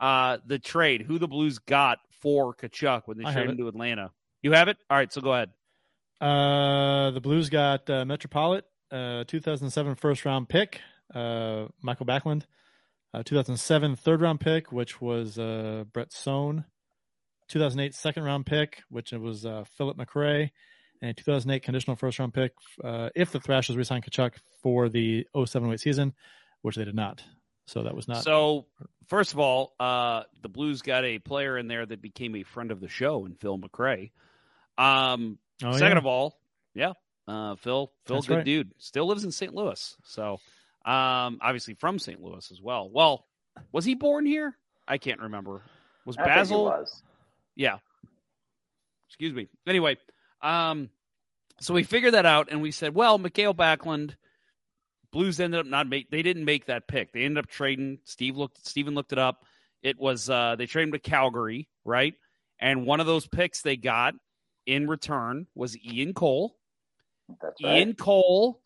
uh, 0.00 0.38
the 0.46 0.58
trade, 0.58 1.02
who 1.02 1.18
the 1.18 1.28
Blues 1.28 1.58
got 1.58 1.98
for 2.20 2.54
Tkachuk 2.54 3.02
when 3.06 3.18
they 3.18 3.24
I 3.24 3.32
traded 3.32 3.50
him 3.52 3.56
to 3.58 3.68
Atlanta. 3.68 4.10
You 4.42 4.52
have 4.52 4.68
it. 4.68 4.78
All 4.90 4.96
right, 4.96 5.12
so 5.12 5.20
go 5.20 5.32
ahead. 5.32 5.50
Uh, 6.20 7.10
the 7.10 7.20
Blues 7.20 7.50
got 7.50 7.88
uh, 7.90 8.04
Metropolit, 8.04 8.62
uh, 8.90 9.24
2007 9.24 9.94
first 9.96 10.24
round 10.24 10.48
pick, 10.48 10.80
uh, 11.14 11.66
Mikael 11.82 12.06
Backlund, 12.06 12.44
uh, 13.14 13.22
2007 13.22 13.96
third 13.96 14.20
round 14.20 14.40
pick, 14.40 14.72
which 14.72 15.00
was 15.00 15.38
uh, 15.38 15.84
Brett 15.92 16.12
Sonne, 16.12 16.64
2008 17.48 17.94
second 17.94 18.24
round 18.24 18.46
pick, 18.46 18.82
which 18.88 19.12
it 19.12 19.20
was 19.20 19.46
uh, 19.46 19.64
Philip 19.76 19.96
McRae, 19.96 20.50
and 21.02 21.16
2008 21.16 21.62
conditional 21.62 21.96
first 21.96 22.18
round 22.18 22.34
pick 22.34 22.52
uh, 22.82 23.10
if 23.14 23.30
the 23.32 23.40
Thrashers 23.40 23.76
re-signed 23.76 24.04
Tkachuk 24.04 24.34
for 24.62 24.88
the 24.88 25.26
07-08 25.36 25.80
season, 25.80 26.14
which 26.62 26.76
they 26.76 26.84
did 26.84 26.94
not. 26.94 27.22
So 27.66 27.82
that 27.84 27.94
was 27.94 28.08
not. 28.08 28.22
So 28.24 28.66
first 29.08 29.32
of 29.32 29.38
all, 29.38 29.74
uh, 29.80 30.24
the 30.42 30.48
Blues 30.50 30.82
got 30.82 31.04
a 31.04 31.18
player 31.18 31.56
in 31.56 31.66
there 31.68 31.86
that 31.86 32.02
became 32.02 32.34
a 32.36 32.42
friend 32.42 32.70
of 32.70 32.80
the 32.80 32.88
show 32.88 33.24
in 33.26 33.34
Phil 33.36 33.58
McRae. 33.58 34.10
Um, 34.76 35.38
Oh, 35.62 35.72
second 35.72 35.92
yeah. 35.92 35.98
of 35.98 36.06
all, 36.06 36.36
yeah, 36.74 36.92
uh, 37.28 37.54
Phil, 37.54 37.92
Phil, 38.06 38.16
That's 38.16 38.26
good 38.26 38.36
right. 38.38 38.44
dude, 38.44 38.72
still 38.78 39.06
lives 39.06 39.22
in 39.24 39.30
St. 39.30 39.54
Louis. 39.54 39.96
So, 40.02 40.40
um, 40.84 41.38
obviously 41.40 41.74
from 41.74 41.98
St. 41.98 42.20
Louis 42.22 42.50
as 42.50 42.60
well. 42.60 42.90
Well, 42.90 43.26
was 43.72 43.84
he 43.84 43.94
born 43.94 44.26
here? 44.26 44.56
I 44.86 44.98
can't 44.98 45.20
remember. 45.20 45.62
Was 46.04 46.16
I 46.18 46.24
Basil? 46.24 46.64
was. 46.64 47.02
Yeah. 47.56 47.78
Excuse 49.08 49.32
me. 49.32 49.48
Anyway, 49.66 49.96
um, 50.42 50.90
so 51.60 51.72
we 51.72 51.84
figured 51.84 52.14
that 52.14 52.26
out, 52.26 52.48
and 52.50 52.60
we 52.60 52.70
said, 52.70 52.94
well, 52.94 53.16
Mikael 53.16 53.54
Backlund, 53.54 54.14
Blues 55.12 55.38
ended 55.38 55.60
up 55.60 55.66
not 55.66 55.88
make. 55.88 56.10
They 56.10 56.22
didn't 56.22 56.44
make 56.44 56.66
that 56.66 56.88
pick. 56.88 57.12
They 57.12 57.22
ended 57.22 57.44
up 57.44 57.46
trading. 57.48 58.00
Steve 58.02 58.36
looked. 58.36 58.66
Steven 58.66 58.94
looked 58.94 59.12
it 59.12 59.18
up. 59.18 59.44
It 59.80 59.96
was 59.96 60.28
uh, 60.28 60.56
they 60.58 60.66
traded 60.66 60.88
him 60.88 60.92
to 60.94 60.98
Calgary, 60.98 61.68
right? 61.84 62.14
And 62.58 62.84
one 62.84 62.98
of 62.98 63.06
those 63.06 63.26
picks 63.28 63.62
they 63.62 63.76
got 63.76 64.14
in 64.66 64.88
return 64.88 65.46
was 65.54 65.78
Ian 65.78 66.14
Cole. 66.14 66.56
That's 67.40 67.62
right. 67.62 67.78
Ian 67.78 67.94
Cole 67.94 68.60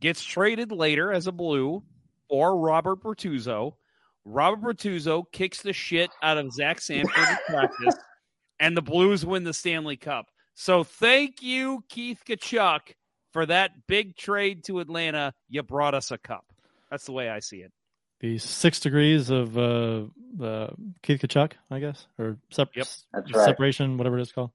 gets 0.00 0.22
traded 0.24 0.72
later 0.72 1.12
as 1.12 1.26
a 1.26 1.32
Blue 1.32 1.82
or 2.28 2.58
Robert 2.58 3.02
Bortuzzo. 3.02 3.74
Robert 4.24 4.60
Bortuzzo 4.78 5.24
kicks 5.32 5.62
the 5.62 5.72
shit 5.72 6.10
out 6.22 6.38
of 6.38 6.52
Zach 6.52 6.80
Sanford 6.80 7.16
in 7.28 7.36
practice, 7.54 7.96
and 8.60 8.76
the 8.76 8.82
Blues 8.82 9.24
win 9.26 9.44
the 9.44 9.52
Stanley 9.54 9.96
Cup. 9.96 10.26
So 10.54 10.84
thank 10.84 11.42
you, 11.42 11.82
Keith 11.88 12.20
Tkachuk, 12.26 12.80
for 13.32 13.46
that 13.46 13.86
big 13.86 14.16
trade 14.16 14.64
to 14.64 14.80
Atlanta. 14.80 15.34
You 15.48 15.62
brought 15.62 15.94
us 15.94 16.10
a 16.10 16.18
cup. 16.18 16.44
That's 16.90 17.04
the 17.06 17.12
way 17.12 17.28
I 17.30 17.40
see 17.40 17.58
it. 17.58 17.72
the 18.20 18.38
six 18.38 18.78
degrees 18.78 19.30
of 19.30 19.56
uh, 19.58 20.02
uh, 20.40 20.68
Keith 21.02 21.20
Tkachuk, 21.22 21.52
I 21.70 21.80
guess, 21.80 22.06
or 22.18 22.36
sep- 22.50 22.76
Yep. 22.76 22.86
That's 23.12 23.32
right. 23.34 23.44
separation, 23.46 23.96
whatever 23.96 24.18
it 24.18 24.22
is 24.22 24.30
called. 24.32 24.50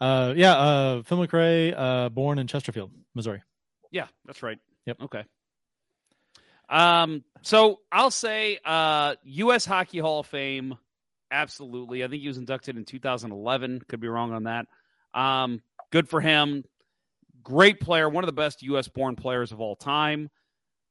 Uh, 0.00 0.34
yeah, 0.36 0.54
uh, 0.56 1.02
Phil 1.02 1.18
McRae, 1.18 1.74
uh, 1.76 2.08
born 2.10 2.38
in 2.38 2.46
Chesterfield, 2.46 2.90
Missouri. 3.14 3.42
Yeah, 3.94 4.08
that's 4.26 4.42
right. 4.42 4.58
Yep. 4.86 5.02
Okay. 5.02 5.22
Um, 6.68 7.22
so 7.42 7.78
I'll 7.92 8.10
say 8.10 8.58
uh 8.64 9.14
US 9.22 9.64
Hockey 9.64 10.00
Hall 10.00 10.18
of 10.18 10.26
Fame, 10.26 10.76
absolutely. 11.30 12.02
I 12.02 12.08
think 12.08 12.22
he 12.22 12.26
was 12.26 12.36
inducted 12.36 12.76
in 12.76 12.84
2011. 12.84 13.82
Could 13.86 14.00
be 14.00 14.08
wrong 14.08 14.32
on 14.32 14.44
that. 14.44 14.66
Um, 15.14 15.62
good 15.92 16.08
for 16.08 16.20
him. 16.20 16.64
Great 17.44 17.78
player, 17.78 18.08
one 18.08 18.24
of 18.24 18.26
the 18.26 18.32
best 18.32 18.64
US 18.64 18.88
born 18.88 19.14
players 19.14 19.52
of 19.52 19.60
all 19.60 19.76
time. 19.76 20.28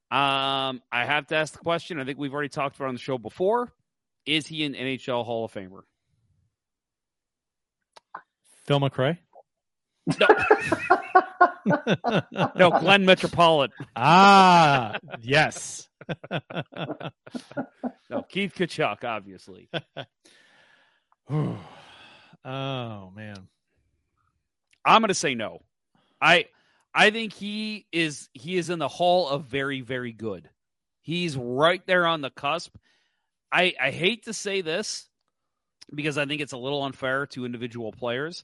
Um, 0.10 0.82
I 0.90 1.04
have 1.04 1.28
to 1.28 1.36
ask 1.36 1.52
the 1.52 1.60
question. 1.60 2.00
I 2.00 2.06
think 2.06 2.18
we've 2.18 2.34
already 2.34 2.48
talked 2.48 2.78
about 2.78 2.86
it 2.86 2.90
on 2.90 2.96
the 2.96 3.02
show 3.02 3.18
before. 3.18 3.74
Is 4.26 4.48
he 4.48 4.64
an 4.64 4.76
NHL 4.76 5.26
Hall 5.26 5.44
of 5.44 5.52
Famer? 5.52 5.82
Phil 8.66 8.80
McRae. 8.80 9.18
No, 10.06 10.28
no, 12.56 12.70
Glen 12.80 13.06
Metropolit. 13.06 13.70
ah, 13.96 14.98
yes. 15.22 15.88
No, 18.10 18.22
Keith 18.22 18.54
Tkachuk, 18.54 19.04
obviously. 19.04 19.70
oh 21.30 21.58
man. 22.46 23.48
I'm 24.86 25.02
going 25.02 25.08
to 25.08 25.16
say 25.16 25.34
no. 25.34 25.62
I 26.22 26.46
I 26.94 27.10
think 27.10 27.34
he 27.34 27.88
is 27.92 28.30
he 28.34 28.58
is 28.58 28.70
in 28.70 28.78
the 28.80 28.88
hall 28.88 29.28
of 29.30 29.46
very 29.46 29.82
very 29.82 30.12
good. 30.12 30.50
He's 31.02 31.36
right 31.36 31.82
there 31.88 32.06
on 32.06 32.22
the 32.22 32.30
cusp. 32.30 32.76
I 33.52 33.74
I 33.82 33.90
hate 33.92 34.26
to 34.26 34.34
say 34.34 34.62
this 34.62 35.10
because 35.94 36.18
I 36.18 36.26
think 36.26 36.42
it's 36.42 36.54
a 36.54 36.58
little 36.58 36.84
unfair 36.84 37.26
to 37.28 37.46
individual 37.46 37.92
players. 37.92 38.44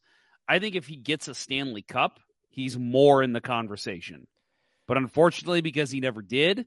I 0.50 0.60
think 0.60 0.76
if 0.76 0.88
he 0.88 0.95
gets 0.95 1.28
a 1.28 1.36
Stanley 1.36 1.84
Cup, 1.84 2.20
he's 2.50 2.78
more 2.78 3.22
in 3.22 3.32
the 3.34 3.39
conversation. 3.41 4.28
But 4.88 4.97
unfortunately 4.97 5.62
because 5.62 5.91
he 5.91 6.00
never 6.00 6.22
did, 6.24 6.66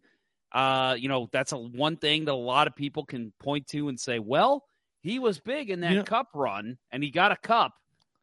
uh 0.53 0.95
you 0.99 1.09
know, 1.09 1.29
that's 1.33 1.53
a 1.53 1.59
one 1.59 1.97
thing 1.97 2.27
that 2.27 2.33
a 2.33 2.35
lot 2.35 2.69
of 2.69 2.77
people 2.77 3.05
can 3.05 3.33
point 3.41 3.67
to 3.69 3.89
and 3.89 3.99
say, 3.99 4.19
"Well, 4.21 4.65
he 5.01 5.19
was 5.19 5.41
big 5.41 5.69
in 5.71 5.81
that 5.81 5.91
You 5.91 5.99
know- 5.99 6.05
cup 6.05 6.29
run 6.35 6.79
and 6.93 7.03
he 7.03 7.11
got 7.11 7.33
a 7.33 7.37
cup, 7.37 7.73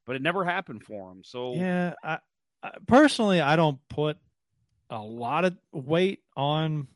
but 0.05 0.15
it 0.15 0.21
never 0.21 0.45
happened 0.45 0.83
for 0.83 1.11
him." 1.11 1.23
So 1.23 1.53
Yeah, 1.55 1.93
I, 2.01 2.19
I, 2.63 2.71
personally, 2.87 3.41
I 3.41 3.55
don't 3.57 3.79
put 3.89 4.17
a 4.89 5.01
lot 5.01 5.43
of 5.45 5.57
weight 5.73 6.21
on 6.37 6.87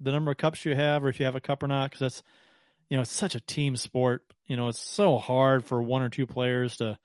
the 0.00 0.12
number 0.12 0.30
of 0.30 0.36
cups 0.36 0.64
you 0.64 0.74
have, 0.74 1.04
or 1.04 1.08
if 1.08 1.20
you 1.20 1.26
have 1.26 1.36
a 1.36 1.40
cup 1.40 1.62
or 1.62 1.68
not, 1.68 1.90
because 1.90 2.00
that's 2.00 2.22
you 2.88 2.96
know 2.96 3.02
it's 3.02 3.12
such 3.12 3.34
a 3.34 3.40
team 3.40 3.76
sport. 3.76 4.22
You 4.46 4.56
know, 4.56 4.68
it's 4.68 4.80
so 4.80 5.18
hard 5.18 5.64
for 5.64 5.82
one 5.82 6.02
or 6.02 6.08
two 6.08 6.26
players 6.26 6.76
to 6.78 6.98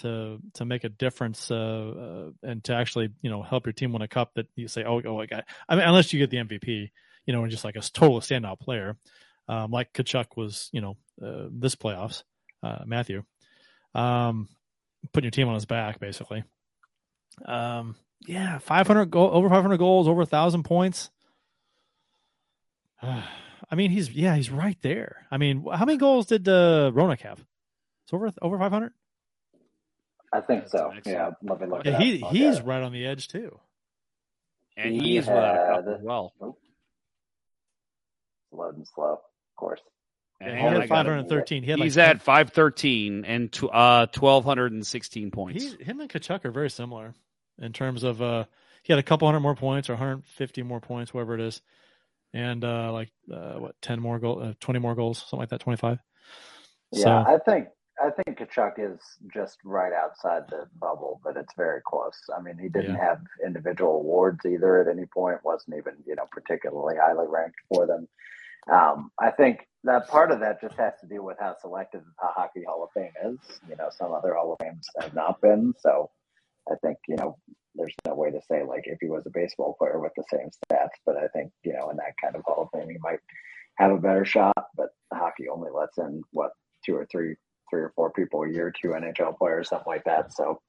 to 0.00 0.38
to 0.54 0.64
make 0.64 0.84
a 0.84 0.88
difference 0.88 1.50
uh, 1.50 1.54
uh, 1.54 2.30
and 2.42 2.62
to 2.64 2.74
actually 2.74 3.10
you 3.22 3.30
know 3.30 3.42
help 3.42 3.66
your 3.66 3.72
team 3.72 3.92
win 3.92 4.02
a 4.02 4.08
cup 4.08 4.34
that 4.34 4.46
you 4.56 4.68
say, 4.68 4.84
oh, 4.84 5.00
oh, 5.04 5.20
I 5.20 5.26
got. 5.26 5.44
I 5.68 5.76
mean, 5.76 5.84
unless 5.84 6.12
you 6.12 6.18
get 6.18 6.30
the 6.30 6.38
MVP, 6.38 6.90
you 7.26 7.32
know, 7.32 7.42
and 7.42 7.50
just 7.50 7.64
like 7.64 7.76
a 7.76 7.80
total 7.80 8.20
standout 8.20 8.60
player, 8.60 8.96
um, 9.48 9.70
like 9.70 9.92
Tkachuk 9.92 10.36
was, 10.36 10.68
you 10.72 10.80
know, 10.80 10.96
uh, 11.24 11.48
this 11.50 11.74
playoffs, 11.74 12.22
uh, 12.62 12.84
Matthew, 12.86 13.24
um, 13.94 14.48
putting 15.12 15.26
your 15.26 15.32
team 15.32 15.48
on 15.48 15.54
his 15.54 15.66
back 15.66 15.98
basically. 15.98 16.44
Um, 17.46 17.96
yeah, 18.26 18.58
500 18.58 19.06
goal, 19.06 19.30
over 19.32 19.48
500 19.48 19.78
goals, 19.78 20.08
over 20.08 20.22
a 20.22 20.26
thousand 20.26 20.64
points. 20.64 21.10
I 23.02 23.76
mean, 23.76 23.90
he's 23.90 24.10
yeah, 24.10 24.34
he's 24.34 24.50
right 24.50 24.76
there. 24.82 25.26
I 25.30 25.36
mean, 25.36 25.64
how 25.72 25.84
many 25.84 25.96
goals 25.96 26.26
did 26.26 26.48
uh, 26.48 26.90
Roenick 26.92 27.20
have? 27.20 27.44
It's 28.04 28.12
over 28.12 28.30
over 28.42 28.58
500. 28.58 28.92
I 30.32 30.40
think 30.40 30.62
That's 30.62 30.72
so. 30.72 30.92
Yeah, 31.06 31.30
let 31.42 31.60
me 31.60 31.66
look. 31.66 31.84
Yeah, 31.84 31.96
it 31.96 32.02
he 32.02 32.22
up. 32.22 32.32
he's 32.32 32.56
Okay. 32.58 32.64
right 32.66 32.82
on 32.82 32.92
the 32.92 33.04
edge 33.06 33.28
too. 33.28 33.58
and 34.76 34.92
He 34.94 35.00
he 35.00 35.16
is 35.18 35.26
without 35.26 35.54
a 35.54 35.66
cup 35.76 35.84
had- 35.86 35.94
as 35.94 36.02
well. 36.02 36.32
loading 38.52 38.84
slow, 38.94 39.12
of 39.14 39.18
course. 39.56 39.80
And 40.40 40.56
he 40.56 40.62
had 40.62 40.88
513. 40.88 41.62
He 41.62 41.70
had 41.70 41.80
He's 41.80 41.96
like 41.98 42.08
at 42.08 42.22
513 42.22 43.24
and 43.26 43.52
tw- 43.52 43.64
uh 43.64 44.06
1216 44.06 45.30
points. 45.30 45.62
He's, 45.62 45.74
him 45.74 46.00
and 46.00 46.08
Tkachuk 46.08 46.44
are 46.46 46.50
very 46.50 46.70
similar 46.70 47.14
in 47.58 47.72
terms 47.74 48.04
of 48.04 48.22
uh, 48.22 48.44
he 48.82 48.92
had 48.92 48.98
a 48.98 49.02
couple 49.02 49.28
hundred 49.28 49.40
more 49.40 49.54
points 49.54 49.90
or 49.90 49.94
150 49.94 50.62
more 50.62 50.80
points, 50.80 51.12
whatever 51.12 51.34
it 51.34 51.40
is, 51.42 51.60
and 52.32 52.64
uh, 52.64 52.90
like 52.92 53.10
uh, 53.30 53.54
what 53.54 53.74
10 53.82 54.00
more 54.00 54.18
goal, 54.18 54.42
uh, 54.42 54.54
20 54.60 54.80
more 54.80 54.94
goals, 54.94 55.18
something 55.18 55.40
like 55.40 55.50
that, 55.50 55.60
25. 55.60 55.98
Yeah, 56.92 57.02
So 57.02 57.10
I 57.10 57.38
think 57.44 57.68
I 58.02 58.10
think 58.10 58.38
Tkachuk 58.38 58.78
is 58.78 59.00
just 59.32 59.58
right 59.64 59.92
outside 59.92 60.44
the 60.48 60.66
bubble, 60.80 61.20
but 61.22 61.36
it's 61.36 61.54
very 61.56 61.80
close. 61.86 62.18
I 62.36 62.40
mean, 62.40 62.56
he 62.58 62.68
didn't 62.68 62.96
have 62.96 63.20
individual 63.44 63.96
awards 63.96 64.40
either 64.46 64.80
at 64.80 64.88
any 64.88 65.06
point. 65.06 65.44
wasn't 65.44 65.76
even 65.76 65.94
you 66.06 66.14
know 66.16 66.26
particularly 66.32 66.96
highly 67.00 67.26
ranked 67.28 67.58
for 67.68 67.86
them. 67.86 68.08
Um, 68.70 69.10
I 69.18 69.30
think 69.30 69.66
that 69.84 70.08
part 70.08 70.30
of 70.30 70.40
that 70.40 70.60
just 70.60 70.76
has 70.76 70.94
to 71.00 71.06
do 71.06 71.22
with 71.22 71.38
how 71.40 71.56
selective 71.60 72.02
the 72.04 72.28
Hockey 72.28 72.62
Hall 72.66 72.84
of 72.84 72.90
Fame 72.92 73.12
is. 73.24 73.38
You 73.68 73.76
know, 73.76 73.88
some 73.90 74.12
other 74.12 74.34
Hall 74.34 74.52
of 74.52 74.58
Fames 74.64 74.86
have 75.00 75.14
not 75.14 75.40
been. 75.40 75.74
So 75.78 76.10
I 76.70 76.76
think 76.76 76.98
you 77.08 77.16
know 77.16 77.36
there's 77.74 77.94
no 78.06 78.14
way 78.14 78.30
to 78.30 78.40
say 78.50 78.62
like 78.62 78.84
if 78.84 78.98
he 79.00 79.08
was 79.08 79.24
a 79.26 79.30
baseball 79.30 79.76
player 79.78 80.00
with 80.00 80.12
the 80.16 80.24
same 80.30 80.50
stats, 80.64 80.96
but 81.04 81.16
I 81.16 81.28
think 81.28 81.52
you 81.64 81.72
know 81.72 81.90
in 81.90 81.96
that 81.96 82.14
kind 82.22 82.36
of 82.36 82.42
Hall 82.44 82.62
of 82.62 82.78
Fame 82.78 82.90
he 82.90 82.98
might 83.00 83.20
have 83.76 83.90
a 83.90 83.98
better 83.98 84.24
shot. 84.24 84.54
But 84.76 84.90
hockey 85.12 85.48
only 85.48 85.70
lets 85.70 85.98
in 85.98 86.22
what 86.32 86.52
two 86.84 86.96
or 86.96 87.06
three, 87.10 87.36
three 87.70 87.80
or 87.82 87.92
four 87.94 88.10
people 88.10 88.42
a 88.42 88.50
year, 88.50 88.70
two 88.72 88.88
NHL 88.88 89.38
players, 89.38 89.68
something 89.68 89.86
like 89.90 90.04
that. 90.04 90.32
So 90.34 90.60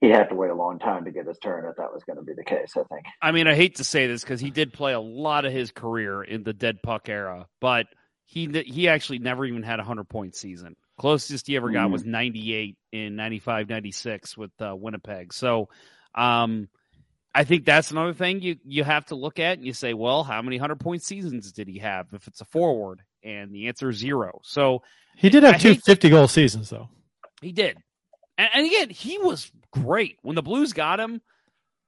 he'd 0.00 0.10
have 0.12 0.28
to 0.28 0.34
wait 0.34 0.50
a 0.50 0.54
long 0.54 0.78
time 0.78 1.04
to 1.04 1.10
get 1.10 1.26
his 1.26 1.38
turn 1.38 1.64
if 1.68 1.76
that 1.76 1.92
was 1.92 2.04
going 2.04 2.16
to 2.16 2.22
be 2.22 2.32
the 2.34 2.44
case. 2.44 2.72
I 2.76 2.82
think. 2.84 3.04
I 3.20 3.32
mean, 3.32 3.46
I 3.46 3.54
hate 3.54 3.76
to 3.76 3.84
say 3.84 4.06
this 4.06 4.22
because 4.22 4.40
he 4.40 4.50
did 4.50 4.72
play 4.72 4.92
a 4.92 5.00
lot 5.00 5.44
of 5.44 5.52
his 5.52 5.70
career 5.70 6.22
in 6.22 6.42
the 6.44 6.52
dead 6.52 6.82
puck 6.82 7.08
era, 7.08 7.46
but 7.60 7.86
he 8.26 8.46
he 8.66 8.88
actually 8.88 9.18
never 9.18 9.44
even 9.44 9.62
had 9.62 9.80
a 9.80 9.84
hundred 9.84 10.08
point 10.08 10.34
season. 10.34 10.76
Closest 10.98 11.46
he 11.48 11.56
ever 11.56 11.70
got 11.70 11.88
Mhm. 11.88 11.92
was 11.92 12.04
98 12.04 12.76
in 12.92 13.16
95, 13.16 13.68
96 13.68 14.36
with 14.36 14.52
uh, 14.60 14.76
Winnipeg. 14.76 15.32
So, 15.32 15.68
um, 16.14 16.68
I 17.34 17.42
think 17.42 17.64
that's 17.64 17.90
another 17.90 18.14
thing 18.14 18.40
you 18.40 18.56
you 18.64 18.84
have 18.84 19.06
to 19.06 19.16
look 19.16 19.40
at 19.40 19.58
and 19.58 19.66
you 19.66 19.72
say, 19.72 19.92
well, 19.92 20.22
how 20.22 20.40
many 20.40 20.56
hundred 20.56 20.78
point 20.78 21.02
seasons 21.02 21.50
did 21.50 21.66
he 21.66 21.78
have 21.80 22.06
if 22.12 22.28
it's 22.28 22.40
a 22.40 22.44
forward? 22.44 23.02
And 23.24 23.52
the 23.52 23.68
answer 23.68 23.88
is 23.88 23.96
zero. 23.96 24.40
So 24.44 24.82
He 25.16 25.30
did 25.30 25.44
I 25.44 25.52
have 25.52 25.60
two 25.60 25.74
50 25.74 26.10
goal 26.10 26.28
seasons, 26.28 26.70
though. 26.70 26.88
he 27.40 27.52
did. 27.52 27.78
And, 28.36 28.50
and 28.54 28.66
again, 28.66 28.90
he 28.90 29.18
was 29.18 29.50
great. 29.72 30.18
When 30.22 30.36
the 30.36 30.42
Blues 30.42 30.72
got 30.72 31.00
him, 31.00 31.22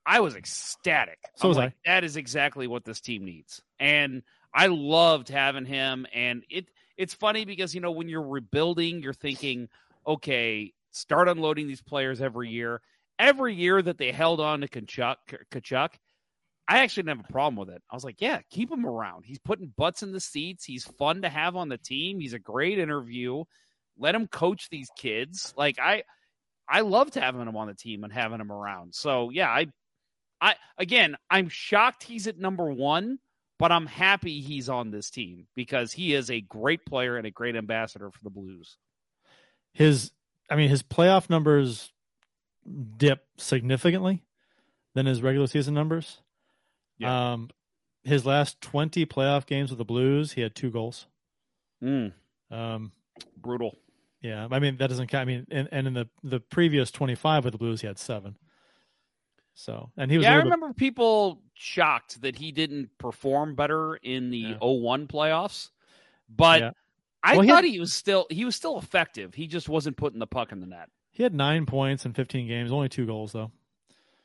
I 0.06 0.20
was 0.20 0.34
ecstatic. 0.36 1.18
So 1.36 1.44
I'm 1.46 1.48
was 1.48 1.58
like, 1.58 1.74
That 1.84 2.04
is 2.04 2.16
exactly 2.16 2.66
what 2.66 2.84
this 2.84 3.00
team 3.00 3.24
needs. 3.24 3.60
And 3.78 4.22
I 4.54 4.66
loved 4.66 5.28
having 5.28 5.66
him. 5.66 6.06
And 6.12 6.44
it 6.48 6.68
it's 6.96 7.12
funny 7.12 7.44
because, 7.44 7.74
you 7.74 7.80
know, 7.80 7.90
when 7.90 8.08
you're 8.08 8.26
rebuilding, 8.26 9.02
you're 9.02 9.12
thinking, 9.12 9.68
okay, 10.06 10.72
start 10.92 11.28
unloading 11.28 11.68
these 11.68 11.82
players 11.82 12.22
every 12.22 12.48
year. 12.48 12.80
Every 13.18 13.54
year 13.54 13.82
that 13.82 13.98
they 13.98 14.12
held 14.12 14.40
on 14.40 14.60
to 14.62 14.68
Tkachuk, 14.68 15.16
Tkachuk 15.52 15.90
I 16.68 16.78
actually 16.78 17.04
didn't 17.04 17.18
have 17.18 17.30
a 17.30 17.32
problem 17.32 17.56
with 17.56 17.74
it. 17.74 17.82
I 17.90 17.94
was 17.94 18.04
like, 18.04 18.20
yeah, 18.20 18.40
keep 18.50 18.72
him 18.72 18.84
around. 18.84 19.24
He's 19.24 19.38
putting 19.38 19.72
butts 19.76 20.02
in 20.02 20.12
the 20.12 20.20
seats. 20.20 20.64
He's 20.64 20.84
fun 20.84 21.22
to 21.22 21.28
have 21.28 21.54
on 21.54 21.68
the 21.68 21.78
team. 21.78 22.18
He's 22.18 22.32
a 22.32 22.38
great 22.38 22.78
interview. 22.78 23.44
Let 23.98 24.14
him 24.14 24.26
coach 24.26 24.68
these 24.68 24.90
kids. 24.96 25.54
Like 25.56 25.78
I 25.78 26.02
I 26.68 26.80
loved 26.80 27.14
having 27.14 27.42
him 27.42 27.56
on 27.56 27.68
the 27.68 27.74
team 27.74 28.02
and 28.02 28.12
having 28.12 28.40
him 28.40 28.50
around. 28.50 28.94
So 28.94 29.30
yeah, 29.30 29.48
I 29.48 29.66
I 30.40 30.56
again, 30.76 31.16
I'm 31.30 31.48
shocked 31.48 32.02
he's 32.02 32.26
at 32.26 32.38
number 32.38 32.70
1, 32.70 33.18
but 33.58 33.72
I'm 33.72 33.86
happy 33.86 34.40
he's 34.40 34.68
on 34.68 34.90
this 34.90 35.10
team 35.10 35.46
because 35.54 35.92
he 35.92 36.14
is 36.14 36.30
a 36.30 36.40
great 36.40 36.84
player 36.84 37.16
and 37.16 37.26
a 37.26 37.30
great 37.30 37.56
ambassador 37.56 38.10
for 38.10 38.22
the 38.22 38.30
Blues. 38.30 38.76
His, 39.72 40.10
I 40.50 40.56
mean, 40.56 40.68
his 40.68 40.82
playoff 40.82 41.30
numbers 41.30 41.92
dip 42.96 43.24
significantly 43.36 44.24
than 44.94 45.06
his 45.06 45.22
regular 45.22 45.46
season 45.46 45.74
numbers. 45.74 46.18
Yeah. 46.98 47.32
Um, 47.32 47.50
his 48.04 48.24
last 48.24 48.60
20 48.60 49.04
playoff 49.06 49.46
games 49.46 49.70
with 49.70 49.78
the 49.78 49.84
Blues, 49.84 50.32
he 50.32 50.40
had 50.40 50.54
two 50.54 50.70
goals. 50.70 51.06
Mm, 51.82 52.12
Um, 52.50 52.92
brutal. 53.36 53.76
yeah, 54.22 54.46
I 54.50 54.58
mean 54.60 54.76
that 54.78 54.86
doesn't 54.88 55.08
count. 55.08 55.22
I 55.22 55.24
mean, 55.24 55.46
and, 55.50 55.68
and 55.72 55.86
in 55.88 55.92
the 55.94 56.08
the 56.22 56.40
previous 56.40 56.90
25 56.90 57.44
with 57.44 57.52
the 57.52 57.58
Blues, 57.58 57.80
he 57.82 57.86
had 57.86 57.98
seven. 57.98 58.36
So, 59.54 59.90
and 59.96 60.10
he 60.10 60.18
was. 60.18 60.24
yeah, 60.24 60.32
I 60.32 60.36
little 60.36 60.50
bit- 60.50 60.54
remember 60.56 60.74
people 60.74 61.42
shocked 61.54 62.20
that 62.22 62.36
he 62.36 62.52
didn't 62.52 62.90
perform 62.98 63.54
better 63.54 63.96
in 63.96 64.30
the 64.30 64.38
Yeah. 64.38 64.56
01 64.60 65.06
playoffs. 65.08 65.70
But 66.28 66.60
Yeah. 66.60 66.70
I 67.22 67.32
Well, 67.32 67.42
he 67.42 67.48
thought 67.48 67.64
had- 67.64 67.72
he 67.72 67.80
was 67.80 67.92
still 67.92 68.26
he 68.30 68.44
was 68.44 68.54
still 68.54 68.78
effective. 68.78 69.34
He 69.34 69.46
just 69.46 69.68
wasn't 69.68 69.96
putting 69.96 70.18
the 70.18 70.26
puck 70.26 70.52
in 70.52 70.60
the 70.60 70.66
net. 70.66 70.90
he 71.10 71.22
had 71.22 71.32
nine 71.34 71.64
points 71.64 72.04
in 72.04 72.12
15 72.12 72.46
games, 72.46 72.70
only 72.70 72.88
two 72.90 73.06
goals 73.06 73.32
though. 73.32 73.50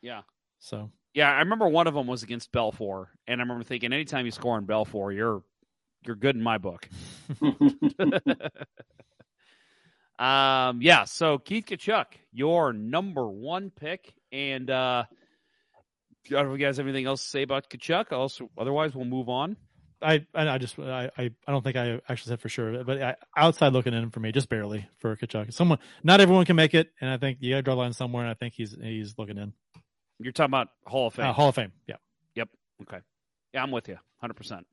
Yeah. 0.01 0.23
So, 0.59 0.91
Yeah, 1.13 1.29
I 1.29 1.39
remember 1.39 1.67
one 1.67 1.87
of 1.87 1.93
them 1.93 2.07
was 2.07 2.23
against 2.23 2.51
Belfour, 2.51 3.07
and 3.27 3.41
I 3.41 3.43
remember 3.43 3.63
thinking, 3.63 3.91
anytime 3.91 4.25
you 4.25 4.31
score 4.31 4.57
in 4.57 4.65
Belfour, 4.65 5.13
you're 5.13 5.43
you're 6.05 6.15
good 6.15 6.35
in 6.35 6.41
my 6.41 6.57
book. 6.57 6.87
um, 10.19 10.81
yeah. 10.81 11.03
So 11.03 11.37
Keith 11.37 11.65
Tkachuk, 11.65 12.05
your 12.31 12.71
number 12.71 13.27
one 13.27 13.71
pick, 13.71 14.13
and 14.31 14.69
uh, 14.69 15.03
I 15.05 16.29
don't 16.29 16.45
know 16.45 16.53
if 16.53 16.59
you 16.59 16.65
guys 16.65 16.77
have 16.77 16.87
anything 16.87 17.07
else 17.07 17.23
to 17.23 17.29
say 17.29 17.41
about 17.41 17.69
Tkachuk. 17.69 18.13
Also, 18.13 18.49
otherwise, 18.57 18.95
we'll 18.95 19.05
move 19.05 19.27
on. 19.27 19.57
I 20.01 20.25
I 20.33 20.47
I 20.47 20.57
just 20.57 20.79
I 20.79 21.11
I 21.17 21.31
I 21.45 21.51
don't 21.51 21.63
think 21.63 21.75
I 21.75 21.99
actually 22.09 22.31
said 22.31 22.41
for 22.41 22.49
sure, 22.49 22.83
but 22.83 23.01
I, 23.01 23.15
outside 23.35 23.73
looking 23.73 23.93
in 23.93 24.09
for 24.11 24.19
me, 24.19 24.31
just 24.31 24.49
barely 24.49 24.87
for 24.99 25.15
Tkachuk. 25.15 25.53
Someone, 25.53 25.79
not 26.03 26.21
everyone 26.21 26.45
can 26.45 26.55
make 26.55 26.73
it, 26.73 26.91
and 27.01 27.09
I 27.09 27.17
think 27.17 27.39
you 27.41 27.51
got 27.51 27.57
to 27.57 27.61
draw 27.63 27.73
a 27.73 27.75
line 27.75 27.93
somewhere. 27.93 28.23
And 28.23 28.31
I 28.31 28.33
think 28.33 28.53
he's 28.55 28.75
he's 28.81 29.15
looking 29.17 29.37
in 29.37 29.53
You're 30.23 30.31
talking 30.33 30.51
about 30.51 30.69
Hall 30.85 31.07
of 31.07 31.13
Fame. 31.13 31.25
uh, 31.25 31.33
Hall 31.33 31.49
of 31.49 31.55
Fame. 31.55 31.71
Yeah, 31.87 31.95
Yep. 32.35 32.49
Okay. 32.83 32.99
Yeah, 33.53 33.63
I'm 33.63 33.71
with 33.71 33.87
you 33.87 33.97
100%. 34.23 34.63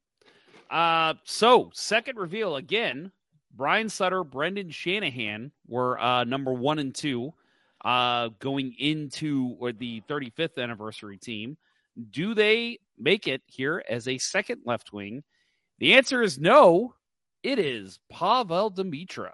Uh, 0.70 1.14
so, 1.24 1.70
second 1.72 2.18
reveal 2.18 2.56
again 2.56 3.10
Brian 3.56 3.88
Sutter, 3.88 4.22
Brendan 4.24 4.70
Shanahan 4.70 5.50
were 5.66 5.98
uh, 5.98 6.24
number 6.24 6.52
one 6.52 6.78
and 6.78 6.94
two 6.94 7.32
uh, 7.84 8.28
going 8.38 8.74
into 8.78 9.56
or 9.58 9.72
the 9.72 10.02
35th 10.08 10.62
anniversary 10.62 11.16
team. 11.16 11.56
Do 12.10 12.34
they 12.34 12.78
make 12.98 13.26
it 13.26 13.42
here 13.46 13.82
as 13.88 14.06
a 14.06 14.18
second 14.18 14.62
left 14.64 14.92
wing? 14.92 15.24
The 15.78 15.94
answer 15.94 16.22
is 16.22 16.38
no. 16.38 16.94
It 17.42 17.58
is 17.58 17.98
Pavel 18.10 18.70
Demitra. 18.70 19.32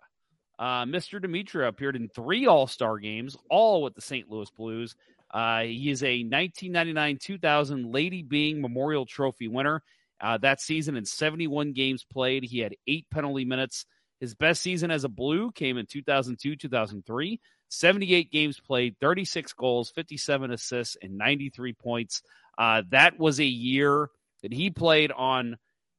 Uh, 0.59 0.85
Mr. 0.85 1.21
Demitra 1.23 1.67
appeared 1.69 1.97
in 1.97 2.09
three 2.09 2.47
All 2.47 2.67
Star 2.67 2.99
games, 2.99 3.37
all 3.51 3.83
with 3.83 3.95
the 3.95 4.01
St. 4.01 4.31
Louis 4.31 4.51
Blues. 4.51 4.95
Uh, 5.35 5.63
he 5.63 5.91
is 5.91 6.05
a 6.05 6.23
1999 6.23 7.19
2000 7.21 7.93
Lady 7.93 8.23
Byng 8.23 8.63
Memorial 8.63 9.05
Trophy 9.05 9.49
winner. 9.49 9.83
Uh, 10.21 10.39
that 10.39 10.61
season, 10.61 10.97
in 10.97 11.05
71 11.05 11.73
games 11.73 12.05
played, 12.05 12.45
he 12.45 12.61
had 12.61 12.77
eight 12.87 13.07
penalty 13.11 13.45
minutes. 13.45 13.85
His 14.21 14.35
best 14.35 14.63
season 14.63 14.93
as 14.93 15.03
a 15.03 15.09
Blue 15.09 15.51
came 15.51 15.77
in 15.77 15.87
2002 15.87 16.57
2003. 16.57 17.41
78 17.69 18.31
games 18.31 18.61
played, 18.61 18.95
36 19.01 19.53
goals, 19.55 19.91
57 19.91 20.53
assists, 20.53 20.97
and 21.03 21.19
93 21.19 21.73
points. 21.73 22.23
Uh, 22.57 22.83
that 22.91 23.19
was 23.19 23.41
a 23.41 23.45
year 23.45 24.09
that 24.43 24.53
he 24.53 24.71
played 24.71 25.11
on, 25.11 25.57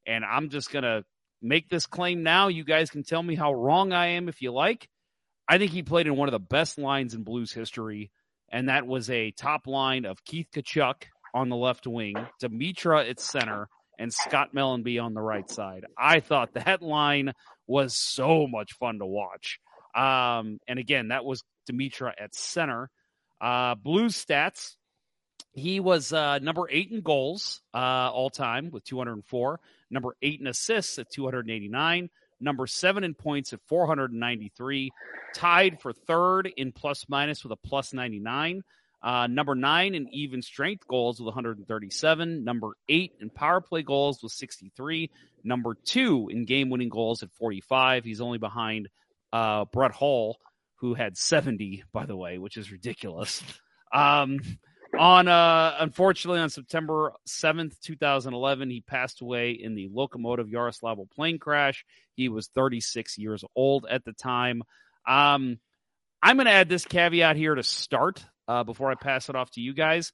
and 0.07 0.23
I'm 0.23 0.49
just 0.49 0.71
going 0.71 0.83
to 0.83 1.03
make 1.41 1.69
this 1.69 1.85
claim 1.85 2.23
now. 2.23 2.47
You 2.47 2.63
guys 2.63 2.89
can 2.89 3.03
tell 3.03 3.21
me 3.21 3.35
how 3.35 3.53
wrong 3.53 3.91
I 3.91 4.07
am 4.11 4.29
if 4.29 4.41
you 4.41 4.53
like. 4.53 4.87
I 5.47 5.57
think 5.57 5.71
he 5.71 5.83
played 5.83 6.07
in 6.07 6.15
one 6.15 6.29
of 6.29 6.31
the 6.31 6.39
best 6.39 6.77
lines 6.77 7.13
in 7.13 7.23
Blues 7.23 7.51
history, 7.51 8.11
and 8.49 8.69
that 8.69 8.87
was 8.87 9.09
a 9.09 9.31
top 9.31 9.67
line 9.67 10.05
of 10.05 10.23
Keith 10.23 10.47
Tkachuk 10.53 11.03
on 11.33 11.49
the 11.49 11.55
left 11.55 11.85
wing, 11.87 12.15
Demitra 12.41 13.09
at 13.09 13.19
center, 13.19 13.67
and 13.99 14.11
Scott 14.13 14.49
Mellanby 14.55 15.01
on 15.01 15.13
the 15.13 15.21
right 15.21 15.49
side. 15.49 15.85
I 15.97 16.19
thought 16.19 16.53
that 16.53 16.81
line 16.81 17.33
was 17.67 17.95
so 17.95 18.47
much 18.47 18.73
fun 18.73 18.99
to 18.99 19.05
watch. 19.05 19.59
Um, 19.95 20.59
and 20.67 20.79
again, 20.79 21.09
that 21.09 21.25
was 21.25 21.43
Demitra 21.69 22.13
at 22.17 22.35
center. 22.35 22.89
Uh, 23.41 23.75
stats. 23.75 24.75
He 25.51 25.79
was 25.79 26.11
uh, 26.11 26.39
number 26.39 26.67
eight 26.69 26.91
in 26.91 27.01
goals 27.01 27.61
uh, 27.73 27.77
all 28.11 28.29
time 28.29 28.71
with 28.71 28.83
204. 28.83 29.59
Number 29.89 30.15
eight 30.21 30.41
in 30.41 30.47
assists 30.47 30.99
at 30.99 31.09
289. 31.13 32.09
Number 32.39 32.67
seven 32.67 33.03
in 33.03 33.13
points 33.13 33.53
at 33.53 33.59
493. 33.67 34.91
Tied 35.33 35.81
for 35.81 35.93
third 35.93 36.51
in 36.57 36.71
plus 36.71 37.05
minus 37.07 37.43
with 37.43 37.51
a 37.51 37.57
plus 37.57 37.93
99. 37.93 38.63
Uh, 39.01 39.27
number 39.27 39.53
nine 39.53 39.93
in 39.93 40.07
even 40.11 40.41
strength 40.41 40.87
goals 40.87 41.19
with 41.19 41.27
137. 41.27 42.43
Number 42.43 42.69
eight 42.89 43.13
in 43.19 43.29
power 43.29 43.61
play 43.61 43.83
goals 43.83 44.23
with 44.23 44.31
63. 44.31 45.11
Number 45.43 45.77
two 45.85 46.27
in 46.31 46.45
game 46.45 46.69
winning 46.69 46.89
goals 46.89 47.21
at 47.21 47.31
45. 47.33 48.03
He's 48.03 48.21
only 48.21 48.39
behind 48.39 48.89
uh, 49.31 49.65
Brett 49.65 49.91
Hull, 49.91 50.37
who 50.77 50.95
had 50.95 51.17
70, 51.17 51.83
by 51.93 52.05
the 52.05 52.15
way, 52.15 52.37
which 52.37 52.57
is 52.57 52.71
ridiculous. 52.71 53.43
Um, 53.93 54.39
on 54.97 55.27
uh, 55.27 55.75
unfortunately 55.79 56.39
on 56.39 56.49
September 56.49 57.13
7th, 57.27 57.79
2011, 57.81 58.69
he 58.69 58.81
passed 58.81 59.21
away 59.21 59.51
in 59.51 59.75
the 59.75 59.89
Lokomotiv 59.89 60.51
Yaroslavl 60.51 61.09
plane 61.11 61.39
crash. 61.39 61.85
He 62.15 62.29
was 62.29 62.47
36 62.47 63.17
years 63.17 63.43
old 63.55 63.85
at 63.89 64.05
the 64.05 64.13
time. 64.13 64.63
Um, 65.07 65.59
I'm 66.21 66.37
to 66.37 66.49
add 66.49 66.69
this 66.69 66.85
caveat 66.85 67.35
here 67.35 67.55
to 67.55 67.63
start 67.63 68.25
uh, 68.47 68.63
before 68.63 68.91
I 68.91 68.95
pass 68.95 69.29
it 69.29 69.35
off 69.35 69.51
to 69.51 69.61
you 69.61 69.73
guys. 69.73 70.11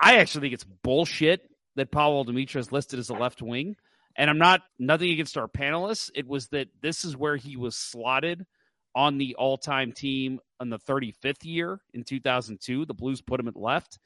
I 0.00 0.18
actually 0.18 0.42
think 0.42 0.54
it's 0.54 0.64
bullshit 0.64 1.42
that 1.76 1.92
Pavel 1.92 2.24
Demitra 2.24 2.56
is 2.56 2.72
listed 2.72 2.98
as 2.98 3.10
a 3.10 3.14
left 3.14 3.42
wing. 3.42 3.76
And 4.16 4.28
I'm 4.28 4.38
not 4.38 4.62
nothing 4.78 5.10
against 5.10 5.38
our 5.38 5.48
panelists. 5.48 6.10
It 6.14 6.26
was 6.26 6.48
that 6.48 6.68
this 6.82 7.04
is 7.04 7.16
where 7.16 7.36
he 7.36 7.56
was 7.56 7.76
slotted 7.76 8.46
on 8.94 9.18
the 9.18 9.36
all-time 9.36 9.92
team 9.92 10.40
in 10.60 10.70
the 10.70 10.78
35th 10.78 11.44
year 11.44 11.80
in 11.94 12.04
2002. 12.04 12.84
The 12.84 12.94
Blues 12.94 13.20
put 13.20 13.40
him 13.40 13.48
at 13.48 13.56
left. 13.56 13.98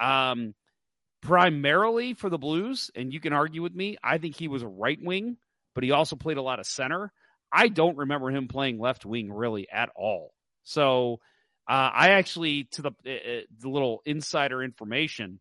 Um, 0.00 0.54
primarily 1.22 2.14
for 2.14 2.30
the 2.30 2.38
Blues, 2.38 2.90
and 2.94 3.12
you 3.12 3.20
can 3.20 3.32
argue 3.32 3.62
with 3.62 3.74
me, 3.74 3.96
I 4.02 4.18
think 4.18 4.36
he 4.36 4.48
was 4.48 4.62
a 4.62 4.68
right 4.68 4.98
wing, 5.00 5.36
but 5.74 5.84
he 5.84 5.90
also 5.90 6.16
played 6.16 6.36
a 6.36 6.42
lot 6.42 6.60
of 6.60 6.66
center. 6.66 7.12
I 7.52 7.68
don't 7.68 7.96
remember 7.96 8.30
him 8.30 8.48
playing 8.48 8.78
left 8.78 9.04
wing 9.04 9.32
really 9.32 9.68
at 9.70 9.90
all. 9.96 10.32
So 10.64 11.20
uh, 11.68 11.90
I 11.92 12.10
actually, 12.10 12.64
to 12.72 12.82
the 12.82 12.88
uh, 12.88 13.42
the 13.60 13.68
little 13.68 14.02
insider 14.04 14.62
information, 14.62 15.40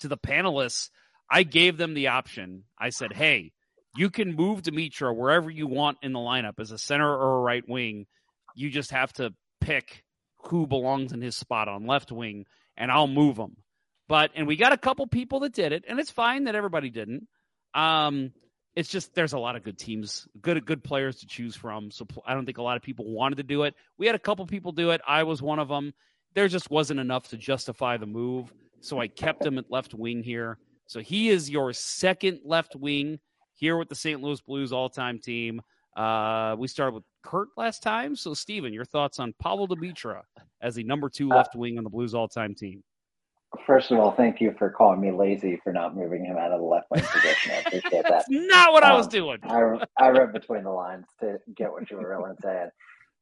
to 0.00 0.08
the 0.08 0.18
panelists, 0.18 0.90
I 1.30 1.42
gave 1.42 1.76
them 1.76 1.94
the 1.94 2.08
option. 2.08 2.64
I 2.78 2.90
said, 2.90 3.12
"Hey, 3.12 3.52
you 3.96 4.10
can 4.10 4.34
move 4.34 4.62
Demitra 4.62 5.14
wherever 5.14 5.50
you 5.50 5.66
want 5.66 5.98
in 6.02 6.12
the 6.12 6.18
lineup 6.18 6.58
as 6.58 6.70
a 6.70 6.78
center 6.78 7.08
or 7.08 7.38
a 7.38 7.40
right 7.40 7.64
wing. 7.68 8.06
You 8.54 8.70
just 8.70 8.90
have 8.90 9.12
to 9.14 9.32
pick 9.60 10.02
who 10.48 10.66
belongs 10.66 11.12
in 11.12 11.20
his 11.20 11.36
spot 11.36 11.68
on 11.68 11.86
left 11.86 12.12
wing, 12.12 12.46
and 12.76 12.90
I'll 12.90 13.06
move 13.06 13.36
him." 13.36 13.56
But 14.08 14.32
and 14.34 14.46
we 14.46 14.56
got 14.56 14.72
a 14.72 14.78
couple 14.78 15.06
people 15.06 15.40
that 15.40 15.52
did 15.52 15.72
it, 15.72 15.84
and 15.88 15.98
it's 15.98 16.10
fine 16.10 16.44
that 16.44 16.54
everybody 16.54 16.90
didn't. 16.90 17.26
Um, 17.72 18.32
it's 18.76 18.88
just 18.88 19.14
there's 19.14 19.32
a 19.32 19.38
lot 19.38 19.56
of 19.56 19.62
good 19.62 19.78
teams, 19.78 20.26
good 20.40 20.64
good 20.66 20.82
players 20.82 21.20
to 21.20 21.26
choose 21.26 21.54
from. 21.54 21.90
So 21.90 22.06
I 22.26 22.34
don't 22.34 22.44
think 22.44 22.58
a 22.58 22.62
lot 22.62 22.76
of 22.76 22.82
people 22.82 23.10
wanted 23.10 23.36
to 23.36 23.42
do 23.44 23.62
it. 23.62 23.74
We 23.98 24.06
had 24.06 24.14
a 24.14 24.20
couple 24.20 24.46
people 24.46 24.72
do 24.72 24.90
it. 24.90 25.00
I 25.06 25.22
was 25.22 25.40
one 25.40 25.58
of 25.58 25.68
them. 25.68 25.94
There 26.34 26.48
just 26.48 26.70
wasn't 26.70 27.00
enough 27.00 27.28
to 27.28 27.36
justify 27.36 27.96
the 27.96 28.06
move, 28.06 28.52
so 28.80 28.98
I 29.00 29.06
kept 29.06 29.46
him 29.46 29.56
at 29.58 29.70
left 29.70 29.94
wing 29.94 30.22
here. 30.22 30.58
So 30.86 31.00
he 31.00 31.28
is 31.28 31.48
your 31.48 31.72
second 31.72 32.40
left 32.44 32.74
wing 32.74 33.20
here 33.54 33.76
with 33.76 33.88
the 33.88 33.94
St. 33.94 34.22
Louis 34.22 34.40
Blues 34.40 34.72
all-time 34.72 35.18
team. 35.18 35.60
Uh, 35.96 36.56
we 36.58 36.68
started 36.68 36.94
with 36.94 37.04
Kurt 37.22 37.48
last 37.56 37.82
time. 37.82 38.16
So, 38.16 38.34
Steven, 38.34 38.72
your 38.72 38.84
thoughts 38.84 39.18
on 39.18 39.32
Pavel 39.40 39.68
Demitra 39.68 40.22
as 40.60 40.74
the 40.74 40.84
number 40.84 41.08
two 41.08 41.30
uh, 41.30 41.36
left 41.36 41.54
wing 41.54 41.78
on 41.78 41.84
the 41.84 41.90
Blues 41.90 42.14
all-time 42.14 42.54
team? 42.54 42.82
First 43.66 43.92
of 43.92 43.98
all, 44.00 44.10
thank 44.10 44.40
you 44.40 44.54
for 44.58 44.68
calling 44.68 45.00
me 45.00 45.12
lazy 45.12 45.60
for 45.62 45.72
not 45.72 45.96
moving 45.96 46.24
him 46.24 46.36
out 46.36 46.50
of 46.50 46.60
the 46.60 46.66
left 46.66 46.90
wing 46.90 47.02
position. 47.02 47.52
I 47.52 47.58
appreciate 47.60 48.02
that. 48.02 48.02
That's 48.08 48.26
not 48.28 48.72
what 48.72 48.82
um, 48.82 48.92
I 48.92 48.94
was 48.96 49.06
doing. 49.06 49.38
I, 49.44 49.84
I 49.98 50.08
read 50.08 50.32
between 50.32 50.64
the 50.64 50.70
lines 50.70 51.06
to 51.20 51.38
get 51.56 51.70
what 51.70 51.88
you 51.90 51.98
were 51.98 52.18
really 52.18 52.34
saying. 52.42 52.70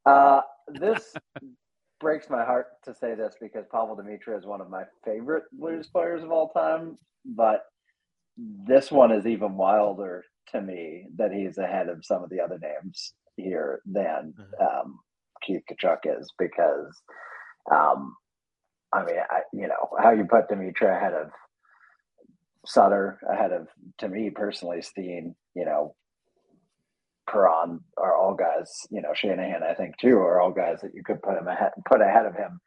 Uh, 0.06 0.40
this 0.68 1.12
breaks 2.00 2.30
my 2.30 2.44
heart 2.44 2.66
to 2.84 2.94
say 2.94 3.14
this 3.14 3.34
because 3.40 3.66
Pavel 3.70 3.96
Demitra 3.96 4.38
is 4.38 4.46
one 4.46 4.60
of 4.60 4.70
my 4.70 4.84
favorite 5.04 5.44
Blues 5.52 5.88
players 5.88 6.22
of 6.22 6.32
all 6.32 6.48
time, 6.48 6.96
but 7.24 7.66
this 8.36 8.90
one 8.90 9.12
is 9.12 9.26
even 9.26 9.56
wilder 9.56 10.24
to 10.48 10.60
me 10.60 11.06
that 11.16 11.32
he's 11.32 11.58
ahead 11.58 11.88
of 11.88 12.04
some 12.04 12.22
of 12.22 12.30
the 12.30 12.40
other 12.40 12.58
names 12.58 13.14
here 13.36 13.80
than 13.86 14.34
mm-hmm. 14.38 14.64
um, 14.64 14.98
Keith 15.42 15.62
Tkachuk 15.70 15.98
is 16.04 16.32
because 16.38 17.02
um, 17.70 18.16
I 18.92 19.04
mean, 19.04 19.16
I, 19.30 19.40
you 19.52 19.68
know, 19.68 19.88
how 20.00 20.10
you 20.10 20.24
put 20.24 20.48
Demitra 20.48 20.96
ahead 20.96 21.14
of 21.14 21.30
Sutter, 22.66 23.18
ahead 23.28 23.52
of, 23.52 23.68
to 23.98 24.08
me 24.08 24.30
personally, 24.30 24.82
Steen, 24.82 25.34
you 25.54 25.64
know, 25.64 25.94
Perron 27.28 27.80
are 27.96 28.16
all 28.16 28.34
guys, 28.34 28.70
you 28.90 29.00
know, 29.00 29.12
Shanahan, 29.14 29.62
I 29.62 29.74
think 29.74 29.96
too, 29.98 30.16
are 30.18 30.40
all 30.40 30.52
guys 30.52 30.80
that 30.82 30.94
you 30.94 31.02
could 31.02 31.22
put 31.22 31.38
him 31.38 31.48
ahead, 31.48 31.70
put 31.88 32.02
ahead 32.02 32.26
of 32.26 32.34
him, 32.34 32.60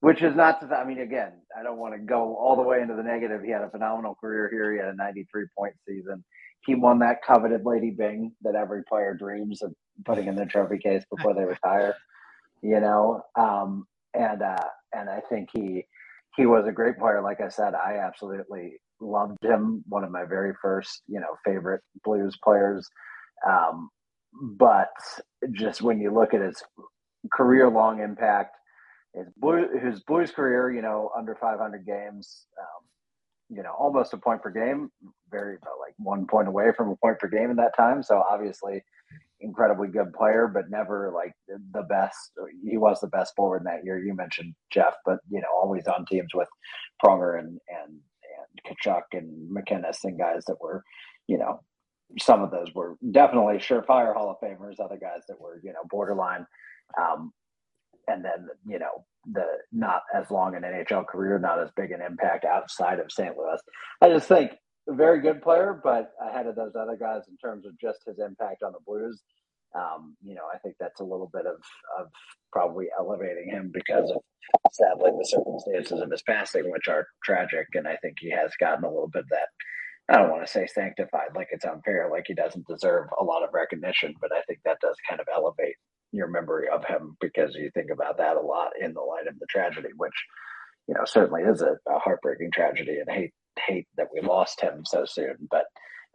which 0.00 0.22
is 0.22 0.34
not 0.34 0.60
to, 0.60 0.74
I 0.74 0.84
mean, 0.84 1.00
again, 1.00 1.32
I 1.58 1.62
don't 1.62 1.78
want 1.78 1.94
to 1.94 2.00
go 2.00 2.36
all 2.36 2.56
the 2.56 2.62
way 2.62 2.80
into 2.80 2.94
the 2.94 3.02
negative. 3.02 3.42
He 3.42 3.50
had 3.50 3.62
a 3.62 3.70
phenomenal 3.70 4.16
career 4.20 4.48
here. 4.50 4.72
He 4.72 4.78
had 4.78 4.88
a 4.88 4.96
93 4.96 5.44
point 5.56 5.74
season. 5.86 6.24
He 6.66 6.74
won 6.74 6.98
that 7.00 7.22
coveted 7.26 7.64
Lady 7.64 7.90
Byng 7.90 8.32
that 8.42 8.54
every 8.54 8.82
player 8.84 9.14
dreams 9.14 9.62
of 9.62 9.72
putting 10.04 10.26
in 10.26 10.36
their 10.36 10.46
trophy 10.46 10.78
case 10.78 11.04
before 11.14 11.34
they 11.34 11.44
retire, 11.44 11.94
you 12.62 12.80
know, 12.80 13.22
um, 13.38 13.86
and, 14.14 14.42
uh, 14.42 14.56
and 14.92 15.08
I 15.08 15.20
think 15.30 15.50
he 15.52 15.84
he 16.36 16.46
was 16.46 16.66
a 16.66 16.72
great 16.72 16.98
player. 16.98 17.22
Like 17.22 17.40
I 17.40 17.48
said, 17.48 17.74
I 17.74 17.98
absolutely 17.98 18.74
loved 19.00 19.44
him. 19.44 19.84
One 19.88 20.04
of 20.04 20.10
my 20.10 20.24
very 20.24 20.54
first, 20.62 21.02
you 21.06 21.20
know, 21.20 21.36
favorite 21.44 21.82
blues 22.04 22.36
players. 22.42 22.88
Um, 23.46 23.90
but 24.56 24.90
just 25.52 25.82
when 25.82 26.00
you 26.00 26.12
look 26.14 26.34
at 26.34 26.40
his 26.40 26.62
career 27.32 27.68
long 27.68 28.00
impact, 28.00 28.56
his 29.14 29.26
blue 29.36 29.68
his 29.82 30.00
blues 30.00 30.30
career, 30.30 30.70
you 30.72 30.82
know, 30.82 31.10
under 31.16 31.34
500 31.34 31.84
games, 31.84 32.46
um, 32.58 32.86
you 33.48 33.62
know, 33.62 33.72
almost 33.78 34.12
a 34.12 34.18
point 34.18 34.42
per 34.42 34.50
game, 34.50 34.90
very 35.30 35.54
like 35.54 35.94
one 35.98 36.26
point 36.26 36.48
away 36.48 36.72
from 36.76 36.90
a 36.90 36.96
point 36.96 37.18
per 37.18 37.28
game 37.28 37.50
in 37.50 37.56
that 37.56 37.76
time. 37.76 38.02
So 38.02 38.22
obviously, 38.30 38.82
incredibly 39.40 39.88
good 39.88 40.12
player, 40.12 40.46
but 40.52 40.70
never 40.70 41.12
like 41.14 41.32
the 41.48 41.82
best. 41.82 42.32
He 42.68 42.76
was 42.76 43.00
the 43.00 43.08
best 43.08 43.34
forward 43.34 43.58
in 43.58 43.64
that 43.64 43.84
year. 43.84 43.98
You 43.98 44.14
mentioned 44.14 44.54
Jeff, 44.70 44.94
but 45.04 45.18
you 45.28 45.40
know, 45.40 45.48
always 45.52 45.86
on 45.86 46.04
teams 46.06 46.30
with 46.34 46.48
Pronger 47.04 47.38
and 47.38 47.58
and 47.68 47.92
and 47.92 48.76
Tkachuk 48.78 49.02
and 49.12 49.50
MacInnis 49.50 50.04
and 50.04 50.18
guys 50.18 50.44
that 50.46 50.60
were, 50.60 50.84
you 51.26 51.38
know, 51.38 51.60
some 52.18 52.42
of 52.42 52.50
those 52.50 52.74
were 52.74 52.96
definitely 53.10 53.56
surefire 53.56 54.14
Hall 54.14 54.30
of 54.30 54.40
Famers. 54.40 54.80
Other 54.80 54.98
guys 55.00 55.22
that 55.28 55.40
were, 55.40 55.60
you 55.62 55.72
know, 55.72 55.82
borderline. 55.88 56.46
Um, 57.00 57.32
and 58.10 58.24
then 58.24 58.48
you 58.66 58.78
know 58.78 59.04
the 59.32 59.44
not 59.72 60.02
as 60.14 60.30
long 60.30 60.54
an 60.54 60.62
NHL 60.62 61.06
career, 61.06 61.38
not 61.38 61.60
as 61.60 61.70
big 61.76 61.90
an 61.92 62.00
impact 62.02 62.44
outside 62.44 62.98
of 62.98 63.12
St. 63.12 63.36
Louis. 63.36 63.60
I 64.00 64.08
just 64.08 64.28
think 64.28 64.52
a 64.88 64.94
very 64.94 65.20
good 65.20 65.42
player, 65.42 65.78
but 65.82 66.12
ahead 66.26 66.46
of 66.46 66.56
those 66.56 66.72
other 66.74 66.96
guys 66.96 67.22
in 67.28 67.36
terms 67.36 67.66
of 67.66 67.78
just 67.78 67.98
his 68.06 68.18
impact 68.18 68.62
on 68.62 68.72
the 68.72 68.78
Blues. 68.86 69.22
Um, 69.74 70.16
you 70.24 70.34
know, 70.34 70.42
I 70.52 70.58
think 70.58 70.74
that's 70.80 71.00
a 71.00 71.04
little 71.04 71.30
bit 71.32 71.46
of, 71.46 71.56
of 71.98 72.08
probably 72.52 72.86
elevating 72.98 73.50
him 73.50 73.70
because 73.72 74.10
of 74.10 74.20
sadly 74.72 75.12
the 75.16 75.24
circumstances 75.24 76.00
of 76.00 76.10
his 76.10 76.22
passing, 76.22 76.70
which 76.70 76.88
are 76.88 77.06
tragic. 77.24 77.66
And 77.74 77.86
I 77.86 77.96
think 78.02 78.16
he 78.18 78.30
has 78.30 78.50
gotten 78.58 78.84
a 78.84 78.90
little 78.90 79.10
bit 79.12 79.24
that. 79.30 79.48
I 80.08 80.18
don't 80.18 80.30
want 80.30 80.44
to 80.44 80.50
say 80.50 80.66
sanctified, 80.66 81.36
like 81.36 81.48
it's 81.52 81.64
unfair, 81.64 82.08
like 82.10 82.24
he 82.26 82.34
doesn't 82.34 82.66
deserve 82.66 83.06
a 83.20 83.22
lot 83.22 83.44
of 83.44 83.50
recognition, 83.54 84.12
but 84.20 84.32
I 84.32 84.42
think 84.42 84.58
that 84.64 84.80
does 84.80 84.96
kind 85.08 85.20
of 85.20 85.28
elevate 85.32 85.76
your 86.12 86.28
memory 86.28 86.68
of 86.68 86.84
him 86.84 87.16
because 87.20 87.54
you 87.54 87.70
think 87.72 87.90
about 87.92 88.18
that 88.18 88.36
a 88.36 88.40
lot 88.40 88.70
in 88.80 88.92
the 88.94 89.00
light 89.00 89.26
of 89.28 89.38
the 89.38 89.46
tragedy, 89.48 89.88
which 89.96 90.14
you 90.88 90.94
know 90.94 91.04
certainly 91.04 91.42
is 91.42 91.62
a, 91.62 91.72
a 91.88 91.98
heartbreaking 91.98 92.50
tragedy 92.52 92.98
and 92.98 93.10
hate 93.10 93.32
hate 93.66 93.86
that 93.96 94.08
we 94.12 94.20
lost 94.20 94.60
him 94.60 94.82
so 94.84 95.04
soon, 95.06 95.36
but 95.50 95.64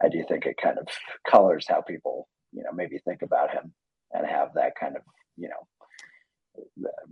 I 0.02 0.08
do 0.08 0.24
think 0.28 0.46
it 0.46 0.56
kind 0.62 0.78
of 0.78 0.86
colors 1.28 1.66
how 1.68 1.80
people, 1.80 2.28
you 2.52 2.62
know, 2.62 2.72
maybe 2.74 2.98
think 2.98 3.22
about 3.22 3.50
him 3.52 3.72
and 4.12 4.26
have 4.26 4.48
that 4.54 4.72
kind 4.78 4.96
of, 4.96 5.02
you 5.36 5.48
know, 5.48 6.64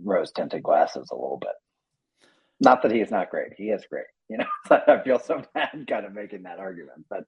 rose 0.03 0.31
tinted 0.31 0.63
glasses 0.63 1.09
a 1.11 1.15
little 1.15 1.39
bit. 1.39 2.29
Not 2.59 2.81
that 2.83 2.91
he 2.91 3.01
is 3.01 3.11
not 3.11 3.29
great. 3.29 3.53
He 3.57 3.65
is 3.65 3.85
great. 3.89 4.05
You 4.27 4.39
know, 4.39 4.45
I 4.87 5.03
feel 5.03 5.19
so 5.19 5.43
bad 5.53 5.69
kind 5.87 6.03
of 6.03 6.11
making 6.11 6.41
that 6.43 6.57
argument, 6.57 7.05
but 7.11 7.25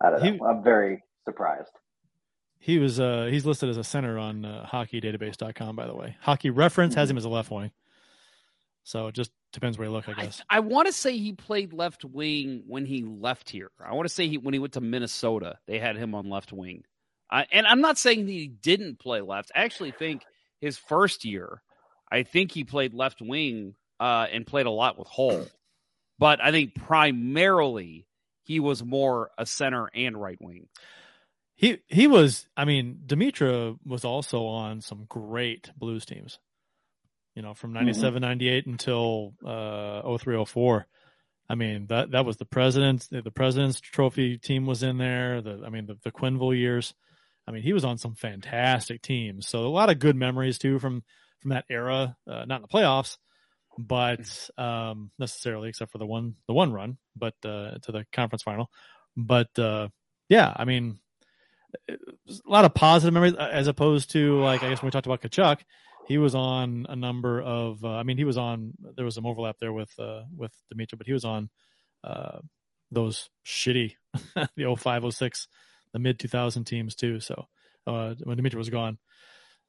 I 0.00 0.10
don't 0.10 0.22
know. 0.22 0.30
He, 0.30 0.40
I'm 0.48 0.62
very 0.62 1.02
surprised. 1.24 1.72
He 2.66 2.80
was 2.80 2.98
uh 2.98 3.28
he's 3.30 3.46
listed 3.46 3.68
as 3.68 3.76
a 3.76 3.84
center 3.84 4.18
on 4.18 4.44
uh, 4.44 4.68
hockeydatabase.com 4.68 5.76
by 5.76 5.86
the 5.86 5.94
way. 5.94 6.16
Hockey 6.20 6.50
reference 6.50 6.96
has 6.96 7.08
him 7.08 7.16
as 7.16 7.24
a 7.24 7.28
left 7.28 7.48
wing. 7.48 7.70
So 8.82 9.06
it 9.06 9.14
just 9.14 9.30
depends 9.52 9.78
where 9.78 9.86
you 9.86 9.92
look, 9.92 10.08
I 10.08 10.14
guess. 10.14 10.42
I, 10.50 10.56
I 10.56 10.60
want 10.60 10.86
to 10.88 10.92
say 10.92 11.16
he 11.16 11.32
played 11.32 11.72
left 11.72 12.04
wing 12.04 12.64
when 12.66 12.84
he 12.84 13.04
left 13.04 13.50
here. 13.50 13.70
I 13.80 13.94
want 13.94 14.08
to 14.08 14.12
say 14.12 14.26
he 14.26 14.36
when 14.36 14.52
he 14.52 14.58
went 14.58 14.72
to 14.72 14.80
Minnesota, 14.80 15.60
they 15.68 15.78
had 15.78 15.96
him 15.96 16.12
on 16.12 16.28
left 16.28 16.52
wing. 16.52 16.82
And 17.30 17.68
I'm 17.68 17.80
not 17.80 17.98
saying 17.98 18.26
that 18.26 18.32
he 18.32 18.48
didn't 18.48 18.98
play 18.98 19.20
left. 19.20 19.52
I 19.54 19.60
actually 19.60 19.92
think 19.92 20.24
his 20.60 20.76
first 20.76 21.24
year, 21.24 21.62
I 22.10 22.24
think 22.24 22.50
he 22.50 22.64
played 22.64 22.94
left 22.94 23.22
wing 23.22 23.76
uh, 24.00 24.26
and 24.32 24.44
played 24.44 24.66
a 24.66 24.70
lot 24.70 24.98
with 24.98 25.06
Hull. 25.06 25.46
But 26.18 26.42
I 26.42 26.50
think 26.50 26.74
primarily 26.74 28.08
he 28.42 28.58
was 28.58 28.82
more 28.82 29.30
a 29.38 29.46
center 29.46 29.88
and 29.94 30.20
right 30.20 30.38
wing. 30.40 30.66
He 31.56 31.78
he 31.88 32.06
was. 32.06 32.46
I 32.56 32.64
mean, 32.64 33.00
Demitra 33.06 33.76
was 33.84 34.04
also 34.04 34.44
on 34.44 34.80
some 34.80 35.06
great 35.08 35.70
Blues 35.76 36.04
teams 36.04 36.38
you 37.36 37.42
know, 37.42 37.54
from 37.54 37.74
97, 37.74 38.14
mm-hmm. 38.14 38.28
98 38.28 38.66
until 38.66 39.34
uh, 39.44 40.16
03, 40.16 40.44
04. 40.44 40.86
I 41.48 41.54
mean, 41.54 41.86
that 41.88 42.10
that 42.10 42.24
was 42.24 42.38
the 42.38 42.44
president's 42.44 43.06
the 43.06 43.30
president's 43.30 43.78
trophy 43.78 44.36
team 44.36 44.66
was 44.66 44.82
in 44.82 44.98
there. 44.98 45.40
The 45.42 45.62
I 45.64 45.68
mean, 45.68 45.86
the, 45.86 45.96
the 46.02 46.10
Quenneville 46.10 46.58
years. 46.58 46.92
I 47.46 47.52
mean, 47.52 47.62
he 47.62 47.72
was 47.72 47.84
on 47.84 47.98
some 47.98 48.16
fantastic 48.16 49.02
teams. 49.02 49.46
So 49.46 49.60
a 49.60 49.68
lot 49.68 49.88
of 49.88 50.00
good 50.00 50.16
memories 50.16 50.58
too 50.58 50.80
from 50.80 51.04
from 51.38 51.50
that 51.50 51.66
era. 51.70 52.16
Uh, 52.26 52.44
not 52.46 52.56
in 52.56 52.62
the 52.62 52.68
playoffs, 52.68 53.18
but 53.78 54.50
um, 54.58 55.12
necessarily 55.20 55.68
except 55.68 55.92
for 55.92 55.98
the 55.98 56.06
one 56.06 56.34
the 56.48 56.54
one 56.54 56.72
run, 56.72 56.96
but 57.14 57.34
uh, 57.44 57.78
to 57.82 57.92
the 57.92 58.04
conference 58.12 58.42
final. 58.42 58.68
But 59.16 59.56
uh, 59.56 59.88
yeah, 60.28 60.52
I 60.56 60.64
mean, 60.64 60.98
a 61.88 61.96
lot 62.46 62.64
of 62.64 62.74
positive 62.74 63.14
memories 63.14 63.34
as 63.34 63.66
opposed 63.66 64.10
to 64.12 64.40
like 64.40 64.62
I 64.62 64.68
guess 64.70 64.82
when 64.82 64.88
we 64.88 64.90
talked 64.90 65.06
about 65.06 65.22
Tkachuk 65.22 65.60
he 66.06 66.18
was 66.18 66.34
on 66.34 66.86
a 66.88 66.96
number 66.96 67.42
of. 67.42 67.84
Uh, 67.84 67.96
I 67.96 68.04
mean, 68.04 68.16
he 68.16 68.24
was 68.24 68.38
on. 68.38 68.72
There 68.94 69.04
was 69.04 69.16
some 69.16 69.26
overlap 69.26 69.56
there 69.58 69.72
with 69.72 69.90
uh, 69.98 70.22
with 70.34 70.52
Demitra, 70.72 70.96
but 70.96 71.06
he 71.06 71.12
was 71.12 71.24
on 71.24 71.50
uh, 72.04 72.38
those 72.90 73.28
shitty 73.44 73.94
the 74.56 74.76
05, 74.76 75.12
06, 75.12 75.48
the 75.92 75.98
mid 75.98 76.18
2000 76.18 76.64
teams 76.64 76.94
too. 76.94 77.18
So 77.20 77.46
uh, 77.86 78.14
when 78.22 78.38
Demitra 78.38 78.54
was 78.54 78.70
gone. 78.70 78.98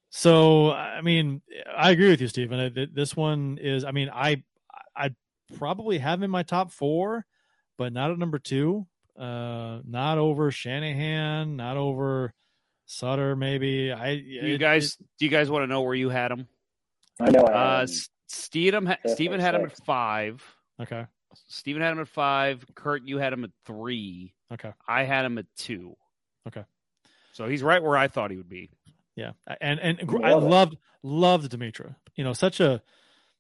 So 0.10 0.72
I 0.72 1.02
mean, 1.02 1.42
I 1.76 1.92
agree 1.92 2.10
with 2.10 2.22
you, 2.22 2.28
Stephen. 2.28 2.90
This 2.94 3.16
one 3.16 3.58
is. 3.60 3.84
I 3.84 3.92
mean, 3.92 4.10
I 4.14 4.44
I 4.96 5.16
probably 5.58 5.98
have 5.98 6.22
in 6.22 6.30
my 6.30 6.44
top 6.44 6.72
four, 6.72 7.26
but 7.78 7.94
not 7.94 8.12
at 8.12 8.20
number 8.20 8.40
two. 8.40 8.88
Uh, 9.18 9.80
not 9.86 10.18
over 10.18 10.52
Shanahan. 10.52 11.56
Not 11.56 11.78
over 11.78 12.34
Sutter, 12.86 13.36
maybe. 13.36 13.92
I 13.92 14.12
you 14.12 14.56
it, 14.56 14.58
guys, 14.60 14.98
it, 15.00 15.06
do 15.20 15.26
you 15.26 15.32
guys 15.32 15.50
want 15.50 15.64
to 15.64 15.68
know 15.68 15.82
where 15.82 15.96
you 15.96 16.10
had 16.10 16.32
him? 16.32 16.48
I 17.20 17.32
know. 17.32 17.44
I 17.44 17.82
uh, 17.82 17.88
Steven, 18.28 18.96
Steven 19.06 19.40
had 19.40 19.56
him 19.56 19.66
at 19.66 19.76
five. 19.86 20.44
Okay. 20.82 21.06
Stephen 21.48 21.82
had 21.82 21.94
him 21.94 22.00
at 22.00 22.08
five. 22.08 22.66
Kurt, 22.76 23.04
you 23.04 23.18
had 23.18 23.34
him 23.34 23.44
at 23.44 23.52
three. 23.66 24.34
Okay. 24.54 24.72
I 24.88 25.04
had 25.04 25.26
him 25.26 25.38
at 25.38 25.46
two. 25.58 25.96
Okay. 26.48 26.64
So 27.34 27.48
he's 27.48 27.62
right 27.62 27.82
where 27.84 27.98
I 27.98 28.08
thought 28.08 28.32
he 28.32 28.38
would 28.38 28.50
be. 28.50 28.70
Yeah, 29.16 29.32
and 29.62 29.80
and 29.80 30.00
I 30.24 30.34
loved 30.34 30.78
loved 31.04 31.52
Demitra. 31.52 31.96
You 32.16 32.24
know, 32.24 32.34
such 32.34 32.60
a 32.60 32.82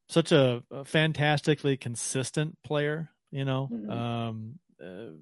such 0.10 0.32
a, 0.32 0.64
a 0.72 0.84
fantastically 0.86 1.78
consistent 1.78 2.58
player. 2.64 3.10
You 3.32 3.46
know, 3.46 3.70
mm-hmm. 3.72 3.90
um, 3.90 4.60
uh, 4.82 5.14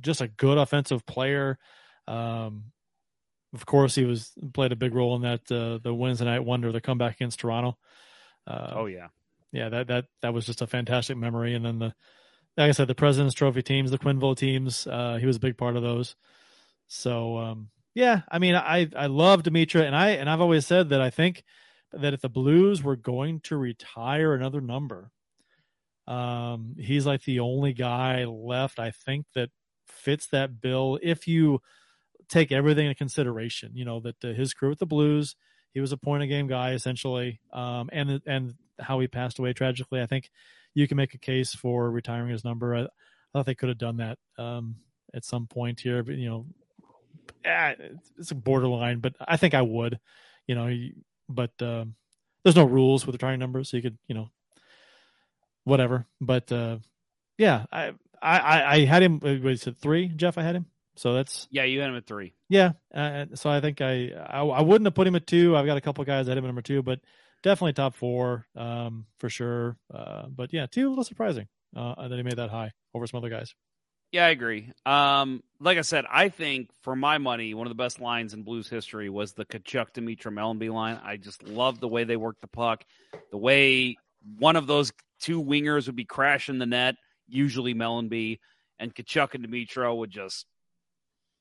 just 0.00 0.20
a 0.20 0.28
good 0.28 0.58
offensive 0.58 1.06
player. 1.06 1.58
Um, 2.06 2.64
of 3.54 3.64
course, 3.66 3.94
he 3.94 4.04
was 4.04 4.32
played 4.52 4.72
a 4.72 4.76
big 4.76 4.94
role 4.94 5.16
in 5.16 5.22
that 5.22 5.50
uh, 5.50 5.78
the 5.82 5.94
Wednesday 5.94 6.26
night 6.26 6.44
wonder, 6.44 6.70
the 6.72 6.80
comeback 6.80 7.14
against 7.14 7.40
Toronto. 7.40 7.78
Uh, 8.46 8.72
oh 8.74 8.86
yeah, 8.86 9.08
yeah, 9.52 9.68
that 9.68 9.88
that 9.88 10.04
that 10.22 10.34
was 10.34 10.46
just 10.46 10.62
a 10.62 10.66
fantastic 10.66 11.16
memory. 11.16 11.54
And 11.54 11.64
then 11.64 11.78
the, 11.78 11.94
like 12.56 12.68
I 12.68 12.72
said, 12.72 12.88
the 12.88 12.94
President's 12.94 13.34
Trophy 13.34 13.62
teams, 13.62 13.90
the 13.90 13.98
Quenneville 13.98 14.36
teams, 14.36 14.86
uh, 14.86 15.16
he 15.20 15.26
was 15.26 15.36
a 15.36 15.40
big 15.40 15.56
part 15.56 15.76
of 15.76 15.82
those. 15.82 16.14
So 16.88 17.38
um, 17.38 17.70
yeah, 17.94 18.22
I 18.30 18.38
mean, 18.38 18.54
I 18.54 18.88
I 18.94 19.06
love 19.06 19.42
Demitra, 19.42 19.82
and 19.82 19.96
I 19.96 20.10
and 20.10 20.28
I've 20.28 20.40
always 20.40 20.66
said 20.66 20.90
that 20.90 21.00
I 21.00 21.10
think 21.10 21.44
that 21.92 22.14
if 22.14 22.20
the 22.20 22.28
Blues 22.28 22.82
were 22.82 22.96
going 22.96 23.40
to 23.40 23.56
retire 23.56 24.34
another 24.34 24.60
number, 24.60 25.10
um, 26.06 26.76
he's 26.78 27.06
like 27.06 27.24
the 27.24 27.40
only 27.40 27.72
guy 27.72 28.24
left. 28.24 28.78
I 28.78 28.90
think 28.90 29.26
that 29.34 29.50
fits 29.88 30.26
that 30.28 30.60
bill. 30.60 30.98
If 31.02 31.26
you 31.26 31.60
take 32.28 32.52
everything 32.52 32.86
into 32.86 32.96
consideration, 32.96 33.72
you 33.74 33.84
know 33.84 34.00
that 34.00 34.24
uh, 34.24 34.28
his 34.28 34.54
career 34.54 34.70
with 34.70 34.78
the 34.78 34.86
Blues, 34.86 35.36
he 35.72 35.80
was 35.80 35.92
a 35.92 35.96
point 35.96 36.22
a 36.22 36.26
game 36.26 36.46
guy 36.46 36.72
essentially, 36.72 37.40
um, 37.52 37.88
and 37.92 38.20
and 38.26 38.54
how 38.80 39.00
he 39.00 39.08
passed 39.08 39.38
away 39.38 39.52
tragically. 39.52 40.00
I 40.00 40.06
think 40.06 40.30
you 40.74 40.86
can 40.86 40.96
make 40.96 41.14
a 41.14 41.18
case 41.18 41.54
for 41.54 41.90
retiring 41.90 42.30
his 42.30 42.44
number. 42.44 42.74
I, 42.74 42.82
I 42.82 42.86
thought 43.32 43.46
they 43.46 43.54
could 43.54 43.68
have 43.68 43.78
done 43.78 43.98
that 43.98 44.18
um, 44.38 44.76
at 45.14 45.24
some 45.24 45.46
point 45.46 45.80
here, 45.80 46.02
but 46.02 46.14
you 46.14 46.28
know, 46.28 46.46
eh, 47.44 47.74
it's 48.18 48.30
a 48.30 48.34
borderline. 48.34 49.00
But 49.00 49.14
I 49.20 49.36
think 49.36 49.54
I 49.54 49.62
would, 49.62 49.98
you 50.46 50.54
know, 50.54 50.74
but 51.28 51.50
um, 51.60 51.94
there's 52.42 52.56
no 52.56 52.64
rules 52.64 53.06
with 53.06 53.14
retiring 53.14 53.40
numbers, 53.40 53.70
so 53.70 53.76
you 53.76 53.82
could, 53.82 53.98
you 54.06 54.14
know, 54.14 54.30
whatever. 55.64 56.06
But 56.20 56.50
uh, 56.50 56.78
yeah, 57.36 57.66
I, 57.70 57.92
I 58.22 58.74
I 58.74 58.84
had 58.84 59.02
him. 59.02 59.20
What 59.20 59.52
is 59.52 59.66
it 59.66 59.76
three? 59.76 60.08
Jeff, 60.08 60.38
I 60.38 60.42
had 60.42 60.56
him. 60.56 60.66
So 60.96 61.14
that's 61.14 61.46
yeah, 61.50 61.62
you 61.62 61.80
had 61.80 61.90
him 61.90 61.96
at 61.96 62.06
three. 62.06 62.34
Yeah, 62.48 62.72
uh, 62.92 63.26
so 63.34 63.48
I 63.48 63.60
think 63.60 63.80
I, 63.80 64.10
I, 64.10 64.40
I 64.40 64.62
wouldn't 64.62 64.86
have 64.86 64.94
put 64.94 65.06
him 65.06 65.14
at 65.14 65.28
two. 65.28 65.56
I've 65.56 65.66
got 65.66 65.76
a 65.76 65.80
couple 65.80 66.04
guys 66.04 66.26
that 66.26 66.32
had 66.32 66.38
him 66.38 66.44
at 66.44 66.48
number 66.48 66.62
two, 66.62 66.82
but 66.82 66.98
definitely 67.42 67.74
top 67.74 67.94
four 67.94 68.46
um, 68.56 69.06
for 69.18 69.30
sure. 69.30 69.76
Uh, 69.94 70.26
but 70.28 70.52
yeah, 70.52 70.66
two 70.66 70.88
a 70.88 70.90
little 70.90 71.04
surprising 71.04 71.46
uh, 71.76 72.08
that 72.08 72.16
he 72.16 72.22
made 72.24 72.36
that 72.36 72.50
high 72.50 72.72
over 72.94 73.06
some 73.06 73.18
other 73.18 73.28
guys. 73.28 73.54
Yeah, 74.10 74.26
I 74.26 74.30
agree. 74.30 74.72
Um, 74.86 75.42
like 75.60 75.76
I 75.76 75.82
said, 75.82 76.04
I 76.10 76.30
think 76.30 76.70
for 76.82 76.96
my 76.96 77.18
money, 77.18 77.52
one 77.54 77.66
of 77.66 77.70
the 77.70 77.82
best 77.82 78.00
lines 78.00 78.32
in 78.32 78.42
Blues 78.42 78.68
history 78.68 79.10
was 79.10 79.34
the 79.34 79.44
Tkachuk 79.44 79.92
Demitra 79.92 80.32
Mellanby 80.32 80.72
line. 80.72 80.98
I 81.04 81.16
just 81.16 81.42
love 81.44 81.78
the 81.78 81.88
way 81.88 82.04
they 82.04 82.16
worked 82.16 82.40
the 82.40 82.48
puck, 82.48 82.84
the 83.30 83.38
way 83.38 83.96
one 84.38 84.56
of 84.56 84.66
those 84.66 84.92
two 85.20 85.42
wingers 85.42 85.86
would 85.86 85.96
be 85.96 86.06
crashing 86.06 86.58
the 86.58 86.66
net, 86.66 86.94
usually 87.28 87.74
Mellanby, 87.74 88.38
and 88.78 88.94
Tkachuk 88.94 89.34
and 89.34 89.46
Demitra 89.46 89.96
would 89.96 90.10
just 90.10 90.46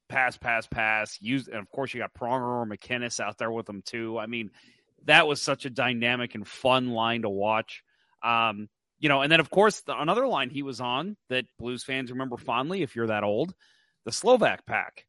pass, 0.09 0.37
pass, 0.37 0.67
pass. 0.67 1.17
Use, 1.21 1.47
and 1.47 1.57
of 1.57 1.69
course, 1.69 1.93
you 1.93 1.99
got 1.99 2.13
Pronger 2.13 2.61
or 2.61 2.65
MacInnis 2.65 3.19
out 3.19 3.37
there 3.37 3.51
with 3.51 3.65
them 3.65 3.81
too. 3.85 4.17
I 4.17 4.27
mean, 4.27 4.51
that 5.05 5.27
was 5.27 5.41
such 5.41 5.65
a 5.65 5.69
dynamic 5.69 6.35
and 6.35 6.47
fun 6.47 6.89
line 6.89 7.21
to 7.23 7.29
watch. 7.29 7.83
Um, 8.23 8.69
you 8.99 9.09
know, 9.09 9.21
and 9.21 9.31
then 9.31 9.39
of 9.39 9.49
course 9.49 9.81
the, 9.81 9.99
another 9.99 10.27
line 10.27 10.49
he 10.49 10.63
was 10.63 10.81
on 10.81 11.17
that 11.29 11.45
Blues 11.59 11.83
fans 11.83 12.11
remember 12.11 12.37
fondly, 12.37 12.81
if 12.81 12.95
you're 12.95 13.07
that 13.07 13.23
old, 13.23 13.53
the 14.05 14.11
Slovak 14.11 14.65
pack. 14.65 15.05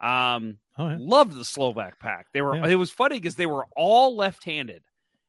Um, 0.00 0.58
oh, 0.78 0.88
yeah. 0.88 0.96
loved 0.98 1.34
the 1.34 1.44
Slovak 1.44 1.98
pack. 1.98 2.26
They 2.32 2.42
were. 2.42 2.56
Yeah. 2.56 2.66
It 2.68 2.74
was 2.74 2.90
funny 2.90 3.18
because 3.18 3.36
they 3.36 3.46
were 3.46 3.66
all 3.74 4.16
left-handed, 4.16 4.82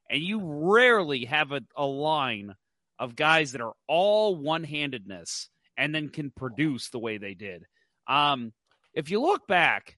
and 0.10 0.22
you 0.22 0.42
rarely 0.44 1.26
have 1.26 1.52
a, 1.52 1.62
a 1.76 1.86
line 1.86 2.56
of 3.00 3.16
guys 3.16 3.52
that 3.52 3.62
are 3.62 3.74
all 3.88 4.36
one-handedness 4.36 5.50
and 5.78 5.94
then 5.94 6.10
can 6.10 6.32
produce 6.32 6.90
the 6.90 7.00
way 7.00 7.18
they 7.18 7.34
did. 7.34 7.66
Um, 8.08 8.54
if 8.94 9.12
you 9.12 9.22
look 9.22 9.48
back, 9.48 9.98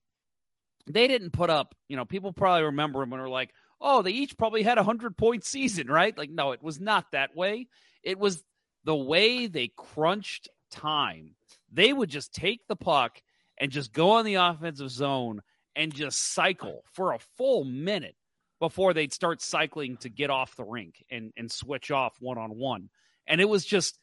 they 0.88 1.08
didn't 1.08 1.32
put 1.32 1.50
up. 1.50 1.76
You 1.88 1.98
know, 1.98 2.06
people 2.06 2.34
probably 2.34 2.64
remember 2.64 3.00
them 3.00 3.14
and 3.14 3.22
are 3.22 3.30
like, 3.30 3.52
"Oh, 3.80 4.02
they 4.02 4.12
each 4.12 4.38
probably 4.38 4.64
had 4.64 4.78
a 4.78 4.84
hundred 4.84 5.18
point 5.18 5.44
season, 5.44 5.88
right?" 5.88 6.18
Like, 6.18 6.32
no, 6.32 6.52
it 6.52 6.64
was 6.64 6.80
not 6.80 7.06
that 7.12 7.36
way. 7.36 7.68
It 8.04 8.18
was 8.18 8.44
the 8.86 8.96
way 8.96 9.48
they 9.48 9.72
crunched 9.76 10.50
time. 10.72 11.36
They 11.72 11.92
would 11.94 12.10
just 12.10 12.34
take 12.34 12.62
the 12.68 12.76
puck 12.76 13.22
and 13.60 13.72
just 13.72 13.94
go 13.94 14.12
on 14.12 14.26
the 14.26 14.36
offensive 14.36 14.90
zone 14.90 15.42
and 15.76 15.94
just 15.94 16.34
cycle 16.34 16.84
for 16.94 17.14
a 17.14 17.20
full 17.38 17.64
minute 17.66 18.16
before 18.60 18.94
they'd 18.94 19.14
start 19.14 19.42
cycling 19.42 19.98
to 19.98 20.10
get 20.10 20.30
off 20.30 20.56
the 20.56 20.64
rink 20.64 21.04
and, 21.12 21.32
and 21.38 21.52
switch 21.52 21.92
off 21.92 22.16
one 22.20 22.38
on 22.38 22.52
one. 22.52 22.90
And 23.28 23.42
it 23.42 23.50
was 23.50 23.66
just 23.66 24.00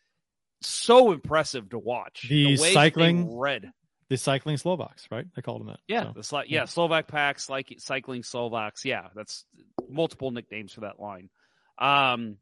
so 0.61 1.13
impressive 1.13 1.71
to 1.71 1.79
watch. 1.79 2.27
The, 2.29 2.57
the 2.57 2.73
cycling 2.73 3.37
red. 3.37 3.71
The 4.09 4.17
cycling 4.17 4.59
Slovaks, 4.59 5.09
right? 5.11 5.27
They 5.35 5.43
called 5.43 5.63
them 5.63 5.69
that. 5.69 5.81
Yeah, 5.89 6.13
so. 6.21 6.39
the 6.39 6.45
yeah, 6.47 6.67
Slovak 6.67 7.09
packs, 7.09 7.49
like 7.49 7.75
cycling 7.79 8.23
Slovaks. 8.23 8.85
Yeah, 8.85 9.09
that's 9.15 9.45
multiple 9.89 10.31
nicknames 10.31 10.73
for 10.73 10.83
that 10.83 11.01
line. 11.01 11.31
Um, 11.79 12.37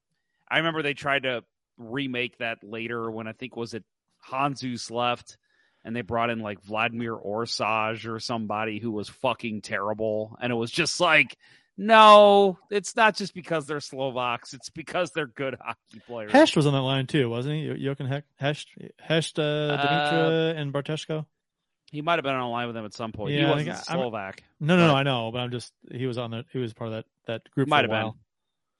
I 0.50 0.58
remember 0.58 0.82
they 0.82 0.94
tried 0.94 1.22
to 1.22 1.44
remake 1.78 2.38
that 2.38 2.58
later 2.62 3.10
when 3.10 3.26
I 3.26 3.32
think 3.32 3.56
was 3.56 3.74
it 3.74 3.84
Handzus 4.28 4.90
left 4.90 5.38
and 5.84 5.96
they 5.96 6.02
brought 6.02 6.30
in 6.30 6.40
like 6.40 6.62
Vladimir 6.62 7.16
Orszagh 7.16 8.06
or 8.06 8.20
somebody 8.20 8.78
who 8.78 8.90
was 8.90 9.08
fucking 9.08 9.62
terrible. 9.62 10.36
And 10.40 10.52
it 10.52 10.56
was 10.56 10.70
just 10.70 11.00
like, 11.00 11.36
no, 11.82 12.58
it's 12.70 12.94
not 12.94 13.16
just 13.16 13.34
because 13.34 13.66
they're 13.66 13.80
Slovaks. 13.80 14.54
It's 14.54 14.70
because 14.70 15.10
they're 15.10 15.26
good 15.26 15.56
hockey 15.60 16.00
players. 16.06 16.30
Hecht 16.30 16.54
was 16.54 16.64
on 16.64 16.72
that 16.74 16.80
line 16.80 17.08
too, 17.08 17.28
wasn't 17.28 17.56
he? 17.56 17.84
Jochen 17.84 18.06
Hecht, 18.06 18.28
Hecht, 18.36 19.38
uh, 19.38 19.42
Demitra, 19.42 20.52
uh, 20.52 20.60
and 20.60 20.72
Bartecko. 20.72 21.26
He 21.90 22.00
might 22.00 22.14
have 22.14 22.22
been 22.22 22.34
on 22.34 22.40
a 22.40 22.50
line 22.50 22.68
with 22.68 22.76
them 22.76 22.84
at 22.84 22.94
some 22.94 23.10
point. 23.10 23.34
Yeah, 23.34 23.46
he 23.46 23.50
wasn't 23.50 23.90
I 23.90 23.94
Slovak. 23.94 24.42
I'm, 24.60 24.66
no, 24.68 24.76
no, 24.76 24.86
no, 24.86 24.94
I 24.94 25.02
know, 25.02 25.30
but 25.32 25.40
I'm 25.40 25.50
just 25.50 25.72
he 25.90 26.06
was 26.06 26.18
on 26.18 26.30
the 26.30 26.44
he 26.52 26.58
was 26.58 26.72
part 26.72 26.88
of 26.88 26.94
that 26.94 27.04
that 27.26 27.50
group. 27.50 27.66
Might 27.66 27.84
have 27.84 27.90
been. 27.90 28.12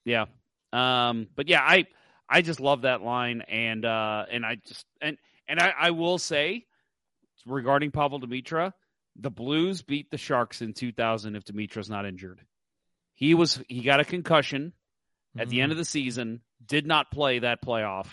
Yeah. 0.05 0.27
Um, 0.73 1.27
but 1.35 1.49
yeah, 1.49 1.61
I 1.61 1.87
I 2.29 2.43
just 2.43 2.61
love 2.61 2.83
that 2.83 3.03
line, 3.03 3.43
and 3.43 3.85
uh, 3.85 4.27
and 4.31 4.47
I 4.47 4.59
just 4.65 4.87
and 5.01 5.19
and 5.49 5.59
I, 5.59 5.75
I 5.77 5.91
will 5.91 6.19
say 6.19 6.67
regarding 7.47 7.91
Pavel 7.91 8.21
Demitra, 8.21 8.73
the 9.17 9.31
Blues 9.31 9.83
beat 9.83 10.11
the 10.13 10.19
Sharks 10.19 10.63
in 10.63 10.73
2000 10.73 11.35
if 11.35 11.45
Demitra's 11.45 11.91
not 11.91 12.07
injured. 12.07 12.43
He 13.23 13.35
was 13.35 13.63
he 13.69 13.83
got 13.83 14.01
a 14.01 14.05
concussion 14.05 14.73
at 15.37 15.43
mm-hmm. 15.43 15.51
the 15.51 15.61
end 15.61 15.71
of 15.71 15.79
the 15.79 15.85
season, 15.85 16.41
did 16.67 16.89
not 16.89 17.13
play 17.13 17.39
that 17.39 17.65
playoff. 17.65 18.09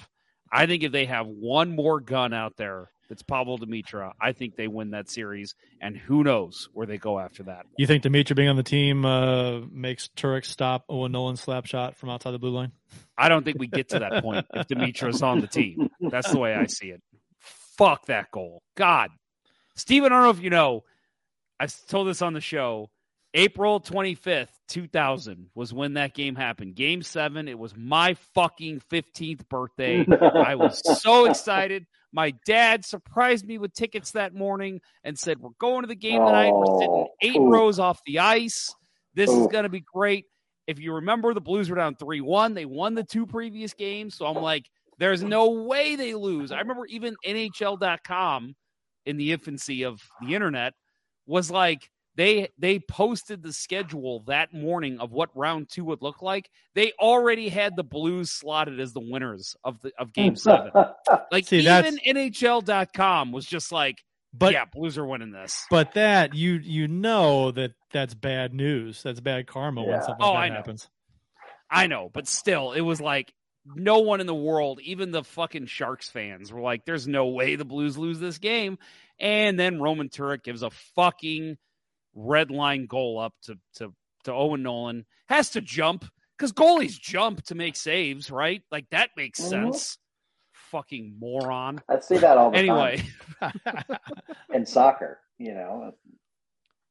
I 0.51 0.67
think 0.67 0.83
if 0.83 0.91
they 0.91 1.05
have 1.05 1.25
one 1.25 1.75
more 1.75 1.99
gun 1.99 2.31
out 2.31 2.57
there 2.57 2.91
that's 3.07 3.23
Pavel 3.23 3.57
Demitra, 3.57 4.11
I 4.21 4.33
think 4.33 4.55
they 4.55 4.67
win 4.67 4.91
that 4.91 5.09
series. 5.09 5.55
And 5.81 5.97
who 5.97 6.23
knows 6.23 6.69
where 6.73 6.85
they 6.85 6.99
go 6.99 7.17
after 7.17 7.41
that. 7.45 7.65
You 7.75 7.87
think 7.87 8.03
Demitra 8.03 8.35
being 8.35 8.49
on 8.49 8.55
the 8.55 8.61
team 8.61 9.03
uh, 9.03 9.61
makes 9.71 10.09
Turek 10.15 10.45
stop 10.45 10.85
Owen 10.87 11.11
Nolan's 11.11 11.41
slap 11.41 11.65
shot 11.65 11.97
from 11.97 12.11
outside 12.11 12.29
the 12.29 12.37
blue 12.37 12.51
line? 12.51 12.71
I 13.17 13.29
don't 13.29 13.43
think 13.43 13.57
we 13.57 13.65
get 13.65 13.89
to 13.89 13.99
that 13.99 14.21
point 14.21 14.45
if 14.53 14.67
Demitra's 14.67 15.23
on 15.23 15.41
the 15.41 15.47
team. 15.47 15.89
That's 15.99 16.29
the 16.29 16.37
way 16.37 16.53
I 16.53 16.67
see 16.67 16.89
it. 16.89 17.01
Fuck 17.39 18.05
that 18.05 18.29
goal. 18.29 18.61
God. 18.75 19.09
Steven, 19.75 20.11
I 20.11 20.17
don't 20.17 20.23
know 20.25 20.29
if 20.37 20.43
you 20.43 20.51
know, 20.51 20.83
I 21.59 21.65
told 21.65 22.07
this 22.07 22.21
on 22.21 22.33
the 22.33 22.41
show. 22.41 22.91
April 23.35 23.79
25th, 23.79 24.49
2000 24.69 25.49
was 25.53 25.71
when 25.71 25.93
that 25.93 26.15
game 26.15 26.35
happened. 26.35 26.75
Game 26.75 27.03
seven. 27.03 27.47
It 27.47 27.59
was 27.59 27.75
my 27.75 28.15
fucking 28.33 28.81
15th 28.91 29.47
birthday. 29.49 30.05
I 30.09 30.55
was 30.55 30.81
so 31.01 31.25
excited. 31.25 31.85
My 32.11 32.33
dad 32.45 32.83
surprised 32.83 33.45
me 33.45 33.59
with 33.59 33.73
tickets 33.73 34.11
that 34.11 34.33
morning 34.33 34.81
and 35.03 35.17
said, 35.17 35.39
We're 35.39 35.51
going 35.59 35.81
to 35.81 35.87
the 35.87 35.95
game 35.95 36.25
tonight. 36.25 36.51
We're 36.51 36.79
sitting 36.79 36.89
oh, 36.89 37.07
eight 37.21 37.35
Ooh. 37.35 37.51
rows 37.51 37.77
off 37.77 37.99
the 38.07 38.19
ice. 38.19 38.73
This 39.13 39.29
Ooh. 39.29 39.41
is 39.41 39.47
going 39.47 39.63
to 39.63 39.69
be 39.69 39.81
great. 39.81 40.25
If 40.65 40.79
you 40.79 40.93
remember, 40.95 41.33
the 41.33 41.41
Blues 41.41 41.69
were 41.69 41.75
down 41.75 41.95
3 41.95 42.21
1. 42.21 42.55
They 42.55 42.65
won 42.65 42.95
the 42.95 43.03
two 43.03 43.27
previous 43.27 43.75
games. 43.75 44.15
So 44.15 44.25
I'm 44.25 44.41
like, 44.41 44.65
There's 44.97 45.21
no 45.21 45.51
way 45.51 45.95
they 45.95 46.15
lose. 46.15 46.51
I 46.51 46.59
remember 46.59 46.87
even 46.87 47.15
NHL.com 47.23 48.55
in 49.05 49.17
the 49.17 49.31
infancy 49.31 49.83
of 49.83 50.01
the 50.19 50.33
internet 50.33 50.73
was 51.27 51.51
like, 51.51 51.91
they 52.19 52.49
they 52.57 52.79
posted 52.79 53.41
the 53.41 53.53
schedule 53.53 54.23
that 54.27 54.53
morning 54.53 54.99
of 54.99 55.13
what 55.13 55.29
round 55.37 55.69
two 55.69 55.85
would 55.85 56.01
look 56.01 56.21
like. 56.21 56.49
They 56.75 56.91
already 56.99 57.47
had 57.47 57.77
the 57.77 57.83
Blues 57.83 58.29
slotted 58.29 58.77
as 58.81 58.91
the 58.91 58.99
winners 58.99 59.55
of 59.63 59.79
the 59.79 59.93
of 59.97 60.11
Game 60.11 60.35
Seven. 60.35 60.71
like 61.31 61.47
See, 61.47 61.59
even 61.59 61.97
NHL.com 62.05 63.31
was 63.31 63.45
just 63.45 63.71
like, 63.71 64.03
but 64.33 64.51
yeah, 64.51 64.65
Blues 64.65 64.97
are 64.97 65.05
winning 65.05 65.31
this. 65.31 65.65
But 65.69 65.93
that 65.93 66.35
you 66.35 66.55
you 66.55 66.89
know 66.89 67.51
that 67.51 67.71
that's 67.93 68.15
bad 68.15 68.53
news. 68.53 69.01
That's 69.01 69.21
bad 69.21 69.47
karma 69.47 69.83
yeah. 69.83 69.87
when 69.87 70.01
something 70.01 70.25
oh, 70.25 70.33
like 70.33 70.49
that 70.49 70.53
I 70.53 70.57
happens. 70.57 70.89
I 71.71 71.87
know, 71.87 72.09
but 72.13 72.27
still, 72.27 72.73
it 72.73 72.81
was 72.81 72.99
like 72.99 73.31
no 73.65 73.99
one 73.99 74.19
in 74.19 74.27
the 74.27 74.35
world, 74.35 74.81
even 74.83 75.11
the 75.11 75.23
fucking 75.23 75.67
Sharks 75.67 76.09
fans, 76.09 76.51
were 76.51 76.59
like, 76.59 76.83
"There's 76.83 77.07
no 77.07 77.27
way 77.27 77.55
the 77.55 77.63
Blues 77.63 77.97
lose 77.97 78.19
this 78.19 78.39
game." 78.39 78.77
And 79.21 79.57
then 79.57 79.81
Roman 79.81 80.09
Turek 80.09 80.43
gives 80.43 80.63
a 80.63 80.69
fucking 80.95 81.57
red 82.13 82.51
line 82.51 82.85
goal 82.85 83.19
up 83.19 83.33
to 83.43 83.57
to 83.75 83.93
to 84.25 84.33
Owen 84.33 84.63
Nolan 84.63 85.05
has 85.27 85.51
to 85.51 85.61
jump 85.61 86.05
because 86.37 86.51
goalies 86.51 86.99
jump 86.99 87.43
to 87.43 87.55
make 87.55 87.75
saves, 87.75 88.31
right? 88.31 88.61
Like 88.71 88.89
that 88.91 89.11
makes 89.15 89.39
mm-hmm. 89.39 89.71
sense. 89.71 89.97
fucking 90.53 91.15
moron. 91.19 91.81
I 91.89 91.99
see 91.99 92.17
that 92.17 92.37
all 92.37 92.51
the 92.51 92.57
Anyway, 92.57 93.03
time 93.39 93.53
in 94.53 94.65
soccer. 94.65 95.19
You 95.37 95.53
know, 95.53 95.93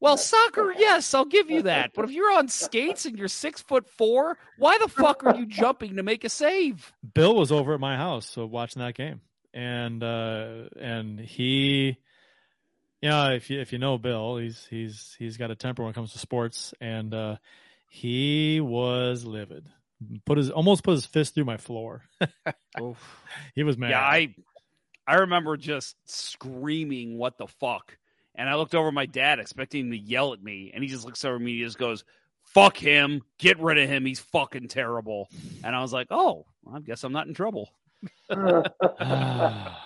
well, 0.01 0.17
soccer, 0.17 0.73
yes, 0.77 1.13
I'll 1.13 1.25
give 1.25 1.51
you 1.51 1.63
that. 1.63 1.93
But 1.95 2.05
if 2.05 2.13
you're 2.13 2.33
on 2.33 2.49
skates 2.49 3.05
and 3.05 3.19
you're 3.19 3.29
six 3.29 3.61
foot 3.61 3.89
four, 3.89 4.39
why 4.57 4.79
the 4.79 4.89
fuck 4.89 5.25
are 5.25 5.35
you 5.35 5.47
jumping 5.47 5.97
to 5.97 6.03
make 6.03 6.25
a 6.25 6.29
save? 6.29 6.93
Bill 7.15 7.35
was 7.35 7.51
over 7.51 7.75
at 7.75 7.81
my 7.81 7.97
house, 7.97 8.27
so 8.27 8.47
watching 8.47 8.81
that 8.81 8.95
game, 8.95 9.21
and 9.53 10.03
uh, 10.03 10.69
and 10.81 11.19
he, 11.19 11.99
you 13.01 13.09
know, 13.09 13.33
if 13.33 13.51
you 13.51 13.61
if 13.61 13.73
you 13.73 13.79
know 13.79 13.99
Bill, 13.99 14.37
he's 14.39 14.67
he's 14.69 15.15
he's 15.19 15.37
got 15.37 15.51
a 15.51 15.57
temper 15.57 15.83
when 15.83 15.91
it 15.91 15.95
comes 15.95 16.13
to 16.13 16.19
sports, 16.19 16.75
and 16.81 17.13
uh, 17.15 17.37
he 17.89 18.61
was 18.61 19.25
livid. 19.25 19.69
Put 20.25 20.39
his 20.39 20.51
almost 20.51 20.85
put 20.85 20.93
his 20.93 21.07
fist 21.07 21.35
through 21.35 21.45
my 21.45 21.57
floor. 21.57 22.03
he 23.55 23.63
was 23.63 23.77
mad. 23.77 23.91
Yeah, 23.91 24.01
I 24.01 24.35
I 25.07 25.17
remember 25.17 25.57
just 25.57 25.97
screaming, 26.07 27.19
"What 27.19 27.39
the 27.39 27.47
fuck!" 27.47 27.97
And 28.35 28.49
I 28.49 28.55
looked 28.55 28.75
over 28.75 28.89
at 28.89 28.95
my 28.95 29.07
dad, 29.07 29.41
expecting 29.41 29.87
him 29.87 29.91
to 29.91 29.99
yell 29.99 30.33
at 30.33 30.43
me, 30.43 30.71
and 30.73 30.83
he 30.83 30.89
just 30.89 31.05
looks 31.05 31.25
over 31.25 31.37
at 31.37 31.41
me. 31.41 31.53
and 31.53 31.59
He 31.59 31.65
just 31.65 31.79
goes, 31.79 32.05
"Fuck 32.45 32.77
him! 32.77 33.23
Get 33.39 33.59
rid 33.59 33.79
of 33.79 33.89
him! 33.89 34.05
He's 34.05 34.21
fucking 34.21 34.69
terrible." 34.69 35.29
And 35.65 35.75
I 35.75 35.83
was 35.83 35.93
like, 35.93 36.09
"Oh, 36.11 36.47
well, 36.63 36.77
I 36.77 36.81
guess 36.81 37.03
I'm 37.05 37.13
not 37.13 37.27
in 37.27 37.35
trouble." 37.35 37.71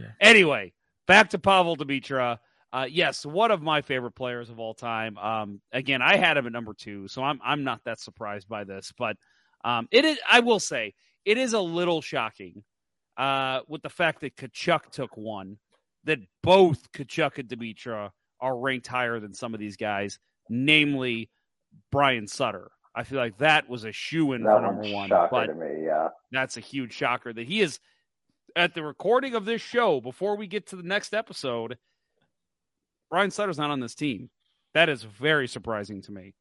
Anyway, 0.20 0.72
back 1.06 1.30
to 1.30 1.38
Pavel 1.38 1.76
Demitra. 1.76 2.38
Uh, 2.72 2.86
yes, 2.88 3.24
one 3.24 3.50
of 3.50 3.62
my 3.62 3.80
favorite 3.80 4.12
players 4.12 4.50
of 4.50 4.58
all 4.60 4.74
time. 4.74 5.16
Um, 5.16 5.60
again, 5.72 6.02
I 6.02 6.16
had 6.16 6.36
him 6.36 6.46
at 6.46 6.52
number 6.52 6.74
two, 6.74 7.08
so 7.08 7.22
I'm 7.22 7.40
I'm 7.42 7.64
not 7.64 7.84
that 7.84 7.98
surprised 7.98 8.48
by 8.48 8.64
this, 8.64 8.92
but 8.96 9.16
um, 9.64 9.88
it 9.90 10.04
is. 10.04 10.18
I 10.30 10.40
will 10.40 10.60
say 10.60 10.94
it 11.24 11.38
is 11.38 11.54
a 11.54 11.60
little 11.60 12.02
shocking 12.02 12.64
uh, 13.16 13.60
with 13.68 13.82
the 13.82 13.88
fact 13.88 14.20
that 14.20 14.36
Tkachuk 14.36 14.90
took 14.90 15.16
one, 15.16 15.58
that 16.04 16.18
both 16.42 16.92
Tkachuk 16.92 17.38
and 17.38 17.48
Demitra 17.48 18.10
are 18.40 18.58
ranked 18.58 18.86
higher 18.86 19.18
than 19.18 19.34
some 19.34 19.54
of 19.54 19.60
these 19.60 19.76
guys, 19.76 20.18
namely 20.50 21.30
Brian 21.90 22.26
Sutter. 22.26 22.70
I 22.94 23.04
feel 23.04 23.18
like 23.18 23.38
that 23.38 23.68
was 23.68 23.84
a 23.84 23.92
shoe 23.92 24.32
in 24.32 24.42
for 24.42 24.60
number 24.60 24.92
one, 24.92 25.08
but 25.08 25.46
to 25.46 25.54
me. 25.54 25.84
Yeah, 25.86 26.08
that's 26.32 26.58
a 26.58 26.60
huge 26.60 26.92
shocker 26.92 27.32
that 27.32 27.46
he 27.46 27.60
is 27.60 27.80
at 28.56 28.74
the 28.74 28.82
recording 28.82 29.34
of 29.34 29.44
this 29.44 29.62
show 29.62 30.00
before 30.00 30.36
we 30.36 30.46
get 30.46 30.66
to 30.68 30.76
the 30.76 30.82
next 30.82 31.14
episode. 31.14 31.78
Brian 33.10 33.30
Sutter's 33.30 33.58
not 33.58 33.70
on 33.70 33.80
this 33.80 33.94
team. 33.94 34.30
That 34.74 34.88
is 34.88 35.02
very 35.02 35.48
surprising 35.48 36.02
to 36.02 36.12
me. 36.12 36.34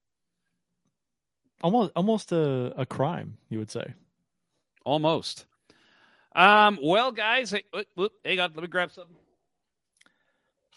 almost 1.62 1.92
almost 1.96 2.32
a, 2.32 2.74
a 2.78 2.86
crime, 2.86 3.38
you 3.50 3.60
would 3.60 3.72
say. 3.72 3.94
Almost. 4.86 5.46
Um, 6.36 6.78
well, 6.82 7.12
guys, 7.12 7.52
hey, 7.52 7.64
whoop, 7.96 8.12
hang 8.24 8.40
on, 8.40 8.52
let 8.54 8.62
me 8.62 8.68
grab 8.68 8.92
something. 8.92 9.16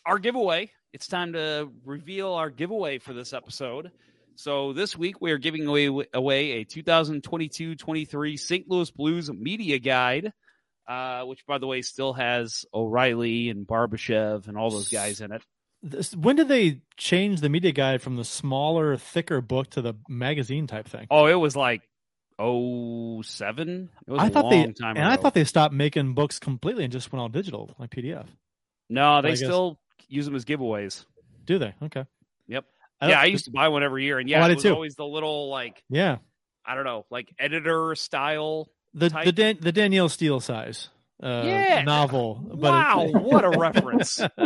Our 0.07 0.19
giveaway. 0.19 0.71
It's 0.93 1.07
time 1.07 1.35
to 1.35 1.71
reveal 1.85 2.33
our 2.33 2.51
giveaway 2.51 2.99
for 2.99 3.12
this 3.12 3.33
episode. 3.33 3.93
So 4.35 4.73
this 4.73 4.97
week 4.97 5.21
we 5.21 5.31
are 5.33 5.39
giving 5.39 5.67
away 5.67 5.87
away 6.15 6.53
a 6.53 6.65
2022-23 6.65 8.39
St. 8.39 8.69
Louis 8.69 8.91
Blues 8.91 9.31
media 9.31 9.79
guide, 9.79 10.33
uh, 10.89 11.23
which 11.25 11.45
by 11.47 11.59
the 11.59 11.67
way 11.67 11.83
still 11.83 12.15
has 12.15 12.65
O'Reilly 12.73 13.51
and 13.51 13.67
Barbashev 13.67 14.49
and 14.49 14.57
all 14.57 14.71
those 14.71 14.89
guys 14.89 15.21
in 15.21 15.31
it. 15.31 15.43
This, 15.82 16.15
when 16.15 16.36
did 16.36 16.48
they 16.48 16.82
change 16.97 17.40
the 17.40 17.48
media 17.48 17.73
guide 17.73 18.02
from 18.02 18.16
the 18.16 18.24
smaller, 18.24 18.97
thicker 18.97 19.40
book 19.40 19.70
to 19.70 19.82
the 19.82 19.94
magazine 20.09 20.66
type 20.66 20.86
thing? 20.86 21.07
Oh, 21.11 21.27
it 21.27 21.35
was 21.35 21.57
like 21.57 21.82
oh 22.39 23.23
seven. 23.23 23.89
It 24.07 24.11
was 24.11 24.20
I 24.20 24.28
thought 24.28 24.51
they 24.51 24.66
time 24.73 24.97
and 24.97 25.07
I 25.07 25.16
thought 25.16 25.35
they 25.35 25.44
stopped 25.44 25.74
making 25.74 26.15
books 26.15 26.39
completely 26.39 26.85
and 26.85 26.93
just 26.93 27.12
went 27.12 27.20
all 27.20 27.28
digital, 27.28 27.74
like 27.78 27.90
PDF. 27.90 28.27
no, 28.89 29.23
they 29.23 29.35
still 29.36 29.78
use 30.09 30.27
them 30.27 30.35
as 30.35 30.44
giveaways. 30.44 31.05
Do 31.47 31.59
they? 31.59 31.74
Okay. 31.82 32.05
Yep. 32.48 32.65
I 33.01 33.09
yeah, 33.09 33.20
I 33.20 33.24
used 33.24 33.47
to 33.47 33.51
buy 33.51 33.69
one 33.69 33.82
every 33.82 34.05
year, 34.05 34.19
and 34.19 34.28
Oh, 34.28 34.31
yeah, 34.31 34.44
I 34.44 34.51
it 34.51 34.55
was 34.57 34.62
too. 34.62 34.74
always 34.74 34.94
the 34.97 35.07
little 35.07 35.48
like 35.48 35.82
Yeah. 35.89 36.19
I 36.65 36.74
don't 36.74 36.85
know, 36.85 37.07
like 37.11 37.32
editor 37.39 37.94
style. 37.94 38.69
The 38.93 39.09
type. 39.09 39.24
the 39.24 39.32
Dan, 39.32 39.57
the 39.61 39.73
Danielle 39.73 40.09
Steel 40.11 40.40
size 40.40 40.90
uh, 41.23 41.43
Yeah. 41.45 41.83
novel. 41.85 42.41
But 42.55 42.71
Wow, 42.71 43.09
what 43.13 43.45
a 43.45 43.51
reference! 43.59 44.21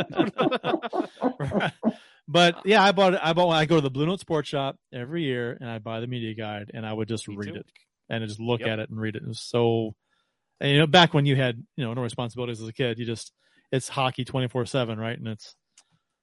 but 2.29 2.57
yeah, 2.65 2.83
I 2.83 2.93
bought 2.93 3.15
it. 3.15 3.21
I 3.23 3.33
bought. 3.33 3.51
I 3.51 3.65
go 3.67 3.77
to 3.77 3.81
the 3.81 3.91
Blue 3.91 4.07
Note 4.07 4.21
Sports 4.21 4.49
Shop 4.49 4.77
every 4.93 5.23
year, 5.25 5.57
and 5.61 5.69
I 5.69 5.79
buy 5.79 6.01
the 6.01 6.07
media 6.07 6.35
guide, 6.35 6.71
and 6.75 6.87
I 6.87 6.93
would 6.93 7.09
just 7.09 7.29
Me 7.29 7.37
read 7.37 7.55
too. 7.55 7.61
it 7.61 7.67
and 8.09 8.27
just 8.27 8.41
look 8.41 8.61
Yep. 8.61 8.69
at 8.69 8.79
it 8.79 8.91
and 8.91 9.01
read 9.01 9.17
it. 9.17 9.23
It 9.23 9.29
was 9.29 9.41
so. 9.41 9.95
And, 10.61 10.71
you 10.71 10.79
know, 10.79 10.87
back 10.87 11.13
when 11.13 11.27
you 11.27 11.37
had 11.37 11.63
you 11.77 11.85
know 11.85 11.95
no 11.95 12.03
responsibilities 12.03 12.61
as 12.61 12.69
a 12.69 12.73
kid, 12.73 12.99
you 12.99 13.05
just 13.05 13.33
it's 13.73 13.89
hockey 13.89 14.25
twenty 14.25 14.49
four 14.49 14.65
seven, 14.67 14.99
right? 14.99 15.19
And 15.19 15.29
it's 15.29 15.55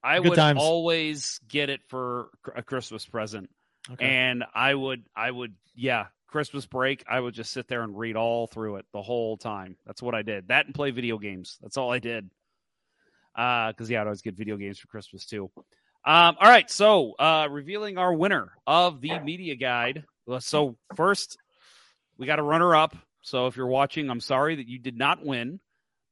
I 0.04 0.20
would 0.20 0.36
times. 0.36 0.60
always 0.60 1.40
get 1.48 1.70
it 1.70 1.82
for 1.90 2.30
a 2.56 2.64
Christmas 2.64 3.06
present, 3.06 3.50
okay. 3.92 4.06
and 4.06 4.44
I 4.56 4.74
would, 4.74 5.04
I 5.16 5.30
would, 5.30 5.54
yeah, 5.76 6.08
Christmas 6.32 6.66
break, 6.66 7.04
I 7.08 7.20
would 7.20 7.34
just 7.34 7.52
sit 7.52 7.68
there 7.68 7.84
and 7.84 7.98
read 7.98 8.16
all 8.16 8.48
through 8.48 8.78
it 8.78 8.86
the 8.94 9.02
whole 9.02 9.38
time. 9.38 9.76
That's 9.86 10.02
what 10.02 10.16
I 10.16 10.22
did. 10.22 10.48
That 10.48 10.66
and 10.66 10.74
play 10.74 10.92
video 10.92 11.18
games. 11.18 11.58
That's 11.62 11.78
all 11.78 11.92
I 11.92 12.00
did. 12.00 12.30
Uh, 13.36 13.72
because 13.72 13.90
yeah, 13.90 14.02
I'd 14.02 14.08
always 14.08 14.22
get 14.22 14.36
video 14.36 14.58
games 14.58 14.80
for 14.80 14.88
Christmas 14.88 15.26
too. 15.26 15.52
Um, 16.04 16.36
all 16.40 16.50
right, 16.50 16.70
so 16.70 17.14
uh, 17.20 17.48
revealing 17.50 17.98
our 17.98 18.14
winner 18.14 18.52
of 18.66 19.02
the 19.02 19.20
media 19.20 19.56
guide. 19.56 20.04
So 20.40 20.78
first, 20.96 21.38
we 22.18 22.26
got 22.26 22.40
a 22.40 22.44
runner 22.44 22.76
up. 22.76 22.96
So 23.22 23.48
if 23.48 23.56
you're 23.56 23.68
watching, 23.68 24.10
I'm 24.10 24.20
sorry 24.20 24.56
that 24.56 24.68
you 24.68 24.80
did 24.80 24.98
not 24.98 25.24
win, 25.24 25.60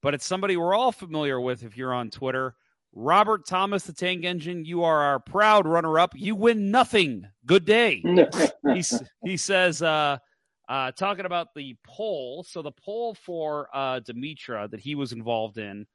but 0.01 0.13
it's 0.13 0.25
somebody 0.25 0.57
we're 0.57 0.75
all 0.75 0.91
familiar 0.91 1.39
with 1.39 1.63
if 1.63 1.75
you're 1.75 1.93
on 1.93 2.11
Twitter. 2.11 2.53
Robert 2.93 3.45
Thomas, 3.45 3.83
the 3.83 3.93
Tank 3.93 4.25
Engine, 4.25 4.65
you 4.65 4.83
are 4.83 5.01
our 5.01 5.19
proud 5.19 5.67
runner 5.67 5.99
up. 5.99 6.13
You 6.15 6.35
win 6.35 6.71
nothing. 6.71 7.27
Good 7.45 7.65
day. 7.65 8.03
he, 8.73 8.83
he 9.23 9.37
says, 9.37 9.81
uh, 9.81 10.17
uh, 10.67 10.91
talking 10.91 11.25
about 11.25 11.53
the 11.55 11.75
poll. 11.85 12.43
So 12.47 12.61
the 12.61 12.71
poll 12.71 13.13
for 13.13 13.69
uh, 13.73 13.99
Demitra 13.99 14.69
that 14.71 14.79
he 14.79 14.95
was 14.95 15.11
involved 15.11 15.57
in. 15.57 15.85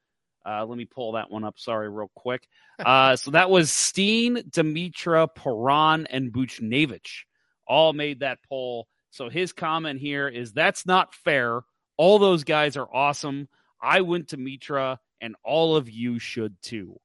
Uh, 0.46 0.64
let 0.66 0.76
me 0.76 0.84
pull 0.84 1.12
that 1.12 1.30
one 1.30 1.42
up. 1.44 1.58
Sorry, 1.58 1.88
real 1.88 2.10
quick. 2.14 2.46
Uh, 2.84 3.14
so 3.14 3.30
that 3.30 3.48
was 3.50 3.70
Steen, 3.70 4.34
Demitra, 4.50 5.28
Perron, 5.32 6.08
and 6.08 6.32
Buchnevich 6.32 7.22
all 7.68 7.92
made 7.92 8.18
that 8.18 8.40
poll. 8.48 8.88
So 9.10 9.28
his 9.28 9.52
comment 9.52 10.00
here 10.00 10.26
is 10.26 10.52
that's 10.52 10.84
not 10.84 11.14
fair. 11.14 11.60
All 11.96 12.18
those 12.18 12.42
guys 12.42 12.76
are 12.76 12.92
awesome. 12.92 13.48
I 13.80 14.00
went 14.00 14.30
to 14.30 14.36
Mitra, 14.36 14.98
and 15.24 15.34
all 15.42 15.74
of 15.74 15.88
you 15.88 16.18
should 16.18 16.54
too. 16.60 17.00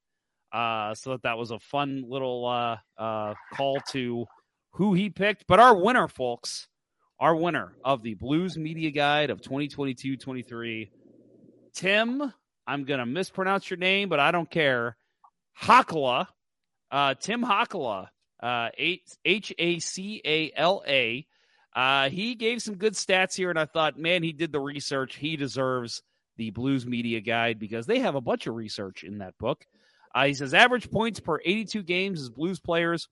Uh, 0.52 0.94
so 0.94 1.12
that, 1.12 1.24
that 1.24 1.38
was 1.38 1.52
a 1.52 1.60
fun 1.60 2.04
little 2.06 2.46
uh, 2.46 2.78
uh, 3.02 3.34
call 3.54 3.80
to 3.92 4.26
who 4.74 4.94
he 4.94 5.10
picked. 5.10 5.46
But 5.48 5.62
our 5.62 5.74
winner, 5.76 6.10
folks, 6.10 6.68
our 7.18 7.34
winner 7.34 7.78
of 7.84 8.04
the 8.04 8.16
Blues 8.16 8.58
Media 8.58 8.92
Guide 8.92 9.30
of 9.30 9.42
2022 9.42 10.18
23, 10.18 10.92
Tim, 11.74 12.34
I'm 12.68 12.84
going 12.84 13.00
to 13.00 13.06
mispronounce 13.06 13.70
your 13.70 13.78
name, 13.78 14.10
but 14.10 14.20
I 14.20 14.32
don't 14.32 14.52
care. 14.52 14.98
Hakala, 15.62 16.28
uh, 16.92 17.14
Tim 17.16 17.42
Hakala, 17.42 18.08
uh, 18.44 18.70
H 18.78 19.54
A 19.58 19.80
C 19.80 20.22
A 20.26 20.52
L 20.58 20.84
A. 20.86 21.26
Uh, 21.74 22.10
he 22.10 22.36
gave 22.36 22.62
some 22.62 22.76
good 22.76 22.94
stats 22.94 23.36
here, 23.36 23.50
and 23.50 23.60
I 23.60 23.66
thought, 23.66 23.98
man, 23.98 24.24
he 24.24 24.34
did 24.34 24.52
the 24.52 24.60
research. 24.60 25.16
He 25.16 25.38
deserves 25.38 26.02
the 26.40 26.50
Blues 26.52 26.86
Media 26.86 27.20
Guide 27.20 27.60
because 27.60 27.86
they 27.86 28.00
have 28.00 28.16
a 28.16 28.22
bunch 28.22 28.48
of 28.48 28.56
research 28.56 29.04
in 29.04 29.18
that 29.18 29.38
book. 29.38 29.66
Uh, 30.16 30.26
he 30.26 30.34
says 30.34 30.54
average 30.54 30.90
points 30.90 31.20
per 31.20 31.38
82 31.44 31.84
games 31.84 32.22
as 32.22 32.30
Blues 32.30 32.60
players 32.60 33.10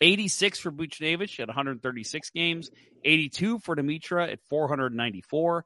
86 0.00 0.58
for 0.58 0.72
Buchnevich 0.72 1.38
at 1.38 1.46
136 1.46 2.30
games, 2.30 2.70
82 3.04 3.60
for 3.60 3.76
Demitra 3.76 4.32
at 4.32 4.40
494, 4.50 5.64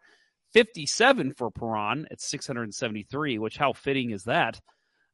57 0.52 1.32
for 1.32 1.50
Perron 1.50 2.06
at 2.10 2.20
673, 2.20 3.38
which 3.38 3.56
how 3.56 3.72
fitting 3.72 4.10
is 4.10 4.24
that? 4.24 4.60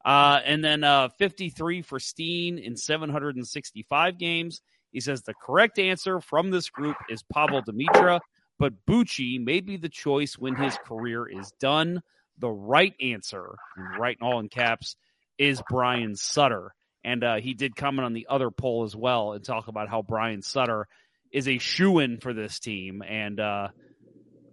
Uh, 0.05 0.41
and 0.45 0.65
then 0.65 0.83
uh, 0.83 1.09
53 1.19 1.83
for 1.83 2.01
Steen 2.01 2.59
in 2.59 2.77
765 2.77 4.19
games. 4.19 4.61
He 4.91 5.01
says 5.01 5.23
the 5.23 5.35
correct 5.35 5.79
answer 5.79 6.21
from 6.21 6.51
this 6.51 6.69
group 6.71 6.97
is 7.09 7.23
Pavel 7.23 7.63
Demitra, 7.63 8.19
but 8.63 8.87
Bucci 8.87 9.45
may 9.45 9.59
be 9.59 9.77
the 9.77 9.89
choice 9.89 10.39
when 10.39 10.55
his 10.55 10.79
career 10.87 11.27
is 11.27 11.51
done. 11.59 12.01
The 12.39 12.49
right 12.49 12.95
answer, 13.01 13.57
right 13.99 14.17
and 14.21 14.25
all 14.25 14.39
in 14.39 14.49
caps, 14.49 14.95
is 15.37 15.61
Brian 15.69 16.15
Sutter. 16.15 16.73
And 17.03 17.25
uh, 17.25 17.37
he 17.41 17.55
did 17.55 17.75
comment 17.75 18.05
on 18.05 18.13
the 18.13 18.29
other 18.31 18.53
poll 18.53 18.85
as 18.85 18.95
well 18.95 19.33
and 19.33 19.45
talk 19.45 19.67
about 19.67 19.89
how 19.89 20.03
Brian 20.03 20.43
Sutter 20.43 20.87
is 21.33 21.49
a 21.49 21.59
shoe 21.59 21.99
in 21.99 22.21
for 22.21 22.33
this 22.33 22.61
team. 22.61 23.03
And 23.03 23.41
uh, 23.41 23.71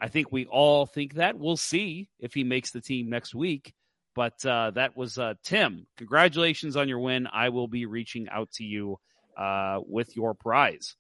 I 0.02 0.08
think 0.08 0.32
we 0.32 0.48
all 0.48 0.88
think 0.88 1.14
that. 1.14 1.38
We'll 1.38 1.56
see 1.56 2.10
if 2.20 2.34
he 2.34 2.44
makes 2.44 2.72
the 2.72 2.82
team 2.82 3.12
next 3.12 3.36
week. 3.36 3.76
But 4.16 4.44
uh, 4.44 4.72
that 4.72 4.98
was 4.98 5.20
uh, 5.20 5.36
Tim. 5.44 5.86
Congratulations 5.98 6.76
on 6.76 6.90
your 6.90 7.00
win. 7.00 7.28
I 7.32 7.50
will 7.50 7.68
be 7.68 7.86
reaching 7.86 8.28
out 8.28 8.50
to 8.54 8.64
you 8.64 8.98
uh, 9.38 9.82
with 9.86 10.16
your 10.16 10.34
prize. 10.34 10.96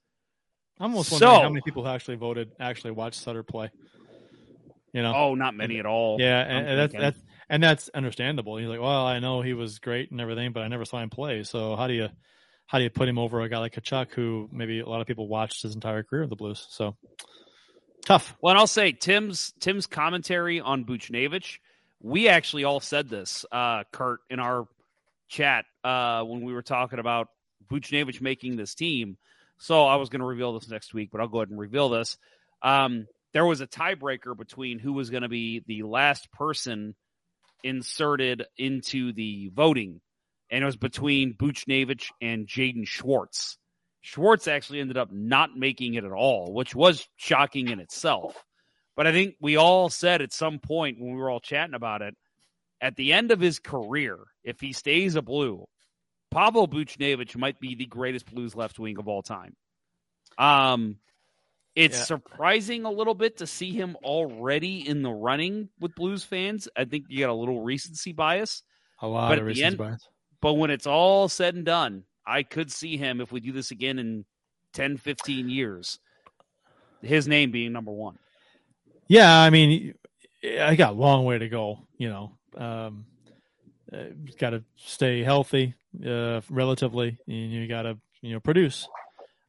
I'm 0.79 0.91
almost 0.91 1.09
So- 1.09 1.25
wondering 1.25 1.43
how 1.43 1.49
many 1.49 1.61
people 1.61 1.87
actually 1.87 2.17
voted 2.17 2.51
actually 2.59 2.91
watched 2.91 3.19
Sutter 3.19 3.43
play. 3.43 3.69
You 4.93 5.03
know? 5.03 5.13
Oh, 5.15 5.35
not 5.35 5.53
many 5.53 5.77
at 5.77 5.85
all. 5.85 6.17
Yeah, 6.19 6.41
and, 6.41 6.67
and 6.67 6.79
that's 6.79 6.93
that's 6.93 7.19
and 7.49 7.63
that's 7.63 7.89
understandable. 7.89 8.57
He's 8.57 8.67
like, 8.67 8.79
well, 8.79 9.05
I 9.05 9.19
know 9.19 9.41
he 9.41 9.53
was 9.53 9.79
great 9.79 10.11
and 10.11 10.19
everything, 10.19 10.51
but 10.51 10.63
I 10.63 10.67
never 10.67 10.85
saw 10.85 10.99
him 10.99 11.09
play. 11.09 11.43
So 11.43 11.75
how 11.75 11.87
do 11.87 11.93
you 11.93 12.09
how 12.65 12.77
do 12.77 12.83
you 12.83 12.89
put 12.89 13.07
him 13.07 13.17
over 13.19 13.41
a 13.41 13.49
guy 13.49 13.59
like 13.59 13.73
Tkachuk, 13.73 14.11
who 14.13 14.49
maybe 14.51 14.79
a 14.79 14.87
lot 14.87 15.01
of 15.01 15.07
people 15.07 15.27
watched 15.27 15.61
his 15.61 15.75
entire 15.75 16.03
career 16.03 16.21
with 16.21 16.29
the 16.29 16.35
Blues? 16.35 16.65
So 16.69 16.95
tough. 18.05 18.35
Well, 18.41 18.51
and 18.51 18.59
I'll 18.59 18.67
say 18.67 18.91
Tim's 18.91 19.53
Tim's 19.59 19.85
commentary 19.85 20.59
on 20.59 20.85
Buchnevich. 20.85 21.57
We 22.01 22.29
actually 22.29 22.63
all 22.63 22.79
said 22.79 23.09
this, 23.09 23.45
uh, 23.51 23.83
Kurt, 23.91 24.21
in 24.29 24.39
our 24.39 24.67
chat 25.27 25.65
uh, 25.83 26.23
when 26.23 26.41
we 26.41 26.53
were 26.53 26.61
talking 26.61 26.97
about 26.99 27.27
Buchnevich 27.69 28.21
making 28.21 28.55
this 28.55 28.73
team. 28.73 29.17
So 29.59 29.85
I 29.85 29.97
was 29.97 30.09
going 30.09 30.21
to 30.21 30.25
reveal 30.25 30.53
this 30.53 30.69
next 30.69 30.93
week, 30.93 31.09
but 31.11 31.21
I'll 31.21 31.27
go 31.27 31.39
ahead 31.39 31.49
and 31.49 31.59
reveal 31.59 31.89
this. 31.89 32.17
Um, 32.61 33.07
there 33.33 33.45
was 33.45 33.61
a 33.61 33.67
tiebreaker 33.67 34.35
between 34.35 34.79
who 34.79 34.93
was 34.93 35.09
going 35.09 35.23
to 35.23 35.29
be 35.29 35.63
the 35.67 35.83
last 35.83 36.31
person 36.31 36.95
inserted 37.63 38.45
into 38.57 39.11
the 39.13 39.51
voting, 39.53 40.01
and 40.49 40.63
it 40.63 40.65
was 40.65 40.77
between 40.77 41.33
Buchnevich 41.33 42.05
and 42.21 42.47
Jaden 42.47 42.87
Schwartz. 42.87 43.57
Schwartz 44.01 44.47
actually 44.47 44.79
ended 44.79 44.97
up 44.97 45.11
not 45.11 45.57
making 45.57 45.95
it 45.95 46.05
at 46.05 46.11
all, 46.11 46.53
which 46.53 46.73
was 46.73 47.07
shocking 47.17 47.67
in 47.67 47.79
itself. 47.79 48.43
But 48.95 49.07
I 49.07 49.11
think 49.11 49.35
we 49.41 49.57
all 49.57 49.89
said 49.89 50.21
at 50.21 50.33
some 50.33 50.59
point 50.59 50.99
when 50.99 51.11
we 51.13 51.19
were 51.19 51.29
all 51.29 51.41
chatting 51.41 51.75
about 51.75 52.01
it, 52.01 52.15
at 52.81 52.95
the 52.95 53.11
end 53.11 53.31
of 53.31 53.41
his 53.41 53.59
career, 53.59 54.17
if 54.43 54.61
he 54.61 54.71
stays 54.71 55.15
a 55.15 55.21
blue, 55.21 55.65
Pavel 56.31 56.67
Buchnevich 56.67 57.35
might 57.35 57.59
be 57.59 57.75
the 57.75 57.85
greatest 57.85 58.25
Blues 58.33 58.55
left 58.55 58.79
wing 58.79 58.97
of 58.99 59.07
all 59.07 59.21
time. 59.23 59.55
Um, 60.37 60.97
it's 61.75 61.97
Yeah. 61.97 62.03
surprising 62.03 62.85
a 62.85 62.91
little 62.91 63.15
bit 63.15 63.37
to 63.37 63.47
see 63.47 63.71
him 63.71 63.95
already 64.03 64.87
in 64.87 65.01
the 65.01 65.11
running 65.11 65.69
with 65.79 65.95
Blues 65.95 66.23
fans. 66.23 66.67
I 66.75 66.85
think 66.85 67.05
you 67.09 67.19
got 67.19 67.29
a 67.29 67.33
little 67.33 67.61
recency 67.61 68.11
bias. 68.13 68.63
A 69.01 69.07
lot 69.07 69.29
But 69.29 69.39
of 69.39 69.45
reasons 69.45 69.65
end- 69.65 69.77
bias. 69.77 70.07
But 70.41 70.53
when 70.53 70.71
it's 70.71 70.87
all 70.87 71.27
said 71.29 71.55
and 71.55 71.65
done, 71.65 72.05
I 72.25 72.43
could 72.43 72.71
see 72.71 72.95
him 72.97 73.19
if 73.21 73.31
we 73.31 73.39
do 73.39 73.51
this 73.51 73.71
again 73.71 73.99
in 73.99 74.25
10, 74.73 74.97
15 74.97 75.49
years, 75.49 75.99
his 77.01 77.27
name 77.27 77.51
being 77.51 77.71
number 77.73 77.91
one. 77.91 78.19
Yeah, 79.07 79.35
I 79.37 79.49
mean, 79.49 79.95
I 80.43 80.75
got 80.75 80.91
a 80.93 80.95
long 80.95 81.25
way 81.25 81.39
to 81.39 81.49
go. 81.49 81.87
You 81.97 82.09
know, 82.09 82.37
um, 82.55 83.05
uh, 83.93 84.05
got 84.37 84.51
to 84.51 84.63
stay 84.75 85.23
healthy, 85.23 85.75
uh, 86.05 86.41
relatively, 86.49 87.17
and 87.27 87.51
you 87.51 87.67
got 87.67 87.83
to 87.83 87.97
you 88.21 88.33
know 88.33 88.39
produce. 88.39 88.87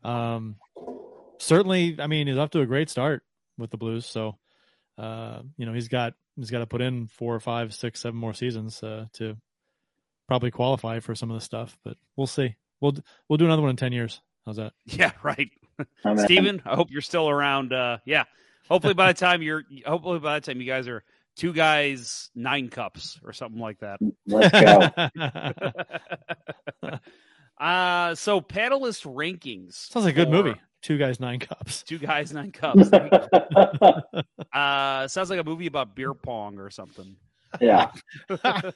Um, 0.05 0.57
certainly, 1.39 1.97
I 1.99 2.07
mean, 2.07 2.27
he's 2.27 2.39
off 2.39 2.51
to 2.51 2.61
a 2.61 2.67
great 2.67 2.91
start 2.91 3.23
with 3.59 3.71
the 3.71 3.77
Blues. 3.77 4.07
So, 4.07 4.39
uh, 4.99 5.41
you 5.57 5.67
know, 5.67 5.73
he's 5.73 5.89
got 5.89 6.15
he's 6.37 6.51
got 6.51 6.61
to 6.61 6.67
put 6.67 6.81
in 6.81 7.09
four 7.09 7.35
or 7.35 7.41
five, 7.41 7.75
six, 7.75 8.01
seven 8.01 8.19
more 8.19 8.35
seasons 8.35 8.83
uh, 8.83 9.07
to 9.15 9.37
probably 10.29 10.51
qualify 10.51 11.01
for 11.01 11.15
some 11.15 11.31
of 11.31 11.39
the 11.39 11.45
stuff. 11.45 11.77
But 11.85 11.97
we'll 12.17 12.27
see. 12.27 12.57
We'll 12.81 12.95
we'll 13.29 13.37
do 13.37 13.45
another 13.45 13.63
one 13.63 13.71
in 13.71 13.77
ten 13.77 13.93
years. 13.93 14.21
How's 14.47 14.57
that? 14.57 14.73
Yeah, 14.87 15.13
right. 15.23 15.51
I'm. 16.05 16.19
Stephen, 16.19 16.63
I 16.65 16.77
hope 16.77 16.91
you're 16.91 17.03
still 17.03 17.29
around. 17.29 17.73
Uh, 17.73 17.99
yeah. 18.05 18.25
Hopefully 18.69 18.95
by 18.95 19.13
the 19.13 19.19
time 19.19 19.43
you're, 19.43 19.65
hopefully 19.85 20.21
by 20.21 20.39
the 20.39 20.47
time 20.47 20.61
you 20.61 20.67
guys 20.67 20.87
are 20.87 21.03
two 21.41 21.53
guys, 21.55 22.31
nine 22.35 22.69
cups 22.69 23.19
or 23.25 23.33
something 23.33 23.61
like 23.61 23.79
that. 23.79 23.99
Let's 24.27 24.53
go. 26.83 26.83
uh, 27.65 28.15
so 28.15 28.43
panelist 28.43 29.07
rankings. 29.07 29.91
Sounds 29.91 30.05
like 30.05 30.15
a 30.15 30.17
good 30.17 30.29
for 30.29 30.35
movie. 30.35 30.61
Two 30.83 30.99
guys, 30.99 31.19
nine 31.19 31.39
cups. 31.39 31.83
Two 31.83 31.99
guys, 31.99 32.33
nine 32.33 32.53
cups. 32.53 32.91
There 32.91 33.09
uh, 34.53 35.09
sounds 35.09 35.31
like 35.31 35.41
a 35.41 35.45
movie 35.45 35.67
about 35.67 35.97
beer 35.97 36.13
pong 36.13 36.59
or 36.59 36.69
something. 36.69 37.17
yeah. 37.61 37.91
uh, 38.29 38.73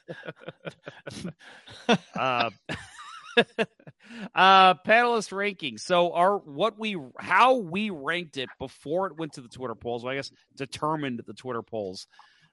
uh, 4.33 4.73
panelist 4.85 5.31
rankings. 5.31 5.81
So 5.81 6.13
our 6.13 6.39
what 6.39 6.79
we 6.79 6.97
how 7.19 7.57
we 7.57 7.91
ranked 7.91 8.37
it 8.37 8.49
before 8.59 9.07
it 9.07 9.17
went 9.17 9.33
to 9.33 9.41
the 9.41 9.49
Twitter 9.49 9.75
polls. 9.75 10.03
Well, 10.03 10.13
I 10.13 10.15
guess 10.15 10.31
determined 10.55 11.21
the 11.25 11.33
Twitter 11.33 11.61
polls. 11.61 12.07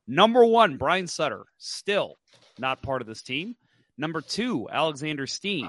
Number 0.07 0.45
one, 0.45 0.77
Brian 0.77 1.07
Sutter, 1.07 1.45
still 1.59 2.17
not 2.59 2.83
part 2.83 3.03
of 3.03 3.09
this 3.09 3.23
team. 3.23 3.57
Number 3.97 4.21
two, 4.21 4.69
Alexander 4.71 5.27
Steen, 5.27 5.69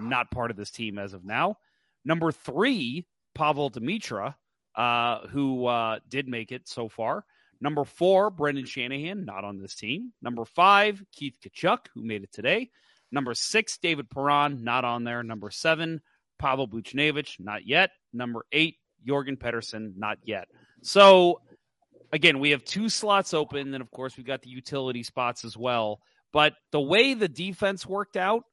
not 0.00 0.30
part 0.30 0.50
of 0.50 0.56
this 0.56 0.70
team 0.70 0.98
as 0.98 1.14
of 1.14 1.24
now. 1.24 1.56
Number 2.04 2.32
three, 2.32 3.06
Pavel 3.34 3.70
Demitra, 3.70 4.34
uh, 4.74 5.26
who 5.28 5.66
uh, 5.66 5.98
did 6.08 6.28
make 6.28 6.52
it 6.52 6.68
so 6.68 6.88
far. 6.88 7.24
Number 7.60 7.84
four, 7.84 8.30
Brendan 8.30 8.66
Shanahan, 8.66 9.24
not 9.24 9.44
on 9.44 9.58
this 9.58 9.74
team. 9.74 10.12
Number 10.22 10.44
five, 10.44 11.02
Keith 11.12 11.36
Tkachuk, 11.42 11.86
who 11.94 12.04
made 12.04 12.22
it 12.22 12.32
today. 12.32 12.70
Number 13.10 13.34
six, 13.34 13.78
David 13.78 14.10
Perron, 14.10 14.62
not 14.64 14.84
on 14.84 15.04
there. 15.04 15.22
Number 15.22 15.50
seven, 15.50 16.00
Pavol 16.40 16.68
Buchnevich, 16.68 17.40
not 17.40 17.66
yet. 17.66 17.90
Number 18.12 18.44
eight, 18.52 18.76
Jorgen 19.06 19.36
Pettersson, 19.38 19.94
not 19.96 20.18
yet. 20.22 20.48
So, 20.82 21.40
again, 22.12 22.38
we 22.38 22.50
have 22.50 22.64
two 22.64 22.88
slots 22.88 23.34
open. 23.34 23.74
And 23.74 23.82
of 23.82 23.90
course, 23.90 24.16
we've 24.16 24.26
got 24.26 24.42
the 24.42 24.50
utility 24.50 25.02
spots 25.02 25.44
as 25.44 25.56
well. 25.56 26.00
But 26.32 26.54
the 26.72 26.80
way 26.80 27.14
the 27.14 27.28
defense 27.28 27.86
worked 27.86 28.16
out, 28.16 28.44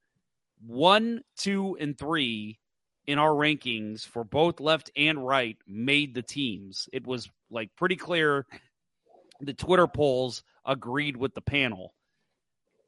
one, 0.65 1.22
two, 1.38 1.77
and 1.80 1.98
three 1.98 2.60
in 3.06 3.19
our 3.19 3.32
rankings 3.32 4.06
for 4.06 4.23
both 4.23 4.60
left 4.60 4.90
and 4.95 5.26
right 5.26 5.57
made 5.68 6.15
the 6.15 6.22
teams. 6.22 6.90
It 6.91 7.06
was 7.06 7.30
like 7.49 7.69
pretty 7.76 7.95
clear 7.95 8.45
the 9.41 9.53
Twitter 9.53 9.88
polls 9.88 10.44
agreed 10.65 11.18
with 11.18 11.34
the 11.34 11.41
panel. 11.41 11.94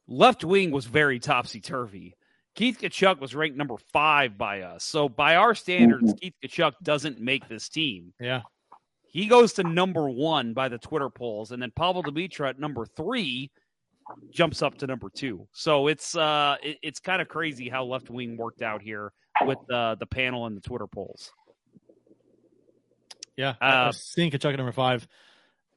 Left 0.07 0.43
wing 0.43 0.71
was 0.71 0.85
very 0.85 1.19
topsy 1.19 1.59
turvy. 1.59 2.15
Keith 2.55 2.79
Tkachuk 2.81 3.19
was 3.19 3.35
ranked 3.35 3.57
number 3.57 3.75
five 3.93 4.37
by 4.37 4.61
us. 4.61 4.83
So 4.83 5.09
by 5.09 5.35
our 5.35 5.53
standards, 5.53 6.13
mm-hmm. 6.13 6.17
Keith 6.17 6.33
Tkachuk 6.43 6.73
doesn't 6.81 7.19
make 7.19 7.47
this 7.47 7.69
team. 7.69 8.13
Yeah. 8.19 8.41
He 9.09 9.27
goes 9.27 9.53
to 9.53 9.63
number 9.63 10.09
one 10.09 10.53
by 10.53 10.69
the 10.69 10.77
Twitter 10.77 11.09
polls, 11.09 11.51
and 11.51 11.61
then 11.61 11.71
Pavol 11.71 12.03
Demitra 12.03 12.49
at 12.49 12.59
number 12.59 12.85
three 12.85 13.51
jumps 14.31 14.61
up 14.61 14.77
to 14.77 14.87
number 14.87 15.09
two. 15.09 15.47
So 15.51 15.87
it's 15.87 16.15
uh 16.15 16.55
it, 16.63 16.77
it's 16.81 16.99
kind 16.99 17.21
of 17.21 17.27
crazy 17.27 17.69
how 17.69 17.85
left 17.85 18.09
wing 18.09 18.37
worked 18.37 18.61
out 18.61 18.81
here 18.81 19.11
with 19.45 19.59
uh, 19.71 19.95
the 19.95 20.05
panel 20.05 20.45
and 20.45 20.57
the 20.57 20.61
Twitter 20.61 20.87
polls. 20.87 21.31
Yeah, 23.35 23.53
Uh, 23.61 23.91
seeing 23.91 24.31
Tkachuk 24.31 24.53
at 24.53 24.57
number 24.57 24.71
five 24.71 25.07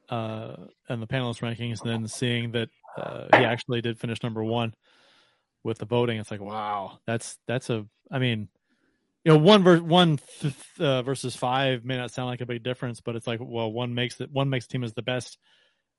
uh, 0.09 0.55
and 0.89 1.01
the 1.01 1.07
panelist 1.07 1.41
rankings, 1.41 1.81
and 1.81 1.89
then 1.89 2.07
seeing 2.07 2.51
that 2.51 2.69
uh, 2.97 3.25
he 3.37 3.45
actually 3.45 3.81
did 3.81 3.99
finish 3.99 4.23
number 4.23 4.43
one 4.43 4.73
with 5.63 5.77
the 5.77 5.85
voting, 5.85 6.19
it's 6.19 6.31
like 6.31 6.41
wow, 6.41 6.99
that's 7.05 7.37
that's 7.47 7.69
a. 7.69 7.85
I 8.09 8.19
mean, 8.19 8.49
you 9.23 9.31
know, 9.31 9.37
one 9.37 9.63
ver- 9.63 9.81
one 9.81 10.19
th- 10.39 10.53
uh, 10.79 11.01
versus 11.03 11.35
five 11.35 11.85
may 11.85 11.97
not 11.97 12.11
sound 12.11 12.27
like 12.29 12.41
a 12.41 12.45
big 12.45 12.63
difference, 12.63 13.01
but 13.01 13.15
it's 13.15 13.27
like 13.27 13.39
well, 13.41 13.71
one 13.71 13.93
makes 13.93 14.19
it 14.21 14.31
one 14.31 14.49
makes 14.49 14.65
the 14.67 14.71
team 14.73 14.83
as 14.83 14.93
the 14.93 15.01
best 15.01 15.37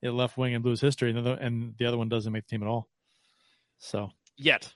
in 0.02 0.16
left 0.16 0.36
wing 0.36 0.52
in 0.54 0.62
Blues 0.62 0.80
history, 0.80 1.10
and 1.10 1.18
the 1.24 1.32
other, 1.32 1.40
and 1.40 1.74
the 1.78 1.86
other 1.86 1.96
one 1.98 2.08
doesn't 2.08 2.32
make 2.32 2.44
the 2.46 2.50
team 2.56 2.62
at 2.62 2.68
all. 2.68 2.88
So 3.78 4.10
Yet 4.36 4.72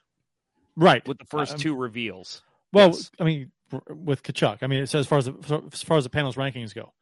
right 0.77 1.07
with 1.09 1.19
the 1.19 1.25
first 1.25 1.55
Um, 1.55 1.59
two 1.59 1.75
reveals. 1.75 2.43
Well, 2.73 2.89
Yes. 2.91 3.11
I 3.19 3.25
mean, 3.25 3.51
with 3.89 4.23
Tkachuk, 4.23 4.59
I 4.63 4.67
mean, 4.67 4.87
says 4.87 5.01
as 5.01 5.07
far 5.07 5.19
as 5.19 5.25
the, 5.27 5.63
as 5.73 5.83
far 5.83 5.97
as 5.97 6.05
the 6.05 6.11
panel's 6.11 6.37
rankings 6.37 6.75
go, 6.75 6.93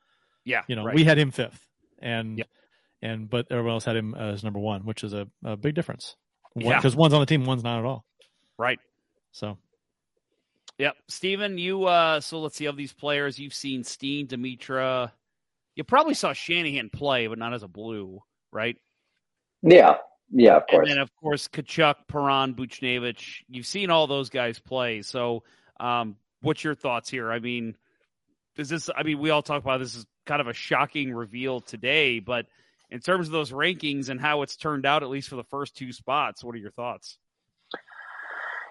Yeah, 0.45 0.63
you 0.69 0.77
know, 0.77 0.85
right. 0.85 0.95
we 0.95 1.05
had 1.05 1.19
him 1.19 1.31
fifth, 1.31 1.67
and 1.99 2.39
Yep. 2.39 2.49
and 3.03 3.29
but 3.29 3.47
everyone 3.51 3.73
else 3.75 3.85
had 3.85 3.97
him 3.97 4.15
as 4.15 4.43
number 4.45 4.61
one, 4.61 4.87
which 4.87 5.03
is 5.05 5.13
a, 5.13 5.27
a 5.45 5.57
big 5.57 5.75
difference. 5.75 6.17
Yeah. 6.57 6.77
because 6.77 6.95
one's 6.95 7.13
on 7.13 7.21
the 7.21 7.27
team, 7.27 7.45
one's 7.45 7.65
not 7.65 7.81
at 7.81 7.85
all. 7.85 8.05
right. 8.57 8.79
So 9.33 9.59
Yep. 10.79 10.97
Stephen, 11.09 11.59
you 11.59 11.85
uh 11.85 12.21
so 12.21 12.41
let's 12.41 12.57
see 12.57 12.67
of 12.67 12.77
these 12.77 12.93
players 12.93 13.39
you've 13.39 13.55
seen 13.55 13.85
Steen, 13.85 14.27
Demitra. 14.27 15.13
You 15.77 15.85
probably 15.85 16.15
saw 16.15 16.33
Shanahan 16.33 16.91
play, 16.91 17.27
but 17.27 17.39
not 17.39 17.55
as 17.55 17.63
a 17.63 17.69
blue, 17.69 18.23
right? 18.53 18.77
Yeah. 19.63 19.97
Yeah, 20.31 20.57
of 20.57 20.63
And 20.69 20.79
course. 20.79 20.89
then 20.89 20.99
of 20.99 21.15
course 21.17 21.49
Tkachuk, 21.49 21.95
Perron, 22.09 22.55
Buchnevich. 22.55 23.43
You've 23.49 23.67
seen 23.67 23.91
all 23.91 24.07
those 24.07 24.31
guys 24.31 24.59
play. 24.59 25.03
So 25.03 25.45
um 25.79 26.17
what's 26.43 26.65
your 26.65 26.75
thoughts 26.75 27.09
here? 27.09 27.31
I 27.31 27.39
mean, 27.39 27.77
is 28.57 28.69
this 28.69 28.91
I 28.95 29.03
mean, 29.05 29.19
we 29.21 29.31
all 29.31 29.43
talk 29.43 29.63
about 29.63 29.79
this 29.79 29.95
is 29.95 30.07
kind 30.27 30.41
of 30.41 30.49
a 30.49 30.53
shocking 30.55 31.13
reveal 31.13 31.61
today, 31.61 32.19
but 32.19 32.47
in 32.91 33.01
terms 33.01 33.27
of 33.29 33.33
those 33.33 33.51
rankings 33.53 34.09
and 34.09 34.21
how 34.21 34.43
it's 34.43 34.57
turned 34.57 34.87
out, 34.87 35.03
at 35.03 35.09
least 35.09 35.29
for 35.29 35.37
the 35.37 35.45
first 35.45 35.77
two 35.77 35.93
spots, 35.93 36.43
what 36.45 36.55
are 36.55 36.59
your 36.59 36.71
thoughts? 36.71 37.19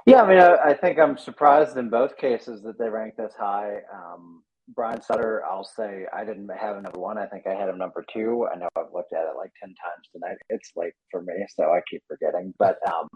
Yeah, 0.05 0.23
I 0.23 0.29
mean, 0.29 0.39
I, 0.39 0.55
I 0.71 0.73
think 0.73 0.99
I'm 0.99 1.17
surprised 1.17 1.77
in 1.77 1.89
both 1.89 2.17
cases 2.17 2.61
that 2.63 2.77
they 2.77 2.89
ranked 2.89 3.17
this 3.17 3.33
high. 3.37 3.77
Um, 3.93 4.43
Brian 4.75 5.01
Sutter, 5.01 5.43
I'll 5.49 5.63
say 5.63 6.05
I 6.13 6.25
didn't 6.25 6.49
have 6.49 6.77
him 6.77 6.83
number 6.83 6.99
one. 6.99 7.17
I 7.17 7.25
think 7.25 7.47
I 7.47 7.53
had 7.53 7.69
him 7.69 7.77
number 7.77 8.03
two. 8.11 8.47
I 8.53 8.57
know 8.57 8.67
I've 8.75 8.93
looked 8.93 9.13
at 9.13 9.23
it 9.23 9.37
like 9.37 9.51
10 9.61 9.69
times 9.69 10.07
tonight. 10.11 10.37
It's 10.49 10.71
late 10.75 10.93
for 11.11 11.21
me, 11.21 11.33
so 11.55 11.65
I 11.65 11.81
keep 11.89 12.01
forgetting. 12.07 12.53
But 12.59 12.77
um, 12.87 13.07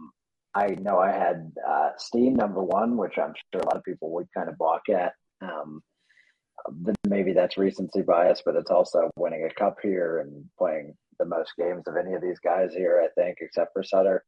I 0.56 0.76
know 0.80 1.00
I 1.00 1.12
had 1.12 1.52
uh, 1.68 1.90
Steen 1.98 2.34
number 2.34 2.64
one, 2.64 2.98
which 2.98 3.18
I'm 3.18 3.34
sure 3.54 3.62
a 3.62 3.66
lot 3.66 3.78
of 3.78 3.84
people 3.84 4.12
would 4.14 4.28
kind 4.36 4.50
of 4.50 4.58
balk 4.58 4.84
at. 4.90 5.14
Um, 5.42 5.82
maybe 7.08 7.34
that's 7.34 7.58
recency 7.58 8.02
bias, 8.02 8.42
but 8.46 8.56
it's 8.56 8.72
also 8.72 9.10
winning 9.18 9.48
a 9.50 9.54
cup 9.54 9.78
here 9.82 10.20
and 10.20 10.46
playing 10.58 10.96
the 11.20 11.26
most 11.26 11.54
games 11.58 11.84
of 11.88 11.96
any 11.98 12.14
of 12.14 12.22
these 12.22 12.40
guys 12.40 12.74
here, 12.74 13.02
I 13.04 13.10
think, 13.20 13.38
except 13.42 13.74
for 13.74 13.84
Sutter. 13.84 14.24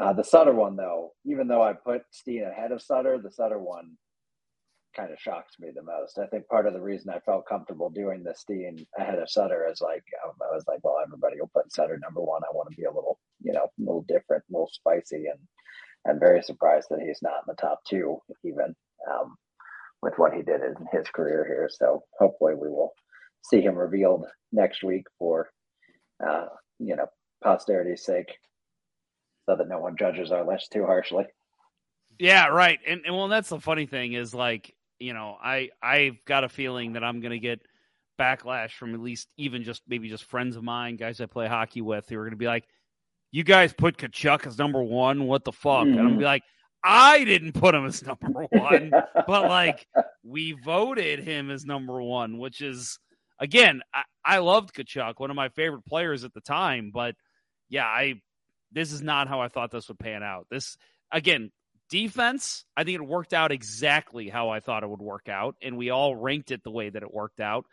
Uh, 0.00 0.12
the 0.12 0.24
Sutter 0.24 0.54
one, 0.54 0.76
though, 0.76 1.12
even 1.24 1.48
though 1.48 1.62
I 1.62 1.72
put 1.72 2.02
Steen 2.10 2.44
ahead 2.44 2.72
of 2.72 2.82
Sutter, 2.82 3.18
the 3.18 3.30
Sutter 3.30 3.58
one 3.58 3.96
kind 4.96 5.12
of 5.12 5.18
shocks 5.18 5.54
me 5.58 5.70
the 5.74 5.82
most. 5.82 6.18
I 6.18 6.26
think 6.26 6.46
part 6.48 6.66
of 6.66 6.72
the 6.72 6.80
reason 6.80 7.10
I 7.10 7.18
felt 7.20 7.48
comfortable 7.48 7.90
doing 7.90 8.22
the 8.22 8.34
Steen 8.34 8.86
ahead 8.98 9.18
of 9.18 9.30
Sutter 9.30 9.68
is 9.70 9.80
like 9.80 10.02
I 10.24 10.54
was 10.54 10.64
like, 10.68 10.80
well, 10.82 11.00
everybody 11.04 11.40
will 11.40 11.50
put 11.54 11.72
Sutter 11.72 11.98
number 12.02 12.20
one. 12.20 12.42
I 12.44 12.54
want 12.54 12.70
to 12.70 12.76
be 12.76 12.84
a 12.84 12.92
little, 12.92 13.18
you 13.42 13.52
know, 13.52 13.64
a 13.64 13.70
little 13.78 14.04
different, 14.08 14.44
a 14.48 14.52
little 14.52 14.70
spicy, 14.72 15.26
and 15.26 15.38
I'm 16.08 16.20
very 16.20 16.42
surprised 16.42 16.88
that 16.90 17.00
he's 17.00 17.22
not 17.22 17.42
in 17.46 17.48
the 17.48 17.54
top 17.54 17.80
two 17.88 18.18
even 18.44 18.74
um, 19.10 19.36
with 20.02 20.14
what 20.16 20.34
he 20.34 20.42
did 20.42 20.60
in 20.62 20.74
his 20.92 21.08
career 21.08 21.44
here. 21.46 21.68
So 21.72 22.04
hopefully 22.18 22.54
we 22.54 22.68
will 22.68 22.92
see 23.42 23.60
him 23.60 23.74
revealed 23.74 24.26
next 24.52 24.82
week 24.84 25.04
for 25.18 25.50
uh, 26.26 26.46
you 26.78 26.96
know 26.96 27.06
posterity's 27.42 28.04
sake, 28.04 28.38
so 29.46 29.56
that 29.56 29.68
no 29.68 29.78
one 29.78 29.96
judges 29.96 30.32
our 30.32 30.46
list 30.46 30.72
too 30.72 30.84
harshly. 30.84 31.26
Yeah, 32.18 32.46
right. 32.46 32.78
And, 32.86 33.02
and 33.04 33.14
well, 33.14 33.28
that's 33.28 33.48
the 33.48 33.60
funny 33.60 33.86
thing 33.86 34.12
is 34.12 34.34
like 34.34 34.74
you 34.98 35.12
know, 35.12 35.36
I 35.42 35.70
I've 35.82 36.24
got 36.24 36.44
a 36.44 36.48
feeling 36.48 36.92
that 36.94 37.04
I'm 37.04 37.20
going 37.20 37.32
to 37.32 37.38
get 37.38 37.60
backlash 38.18 38.72
from 38.72 38.94
at 38.94 39.00
least 39.00 39.32
even 39.36 39.62
just 39.64 39.82
maybe 39.88 40.08
just 40.08 40.24
friends 40.24 40.56
of 40.56 40.62
mine, 40.62 40.96
guys 40.96 41.20
I 41.20 41.26
play 41.26 41.46
hockey 41.46 41.82
with, 41.82 42.08
who 42.08 42.16
are 42.16 42.22
going 42.22 42.30
to 42.30 42.36
be 42.36 42.46
like, 42.46 42.64
"You 43.32 43.44
guys 43.44 43.72
put 43.72 43.98
Tkachuk 43.98 44.46
as 44.46 44.58
number 44.58 44.82
one. 44.82 45.26
What 45.26 45.44
the 45.44 45.52
fuck?" 45.52 45.86
Mm. 45.86 45.92
And 45.92 45.98
I'm 45.98 46.06
gonna 46.06 46.18
be 46.18 46.24
like, 46.24 46.42
"I 46.82 47.24
didn't 47.24 47.52
put 47.52 47.74
him 47.74 47.86
as 47.86 48.02
number 48.02 48.46
one, 48.50 48.92
but 49.26 49.48
like 49.48 49.86
we 50.22 50.52
voted 50.64 51.20
him 51.20 51.50
as 51.50 51.64
number 51.64 52.00
one, 52.00 52.38
which 52.38 52.60
is." 52.60 52.98
Again, 53.44 53.82
I, 53.92 54.02
I 54.24 54.38
loved 54.38 54.74
Tkachuk, 54.74 55.20
one 55.20 55.28
of 55.28 55.36
my 55.36 55.50
favorite 55.50 55.84
players 55.84 56.24
at 56.24 56.32
the 56.32 56.40
time, 56.40 56.90
but 56.94 57.14
yeah, 57.68 57.84
I 57.84 58.14
this 58.72 58.90
is 58.90 59.02
not 59.02 59.28
how 59.28 59.42
I 59.42 59.48
thought 59.48 59.70
this 59.70 59.88
would 59.88 59.98
pan 59.98 60.22
out. 60.22 60.46
This 60.50 60.78
again, 61.12 61.52
Defense, 61.90 62.64
I 62.74 62.84
think 62.84 62.94
it 62.94 63.06
worked 63.06 63.34
out 63.34 63.52
exactly 63.52 64.30
how 64.30 64.48
I 64.48 64.60
thought 64.60 64.82
it 64.82 64.88
would 64.88 65.02
work 65.02 65.28
out, 65.28 65.56
and 65.60 65.76
we 65.76 65.90
all 65.90 66.16
ranked 66.16 66.52
it 66.52 66.64
the 66.64 66.70
way 66.70 66.88
that 66.88 67.02
it 67.02 67.12
worked 67.12 67.38
out. 67.38 67.66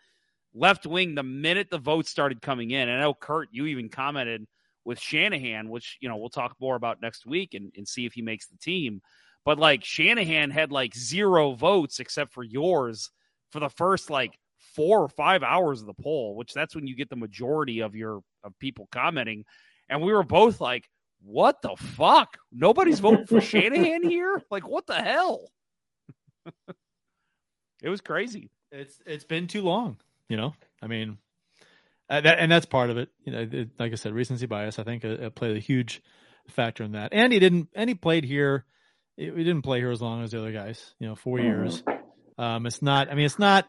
Left 0.53 0.85
wing, 0.85 1.15
the 1.15 1.23
minute 1.23 1.69
the 1.71 1.77
votes 1.77 2.09
started 2.09 2.41
coming 2.41 2.71
in, 2.71 2.89
and 2.89 2.97
I 2.97 2.99
know 2.99 3.13
Kurt, 3.13 3.47
you 3.53 3.67
even 3.67 3.87
commented 3.87 4.45
with 4.83 4.99
Shanahan, 4.99 5.69
which 5.69 5.97
you 6.01 6.09
know 6.09 6.17
we'll 6.17 6.27
talk 6.27 6.53
more 6.59 6.75
about 6.75 7.01
next 7.01 7.25
week 7.25 7.53
and, 7.53 7.71
and 7.77 7.87
see 7.87 8.05
if 8.05 8.11
he 8.11 8.21
makes 8.21 8.47
the 8.47 8.57
team. 8.57 9.01
But 9.45 9.57
like 9.57 9.85
Shanahan 9.85 10.49
had 10.49 10.69
like 10.69 10.93
zero 10.97 11.53
votes 11.53 12.01
except 12.01 12.33
for 12.33 12.43
yours 12.43 13.09
for 13.51 13.61
the 13.61 13.69
first 13.69 14.09
like 14.09 14.37
four 14.75 15.01
or 15.01 15.07
five 15.07 15.43
hours 15.43 15.81
of 15.81 15.87
the 15.87 15.93
poll, 15.93 16.35
which 16.35 16.53
that's 16.53 16.75
when 16.75 16.87
you 16.87 16.95
get 16.95 17.09
the 17.09 17.15
majority 17.15 17.81
of 17.81 17.95
your 17.95 18.21
of 18.43 18.57
people 18.59 18.87
commenting. 18.91 19.45
And 19.89 20.01
we 20.01 20.13
were 20.13 20.23
both 20.23 20.61
like, 20.61 20.89
what 21.23 21.61
the 21.61 21.75
fuck? 21.75 22.37
Nobody's 22.51 22.99
voting 22.99 23.25
for 23.25 23.41
Shanahan 23.41 24.03
here? 24.03 24.41
Like, 24.49 24.67
what 24.67 24.87
the 24.87 25.01
hell? 25.01 25.49
it 27.81 27.89
was 27.89 28.01
crazy. 28.01 28.49
It's 28.71 28.99
it's 29.05 29.25
been 29.25 29.47
too 29.47 29.61
long, 29.61 29.97
you 30.29 30.37
know. 30.37 30.53
I 30.81 30.87
mean, 30.87 31.17
uh, 32.09 32.21
that, 32.21 32.39
and 32.39 32.51
that's 32.51 32.65
part 32.65 32.89
of 32.89 32.97
it. 32.97 33.09
You 33.23 33.31
know, 33.31 33.47
it, 33.51 33.69
like 33.79 33.91
I 33.91 33.95
said, 33.95 34.13
recency 34.13 34.45
bias. 34.45 34.79
I 34.79 34.83
think 34.83 35.03
it, 35.03 35.19
it, 35.19 35.35
played 35.35 35.55
a 35.55 35.59
huge 35.59 36.01
factor 36.49 36.83
in 36.83 36.93
that. 36.93 37.13
And 37.13 37.31
he 37.31 37.39
didn't. 37.39 37.69
And 37.73 37.89
he 37.89 37.95
played 37.95 38.25
here. 38.25 38.65
He 39.17 39.29
didn't 39.29 39.61
play 39.61 39.79
here 39.79 39.91
as 39.91 40.01
long 40.01 40.23
as 40.23 40.31
the 40.31 40.39
other 40.39 40.51
guys. 40.51 40.93
You 40.99 41.07
know, 41.07 41.15
4 41.15 41.37
mm-hmm. 41.37 41.45
years. 41.45 41.83
Um, 42.37 42.65
it's 42.65 42.81
not. 42.81 43.09
I 43.11 43.15
mean, 43.15 43.25
it's 43.25 43.39
not 43.39 43.67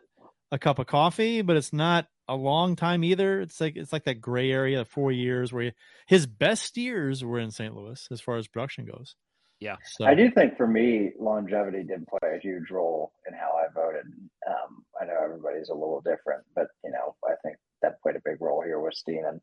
a 0.53 0.59
cup 0.59 0.79
of 0.79 0.87
coffee, 0.87 1.41
but 1.43 1.57
it's 1.57 1.73
not 1.73 2.07
a 2.29 2.37
long 2.37 2.77
time 2.77 3.03
either. 3.03 3.41
It's 3.41 3.61
like 3.61 3.75
it's 3.75 3.93
like 3.93 4.05
that 4.05 4.21
gray 4.21 4.53
area, 4.53 4.83
of 4.83 4.89
four 4.89 5.11
years 5.11 5.53
where 5.53 5.65
he, 5.65 5.73
his 6.07 6.27
best 6.27 6.77
years 6.77 7.25
were 7.25 7.41
in 7.41 7.51
St. 7.51 7.75
Louis 7.75 8.07
as 8.13 8.21
far 8.21 8.37
as 8.37 8.47
production 8.47 8.85
goes. 8.85 9.17
Yeah, 9.61 9.77
so. 9.97 10.05
I 10.05 10.15
do 10.15 10.31
think 10.31 10.57
for 10.57 10.67
me, 10.67 11.13
longevity 11.19 11.85
did 11.85 12.05
play 12.07 12.35
a 12.37 12.41
huge 12.41 12.71
role 12.71 13.13
in 13.29 13.35
how 13.35 13.53
I 13.57 13.73
voted. 13.73 14.07
Um, 14.49 14.85
I 15.01 15.05
know 15.07 15.17
everybody's 15.25 15.69
a 15.69 15.75
little 15.75 16.01
different, 16.01 16.43
but 16.55 16.67
you 16.85 16.91
know, 16.91 17.17
I 17.25 17.35
think 17.43 17.57
that 17.81 18.03
played 18.03 18.17
a 18.17 18.23
big 18.25 18.41
role 18.41 18.63
here 18.63 18.81
with 18.81 18.95
Steen 18.95 19.23
and, 19.27 19.41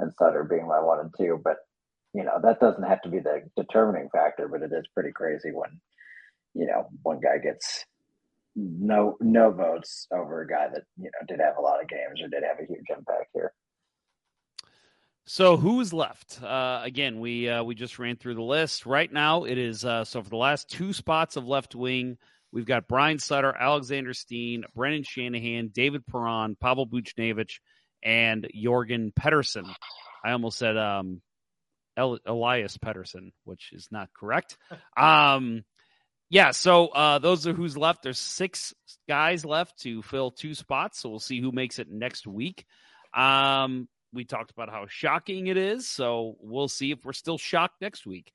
and 0.00 0.12
Sutter 0.18 0.44
being 0.44 0.66
my 0.66 0.80
one 0.80 1.00
and 1.00 1.14
two. 1.16 1.40
But 1.42 1.56
you 2.12 2.24
know, 2.24 2.40
that 2.42 2.60
doesn't 2.60 2.82
have 2.82 3.00
to 3.02 3.08
be 3.08 3.20
the 3.20 3.42
determining 3.56 4.10
factor, 4.12 4.48
but 4.48 4.62
it 4.62 4.72
is 4.72 4.84
pretty 4.94 5.12
crazy 5.12 5.50
when 5.52 5.80
you 6.54 6.66
know 6.66 6.88
one 7.02 7.20
guy 7.20 7.38
gets 7.38 7.86
no 8.54 9.16
no 9.20 9.50
votes 9.50 10.06
over 10.12 10.42
a 10.42 10.46
guy 10.46 10.68
that 10.72 10.82
you 10.96 11.04
know 11.04 11.26
did 11.26 11.40
have 11.40 11.56
a 11.56 11.60
lot 11.60 11.82
of 11.82 11.88
games 11.88 12.20
or 12.22 12.28
did 12.28 12.42
have 12.42 12.58
a 12.58 12.66
huge 12.66 12.86
impact 12.90 13.30
here. 13.32 13.52
So 15.24 15.56
who's 15.56 15.92
left? 15.92 16.42
Uh, 16.42 16.80
again, 16.82 17.20
we 17.20 17.48
uh, 17.48 17.62
we 17.62 17.74
just 17.74 17.98
ran 17.98 18.16
through 18.16 18.34
the 18.34 18.42
list. 18.42 18.86
Right 18.86 19.12
now, 19.12 19.44
it 19.44 19.56
is 19.56 19.84
uh, 19.84 20.04
so 20.04 20.22
for 20.22 20.28
the 20.28 20.36
last 20.36 20.68
two 20.68 20.92
spots 20.92 21.36
of 21.36 21.46
left 21.46 21.74
wing, 21.74 22.18
we've 22.50 22.66
got 22.66 22.88
Brian 22.88 23.18
Sutter, 23.18 23.54
Alexander 23.56 24.14
Steen, 24.14 24.64
Brendan 24.74 25.04
Shanahan, 25.04 25.68
David 25.68 26.04
Perron, 26.06 26.56
Pavel 26.60 26.86
Buchnevich, 26.86 27.60
and 28.02 28.48
Jorgen 28.54 29.12
Pettersson. 29.14 29.72
I 30.24 30.32
almost 30.32 30.58
said 30.58 30.76
um, 30.76 31.22
El- 31.96 32.18
Elias 32.26 32.76
Pettersson, 32.78 33.32
which 33.44 33.70
is 33.72 33.88
not 33.90 34.08
correct. 34.12 34.58
Um, 34.96 35.64
yeah, 36.32 36.52
so 36.52 36.88
uh, 36.88 37.18
those 37.18 37.46
are 37.46 37.52
who's 37.52 37.76
left. 37.76 38.02
There's 38.02 38.18
six 38.18 38.72
guys 39.06 39.44
left 39.44 39.80
to 39.80 40.00
fill 40.00 40.30
two 40.30 40.54
spots, 40.54 41.00
so 41.00 41.10
we'll 41.10 41.18
see 41.18 41.42
who 41.42 41.52
makes 41.52 41.78
it 41.78 41.90
next 41.90 42.26
week. 42.26 42.64
Um, 43.12 43.86
we 44.14 44.24
talked 44.24 44.50
about 44.50 44.70
how 44.70 44.86
shocking 44.88 45.48
it 45.48 45.58
is, 45.58 45.86
so 45.86 46.38
we'll 46.40 46.68
see 46.68 46.90
if 46.90 47.04
we're 47.04 47.12
still 47.12 47.36
shocked 47.36 47.82
next 47.82 48.06
week. 48.06 48.32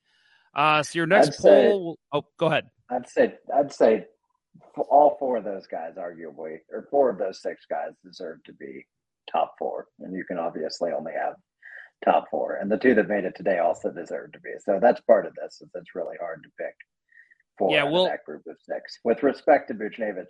Uh, 0.54 0.84
so 0.84 0.96
your 0.96 1.08
next 1.08 1.40
I'd 1.40 1.42
poll. 1.42 1.94
Say, 1.94 1.98
oh, 2.12 2.26
go 2.38 2.46
ahead. 2.46 2.66
I'd 2.88 3.08
say 3.08 3.34
I'd 3.52 3.72
say 3.72 4.06
all 4.88 5.16
four 5.18 5.36
of 5.36 5.42
those 5.42 5.66
guys, 5.66 5.94
arguably, 5.98 6.58
or 6.72 6.86
four 6.92 7.10
of 7.10 7.18
those 7.18 7.42
six 7.42 7.66
guys, 7.68 7.94
deserve 8.04 8.44
to 8.44 8.52
be 8.52 8.86
top 9.28 9.56
four, 9.58 9.88
and 9.98 10.14
you 10.14 10.22
can 10.22 10.38
obviously 10.38 10.92
only 10.92 11.14
have 11.20 11.34
top 12.04 12.30
four, 12.30 12.54
and 12.54 12.70
the 12.70 12.78
two 12.78 12.94
that 12.94 13.08
made 13.08 13.24
it 13.24 13.34
today 13.34 13.58
also 13.58 13.90
deserve 13.90 14.30
to 14.34 14.38
be. 14.38 14.50
So 14.64 14.78
that's 14.80 15.00
part 15.00 15.26
of 15.26 15.34
this. 15.34 15.60
Is 15.60 15.70
it's 15.74 15.96
really 15.96 16.16
hard 16.20 16.44
to 16.44 16.64
pick 16.64 16.76
four 17.58 17.72
yeah, 17.72 17.84
well, 17.84 18.04
that 18.04 18.24
group 18.24 18.46
of 18.46 18.56
six. 18.66 18.98
With 19.04 19.22
respect 19.22 19.68
to 19.68 19.74
Buchnevich 19.74 20.26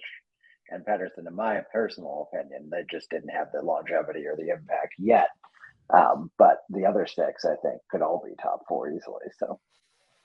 and 0.70 0.84
Pettersson, 0.84 1.26
in 1.26 1.34
my 1.34 1.62
personal 1.72 2.28
opinion, 2.32 2.70
they 2.70 2.84
just 2.90 3.10
didn't 3.10 3.30
have 3.30 3.48
the 3.52 3.62
longevity 3.62 4.26
or 4.26 4.36
the 4.36 4.48
impact 4.48 4.94
yet. 4.98 5.28
Um, 5.90 6.30
but 6.38 6.58
the 6.68 6.86
other 6.86 7.06
six, 7.06 7.44
I 7.44 7.56
think, 7.62 7.80
could 7.90 8.02
all 8.02 8.22
be 8.24 8.34
top 8.42 8.62
four 8.68 8.90
easily. 8.90 9.26
So, 9.38 9.58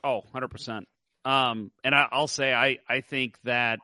oh, 0.03 0.23
100%. 0.33 0.83
Um, 1.25 1.71
and 1.83 1.95
I, 1.95 2.07
will 2.11 2.27
say, 2.27 2.53
I, 2.53 2.79
I 2.89 2.99
think 2.99 3.37
that 3.45 3.79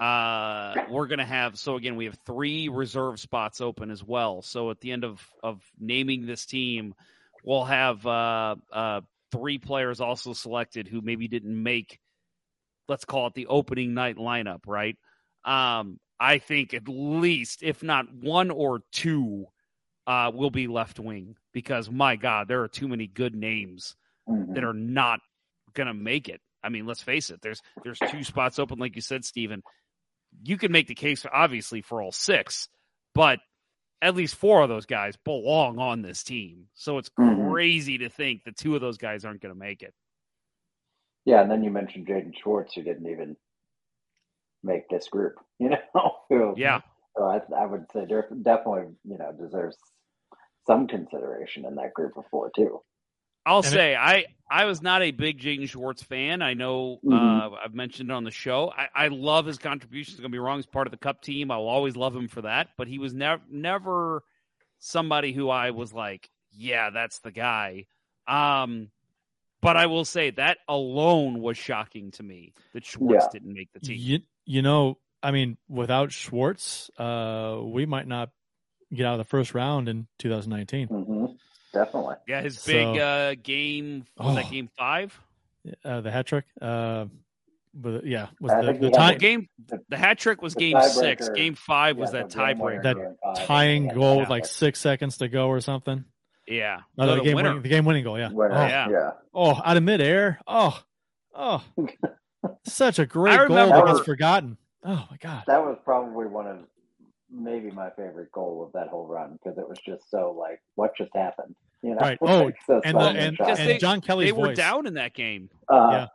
uh, 0.00 0.74
we're 0.90 1.06
going 1.06 1.20
to 1.20 1.24
have, 1.24 1.56
so 1.56 1.76
again, 1.76 1.94
we 1.94 2.06
have 2.06 2.18
three 2.26 2.68
reserve 2.68 3.20
spots 3.20 3.60
open 3.60 3.90
as 3.90 4.02
well. 4.02 4.42
So 4.42 4.70
at 4.70 4.80
the 4.80 4.90
end 4.90 5.04
of, 5.04 5.24
of 5.42 5.62
naming 5.78 6.26
this 6.26 6.46
team, 6.46 6.94
we'll 7.44 7.64
have 7.64 8.04
uh, 8.04 8.56
uh, 8.72 9.00
three 9.30 9.58
players 9.58 10.00
also 10.00 10.32
selected 10.32 10.88
who 10.88 11.00
maybe 11.00 11.28
didn't 11.28 11.62
make 11.62 12.00
let's 12.88 13.04
call 13.04 13.26
it 13.28 13.34
the 13.34 13.46
opening 13.46 13.94
night 13.94 14.16
lineup, 14.16 14.60
right? 14.66 14.96
Um, 15.44 15.98
I 16.18 16.38
think 16.38 16.74
at 16.74 16.88
least, 16.88 17.62
if 17.62 17.82
not 17.82 18.12
one 18.12 18.50
or 18.50 18.80
two, 18.92 19.46
uh, 20.06 20.30
will 20.34 20.50
be 20.50 20.66
left 20.66 21.00
wing 21.00 21.36
because 21.52 21.90
my 21.90 22.16
God, 22.16 22.48
there 22.48 22.62
are 22.62 22.68
too 22.68 22.88
many 22.88 23.06
good 23.06 23.34
names 23.34 23.96
mm-hmm. 24.28 24.54
that 24.54 24.64
are 24.64 24.74
not 24.74 25.20
going 25.72 25.86
to 25.86 25.94
make 25.94 26.28
it. 26.28 26.40
I 26.62 26.68
mean, 26.68 26.86
let's 26.86 27.02
face 27.02 27.30
it. 27.30 27.40
There's 27.42 27.60
there's 27.82 27.98
two 28.10 28.24
spots 28.24 28.58
open, 28.58 28.78
like 28.78 28.96
you 28.96 29.02
said, 29.02 29.24
Stephen. 29.24 29.62
You 30.42 30.56
can 30.56 30.72
make 30.72 30.88
the 30.88 30.94
case, 30.94 31.24
obviously, 31.30 31.82
for 31.82 32.02
all 32.02 32.12
six, 32.12 32.68
but 33.14 33.38
at 34.02 34.14
least 34.14 34.34
four 34.34 34.62
of 34.62 34.68
those 34.68 34.86
guys 34.86 35.16
belong 35.24 35.78
on 35.78 36.02
this 36.02 36.22
team. 36.22 36.66
So 36.74 36.98
it's 36.98 37.10
mm-hmm. 37.10 37.50
crazy 37.50 37.98
to 37.98 38.08
think 38.08 38.44
that 38.44 38.56
two 38.56 38.74
of 38.74 38.80
those 38.80 38.98
guys 38.98 39.24
aren't 39.24 39.40
going 39.40 39.54
to 39.54 39.58
make 39.58 39.82
it. 39.82 39.94
Yeah, 41.24 41.40
and 41.40 41.50
then 41.50 41.64
you 41.64 41.70
mentioned 41.70 42.06
Jaden 42.06 42.34
Schwartz, 42.36 42.74
who 42.74 42.82
didn't 42.82 43.08
even 43.08 43.36
make 44.62 44.88
this 44.88 45.08
group. 45.08 45.34
You 45.60 45.70
know, 45.70 46.16
who, 46.28 46.54
yeah. 46.56 46.80
So 47.16 47.22
I, 47.22 47.40
I 47.56 47.64
would 47.64 47.86
say 47.92 48.00
definitely, 48.00 48.92
you 49.04 49.16
know, 49.16 49.30
deserves 49.32 49.78
some 50.66 50.88
consideration 50.88 51.64
in 51.64 51.76
that 51.76 51.94
group 51.94 52.16
of 52.16 52.24
four 52.28 52.50
too. 52.56 52.80
I'll 53.46 53.58
and 53.58 53.66
say 53.66 53.92
it, 53.92 53.98
I 53.98 54.24
I 54.50 54.64
was 54.64 54.82
not 54.82 55.02
a 55.02 55.12
big 55.12 55.40
Jaden 55.40 55.68
Schwartz 55.68 56.02
fan. 56.02 56.42
I 56.42 56.54
know 56.54 56.98
mm-hmm. 57.04 57.14
uh, 57.14 57.56
I've 57.64 57.74
mentioned 57.74 58.10
it 58.10 58.12
on 58.12 58.24
the 58.24 58.30
show. 58.30 58.72
I, 58.76 59.04
I 59.04 59.08
love 59.08 59.46
his 59.46 59.58
contributions. 59.58 60.18
Going 60.18 60.30
to 60.30 60.34
be 60.34 60.38
wrong; 60.38 60.58
he's 60.58 60.66
part 60.66 60.86
of 60.86 60.90
the 60.90 60.96
Cup 60.96 61.22
team. 61.22 61.50
I 61.50 61.56
will 61.56 61.68
always 61.68 61.96
love 61.96 62.16
him 62.16 62.28
for 62.28 62.42
that. 62.42 62.70
But 62.76 62.88
he 62.88 62.98
was 62.98 63.14
never 63.14 63.42
never 63.50 64.24
somebody 64.78 65.32
who 65.32 65.48
I 65.50 65.70
was 65.70 65.92
like, 65.92 66.28
yeah, 66.52 66.90
that's 66.90 67.20
the 67.20 67.30
guy. 67.30 67.86
Um, 68.26 68.90
but 69.64 69.76
I 69.78 69.86
will 69.86 70.04
say 70.04 70.30
that 70.30 70.58
alone 70.68 71.40
was 71.40 71.56
shocking 71.56 72.10
to 72.12 72.22
me 72.22 72.52
that 72.74 72.84
Schwartz 72.84 73.24
yeah. 73.24 73.28
didn't 73.32 73.54
make 73.54 73.72
the 73.72 73.80
team. 73.80 73.96
You, 73.98 74.18
you 74.44 74.62
know, 74.62 74.98
I 75.22 75.30
mean, 75.30 75.56
without 75.68 76.12
Schwartz, 76.12 76.90
uh, 76.98 77.58
we 77.62 77.86
might 77.86 78.06
not 78.06 78.28
get 78.92 79.06
out 79.06 79.14
of 79.14 79.18
the 79.18 79.24
first 79.24 79.54
round 79.54 79.88
in 79.88 80.06
2019. 80.18 80.88
Mm-hmm. 80.88 81.24
Definitely. 81.72 82.16
Yeah, 82.28 82.42
his 82.42 82.60
So- 82.60 82.72
big 82.72 83.00
uh, 83.00 83.34
game 83.42 84.04
was 84.18 84.36
that 84.36 84.44
Oh. 84.46 84.50
game 84.50 84.68
five? 84.76 85.18
Uh, 85.82 86.02
the 86.02 86.10
hat 86.10 86.26
trick. 86.26 86.44
Uh, 86.60 87.06
but 87.72 88.06
yeah, 88.06 88.28
was 88.40 88.52
I 88.52 88.60
the, 88.60 88.66
think 88.66 88.80
the 88.80 88.88
he 88.88 88.96
had 88.96 89.10
time, 89.10 89.18
game 89.18 89.48
the 89.88 89.96
hat 89.96 90.18
trick 90.18 90.42
was 90.42 90.54
game 90.54 90.80
six. 90.82 91.28
Game 91.30 91.54
five 91.54 91.96
was 91.96 92.12
that 92.12 92.30
the 92.30 92.36
game 92.36 92.58
tiebreaker. 92.58 92.82
That 92.82 93.46
tying 93.46 93.88
goal 93.88 94.14
yeah. 94.16 94.20
with 94.20 94.28
like 94.28 94.46
six 94.46 94.78
seconds 94.78 95.16
to 95.18 95.28
go 95.28 95.48
or 95.48 95.60
something. 95.60 96.04
Yeah, 96.46 96.80
No, 96.96 97.06
No, 97.06 97.10
the, 97.12 97.16
the 97.20 97.24
game 97.24 97.36
winning, 97.36 97.62
the 97.62 97.68
game 97.68 97.84
winning 97.84 98.04
goal. 98.04 98.18
Yeah. 98.18 98.30
Winner, 98.30 98.54
Oh, 98.54 98.66
Yeah. 98.66 98.88
yeah. 98.90 99.10
oh, 99.32 99.60
out 99.64 99.76
of 99.76 99.82
midair. 99.82 100.38
Oh, 100.46 100.78
oh, 101.34 101.64
such 102.66 102.98
a 102.98 103.06
great 103.06 103.38
I 103.40 103.46
goal 103.46 103.56
that 103.56 103.84
was 103.84 104.00
forgotten. 104.00 104.56
Oh 104.82 105.06
my 105.10 105.16
god. 105.20 105.44
That 105.46 105.64
was 105.64 105.78
probably 105.84 106.26
one 106.26 106.46
of 106.46 106.58
maybe 107.30 107.70
my 107.70 107.88
favorite 107.96 108.30
goal 108.32 108.62
of 108.64 108.72
that 108.72 108.88
whole 108.88 109.06
run 109.06 109.38
because 109.42 109.58
it 109.58 109.66
was 109.68 109.78
just 109.86 110.10
so 110.10 110.36
like, 110.38 110.60
what 110.74 110.94
just 110.96 111.10
happened? 111.14 111.54
You 111.82 111.90
know, 111.90 111.96
Right. 112.00 112.18
Oh, 112.22 112.44
Like, 112.44 112.56
so 112.66 112.80
and 112.84 112.96
the, 112.96 113.00
sudden 113.00 113.16
and, 113.16 113.36
shock. 113.36 113.48
And 113.48 113.58
they- 113.70 113.78
John 113.78 114.00
Kelly's 114.02 114.28
they 114.28 114.32
were 114.32 114.54
down 114.54 114.86
in 114.86 114.94
that 114.94 115.14
game. 115.14 115.48
Uh, 115.68 115.88
yeah. 115.90 116.06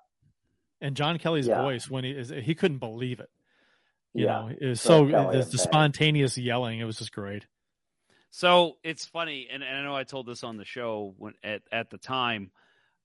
And 0.82 0.96
John 0.96 1.18
Kelly's 1.18 1.48
Yeah. 1.48 1.62
voice 1.62 1.90
when 1.90 2.04
he 2.04 2.12
is 2.12 2.30
he 2.30 2.54
couldn't 2.56 2.78
believe 2.78 3.20
it. 3.20 3.30
You 4.14 4.26
Yeah. 4.26 4.32
know, 4.42 4.52
it 4.60 4.66
was 4.66 4.80
So 4.82 5.10
so 5.10 5.32
the, 5.32 5.40
the 5.44 5.58
spontaneous 5.58 6.38
yelling. 6.38 6.80
It 6.80 6.86
was 6.86 7.00
just 7.00 7.12
great. 7.12 7.46
So 8.32 8.78
it's 8.84 9.06
funny, 9.06 9.48
and, 9.52 9.64
and 9.64 9.78
I 9.78 9.84
know 9.84 9.96
I 9.96 10.04
told 10.04 10.26
this 10.28 10.44
on 10.44 10.58
the 10.58 10.66
show 10.66 11.14
when 11.18 11.34
at, 11.44 11.62
at 11.72 11.90
the 11.90 11.98
time. 11.98 12.52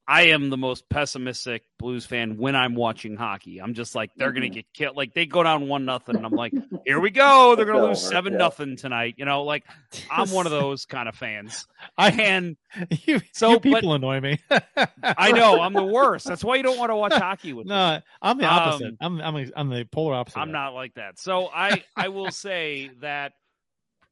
I 0.06 0.24
am 0.32 0.50
the 0.50 0.58
most 0.58 0.90
pessimistic 0.90 1.62
Blues 1.78 2.04
fan 2.04 2.36
when 2.36 2.54
I'm 2.54 2.74
watching 2.74 3.16
hockey. 3.16 3.58
I'm 3.62 3.72
just 3.72 3.94
like 3.94 4.10
they're 4.18 4.32
gonna 4.32 4.48
Mhm. 4.48 4.52
get 4.52 4.66
killed. 4.74 4.96
Like 4.98 5.14
they 5.14 5.24
go 5.24 5.42
down 5.42 5.66
one 5.66 5.86
nothing, 5.86 6.16
and 6.16 6.26
I'm 6.26 6.32
like, 6.34 6.52
here 6.84 7.00
we 7.00 7.08
go. 7.08 7.56
They're 7.56 7.64
gonna 7.64 7.86
lose 7.86 8.02
seven 8.06 8.36
nothing 8.36 8.76
tonight. 8.76 9.14
You 9.16 9.24
know, 9.24 9.44
like 9.44 9.64
I'm 10.10 10.30
one 10.30 10.44
of 10.44 10.52
those 10.52 10.84
kind 10.84 11.08
of 11.08 11.14
fans. 11.14 11.66
I 11.96 12.10
And 12.10 12.58
you, 13.06 13.22
So, 13.32 13.52
you 13.52 13.60
but- 13.60 13.62
people 13.62 13.94
annoy 13.94 14.20
me. 14.20 14.40
I 15.02 15.32
know 15.32 15.62
I'm 15.62 15.72
the 15.72 15.82
worst. 15.82 16.26
That's 16.26 16.44
why 16.44 16.56
you 16.56 16.62
don't 16.64 16.76
want 16.76 16.90
to 16.90 16.96
watch 16.96 17.14
hockey 17.14 17.54
with 17.54 17.64
me. 17.64 17.70
no, 17.70 18.00
I'm 18.20 18.36
the 18.36 18.44
opposite. 18.44 18.96
Um, 19.00 19.22
I'm 19.22 19.36
I'm 19.36 19.52
I'm 19.56 19.68
the 19.70 19.86
polar 19.86 20.16
opposite. 20.16 20.38
I'm 20.38 20.52
not 20.52 20.74
like 20.74 20.96
that. 20.96 21.18
So 21.18 21.48
I 21.48 21.82
I 21.96 22.08
will 22.08 22.30
say 22.30 22.90
that 23.00 23.32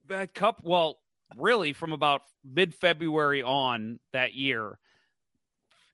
that 0.08 0.32
cup 0.32 0.62
well 0.64 0.96
really 1.36 1.72
from 1.72 1.92
about 1.92 2.22
mid 2.44 2.74
February 2.74 3.42
on 3.42 3.98
that 4.12 4.34
year 4.34 4.78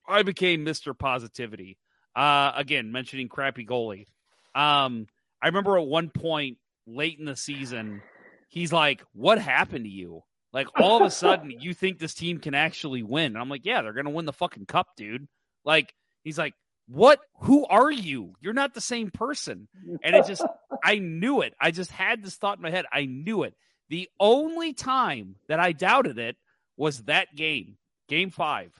I 0.07 0.23
became 0.23 0.65
Mr. 0.65 0.97
Positivity. 0.97 1.77
Uh 2.15 2.51
again 2.55 2.91
mentioning 2.91 3.29
crappy 3.29 3.65
goalie. 3.65 4.07
Um 4.55 5.07
I 5.41 5.47
remember 5.47 5.77
at 5.77 5.85
one 5.85 6.09
point 6.09 6.57
late 6.87 7.19
in 7.19 7.25
the 7.25 7.35
season 7.35 8.01
he's 8.49 8.73
like 8.73 9.03
what 9.13 9.39
happened 9.39 9.85
to 9.85 9.91
you? 9.91 10.23
Like 10.51 10.67
all 10.79 10.99
of 10.99 11.05
a 11.05 11.11
sudden 11.11 11.51
you 11.51 11.73
think 11.73 11.99
this 11.99 12.15
team 12.15 12.39
can 12.39 12.55
actually 12.55 13.03
win. 13.03 13.33
And 13.33 13.37
I'm 13.37 13.49
like 13.49 13.65
yeah, 13.65 13.81
they're 13.81 13.93
going 13.93 14.05
to 14.05 14.11
win 14.11 14.25
the 14.25 14.33
fucking 14.33 14.65
cup, 14.65 14.87
dude. 14.97 15.27
Like 15.63 15.93
he's 16.23 16.37
like 16.37 16.55
what 16.87 17.19
who 17.41 17.65
are 17.67 17.91
you? 17.91 18.33
You're 18.41 18.53
not 18.53 18.73
the 18.73 18.81
same 18.81 19.11
person. 19.11 19.67
And 20.03 20.15
it 20.15 20.25
just 20.25 20.43
I 20.83 20.97
knew 20.97 21.41
it. 21.41 21.53
I 21.61 21.69
just 21.69 21.91
had 21.91 22.23
this 22.23 22.35
thought 22.35 22.57
in 22.57 22.63
my 22.63 22.71
head. 22.71 22.85
I 22.91 23.05
knew 23.05 23.43
it. 23.43 23.53
The 23.89 24.09
only 24.19 24.73
time 24.73 25.35
that 25.47 25.59
I 25.59 25.71
doubted 25.71 26.17
it 26.19 26.37
was 26.77 27.03
that 27.03 27.35
game, 27.35 27.77
game 28.07 28.29
five. 28.31 28.71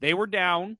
They 0.00 0.14
were 0.14 0.26
down, 0.26 0.76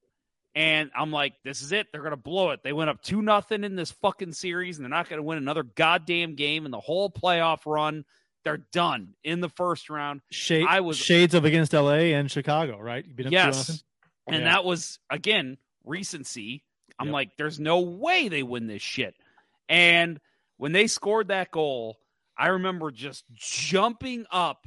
and 0.55 0.91
I'm 0.97 1.11
like, 1.13 1.35
this 1.45 1.63
is 1.63 1.73
it. 1.73 1.87
They're 1.93 2.03
gonna 2.03 2.17
blow 2.17 2.51
it. 2.51 2.61
They 2.63 2.73
went 2.73 2.91
up 2.91 3.03
two 3.03 3.23
nothing 3.23 3.65
in 3.65 3.77
this 3.77 3.93
fucking 3.93 4.33
series, 4.33 4.77
and 4.79 4.85
they're 4.85 4.91
not 4.91 5.09
gonna 5.09 5.23
win 5.23 5.39
another 5.39 5.63
goddamn 5.63 6.35
game 6.35 6.65
in 6.65 6.71
the 6.71 6.81
whole 6.81 7.11
playoff 7.11 7.61
run. 7.67 8.05
They're 8.45 8.59
done 8.73 9.15
in 9.25 9.41
the 9.41 9.49
first 9.49 9.91
round. 9.91 10.21
Shade, 10.31 10.67
I 10.69 10.81
was- 10.81 10.97
shades 10.99 11.35
of 11.35 11.45
against 11.45 11.75
LA 11.75 12.15
and 12.15 12.31
Chicago, 12.31 12.79
right? 12.79 13.05
You 13.05 13.13
beat 13.13 13.25
them 13.25 13.33
2-0? 13.33 13.33
Yes. 13.33 13.85
And 14.29 14.37
Yeah. 14.45 14.53
that 14.53 14.65
was 14.65 14.99
again 15.11 15.59
recency. 15.85 16.63
I'm 16.99 17.09
Yep. 17.09 17.13
like, 17.13 17.37
there's 17.37 17.61
no 17.61 17.81
way 17.81 18.29
they 18.29 18.43
win 18.43 18.67
this 18.69 18.83
shit. 18.83 19.15
And 19.69 20.21
when 20.57 20.73
they 20.73 20.87
scored 20.87 21.29
that 21.29 21.51
goal, 21.51 21.99
I 22.39 22.49
remember 22.49 22.91
just 22.91 23.25
jumping 23.33 24.27
up 24.31 24.65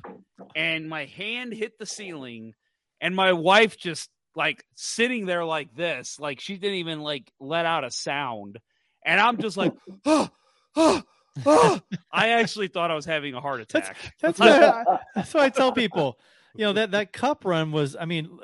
and 0.55 0.89
my 0.89 1.05
hand 1.05 1.53
hit 1.53 1.77
the 1.77 1.85
ceiling 1.85 2.53
and 2.99 3.15
my 3.15 3.33
wife 3.33 3.77
just 3.77 4.09
like 4.35 4.63
sitting 4.75 5.25
there 5.25 5.45
like 5.45 5.75
this, 5.75 6.19
like 6.19 6.39
she 6.39 6.57
didn't 6.57 6.77
even 6.77 7.01
like 7.01 7.31
let 7.39 7.65
out 7.65 7.83
a 7.83 7.91
sound. 7.91 8.59
And 9.05 9.19
I'm 9.19 9.37
just 9.37 9.57
like, 9.57 9.73
oh, 10.05 10.29
oh, 10.75 11.03
oh. 11.45 11.81
I 12.11 12.29
actually 12.29 12.67
thought 12.67 12.91
I 12.91 12.95
was 12.95 13.05
having 13.05 13.33
a 13.33 13.41
heart 13.41 13.61
attack. 13.61 13.97
That's 14.21 14.39
that's, 14.39 14.39
what 14.39 14.49
I, 14.49 14.99
that's 15.15 15.33
what 15.33 15.43
I 15.43 15.49
tell 15.49 15.71
people. 15.71 16.17
You 16.55 16.65
know 16.65 16.73
that 16.73 16.91
that 16.91 17.13
cup 17.13 17.45
run 17.45 17.71
was. 17.71 17.95
I 17.95 18.05
mean, 18.05 18.39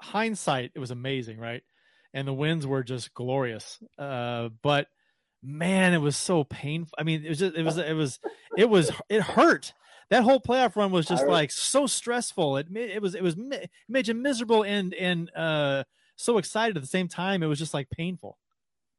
hindsight, 0.00 0.72
it 0.74 0.78
was 0.78 0.90
amazing, 0.90 1.38
right? 1.38 1.62
And 2.14 2.26
the 2.26 2.32
wins 2.32 2.66
were 2.66 2.82
just 2.82 3.12
glorious. 3.12 3.78
Uh, 3.98 4.48
but 4.62 4.88
man, 5.46 5.94
it 5.94 6.00
was 6.00 6.16
so 6.16 6.44
painful. 6.44 6.94
I 6.98 7.04
mean, 7.04 7.24
it 7.24 7.28
was 7.28 7.38
just, 7.38 7.56
it 7.56 7.62
was 7.64 7.78
it 7.78 7.94
was 7.94 8.18
it 8.58 8.68
was 8.68 8.90
it 9.08 9.22
hurt. 9.22 9.72
That 10.10 10.22
whole 10.22 10.40
playoff 10.40 10.76
run 10.76 10.90
was 10.90 11.06
just 11.06 11.22
I 11.22 11.26
re- 11.26 11.32
like 11.32 11.50
so 11.50 11.86
stressful. 11.86 12.56
It 12.58 12.70
made 12.70 12.90
it 12.90 13.00
was 13.00 13.14
it 13.14 13.22
was 13.22 13.36
it 13.38 13.70
made 13.88 14.08
you 14.08 14.14
miserable 14.14 14.62
and 14.62 14.92
and 14.94 15.30
uh 15.34 15.84
so 16.16 16.38
excited 16.38 16.76
at 16.76 16.82
the 16.82 16.88
same 16.88 17.08
time. 17.08 17.42
It 17.42 17.46
was 17.46 17.58
just 17.58 17.74
like 17.74 17.88
painful. 17.90 18.38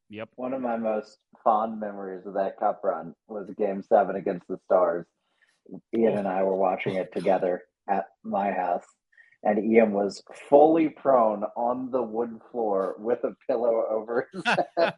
Yep. 0.09 0.29
One 0.35 0.53
of 0.53 0.61
my 0.61 0.77
most 0.77 1.17
fond 1.43 1.79
memories 1.79 2.25
of 2.25 2.33
that 2.35 2.57
cup 2.59 2.81
run 2.83 3.13
was 3.27 3.49
game 3.57 3.83
seven 3.83 4.15
against 4.15 4.47
the 4.47 4.57
Stars. 4.65 5.05
Ian 5.95 6.17
and 6.17 6.27
I 6.27 6.43
were 6.43 6.55
watching 6.55 6.95
it 6.95 7.13
together 7.13 7.63
at 7.89 8.05
my 8.23 8.51
house, 8.51 8.85
and 9.43 9.63
Ian 9.71 9.91
was 9.93 10.23
fully 10.49 10.89
prone 10.89 11.43
on 11.55 11.91
the 11.91 12.01
wood 12.01 12.39
floor 12.51 12.95
with 12.97 13.23
a 13.23 13.35
pillow 13.47 13.83
over 13.89 14.27
his 14.33 14.43
head 14.77 14.93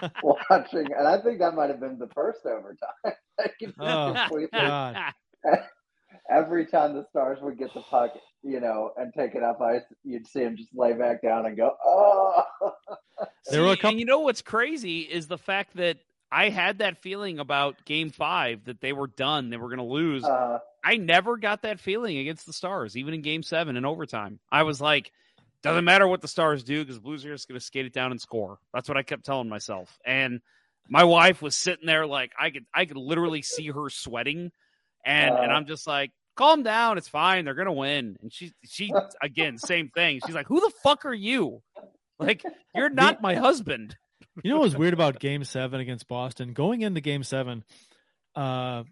watching. 0.22 0.86
And 0.96 1.06
I 1.08 1.18
think 1.20 1.38
that 1.40 1.54
might 1.54 1.70
have 1.70 1.80
been 1.80 1.98
the 1.98 2.08
first 2.14 2.40
overtime. 2.46 2.88
Like, 3.38 3.54
he 3.58 3.66
just 3.66 3.78
Oh, 3.80 4.12
completely- 4.14 4.48
God. 4.58 4.96
Every 6.30 6.66
time 6.66 6.94
the 6.94 7.04
Stars 7.08 7.38
would 7.40 7.58
get 7.58 7.72
the 7.74 7.80
puck, 7.80 8.10
you 8.42 8.60
know, 8.60 8.92
and 8.96 9.12
take 9.16 9.34
it 9.34 9.42
up 9.42 9.60
ice, 9.62 9.82
you'd 10.04 10.26
see 10.26 10.40
him 10.40 10.56
just 10.56 10.68
lay 10.74 10.92
back 10.92 11.22
down 11.22 11.46
and 11.46 11.56
go, 11.56 11.74
"Oh." 11.84 12.42
There 13.50 13.62
were 13.62 13.72
a 13.72 13.76
couple- 13.76 13.90
and 13.90 13.98
you 13.98 14.04
know 14.04 14.20
what's 14.20 14.42
crazy 14.42 15.00
is 15.00 15.26
the 15.26 15.38
fact 15.38 15.74
that 15.76 15.96
I 16.30 16.50
had 16.50 16.78
that 16.78 16.98
feeling 16.98 17.38
about 17.38 17.84
Game 17.86 18.10
Five 18.10 18.64
that 18.66 18.80
they 18.82 18.92
were 18.92 19.06
done, 19.08 19.48
they 19.50 19.56
were 19.56 19.68
going 19.68 19.78
to 19.78 19.84
lose. 19.84 20.22
Uh, 20.24 20.58
I 20.82 20.96
never 20.96 21.36
got 21.36 21.62
that 21.62 21.80
feeling 21.80 22.18
against 22.18 22.46
the 22.46 22.52
Stars, 22.52 22.96
even 22.96 23.14
in 23.14 23.22
Game 23.22 23.42
Seven 23.42 23.76
in 23.76 23.84
overtime. 23.84 24.40
I 24.50 24.62
was 24.62 24.80
like, 24.80 25.12
doesn't 25.62 25.84
matter 25.84 26.08
what 26.08 26.22
the 26.22 26.28
Stars 26.28 26.64
do 26.64 26.82
because 26.82 26.98
Blues 26.98 27.24
are 27.24 27.32
just 27.32 27.48
going 27.48 27.58
to 27.58 27.64
skate 27.64 27.86
it 27.86 27.92
down 27.92 28.10
and 28.12 28.20
score. 28.20 28.58
That's 28.72 28.88
what 28.88 28.96
I 28.96 29.02
kept 29.02 29.24
telling 29.24 29.48
myself. 29.48 29.98
And 30.06 30.40
my 30.88 31.04
wife 31.04 31.42
was 31.42 31.56
sitting 31.56 31.86
there 31.86 32.06
like 32.06 32.32
I 32.38 32.50
could, 32.50 32.64
I 32.74 32.86
could 32.86 32.96
literally 32.96 33.42
see 33.42 33.68
her 33.68 33.90
sweating, 33.90 34.50
and 35.04 35.34
and 35.34 35.52
Uh. 35.52 35.54
I'm 35.54 35.66
just 35.66 35.86
like, 35.86 36.10
calm 36.36 36.62
down, 36.62 36.96
it's 36.96 37.08
fine, 37.08 37.44
they're 37.44 37.54
going 37.54 37.66
to 37.66 37.72
win. 37.72 38.16
And 38.22 38.32
she, 38.32 38.52
she 38.64 38.92
again, 39.22 39.58
same 39.58 39.90
thing. 39.90 40.20
She's 40.24 40.34
like, 40.34 40.46
who 40.46 40.60
the 40.60 40.72
fuck 40.82 41.04
are 41.04 41.14
you? 41.14 41.62
Like, 42.18 42.42
you're 42.74 42.90
not 42.90 43.22
my 43.22 43.34
husband. 43.34 43.96
You 44.42 44.50
know 44.50 44.56
what 44.58 44.64
was 44.64 44.76
weird 44.76 44.94
about 44.94 45.18
Game 45.20 45.44
Seven 45.44 45.80
against 45.80 46.08
Boston? 46.08 46.52
Going 46.52 46.82
into 46.82 47.00
Game 47.00 47.22
Seven, 47.22 47.64
uh, 48.34 48.40
I 48.40 48.84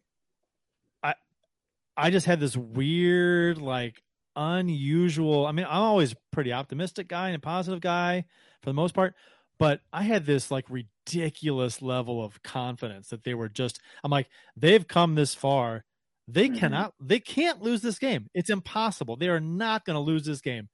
I 1.99 2.11
just 2.11 2.27
had 2.27 2.41
this 2.41 2.57
weird, 2.57 3.59
like, 3.59 4.03
unusual. 4.37 5.47
I 5.47 5.53
mean, 5.53 5.67
I'm 5.69 5.83
always 5.83 6.15
pretty 6.33 6.53
optimistic 6.53 7.09
guy 7.09 7.29
and 7.29 7.37
a 7.37 7.41
positive 7.41 7.81
guy 7.81 8.25
for 8.63 8.71
the 8.71 8.75
most 8.75 8.95
part, 8.95 9.15
but 9.59 9.81
I 9.93 10.05
had 10.05 10.27
this 10.27 10.51
like 10.51 10.67
ridiculous 10.71 11.83
level 11.83 12.25
of 12.25 12.43
confidence 12.45 13.09
that 13.11 13.25
they 13.25 13.35
were 13.35 13.49
just. 13.51 13.81
I'm 14.05 14.11
like, 14.13 14.29
they've 14.57 14.87
come 14.87 15.17
this 15.17 15.35
far. 15.35 15.85
They 16.29 16.49
Mhm. 16.49 16.57
cannot. 16.59 16.95
They 17.01 17.21
can't 17.21 17.63
lose 17.63 17.83
this 17.83 17.99
game. 17.99 18.29
It's 18.35 18.51
impossible. 18.51 19.17
They 19.17 19.29
are 19.29 19.41
not 19.41 19.85
going 19.85 19.97
to 19.97 20.01
lose 20.01 20.25
this 20.25 20.41
game. 20.43 20.69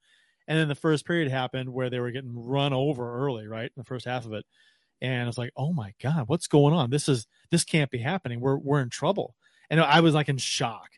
And 0.47 0.59
then 0.59 0.67
the 0.67 0.75
first 0.75 1.05
period 1.07 1.31
happened 1.31 1.69
where 1.73 1.89
they 1.89 1.99
were 1.99 2.11
getting 2.11 2.33
run 2.37 2.73
over 2.73 3.17
early, 3.25 3.47
right? 3.47 3.65
In 3.65 3.73
the 3.77 3.83
first 3.85 4.05
half 4.05 4.25
of 4.25 4.33
it. 4.33 4.45
And 5.01 5.27
it's 5.29 5.37
like, 5.37 5.51
oh 5.57 5.73
my 5.73 5.93
God, 6.01 6.27
what's 6.29 6.47
going 6.47 6.73
on? 6.73 6.89
This 6.91 7.09
is 7.09 7.27
this 7.51 7.63
can't 7.65 7.91
be 7.91 7.99
happening. 7.99 8.39
We're 8.41 8.57
we're 8.57 8.81
in 8.81 8.89
trouble. 8.89 9.35
And 9.69 9.79
I 9.81 10.01
was 10.01 10.13
like 10.15 10.29
in 10.29 10.37
shock. 10.39 10.89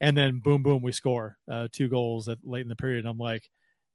And 0.00 0.16
then 0.16 0.40
boom, 0.40 0.62
boom, 0.62 0.82
we 0.82 0.92
score 0.92 1.36
uh, 1.50 1.68
two 1.72 1.88
goals 1.88 2.28
at 2.28 2.38
late 2.42 2.62
in 2.62 2.68
the 2.68 2.76
period. 2.76 3.04
I'm 3.06 3.18
like, 3.18 3.50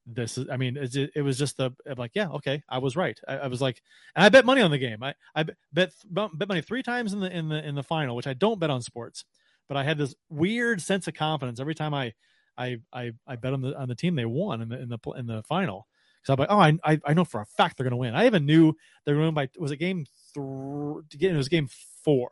this 0.05 0.37
is. 0.37 0.47
I 0.51 0.57
mean, 0.57 0.77
it's, 0.77 0.95
it 0.95 1.21
was 1.23 1.37
just 1.37 1.57
the 1.57 1.71
I'm 1.89 1.97
like, 1.97 2.11
yeah, 2.13 2.29
okay, 2.29 2.61
I 2.69 2.77
was 2.77 2.95
right. 2.95 3.19
I, 3.27 3.37
I 3.37 3.47
was 3.47 3.61
like, 3.61 3.81
and 4.15 4.23
I 4.23 4.29
bet 4.29 4.45
money 4.45 4.61
on 4.61 4.71
the 4.71 4.77
game. 4.77 5.01
I 5.01 5.15
I 5.35 5.45
bet 5.73 5.91
bet 6.11 6.47
money 6.47 6.61
three 6.61 6.83
times 6.83 7.13
in 7.13 7.19
the 7.19 7.35
in 7.35 7.49
the 7.49 7.65
in 7.67 7.75
the 7.75 7.83
final, 7.83 8.15
which 8.15 8.27
I 8.27 8.33
don't 8.33 8.59
bet 8.59 8.69
on 8.69 8.81
sports, 8.81 9.25
but 9.67 9.77
I 9.77 9.83
had 9.83 9.97
this 9.97 10.13
weird 10.29 10.81
sense 10.81 11.07
of 11.07 11.15
confidence 11.15 11.59
every 11.59 11.75
time 11.75 11.93
I 11.93 12.13
I 12.57 12.77
I, 12.93 13.11
I 13.27 13.35
bet 13.35 13.53
on 13.53 13.61
the 13.61 13.75
on 13.77 13.87
the 13.87 13.95
team 13.95 14.15
they 14.15 14.25
won 14.25 14.61
in 14.61 14.69
the 14.69 14.79
in 14.79 14.89
the 14.89 14.99
in 15.17 15.25
the 15.25 15.43
final. 15.43 15.87
So 16.23 16.33
I'm 16.33 16.39
like, 16.39 16.49
oh, 16.51 16.59
I, 16.59 16.77
I 16.83 16.99
I 17.05 17.13
know 17.13 17.25
for 17.25 17.41
a 17.41 17.45
fact 17.45 17.77
they're 17.77 17.83
going 17.83 17.91
to 17.91 17.97
win. 17.97 18.15
I 18.15 18.25
even 18.25 18.45
knew 18.45 18.73
they 19.05 19.11
were 19.11 19.19
going 19.19 19.33
to 19.33 19.39
win 19.39 19.47
by 19.47 19.59
was 19.59 19.71
it 19.71 19.77
game 19.77 20.05
three? 20.33 21.01
It 21.19 21.35
was 21.35 21.49
game 21.49 21.69
four. 22.03 22.31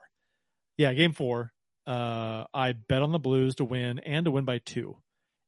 Yeah, 0.78 0.94
game 0.94 1.14
four. 1.14 1.54
Uh, 1.86 2.46
I 2.54 2.74
bet 2.74 3.02
on 3.02 3.12
the 3.12 3.20
Blues 3.20 3.56
to 3.56 3.66
win 3.66 4.00
and 4.00 4.26
to 4.26 4.32
win 4.32 4.46
by 4.46 4.60
two, 4.60 4.98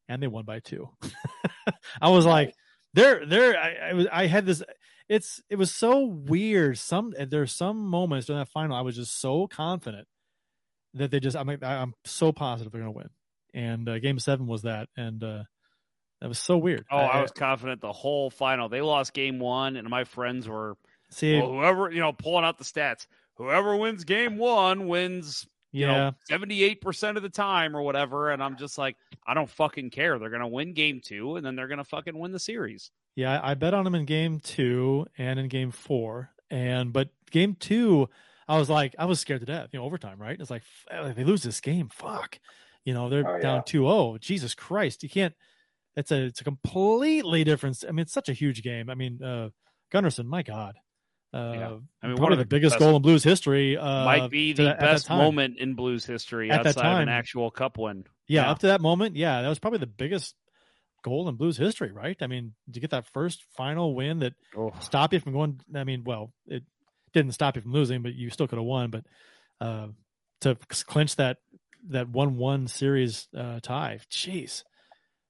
and 0.10 0.22
they 0.22 0.28
won 0.28 0.46
by 0.46 0.60
two. 0.60 0.90
I 2.02 2.10
was 2.10 2.26
like, 2.26 2.54
they're 2.94 3.26
they're. 3.26 3.58
I, 3.58 3.90
I 3.90 3.94
was 3.94 4.08
I 4.12 4.28
had 4.28 4.46
this. 4.46 4.62
It's 5.08 5.42
it 5.50 5.58
was 5.58 5.72
so 5.72 6.06
weird. 6.06 6.78
Some 6.78 7.14
there's 7.18 7.54
some 7.54 7.88
moments 7.88 8.28
during 8.28 8.40
that 8.40 8.50
final 8.50 8.76
I 8.76 8.82
was 8.82 8.96
just 8.96 9.20
so 9.20 9.48
confident 9.48 10.08
that 10.96 11.12
they 11.12 11.20
just 11.20 11.38
I'm 11.38 11.48
like, 11.48 11.64
I'm 11.64 11.94
so 12.06 12.32
positive 12.32 12.72
they're 12.72 12.82
gonna 12.82 12.92
win. 12.92 13.10
And 13.54 13.88
uh, 13.88 14.00
game 14.00 14.20
seven 14.20 14.48
was 14.48 14.64
that, 14.64 14.90
and 14.98 15.24
uh, 15.24 15.44
that 16.22 16.28
was 16.28 16.40
so 16.40 16.58
weird. 16.58 16.86
Oh, 16.92 16.98
I, 16.98 17.20
I 17.20 17.22
was 17.22 17.32
confident 17.32 17.82
the 17.82 17.94
whole 17.94 18.30
final. 18.30 18.68
They 18.68 18.82
lost 18.82 19.14
game 19.14 19.40
one, 19.40 19.76
and 19.78 19.88
my 19.90 20.04
friends 20.04 20.48
were 20.48 20.76
see 21.12 21.40
well, 21.40 21.52
whoever 21.52 21.92
you 21.92 22.00
know 22.00 22.12
pulling 22.12 22.44
out 22.44 22.58
the 22.58 22.64
stats. 22.64 23.08
Whoever 23.36 23.76
wins 23.76 24.06
game 24.06 24.38
one 24.38 24.88
wins 24.88 25.46
you 25.76 25.86
Yeah. 25.88 26.12
know, 26.12 26.38
78% 26.38 27.18
of 27.18 27.24
the 27.24 27.30
time 27.30 27.76
or 27.76 27.82
whatever. 27.82 28.32
And 28.32 28.42
I'm 28.42 28.56
just 28.58 28.78
like, 28.78 28.96
I 29.28 29.34
don't 29.34 29.50
fucking 29.50 29.90
care. 29.90 30.18
They're 30.18 30.30
going 30.30 30.42
to 30.42 30.48
win 30.48 30.74
game 30.74 31.02
two 31.04 31.36
and 31.36 31.46
then 31.46 31.56
they're 31.56 31.68
going 31.68 31.80
to 31.80 31.84
fucking 31.84 32.18
win 32.18 32.32
the 32.32 32.40
series. 32.40 32.92
Yeah, 33.16 33.40
I 33.40 33.52
I 33.52 33.54
bet 33.54 33.74
on 33.74 33.84
them 33.86 33.96
in 33.96 34.06
game 34.06 34.40
two 34.40 35.06
and 35.18 35.40
in 35.40 35.48
game 35.48 35.72
four. 35.72 36.30
And 36.50 36.94
but 36.94 37.10
game 37.32 37.56
two, 37.56 38.10
I 38.48 38.58
was 38.58 38.70
like, 38.70 38.96
I 39.00 39.06
was 39.06 39.20
scared 39.20 39.40
to 39.42 39.46
death. 39.46 39.70
You 39.74 39.80
know, 39.80 39.86
overtime, 39.86 40.20
right? 40.22 40.40
It's 40.40 40.50
like 40.52 40.64
if 40.92 41.16
they 41.16 41.24
lose 41.24 41.44
this 41.44 41.60
game, 41.62 41.90
fuck. 41.90 42.40
You 42.86 42.94
know, 42.94 43.10
they're 43.10 43.28
Oh, 43.28 43.36
yeah. 43.38 43.42
down 43.42 43.62
2-0. 43.62 44.20
Jesus 44.20 44.54
Christ, 44.54 45.02
you 45.04 45.10
can't. 45.10 45.34
It's 45.96 46.12
a 46.12 46.26
it's 46.26 46.42
a 46.42 46.44
completely 46.44 47.44
different. 47.44 47.84
I 47.88 47.92
mean, 47.92 48.00
it's 48.04 48.14
such 48.14 48.30
a 48.30 48.34
huge 48.34 48.64
game. 48.64 48.90
I 48.90 48.96
mean, 48.96 49.22
uh 49.24 49.50
Gunnarsson, 49.94 50.26
my 50.26 50.44
God. 50.44 50.76
Uh, 51.36 51.80
I 52.02 52.08
mean, 52.08 52.16
one 52.16 52.32
of 52.32 52.38
the, 52.38 52.44
the 52.46 52.48
biggest 52.48 52.76
best- 52.76 52.80
goal 52.80 52.96
in 52.96 53.02
Blues 53.02 53.24
history. 53.24 53.78
Uh, 53.78 54.06
Might 54.06 54.30
be 54.32 54.54
the 54.54 54.64
that- 54.64 54.80
best 54.80 55.10
moment 55.10 55.58
in 55.60 55.74
Blues 55.76 56.06
history 56.06 56.50
At 56.50 56.64
that 56.64 56.70
outside 56.78 56.94
of 56.96 57.00
an 57.02 57.10
actual 57.10 57.52
cup 57.52 57.78
win. 57.78 58.06
Yeah, 58.28 58.44
Yeah. 58.44 58.52
up 58.52 58.60
to 58.60 58.68
that 58.68 58.80
moment, 58.82 59.16
yeah, 59.18 59.42
that 59.42 59.50
was 59.50 59.60
probably 59.60 59.80
the 59.80 59.88
biggest 59.88 60.34
goal 61.04 61.28
in 61.28 61.36
Blues 61.36 61.58
history, 61.58 61.92
right? 61.92 62.16
I 62.22 62.28
mean, 62.28 62.54
to 62.72 62.80
get 62.80 62.92
that 62.92 63.06
first 63.14 63.44
final 63.58 63.94
win 63.94 64.20
that 64.20 64.34
Oh. 64.58 64.72
stop 64.80 65.14
you 65.14 65.20
from 65.20 65.34
going. 65.34 65.60
I 65.76 65.84
mean, 65.84 66.04
well, 66.06 66.32
it 66.48 66.64
didn't 67.14 67.34
stop 67.34 67.56
you 67.58 67.62
from 67.62 67.74
losing, 67.74 68.02
but 68.02 68.14
you 68.16 68.30
still 68.30 68.48
could 68.48 68.58
have 68.58 68.66
won. 68.66 68.90
But 68.90 69.04
uh, 69.60 69.88
to 70.42 70.56
clinch 70.70 71.18
that 71.18 71.38
that 71.90 72.10
one 72.10 72.38
one 72.38 72.68
series 72.68 73.28
uh, 73.38 73.60
tie, 73.62 74.00
jeez, 74.10 74.64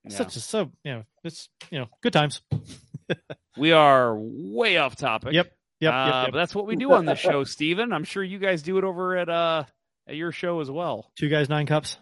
Yeah. 0.03 0.15
such 0.15 0.35
a 0.35 0.39
so 0.39 0.71
you 0.83 0.93
know 0.93 1.03
it's 1.23 1.49
you 1.71 1.79
know 1.79 1.89
good 2.01 2.13
times. 2.13 2.41
We 3.57 3.71
are 3.71 4.15
way 4.17 4.77
off 4.77 4.95
topic. 4.97 5.31
Yep, 5.33 5.51
yep, 5.79 5.93
Uh, 5.93 6.21
yep, 6.25 6.31
But 6.33 6.37
that's 6.37 6.55
what 6.55 6.67
we 6.67 6.75
do 6.75 6.91
on 6.93 7.05
this 7.05 7.19
show, 7.19 7.43
Stephen. 7.43 7.91
I'm 7.93 8.03
sure 8.03 8.23
you 8.23 8.39
guys 8.39 8.61
do 8.63 8.77
it 8.77 8.83
over 8.83 9.17
at 9.17 9.29
uh 9.29 9.63
at 10.07 10.15
your 10.15 10.31
show 10.31 10.59
as 10.59 10.69
well. 10.69 11.11
Two 11.17 11.29
guys, 11.29 11.49
nine 11.49 11.65
cups. 11.65 11.97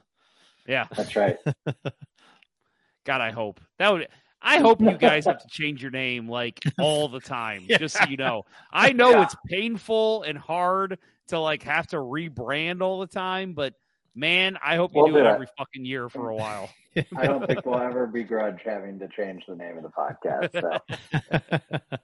Yeah. 0.67 0.87
That's 0.95 1.15
right. 1.15 1.37
God, 3.05 3.21
I 3.21 3.31
hope 3.31 3.59
that 3.79 3.91
would. 3.91 4.07
I 4.41 4.57
hope 4.59 4.81
you 4.81 4.97
guys 4.97 5.25
have 5.25 5.41
to 5.41 5.47
change 5.49 5.81
your 5.81 5.91
name 5.91 6.27
like 6.29 6.59
all 6.79 7.07
the 7.07 7.19
time, 7.21 7.65
just 7.69 7.97
so 7.97 8.05
you 8.09 8.17
know. 8.17 8.43
I 8.71 8.91
know 8.91 9.11
Yeah. 9.11 9.23
it's 9.23 9.35
painful 9.47 10.23
and 10.23 10.37
hard 10.37 10.99
to 11.27 11.39
like 11.39 11.63
have 11.63 11.87
to 11.87 11.97
rebrand 11.97 12.81
all 12.81 12.99
the 12.99 13.07
time, 13.07 13.53
but 13.53 13.73
man, 14.15 14.57
I 14.63 14.75
hope 14.75 14.91
you 14.93 15.01
We'll 15.03 15.11
do 15.13 15.17
it 15.19 15.23
do 15.23 15.27
it. 15.29 15.31
every 15.31 15.47
fucking 15.57 15.85
year 15.85 16.09
for 16.09 16.29
a 16.29 16.35
while. 16.35 16.69
I 17.17 17.25
don't 17.25 17.47
think 17.47 17.65
we'll 17.65 17.79
ever 17.79 18.05
begrudge 18.05 18.59
having 18.65 18.99
to 18.99 19.07
change 19.17 19.43
the 19.47 19.55
name 19.55 19.77
of 19.77 19.83
the 19.83 19.89
podcast. 19.89 20.51
So. 20.61 21.97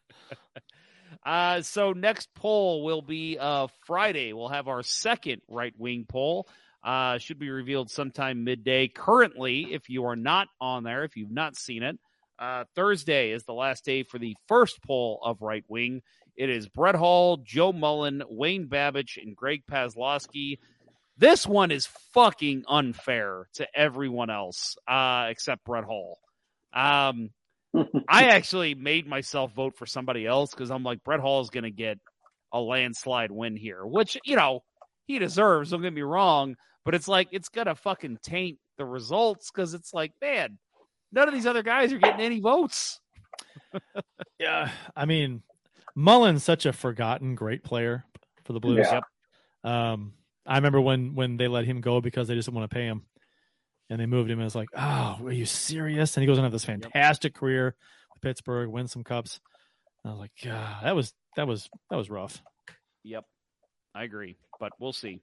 Uh, 1.25 1.61
so 1.61 1.91
next 1.93 2.29
poll 2.33 2.83
will 2.83 3.01
be 3.01 3.37
uh, 3.39 3.67
Friday. 3.85 4.33
We'll 4.33 4.47
have 4.49 4.67
our 4.67 4.83
second 4.83 5.41
right 5.47 5.73
wing 5.77 6.05
poll. 6.07 6.47
Uh, 6.81 7.17
should 7.17 7.39
be 7.39 7.49
revealed 7.49 7.91
sometime 7.91 8.45
midday. 8.45 8.87
Currently, 8.87 9.73
if 9.73 9.89
you 9.89 10.05
are 10.05 10.15
not 10.15 10.47
on 10.61 10.83
there, 10.83 11.03
if 11.03 11.17
you've 11.17 11.31
not 11.31 11.57
seen 11.57 11.83
it, 11.83 11.99
uh, 12.39 12.63
Thursday 12.73 13.31
is 13.31 13.43
the 13.43 13.53
last 13.53 13.83
day 13.83 14.03
for 14.03 14.17
the 14.17 14.35
first 14.47 14.81
poll 14.83 15.19
of 15.23 15.41
right 15.41 15.65
wing. 15.67 16.01
It 16.37 16.49
is 16.49 16.69
Brett 16.69 16.95
Hull, 16.95 17.37
Joe 17.43 17.73
Mullen, 17.73 18.23
Wayne 18.29 18.67
Babych, 18.67 19.21
and 19.21 19.35
Greg 19.35 19.63
Paslawski. 19.69 20.59
This 21.17 21.45
one 21.45 21.69
is 21.69 21.85
fucking 22.13 22.63
unfair 22.65 23.49
to 23.55 23.67
everyone 23.77 24.29
else 24.29 24.77
uh, 24.87 25.27
except 25.29 25.65
Brett 25.65 25.83
Hull. 25.83 26.17
Um, 26.71 27.31
I 28.07 28.25
actually 28.25 28.75
made 28.75 29.07
myself 29.07 29.53
vote 29.53 29.75
for 29.77 29.85
somebody 29.85 30.25
else 30.25 30.51
because 30.51 30.71
I'm 30.71 30.83
like, 30.83 31.03
Brett 31.03 31.19
Hull 31.19 31.41
is 31.41 31.49
going 31.49 31.63
to 31.63 31.71
get 31.71 31.97
a 32.51 32.59
landslide 32.59 33.31
win 33.31 33.55
here, 33.55 33.85
which, 33.85 34.17
you 34.25 34.35
know, 34.35 34.61
he 35.05 35.19
deserves. 35.19 35.71
Don't 35.71 35.81
get 35.81 35.93
me 35.93 36.01
wrong. 36.01 36.55
But 36.85 36.95
it's 36.95 37.07
like, 37.07 37.27
it's 37.31 37.49
going 37.49 37.67
to 37.67 37.75
fucking 37.75 38.19
taint 38.23 38.57
the 38.77 38.85
results 38.85 39.51
because 39.51 39.73
it's 39.73 39.93
like, 39.93 40.11
man, 40.21 40.57
none 41.11 41.27
of 41.27 41.33
these 41.33 41.45
other 41.45 41.63
guys 41.63 41.93
are 41.93 41.99
getting 41.99 42.25
any 42.25 42.39
votes. 42.39 42.99
yeah, 44.39 44.71
I 44.95 45.05
mean, 45.05 45.43
Mullen's 45.95 46.43
such 46.43 46.65
a 46.65 46.73
forgotten 46.73 47.35
great 47.35 47.63
player 47.63 48.05
for 48.45 48.53
the 48.53 48.59
Blues. 48.59 48.87
Yeah. 48.89 49.01
Um, 49.63 50.13
I 50.45 50.55
remember 50.55 50.81
when 50.81 51.13
when 51.13 51.37
they 51.37 51.47
let 51.47 51.65
him 51.65 51.81
go 51.81 52.01
because 52.01 52.27
they 52.27 52.35
just 52.35 52.47
didn't 52.47 52.57
want 52.57 52.71
to 52.71 52.73
pay 52.73 52.85
him, 52.85 53.03
and 53.89 53.99
they 53.99 54.05
moved 54.05 54.29
him. 54.29 54.39
And 54.39 54.45
it's 54.45 54.55
like, 54.55 54.69
oh, 54.75 55.19
are 55.23 55.31
you 55.31 55.45
serious? 55.45 56.15
And 56.15 56.21
he 56.21 56.27
goes 56.27 56.37
on 56.37 56.43
to 56.43 56.45
have 56.45 56.51
this 56.51 56.65
fantastic 56.65 57.33
career 57.35 57.75
with 58.13 58.21
Pittsburgh, 58.21 58.69
win 58.69 58.87
some 58.87 59.03
cups. 59.03 59.39
And 60.03 60.11
I 60.11 60.13
was 60.13 60.19
like, 60.19 60.31
God, 60.43 60.83
that 60.83 60.95
was 60.95 61.13
that 61.35 61.47
was 61.47 61.69
that 61.89 61.97
was 61.97 62.09
rough. 62.09 62.41
Yep, 63.03 63.25
I 63.95 64.03
agree, 64.03 64.37
but 64.59 64.71
we'll 64.79 64.93
see. 64.93 65.21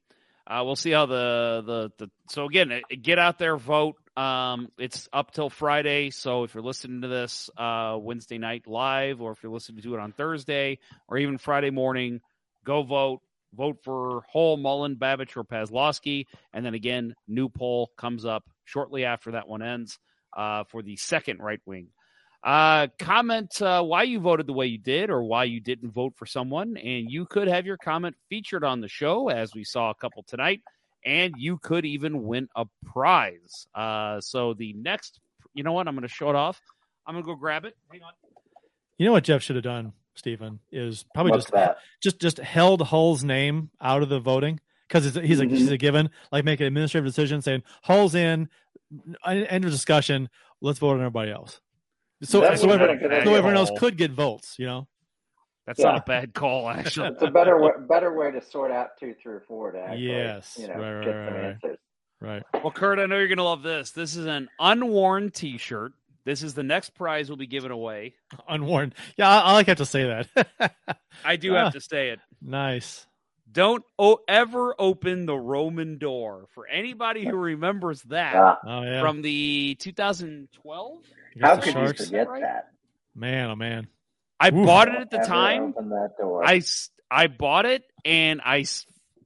Uh, 0.49 0.63
we'll 0.65 0.77
see 0.77 0.93
how 0.93 1.07
the, 1.07 1.63
the 1.67 1.91
the 1.99 2.11
so 2.29 2.45
again, 2.45 2.71
uh, 2.71 2.81
get 3.01 3.19
out 3.19 3.39
there, 3.39 3.57
vote. 3.57 3.97
Um, 4.17 4.69
it's 4.79 5.09
up 5.13 5.33
till 5.33 5.51
Friday, 5.51 6.11
so 6.11 6.45
if 6.45 6.55
you're 6.55 6.63
listening 6.63 7.03
to 7.03 7.09
this 7.09 7.51
uh, 7.57 7.99
Wednesday 8.01 8.39
night 8.39 8.67
live, 8.67 9.21
or 9.21 9.33
if 9.33 9.43
you're 9.43 9.53
listening 9.53 9.83
to 9.83 9.95
it 9.95 10.01
on 10.01 10.13
Thursday, 10.13 10.79
or 11.09 11.19
even 11.19 11.37
Friday 11.37 11.71
morning, 11.71 12.21
go 12.65 12.83
vote. 12.83 13.21
Vote 13.57 13.79
for 13.83 14.23
Hull, 14.33 14.57
Mullen, 14.57 14.97
Babych, 14.97 15.37
or 15.37 15.45
Paslawski, 15.45 16.27
and 16.53 16.65
then 16.65 16.75
again, 16.75 17.15
new 17.27 17.49
poll 17.49 17.91
comes 17.97 18.25
up 18.25 18.45
shortly 18.65 19.05
after 19.05 19.33
that 19.33 19.49
one 19.49 19.63
ends 19.63 19.99
uh, 20.37 20.65
for 20.65 20.83
the 20.83 20.97
second 20.97 21.41
right 21.41 21.61
wing. 21.67 21.89
Uh, 22.45 22.87
comment 22.99 23.61
uh, 23.61 23.83
why 23.83 24.05
you 24.05 24.21
voted 24.21 24.47
the 24.47 24.53
way 24.53 24.67
you 24.67 24.79
did 24.79 25.11
or 25.11 25.23
why 25.23 25.45
you 25.45 25.59
didn't 25.59 25.91
vote 25.91 26.13
for 26.17 26.27
someone, 26.27 26.77
and 26.77 27.11
you 27.11 27.27
could 27.27 27.49
have 27.49 27.67
your 27.67 27.77
comment 27.77 28.15
featured 28.29 28.63
on 28.63 28.81
the 28.81 28.89
show, 28.89 29.29
as 29.29 29.55
we 29.55 29.65
saw 29.65 29.91
a 29.91 29.95
couple 29.95 30.23
tonight, 30.23 30.63
and 31.05 31.35
you 31.39 31.59
could 31.59 31.85
even 31.85 32.25
win 32.25 32.49
a 32.55 32.67
prize. 32.85 33.67
Uh, 33.75 34.21
so 34.21 34.55
the 34.55 34.73
next, 34.75 35.19
you 35.55 35.65
know 35.65 35.73
what? 35.73 35.89
I'm 35.89 35.95
going 35.95 36.03
to 36.03 36.09
show 36.09 36.31
it 36.31 36.37
off. 36.37 36.61
I'm 37.07 37.15
going 37.15 37.25
to 37.25 37.27
go 37.27 37.35
grab 37.35 37.65
it. 37.65 37.77
Hang 37.91 38.03
on. 38.03 38.13
You 38.99 39.07
know 39.07 39.13
what 39.13 39.25
Jeff 39.25 39.43
should 39.43 39.57
have 39.57 39.65
done, 39.65 39.93
Stephen, 40.17 40.59
is 40.73 41.05
probably 41.15 41.33
What's 41.33 41.45
just 41.45 41.53
that? 41.55 41.77
just 42.03 42.21
just 42.21 42.39
held 42.39 42.81
Hull's 42.83 43.23
name 43.23 43.71
out 43.81 44.03
of 44.03 44.09
the 44.09 44.19
voting 44.19 44.59
because 44.89 45.05
he's 45.15 45.39
like 45.39 45.49
Mhm. 45.49 45.57
he's 45.57 45.71
a 45.71 45.77
given. 45.79 46.11
Like 46.33 46.45
make 46.45 46.61
an 46.61 46.67
administrative 46.67 47.07
decision 47.07 47.43
saying 47.43 47.63
Hull's 47.83 48.15
in, 48.15 48.49
end 49.27 49.65
of 49.65 49.71
discussion. 49.71 50.29
Let's 50.61 50.79
vote 50.79 50.93
on 50.93 51.01
everybody 51.01 51.31
else. 51.31 51.61
So 52.23 52.41
That 52.41 52.59
so, 52.59 52.71
everyone, 52.71 52.79
been 52.79 52.97
a 52.97 53.09
good 53.19 53.25
so 53.27 53.35
everyone 53.35 53.57
else 53.57 53.71
could 53.79 53.97
get 53.99 54.11
votes. 54.13 54.57
You 54.59 54.67
know. 54.67 54.89
That's 55.67 55.81
Yeah. 55.81 55.87
not 55.93 55.99
a 55.99 56.05
bad 56.07 56.33
call, 56.33 56.69
actually. 56.71 57.09
It's 57.09 57.23
a 57.23 57.31
better 57.31 57.61
way, 57.61 57.73
better 57.89 58.15
way 58.17 58.31
to 58.31 58.41
sort 58.41 58.71
out 58.71 58.97
two 58.99 59.15
through 59.23 59.41
four 59.49 59.73
to 59.73 59.81
actually, 59.81 60.07
Yes. 60.09 60.57
you 60.61 60.69
know, 60.69 60.75
Right, 60.75 60.93
right, 60.95 61.05
get 61.05 61.11
right, 61.11 61.27
some 61.29 61.35
right. 61.35 61.45
answers. 61.45 61.79
Right. 62.21 62.43
Well, 62.55 62.71
Kurt, 62.71 62.99
I 63.01 63.05
know 63.07 63.19
you're 63.19 63.27
going 63.29 63.37
to 63.39 63.45
love 63.45 63.63
this. 63.63 63.91
This 63.91 64.17
is 64.17 64.25
an 64.27 64.49
unworn 64.59 65.31
T-shirt. 65.33 65.93
This 66.27 66.43
is 66.43 66.53
the 66.53 66.63
next 66.63 66.91
prize 66.91 67.31
we'll 67.31 67.39
be 67.39 67.47
giving 67.47 67.71
away. 67.71 68.15
Unworn. 68.49 68.93
Yeah, 69.17 69.31
I, 69.31 69.39
I 69.39 69.53
like 69.55 69.69
have 69.69 69.79
to 69.79 69.87
say 69.87 70.25
that. 70.27 70.77
I 71.25 71.37
do 71.37 71.55
Ah. 71.57 71.65
have 71.65 71.73
to 71.73 71.81
say 71.81 72.11
it. 72.11 72.19
nice. 72.43 73.07
Don't 73.51 73.85
o- 73.99 74.19
ever 74.29 74.75
open 74.79 75.25
the 75.25 75.37
Roman 75.37 75.97
door. 75.99 76.47
For 76.53 76.67
anybody 76.67 77.25
who 77.25 77.37
remembers 77.37 78.03
that 78.03 78.35
Ah, 78.35 78.59
Oh 78.67 78.83
yeah. 78.83 79.01
from 79.01 79.23
the 79.23 79.77
2012, 79.81 80.99
how 81.41 81.57
the 81.57 81.63
could 81.63 81.73
Sharks. 81.73 82.01
you 82.01 82.07
forget 82.07 82.29
right? 82.29 82.43
that? 82.43 82.71
Man, 83.15 83.51
oh 83.51 83.57
man. 83.57 83.87
I 84.39 84.49
Oof. 84.49 84.67
bought 84.67 84.89
it 84.89 84.97
at 84.97 85.11
the 85.11 85.19
time. 85.19 85.69
Open 85.79 85.89
that 85.91 86.15
door. 86.19 86.45
I 86.45 86.57
s- 86.57 86.91
I 87.11 87.29
bought 87.29 87.65
it 87.67 87.85
and 88.05 88.43
I 88.45 88.65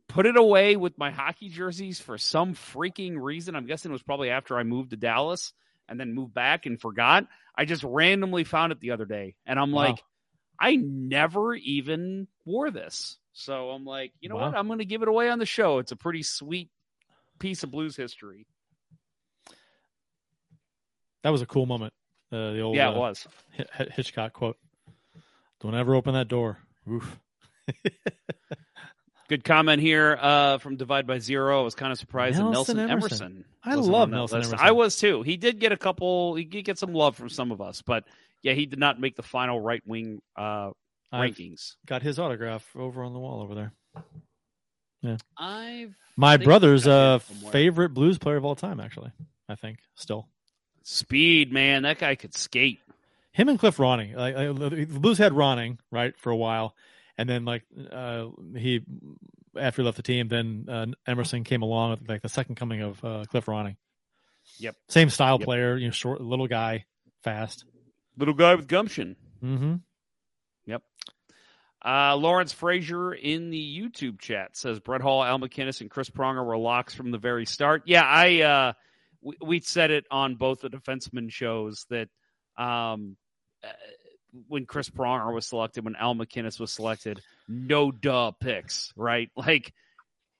put 0.06 0.26
it 0.26 0.36
away 0.36 0.76
with 0.76 0.98
my 0.98 1.10
hockey 1.10 1.48
jerseys 1.48 1.98
for 1.98 2.18
some 2.18 2.54
freaking 2.54 3.16
reason. 3.20 3.56
I'm 3.56 3.66
guessing 3.66 3.90
it 3.90 3.94
was 3.94 4.02
probably 4.02 4.30
after 4.30 4.56
I 4.58 4.62
moved 4.64 4.90
to 4.90 4.96
Dallas 4.96 5.52
and 5.90 6.00
then 6.00 6.14
moved 6.14 6.32
back 6.32 6.64
and 6.64 6.80
forgot. 6.80 7.26
I 7.54 7.66
just 7.66 7.82
randomly 7.84 8.44
found 8.44 8.72
it 8.72 8.80
the 8.80 8.92
other 8.92 9.04
day 9.04 9.34
and 9.44 9.58
I'm 9.58 9.72
Wow. 9.72 9.82
like, 9.82 10.02
I 10.58 10.76
never 10.76 11.54
even 11.54 12.28
wore 12.46 12.70
this. 12.70 13.18
So 13.32 13.70
I'm 13.70 13.84
like, 13.84 14.12
you 14.20 14.28
know 14.28 14.36
Wow. 14.36 14.50
what? 14.50 14.56
I'm 14.56 14.66
going 14.68 14.78
to 14.78 14.84
give 14.86 15.02
it 15.02 15.08
away 15.08 15.28
on 15.28 15.38
the 15.38 15.46
show. 15.46 15.78
It's 15.78 15.92
a 15.92 15.96
pretty 15.96 16.22
sweet 16.22 16.70
piece 17.38 17.62
of 17.62 17.70
blues 17.70 17.96
history. 17.96 18.46
That 21.22 21.30
was 21.30 21.42
a 21.42 21.46
cool 21.46 21.66
moment. 21.66 21.92
Uh, 22.32 22.52
the 22.52 22.60
old 22.60 22.76
yeah, 22.76 22.90
it 22.90 22.96
uh, 22.96 23.00
was. 23.00 23.26
Hi- 23.56 23.66
Hi- 23.72 23.88
Hitchcock 23.92 24.32
quote. 24.32 24.56
Don't 25.60 25.74
ever 25.74 25.94
open 25.94 26.14
that 26.14 26.28
door. 26.28 26.58
Oof. 26.90 27.18
Good 29.30 29.44
comment 29.44 29.80
here 29.80 30.18
uh, 30.20 30.58
from 30.58 30.74
Divide 30.74 31.06
by 31.06 31.20
Zero. 31.20 31.60
I 31.60 31.62
was 31.62 31.76
kind 31.76 31.92
of 31.92 31.98
surprised 32.00 32.36
Nelson 32.36 32.78
that 32.78 32.88
Nelson 32.88 32.90
Emerson. 32.90 33.26
Emerson. 33.26 33.44
I 33.62 33.74
love 33.76 34.10
Nelson 34.10 34.40
list. 34.40 34.50
Emerson. 34.50 34.66
I 34.66 34.72
was 34.72 34.96
too. 34.96 35.22
He 35.22 35.36
did 35.36 35.60
get 35.60 35.70
a 35.70 35.76
couple. 35.76 36.34
He 36.34 36.42
did 36.42 36.64
get 36.64 36.78
some 36.78 36.92
love 36.92 37.14
from 37.14 37.28
some 37.28 37.52
of 37.52 37.60
us, 37.60 37.80
but 37.80 38.02
yeah, 38.42 38.54
he 38.54 38.66
did 38.66 38.80
not 38.80 38.98
make 38.98 39.14
the 39.14 39.22
final 39.22 39.60
right 39.60 39.82
wing 39.86 40.20
uh, 40.34 40.72
rankings. 41.14 41.76
got 41.86 42.02
his 42.02 42.18
autograph 42.18 42.68
over 42.74 43.04
on 43.04 43.12
the 43.12 43.20
wall 43.20 43.40
over 43.40 43.54
there. 43.54 43.72
Yeah. 45.00 45.18
I've 45.38 45.94
My 46.16 46.36
brother's 46.36 46.88
uh, 46.88 47.20
favorite 47.20 47.90
blues 47.90 48.18
player 48.18 48.36
of 48.36 48.44
all 48.44 48.56
time, 48.56 48.80
actually. 48.80 49.12
I 49.48 49.54
think 49.54 49.78
still 49.94 50.26
speed 50.82 51.52
man. 51.52 51.84
That 51.84 52.00
guy 52.00 52.16
could 52.16 52.34
skate. 52.34 52.80
him 53.30 53.48
and 53.48 53.60
Cliff 53.60 53.76
Ronning. 53.76 54.16
Like, 54.16 54.34
like, 54.34 54.56
the 54.58 54.98
Blues 54.98 55.18
had 55.18 55.34
Ronning 55.34 55.78
right 55.92 56.18
for 56.18 56.30
a 56.30 56.36
while, 56.36 56.74
and 57.20 57.28
then 57.28 57.44
like 57.44 57.64
uh, 57.92 58.26
he 58.56 58.80
after 59.58 59.82
he 59.82 59.86
left 59.86 59.96
the 59.96 60.02
team, 60.02 60.28
then 60.28 60.64
uh, 60.68 60.86
Emerson 61.06 61.44
came 61.44 61.62
along 61.62 61.90
with 61.90 62.08
like 62.08 62.22
the 62.22 62.28
second 62.28 62.54
coming 62.54 62.80
of 62.80 63.04
uh, 63.04 63.24
Cliff 63.28 63.46
Ronning. 63.46 63.76
Yep. 64.58 64.76
Same 64.88 65.10
style 65.10 65.38
Yep. 65.38 65.44
player, 65.44 65.76
you 65.76 65.86
know, 65.86 65.92
short, 65.92 66.20
little 66.20 66.46
guy, 66.46 66.86
fast. 67.22 67.64
Little 68.16 68.34
guy 68.34 68.54
with 68.54 68.66
gumption. 68.68 69.16
Mm-hmm. 69.44 69.74
Yep. 70.66 70.82
Uh, 71.84 72.16
Lawrence 72.16 72.52
Frazier 72.52 73.12
in 73.12 73.50
the 73.50 73.80
YouTube 73.80 74.20
chat 74.20 74.56
says 74.56 74.80
Brett 74.80 75.00
Hull, 75.02 75.22
Al 75.22 75.38
MacInnis, 75.38 75.80
and 75.80 75.90
Chris 75.90 76.10
Pronger 76.10 76.44
were 76.44 76.58
locks 76.58 76.94
from 76.94 77.10
the 77.10 77.18
very 77.18 77.46
start. 77.46 77.82
Yeah, 77.86 78.02
I 78.04 78.40
uh, 78.42 78.72
we, 79.22 79.36
we 79.42 79.60
said 79.60 79.90
it 79.90 80.04
on 80.10 80.36
both 80.36 80.60
the 80.60 80.68
defenseman 80.70 81.30
shows 81.30 81.86
that 81.90 82.08
um, 82.56 83.16
uh, 83.64 83.68
when 84.48 84.66
Chris 84.66 84.88
Pronger 84.90 85.32
was 85.34 85.46
selected, 85.46 85.84
when 85.84 85.96
Al 85.96 86.14
MacInnis 86.14 86.58
was 86.60 86.72
selected, 86.72 87.20
no 87.48 87.90
duh 87.90 88.32
picks, 88.32 88.92
right? 88.96 89.30
Like 89.36 89.72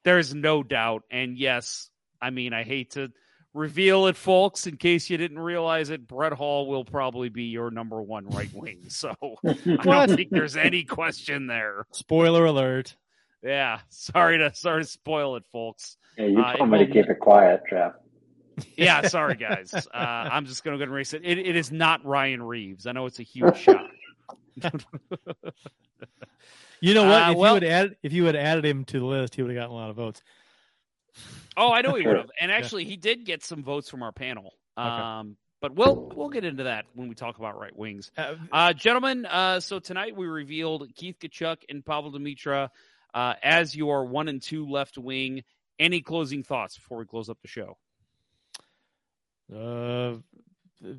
there's 0.04 0.34
no 0.34 0.62
doubt. 0.62 1.02
And 1.10 1.36
yes, 1.38 1.90
I 2.20 2.30
mean 2.30 2.52
I 2.52 2.62
hate 2.64 2.92
to 2.92 3.10
reveal 3.52 4.06
it, 4.06 4.16
folks, 4.16 4.66
in 4.66 4.76
case 4.76 5.10
you 5.10 5.16
didn't 5.16 5.38
realize 5.40 5.90
it. 5.90 6.06
Brett 6.06 6.32
Hull 6.32 6.68
will 6.68 6.84
probably 6.84 7.28
be 7.28 7.44
your 7.44 7.70
number 7.70 8.00
one 8.00 8.26
right 8.28 8.52
wing. 8.54 8.84
So 8.88 9.14
I 9.46 9.54
don't 9.82 10.10
think 10.16 10.30
there's 10.30 10.56
any 10.56 10.84
question 10.84 11.46
there. 11.48 11.84
Spoiler 11.92 12.44
alert. 12.46 12.94
Yeah, 13.42 13.80
sorry 13.88 14.38
to 14.38 14.54
sorry 14.54 14.82
to 14.82 14.88
spoil 14.88 15.36
it, 15.36 15.44
folks. 15.50 15.96
Yeah, 16.18 16.26
you 16.26 16.40
Uh, 16.40 16.56
told 16.56 16.70
me 16.70 16.78
to 16.78 16.86
keep 16.86 17.08
it 17.08 17.18
quiet, 17.20 17.62
Jeff. 17.70 17.92
Yeah, 18.76 19.08
sorry 19.08 19.36
guys. 19.36 19.72
Uh, 19.74 19.88
I'm 19.92 20.46
just 20.46 20.64
going 20.64 20.74
to 20.74 20.78
go 20.78 20.84
and 20.84 20.92
race 20.92 21.12
it. 21.14 21.22
it. 21.24 21.38
It 21.38 21.56
is 21.56 21.70
not 21.72 22.04
Ryan 22.04 22.42
Reaves. 22.42 22.86
I 22.86 22.92
know 22.92 23.06
it's 23.06 23.18
a 23.18 23.24
huge 23.24 23.56
shot. 23.58 23.86
You 26.80 26.94
know 26.94 27.04
what? 27.04 27.22
Uh, 27.22 27.30
if 27.32 27.36
well- 27.36 27.54
you 27.56 27.60
had 27.62 27.64
added 27.72 27.96
if 28.02 28.12
you 28.12 28.24
had 28.24 28.36
added 28.36 28.64
him 28.64 28.84
to 28.86 28.98
the 28.98 29.04
list, 29.04 29.34
he 29.34 29.42
would 29.42 29.50
have 29.50 29.56
gotten 29.56 29.72
a 29.72 29.74
lot 29.74 29.90
of 29.90 29.96
votes. 29.96 30.22
Oh, 31.56 31.72
I 31.72 31.82
know 31.82 31.94
he 31.94 32.06
would 32.06 32.16
have. 32.16 32.30
And 32.40 32.50
actually, 32.50 32.84
he 32.84 32.96
did 32.96 33.24
get 33.26 33.44
some 33.44 33.62
votes 33.62 33.90
from 33.90 34.02
our 34.02 34.12
panel. 34.12 34.54
Um, 34.76 35.36
but 35.60 35.74
we'll 35.74 36.10
we'll 36.14 36.30
get 36.30 36.44
into 36.44 36.64
that 36.64 36.86
when 36.94 37.08
we 37.08 37.14
talk 37.14 37.38
about 37.38 37.58
right 37.58 37.76
wings. 37.76 38.10
Uh, 38.16 38.36
Uh, 38.50 38.72
gentlemen, 38.72 39.26
uh, 39.26 39.60
so 39.60 39.78
tonight 39.78 40.16
we 40.16 40.26
revealed 40.26 40.88
Keith 40.94 41.16
Tkachuk 41.20 41.58
and 41.68 41.84
Pavol 41.84 42.14
Demitra 42.14 42.70
uh, 43.12 43.34
as 43.42 43.76
your 43.76 44.06
one 44.06 44.28
and 44.28 44.40
two 44.40 44.66
left 44.66 44.96
wing. 44.96 45.42
Any 45.78 46.00
closing 46.00 46.42
thoughts 46.42 46.76
before 46.76 46.98
we 46.98 47.04
close 47.06 47.28
up 47.28 47.38
the 47.42 47.48
show? 47.48 47.76
Uh, 49.54 50.14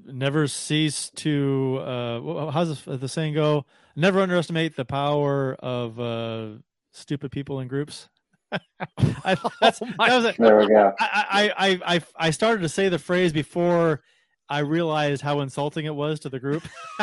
never 0.06 0.48
cease 0.48 1.10
to 1.16 1.80
uh, 1.82 2.20
wh- 2.20 2.54
how's 2.54 2.70
this, 2.70 3.00
the 3.00 3.08
saying 3.08 3.34
go? 3.34 3.66
Never 3.96 4.22
underestimate 4.22 4.76
the 4.76 4.86
power 4.86 5.56
of 5.56 6.00
uh, 6.00 6.48
stupid 6.92 7.32
people 7.32 7.60
in 7.60 7.68
groups. 7.68 8.10
I, 8.52 9.38
that's, 9.62 9.82
Oh 9.82 9.88
that 9.98 10.16
was 10.16 10.26
a, 10.26 10.36
There 10.38 10.58
we 10.58 10.68
go. 10.68 10.94
I, 11.00 11.52
I, 11.58 11.70
I, 11.70 11.96
I, 11.96 12.02
I 12.18 12.30
started 12.32 12.62
to 12.62 12.70
say 12.70 12.90
the 12.90 13.00
phrase 13.00 13.32
before 13.34 14.02
I 14.50 14.60
realized 14.60 15.22
how 15.22 15.40
insulting 15.40 15.86
it 15.86 15.96
was 15.96 16.20
to 16.22 16.30
the 16.30 16.40
group. 16.40 16.68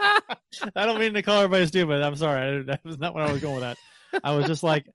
I 0.00 0.86
don't 0.86 0.98
mean 0.98 1.14
to 1.14 1.22
call 1.22 1.42
everybody 1.42 1.66
stupid. 1.66 2.02
I'm 2.02 2.16
sorry. 2.16 2.58
I, 2.58 2.62
that 2.62 2.84
was 2.84 2.98
not 2.98 3.14
what 3.14 3.22
I 3.22 3.32
was 3.32 3.40
going 3.40 3.54
with 3.54 3.62
that. 3.62 3.76
I 4.24 4.34
was 4.34 4.46
just 4.46 4.62
like, 4.62 4.86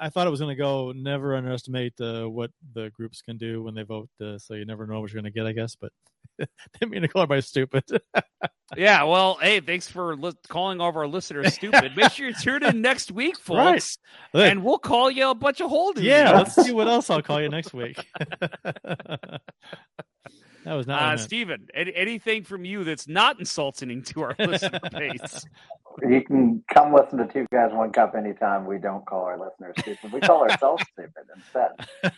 I 0.00 0.08
thought 0.08 0.26
it 0.26 0.30
was 0.30 0.40
going 0.40 0.56
to 0.56 0.60
go. 0.60 0.92
Never 0.92 1.36
underestimate 1.36 2.00
uh, 2.00 2.24
what 2.24 2.50
the 2.74 2.90
groups 2.90 3.22
can 3.22 3.36
do 3.36 3.62
when 3.62 3.74
they 3.74 3.82
vote. 3.82 4.08
Uh, 4.20 4.38
so 4.38 4.54
you 4.54 4.64
never 4.64 4.86
know 4.86 5.00
what 5.00 5.12
you're 5.12 5.20
going 5.22 5.32
to 5.32 5.38
get, 5.38 5.46
I 5.46 5.52
guess. 5.52 5.76
But 5.76 5.92
didn't 6.80 6.90
mean 6.90 7.02
to 7.02 7.08
call 7.08 7.22
everybody 7.22 7.42
stupid. 7.42 7.84
Yeah, 8.78 9.04
well, 9.04 9.36
hey, 9.40 9.60
thanks 9.60 9.88
for 9.88 10.16
li- 10.16 10.32
calling 10.48 10.80
all 10.80 10.88
of 10.88 10.96
our 10.96 11.06
listeners 11.06 11.52
stupid. 11.54 11.94
Make 11.96 12.10
sure 12.12 12.28
you 12.28 12.34
tune 12.34 12.64
in 12.64 12.80
next 12.80 13.12
week, 13.12 13.38
folks, 13.38 13.98
Look, 14.32 14.50
and 14.50 14.64
we'll 14.64 14.78
call 14.78 15.10
you 15.10 15.28
a 15.28 15.34
bunch 15.34 15.60
of 15.60 15.68
holders. 15.68 16.02
yeah, 16.02 16.32
let's 16.32 16.54
see 16.56 16.72
what 16.72 16.88
else 16.88 17.08
I'll 17.10 17.22
call 17.22 17.40
you 17.42 17.50
next 17.50 17.72
week. 17.74 17.98
That 20.64 20.74
was 20.74 20.86
not. 20.86 20.94
what 21.00 21.02
Uh, 21.02 21.08
meant. 21.10 21.20
Stephen, 21.20 21.68
any, 21.74 21.94
anything 21.94 22.44
from 22.44 22.64
you 22.64 22.84
that's 22.84 23.06
not 23.08 23.38
insulting 23.38 24.02
to 24.02 24.22
our 24.22 24.34
listener 24.38 24.80
base? 24.90 25.44
You 26.02 26.22
can 26.24 26.64
come 26.72 26.92
listen 26.92 27.18
to 27.18 27.26
Two 27.26 27.46
Guys 27.52 27.70
One 27.72 27.92
Cup 27.92 28.14
anytime. 28.16 28.66
We 28.66 28.78
don't 28.78 29.06
call 29.06 29.22
our 29.24 29.38
listeners 29.38 29.74
stupid. 29.78 30.12
We 30.12 30.20
call 30.20 30.42
ourselves 30.42 30.82
stupid 30.92 31.24
instead. 31.36 31.70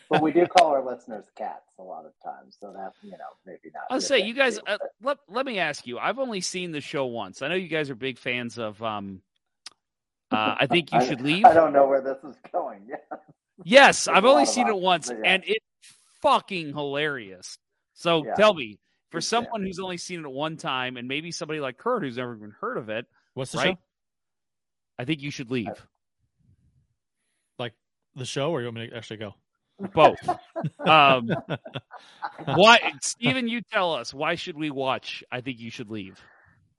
But 0.09 0.23
we 0.23 0.33
do 0.33 0.47
call 0.47 0.69
our 0.73 0.83
listeners 0.83 1.27
cats 1.37 1.73
a 1.79 1.83
lot 1.83 2.07
of 2.07 2.13
times. 2.25 2.57
So 2.59 2.73
that 2.73 2.93
you 3.03 3.11
know 3.11 3.19
maybe 3.45 3.71
not. 3.75 3.83
I'll 3.91 4.01
say, 4.01 4.21
you 4.21 4.33
guys, 4.33 4.55
deal, 4.55 4.65
uh, 4.67 4.79
let, 5.03 5.19
let 5.29 5.45
me 5.45 5.59
ask 5.59 5.87
you. 5.87 5.99
I've 5.99 6.19
only 6.19 6.41
seen 6.41 6.73
the 6.73 6.81
show 6.81 7.05
once. 7.07 7.43
I 7.43 7.49
know 7.49 7.55
you 7.55 7.69
guys 7.69 7.91
are 7.91 7.95
big 7.95 8.17
fans 8.19 8.59
of. 8.59 8.83
Um, 8.83 9.21
uh, 10.31 10.55
I 10.59 10.67
think 10.71 10.93
you 10.93 10.99
I- 11.01 11.07
should 11.07 11.21
leave. 11.21 11.45
I 11.45 11.53
don't 11.53 11.73
know 11.75 11.87
where 11.87 12.01
this 12.01 12.17
is 12.25 12.37
going. 12.53 12.87
Yeah. 12.89 12.97
Yes, 13.65 14.05
There's 14.05 14.17
I've 14.17 14.25
only 14.25 14.43
lot 14.43 14.49
of 14.49 14.55
seen 14.55 14.69
it 14.69 14.77
once, 14.77 15.11
yeah. 15.11 15.21
and 15.25 15.43
it's 15.47 15.65
fucking 16.23 16.73
hilarious. 16.75 17.59
So 17.97 18.25
Yeah. 18.25 18.35
tell 18.35 18.55
me, 18.55 18.79
for 19.11 19.19
Big 19.19 19.25
fan. 19.25 19.43
someone 19.43 19.63
who's 19.63 19.79
only 19.81 19.97
seen 19.97 20.25
it 20.25 20.31
one 20.31 20.57
time, 20.57 20.97
and 20.97 21.09
maybe 21.09 21.33
somebody 21.33 21.61
like 21.61 21.79
Kurt 21.79 22.03
who's 22.03 22.19
never 22.19 22.37
even 22.37 22.53
heard 22.53 22.77
of 22.77 22.89
it, 22.91 23.07
What's 23.35 23.53
the 23.53 23.59
right? 23.59 23.77
show? 23.77 23.79
I 24.99 25.05
think 25.05 25.23
you 25.23 25.31
should 25.31 25.51
leave. 25.51 25.87
Like 27.59 27.73
the 28.15 28.25
show, 28.25 28.51
or 28.51 28.61
you 28.61 28.67
want 28.67 28.77
me 28.77 28.91
to 28.91 28.97
actually 28.97 29.17
go? 29.17 29.35
Both. 29.95 30.39
um, 30.87 31.29
why, 32.45 32.81
Stephen? 33.01 33.49
you 33.49 33.63
tell 33.63 33.95
us 33.95 34.13
why 34.13 34.35
should 34.35 34.57
we 34.57 34.71
watch? 34.71 35.25
I 35.33 35.41
think 35.41 35.59
you 35.59 35.71
should 35.71 35.91
leave. 35.91 36.21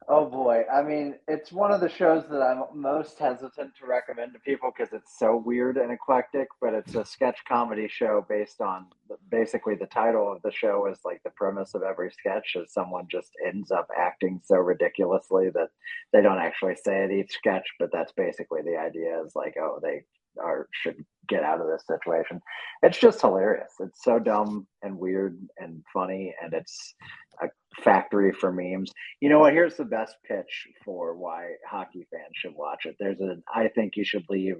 Oh 0.10 0.26
boy. 0.26 0.64
I 0.74 0.84
mean, 0.84 1.16
it's 1.28 1.52
one 1.52 1.74
of 1.74 1.82
the 1.82 1.90
shows 1.90 2.24
that 2.30 2.42
I'm 2.42 2.64
most 2.74 3.20
hesitant 3.20 3.76
to 3.76 3.86
recommend 3.86 4.32
to 4.34 4.40
people 4.40 4.72
because 4.76 4.94
it's 4.94 5.20
so 5.20 5.36
weird 5.36 5.76
and 5.76 5.92
eclectic, 5.92 6.48
but 6.62 6.74
it's 6.74 6.96
a 6.96 7.04
sketch 7.04 7.40
comedy 7.46 7.90
show 7.90 8.26
based 8.30 8.62
on 8.62 8.86
basically 9.30 9.76
the 9.76 9.86
title 9.88 10.32
of 10.32 10.42
the 10.44 10.52
show 10.52 10.86
is 10.86 11.00
like 11.04 11.22
the 11.24 11.30
premise 11.32 11.74
of 11.76 11.84
every 11.84 12.10
sketch 12.10 12.56
is 12.56 12.72
someone 12.72 13.08
just 13.12 13.32
ends 13.46 13.70
up 13.70 13.90
acting 13.98 14.40
so 14.46 14.56
ridiculously 14.56 15.50
that 15.50 15.72
they 16.14 16.22
don't 16.22 16.40
actually 16.40 16.76
say 16.76 17.04
it 17.04 17.12
each 17.12 17.34
sketch, 17.34 17.68
but 17.78 17.90
that's 17.92 18.14
basically 18.14 18.62
the 18.62 18.78
idea 18.78 19.22
is 19.26 19.36
like, 19.36 19.56
oh, 19.60 19.80
they 19.84 20.06
are 20.44 20.68
should 20.72 20.98
get 21.28 21.44
out 21.44 21.60
of 21.62 21.68
this 21.68 21.84
situation. 21.86 22.40
It's 22.84 23.00
just 23.00 23.22
hilarious. 23.22 23.72
It's 23.80 24.04
so 24.04 24.20
dumb 24.20 24.68
and 24.82 24.98
weird 24.98 25.38
and 25.58 25.84
funny 25.94 26.34
and 26.42 26.54
it's 26.54 26.96
a 27.42 27.48
factory 27.82 28.32
for 28.32 28.52
memes. 28.52 28.92
You 29.22 29.30
know 29.30 29.40
what? 29.40 29.54
Here's 29.54 29.76
the 29.76 29.86
best 29.86 30.16
pitch 30.26 30.68
for 30.84 31.16
why 31.16 31.50
hockey 31.70 32.08
fans 32.12 32.32
should 32.36 32.56
watch 32.56 32.86
it. 32.86 32.96
There's 33.00 33.20
a 33.20 33.36
I 33.54 33.68
think 33.70 33.96
you 33.96 34.06
should 34.06 34.26
leave 34.30 34.58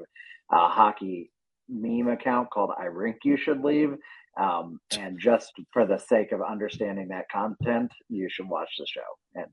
a 0.52 0.68
hockey 0.68 1.32
meme 1.70 2.10
account 2.10 2.50
called 2.52 2.72
I 2.78 2.86
Rink 2.86 3.18
You 3.24 3.38
Should 3.38 3.64
Leave. 3.64 3.96
Um, 4.40 4.80
and 4.98 5.20
just 5.20 5.52
for 5.74 5.86
the 5.88 5.98
sake 5.98 6.32
of 6.32 6.42
understanding 6.42 7.08
that 7.08 7.30
content, 7.30 7.92
you 8.08 8.28
should 8.30 8.48
watch 8.48 8.70
the 8.78 8.86
show, 8.86 9.02
and 9.34 9.48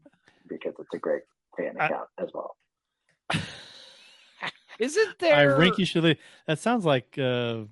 because 0.46 0.74
it's 0.78 0.94
a 0.94 0.98
great 0.98 1.22
fan 1.56 1.74
I- 1.80 1.86
account 1.86 2.08
as 2.18 2.28
well. 2.34 2.56
Isn't 4.78 5.18
there 5.18 5.34
I 5.34 5.46
there? 5.46 5.58
rink 5.58 5.78
you 5.78 5.84
should 5.84 6.04
leave. 6.04 6.18
That 6.46 6.58
sounds 6.58 6.84
like 6.84 7.18
uh, 7.18 7.62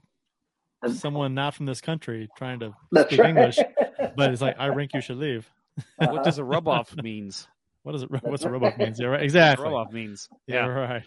someone 0.95 1.35
not 1.35 1.55
from 1.55 1.67
this 1.67 1.81
country 1.81 2.29
trying 2.37 2.61
to 2.61 2.75
That's 2.91 3.09
speak 3.09 3.21
right. 3.21 3.31
English, 3.31 3.59
but 4.17 4.33
it's 4.33 4.43
like 4.43 4.57
I 4.59 4.67
rink 4.67 4.93
you 4.95 5.01
should 5.01 5.19
leave. 5.19 5.49
What 5.97 6.25
does 6.25 6.39
a 6.39 6.45
rub 6.45 6.69
off 6.69 6.95
means? 6.97 7.47
What 7.85 7.97
is 7.97 8.05
it? 8.05 8.11
What's 8.23 8.45
a 8.45 8.49
rub 8.49 8.63
off 8.63 8.79
means? 8.79 9.01
Yeah, 9.01 9.09
right. 9.09 9.23
Exactly. 9.25 9.65
Rub 9.65 9.75
off 9.75 9.93
means. 9.93 10.29
Yeah, 10.47 10.67
Yeah. 10.67 10.67
right. 10.69 11.03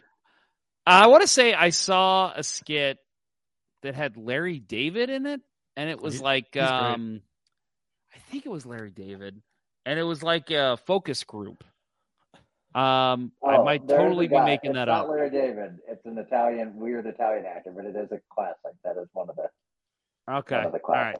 I 0.85 1.07
want 1.07 1.21
to 1.21 1.27
say 1.27 1.53
I 1.53 1.69
saw 1.69 2.33
a 2.35 2.43
skit 2.43 2.97
that 3.81 3.95
had 3.95 4.17
Larry 4.17 4.59
David 4.59 5.09
in 5.09 5.25
it, 5.25 5.39
and 5.77 5.89
it 5.89 6.01
was 6.01 6.15
He- 6.15 6.21
like, 6.21 6.57
um, 6.57 7.21
I 8.13 8.17
think 8.29 8.45
it 8.45 8.49
was 8.49 8.65
Larry 8.65 8.91
David, 8.91 9.41
and 9.85 9.97
it 9.97 10.03
was 10.03 10.21
like 10.21 10.51
a 10.51 10.75
focus 10.85 11.23
group. 11.23 11.63
Um, 12.75 13.31
I 13.43 13.55
Oh, 13.57 13.63
might 13.63 13.87
totally 13.87 14.27
be 14.27 14.35
guy. 14.35 14.45
making 14.45 14.71
it's 14.71 14.75
that 14.79 14.85
not 14.89 15.03
up. 15.05 15.09
Larry 15.09 15.29
David. 15.29 15.79
It's 15.87 16.05
an 16.05 16.17
Italian, 16.17 16.75
weird 16.75 17.05
Italian 17.05 17.45
actor, 17.45 17.71
but 17.73 17.85
it 17.85 17.95
is 17.95 18.11
a 18.11 18.19
classic. 18.29 18.73
That 18.83 18.97
is 19.01 19.07
one 19.13 19.29
of 19.29 19.35
the 19.37 19.49
Okay, 20.29 20.57
one 20.57 20.65
of 20.65 20.71
the 20.73 20.79
all 20.83 20.93
right. 20.95 21.17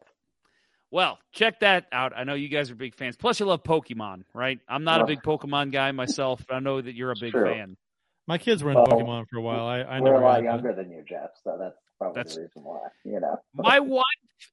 Well, 0.92 1.18
check 1.32 1.62
that 1.62 1.86
out. 1.92 2.14
I 2.16 2.24
know 2.26 2.34
you 2.34 2.50
guys 2.50 2.70
are 2.72 2.76
big 2.76 2.94
fans. 2.96 3.16
Plus, 3.18 3.40
you 3.40 3.46
love 3.46 3.64
Pokemon, 3.64 4.24
right? 4.34 4.60
I'm 4.68 4.84
not 4.84 5.02
a 5.02 5.06
big 5.06 5.22
Pokemon 5.22 5.72
guy 5.72 5.92
myself. 5.92 6.44
but 6.48 6.56
I 6.56 6.60
know 6.60 6.82
that 6.82 6.94
you're 6.94 7.12
a 7.12 7.16
big 7.20 7.32
true. 7.32 7.46
fan. 7.46 7.78
My 8.28 8.38
kids 8.38 8.64
were 8.64 8.72
into 8.72 8.84
Well, 8.90 9.00
Pokemon 9.02 9.28
for 9.30 9.38
a 9.38 9.42
while. 9.42 9.66
I, 9.66 9.80
I 9.82 10.00
We're 10.02 10.16
a 10.16 10.20
lot 10.22 10.36
had, 10.36 10.44
but- 10.46 10.52
younger 10.52 10.74
than 10.74 10.92
you, 10.92 11.04
Jeff, 11.08 11.32
so 11.44 11.58
that's 11.60 11.78
probably 11.98 12.16
That's- 12.20 12.36
the 12.36 12.42
reason 12.42 12.64
why. 12.64 12.80
You 13.04 13.20
know, 13.20 13.38
My 13.54 13.80
wife 13.80 14.04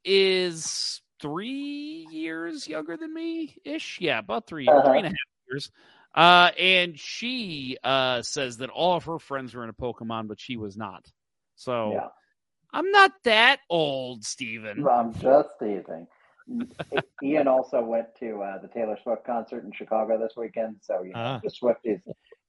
is 0.04 1.00
three 1.20 2.06
years 2.10 2.68
younger 2.68 2.96
than 2.96 3.12
me 3.14 3.56
ish. 3.64 3.98
Yeah, 4.00 4.18
about 4.18 4.46
3 4.46 4.68
Uh-huh. 4.68 4.82
three 4.88 4.98
and 4.98 5.06
a 5.06 5.10
half 5.10 5.16
years. 5.50 5.70
Uh, 6.14 6.50
and 6.58 6.98
she 6.98 7.78
uh, 7.82 8.20
says 8.22 8.58
that 8.58 8.70
all 8.70 8.96
of 8.96 9.04
her 9.04 9.18
friends 9.18 9.54
were 9.54 9.62
into 9.62 9.72
Pokemon, 9.74 10.28
but 10.28 10.38
she 10.40 10.56
was 10.56 10.76
not. 10.76 11.06
So 11.56 11.92
yeah. 11.92 12.08
I'm 12.72 12.90
not 12.90 13.12
that 13.24 13.60
old, 13.70 14.24
Steven. 14.24 14.86
I'm 14.86 15.14
just 15.14 15.48
teasing. 15.58 16.06
Ian 17.22 17.46
also 17.48 17.82
went 17.82 18.08
to 18.20 18.42
uh, 18.42 18.58
the 18.60 18.68
Taylor 18.68 18.98
Swift 19.02 19.24
concert 19.24 19.64
in 19.64 19.72
Chicago 19.72 20.18
this 20.18 20.32
weekend, 20.36 20.76
so 20.82 21.02
you 21.02 21.12
know 21.12 21.18
Ah. 21.20 21.40
the 21.42 21.50
Swifties. 21.50 22.00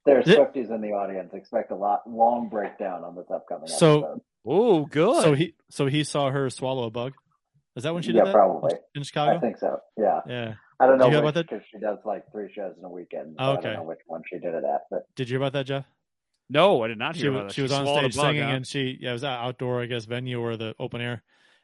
There's 0.06 0.26
Th- 0.26 0.38
Swifties 0.38 0.74
in 0.74 0.82
the 0.82 0.90
audience. 0.92 1.34
Expect 1.34 1.72
a 1.72 1.76
lot 1.76 2.02
long 2.10 2.50
breakdown 2.50 3.04
on 3.04 3.16
this 3.16 3.28
upcoming 3.34 3.68
So- 3.68 4.00
episode. 4.00 4.22
Oh, 4.46 4.86
good. 4.86 5.24
So 5.24 5.34
he 5.36 5.56
so 5.70 5.86
he 5.86 6.04
saw 6.04 6.30
her 6.30 6.50
swallow 6.50 6.84
a 6.88 6.92
bug. 6.92 7.14
Is 7.78 7.84
that 7.84 7.94
when 7.94 8.04
she 8.04 8.12
did 8.12 8.18
Yeah, 8.18 8.26
that? 8.26 8.34
probably. 8.34 8.74
in 8.94 9.04
Chicago. 9.04 9.38
I 9.38 9.40
think 9.40 9.58
so. 9.58 9.78
Yeah, 9.98 10.20
Yeah. 10.28 10.54
I 10.80 10.88
don't 10.88 10.98
know 10.98 11.06
you 11.06 11.12
hear 11.12 11.22
which 11.24 11.32
about 11.32 11.34
that? 11.36 11.50
because 11.50 11.66
she 11.72 11.80
does 11.80 12.00
like 12.06 12.30
three 12.32 12.52
shows 12.54 12.76
in 12.78 12.84
a 12.86 12.90
weekend. 12.90 13.36
Oh, 13.40 13.46
so 13.46 13.52
I 13.52 13.54
okay. 13.56 13.62
don't 13.70 13.74
know 13.76 13.84
which 13.84 14.00
one 14.08 14.22
she 14.30 14.38
did 14.40 14.54
it 14.54 14.64
at, 14.64 14.82
but 14.90 15.06
Did 15.16 15.30
you 15.30 15.34
hear 15.36 15.42
about 15.42 15.54
that, 15.54 15.66
Jeff? 15.66 15.86
no, 16.50 16.84
I 16.84 16.88
did 16.88 16.98
not 16.98 17.16
She 17.16 17.24
hear 17.24 17.32
was 17.32 17.40
about 17.40 17.48
that. 17.50 17.54
she 17.54 17.62
was 17.62 17.72
on 17.72 17.86
stage 17.88 18.16
bug, 18.16 18.26
singing, 18.26 18.44
huh? 18.44 18.50
and 18.50 18.68
she 18.68 18.98
yeah 19.00 19.12
it 19.12 19.14
was 19.14 19.24
an 19.24 19.30
outdoor 19.30 19.82
I 19.82 19.86
guess 19.86 20.06
venue 20.06 20.42
or 20.42 20.58
the 20.58 20.76
open 20.80 21.02
air, 21.02 21.24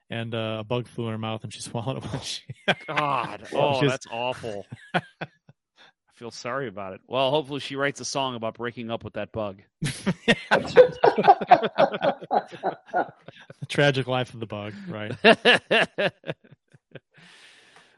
and 0.09 0.33
uh, 0.33 0.57
a 0.59 0.63
bug 0.63 0.87
flew 0.87 1.05
in 1.05 1.11
her 1.11 1.17
mouth 1.17 1.43
and 1.43 1.53
she 1.53 1.61
swallowed 1.69 1.97
it. 1.97 2.03
When 2.11 2.21
she, 2.21 2.43
God, 2.87 3.47
oh, 3.53 3.79
She 3.81 3.87
that's 3.87 4.07
awful. 4.11 4.65
I 4.93 5.01
feel 6.15 6.31
sorry 6.31 6.67
about 6.67 6.93
it. 6.93 7.01
Well, 7.07 7.29
hopefully 7.31 7.59
she 7.61 7.75
writes 7.77 7.99
a 8.01 8.05
song 8.05 8.35
about 8.35 8.55
breaking 8.55 8.91
up 8.91 9.03
with 9.03 9.13
that 9.13 9.31
bug. 9.31 9.61
the 9.81 10.99
tragic 13.67 14.07
life 14.07 14.33
of 14.33 14.39
the 14.39 14.45
bug, 14.45 14.73
right? 14.87 15.11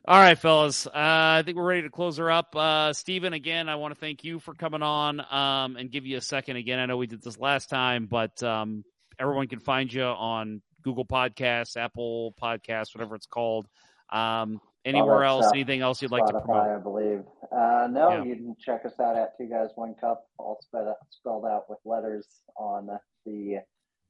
All 0.07 0.19
right, 0.19 0.37
fellas. 0.37 0.87
Uh, 0.87 0.91
I 0.93 1.43
think 1.45 1.57
we're 1.57 1.63
ready 1.67 1.83
to 1.83 1.89
close 1.91 2.17
her 2.17 2.31
up. 2.31 2.55
Uh, 2.55 2.91
Stephen, 2.93 3.33
again, 3.33 3.69
I 3.69 3.75
want 3.75 3.93
to 3.93 3.99
thank 3.99 4.23
you 4.23 4.39
for 4.39 4.55
coming 4.55 4.81
on 4.81 5.19
um, 5.19 5.77
and 5.77 5.91
give 5.91 6.07
you 6.07 6.17
a 6.17 6.21
second 6.21 6.55
again. 6.55 6.79
I 6.79 6.87
know 6.87 6.97
we 6.97 7.05
did 7.05 7.21
this 7.21 7.37
last 7.37 7.69
time, 7.69 8.07
but 8.07 8.41
um, 8.41 8.83
everyone 9.19 9.47
can 9.47 9.59
find 9.59 9.93
you 9.93 10.03
on 10.03 10.63
Google 10.81 11.05
Podcasts, 11.05 11.77
Apple 11.77 12.33
Podcasts, 12.41 12.95
whatever 12.95 13.13
it's 13.15 13.27
called. 13.27 13.67
Um, 14.11 14.59
anywhere 14.83 15.23
else? 15.23 15.45
stuff. 15.45 15.53
Anything 15.53 15.81
else 15.81 16.01
you'd 16.01 16.09
like 16.11 16.25
to 16.25 16.33
promote? 16.41 16.67
I 16.67 16.77
believe. 16.79 17.23
Uh, 17.51 17.87
no, 17.91 18.09
Yeah. 18.09 18.23
you 18.23 18.35
can 18.35 18.55
check 18.59 18.83
us 18.85 18.99
out 18.99 19.15
at 19.15 19.37
Two 19.37 19.45
Guys 19.45 19.69
One 19.75 19.93
Cup, 20.01 20.25
all 20.39 20.57
spelled 20.63 20.87
out, 20.87 20.95
spelled 21.11 21.45
out 21.45 21.69
with 21.69 21.77
letters 21.85 22.25
on 22.57 22.89
the 23.27 23.57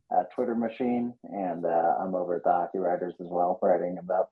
uh, 0.09 0.23
Twitter 0.34 0.55
machine, 0.55 1.13
and 1.23 1.65
uh, 1.65 1.95
I'm 1.99 2.15
over 2.15 2.38
at 2.38 2.45
the 2.45 2.51
Hockey 2.51 2.77
Writers 2.77 3.13
as 3.19 3.27
well, 3.30 3.59
writing 3.61 3.97
about 3.97 4.30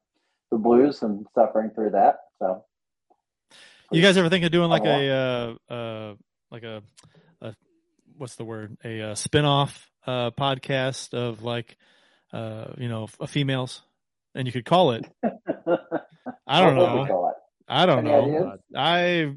the 0.52 0.58
Blues 0.58 1.02
and 1.04 1.26
suffering 1.36 1.72
through 1.76 1.92
that. 1.92 2.18
So, 2.40 2.64
You 3.92 4.02
guys 4.02 4.18
ever 4.18 4.30
think 4.30 4.46
of 4.46 4.52
doing 4.52 4.70
like 4.70 4.86
a 4.86 5.10
uh, 5.70 5.74
uh 5.74 6.16
like 6.52 6.64
a, 6.64 6.82
a 7.42 7.54
what's 8.18 8.36
the 8.36 8.46
word 8.46 8.78
a, 8.84 9.02
uh 9.12 9.16
spin-off 9.16 9.90
uh 10.08 10.32
podcast 10.32 11.14
of 11.14 11.44
like 11.44 11.78
uh 12.34 12.66
you 12.78 12.88
know 12.90 13.04
f- 13.22 13.30
females 13.30 13.82
and 14.36 14.48
you 14.48 14.52
could 14.52 14.66
call 14.66 14.92
it 14.92 15.06
I 16.48 16.62
don't 16.62 16.76
what 16.78 16.94
would 16.94 17.02
we 17.04 17.08
know? 17.10 17.34
I 17.68 17.86
don't 17.86 18.08
Any 18.08 18.32
know 18.32 18.58
I 18.76 19.34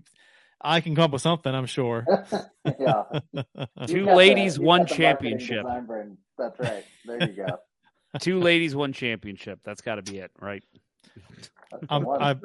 I 0.60 0.80
can 0.80 0.94
come 0.94 1.04
up 1.04 1.10
with 1.12 1.22
something 1.22 1.52
I'm 1.54 1.66
sure 1.66 2.06
yeah, 2.78 3.02
Two 3.86 3.96
You've 3.96 4.06
the- 4.06 4.14
ladies, 4.14 4.58
one 4.58 4.82
got 4.86 4.88
the 4.96 5.02
marketing 5.02 5.38
championship. 5.38 5.66
That's 6.38 6.58
right. 6.60 6.84
There 7.04 7.20
you 7.28 7.34
go. 7.34 7.58
Two 8.20 8.40
ladies, 8.40 8.74
one 8.76 8.92
championship. 8.92 9.60
That's 9.64 9.80
got 9.82 9.96
to 9.96 10.02
be 10.02 10.18
it, 10.18 10.30
right? 10.40 10.62
That's 11.70 11.80
the 11.82 11.86
I'm. 11.94 12.08
I'm 12.08 12.40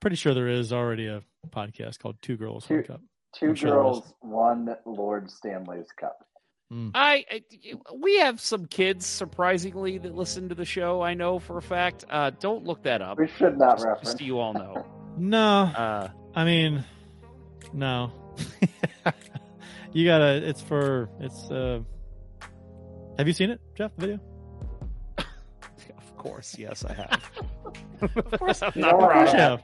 pretty 0.00 0.16
sure 0.16 0.34
there 0.34 0.48
is 0.48 0.72
already 0.72 1.06
a 1.08 1.22
podcast 1.50 1.98
called 1.98 2.16
Two 2.22 2.36
Girls 2.36 2.68
One 2.68 2.82
Two- 2.82 2.86
Cup 2.86 3.00
Two 3.34 3.48
I'm 3.50 3.54
sure 3.54 3.70
girls, 3.70 4.14
one 4.20 4.74
Lord 4.86 5.30
Stanley's 5.30 5.88
Cup. 5.98 6.18
I, 6.72 7.24
I 7.30 7.42
we 7.94 8.18
have 8.18 8.40
some 8.40 8.66
kids 8.66 9.06
surprisingly 9.06 9.98
that 9.98 10.14
listen 10.16 10.48
to 10.48 10.54
the 10.56 10.64
show. 10.64 11.00
I 11.00 11.14
know 11.14 11.38
for 11.38 11.58
a 11.58 11.62
fact. 11.62 12.04
Uh, 12.10 12.30
don't 12.40 12.64
look 12.64 12.82
that 12.84 13.00
up. 13.02 13.18
We 13.18 13.28
should 13.28 13.56
not 13.56 13.76
Just, 13.76 13.86
reference. 13.86 14.08
just 14.08 14.20
you 14.20 14.40
all 14.40 14.52
know. 14.52 14.84
no 15.16 15.38
Uh, 15.38 16.08
I 16.34 16.44
mean, 16.44 16.84
no. 17.72 18.10
you 19.92 20.06
gotta. 20.06 20.44
It's 20.48 20.60
for. 20.60 21.08
It's. 21.20 21.50
uh 21.50 21.80
Have 23.18 23.26
you 23.28 23.32
seen 23.32 23.50
it, 23.50 23.60
Jeff? 23.76 23.92
The 23.96 24.00
video? 24.06 24.20
of 25.18 26.16
course, 26.16 26.56
yes, 26.58 26.84
I 26.84 26.94
have. 26.94 27.22
Of 28.00 28.38
course, 28.38 28.62
I'm 28.62 28.72
not 28.76 28.92
know 28.92 28.96
what? 28.98 29.10
of 29.10 29.12
course 29.12 29.30
proud. 29.30 29.32
you 29.32 29.38
have. 29.38 29.62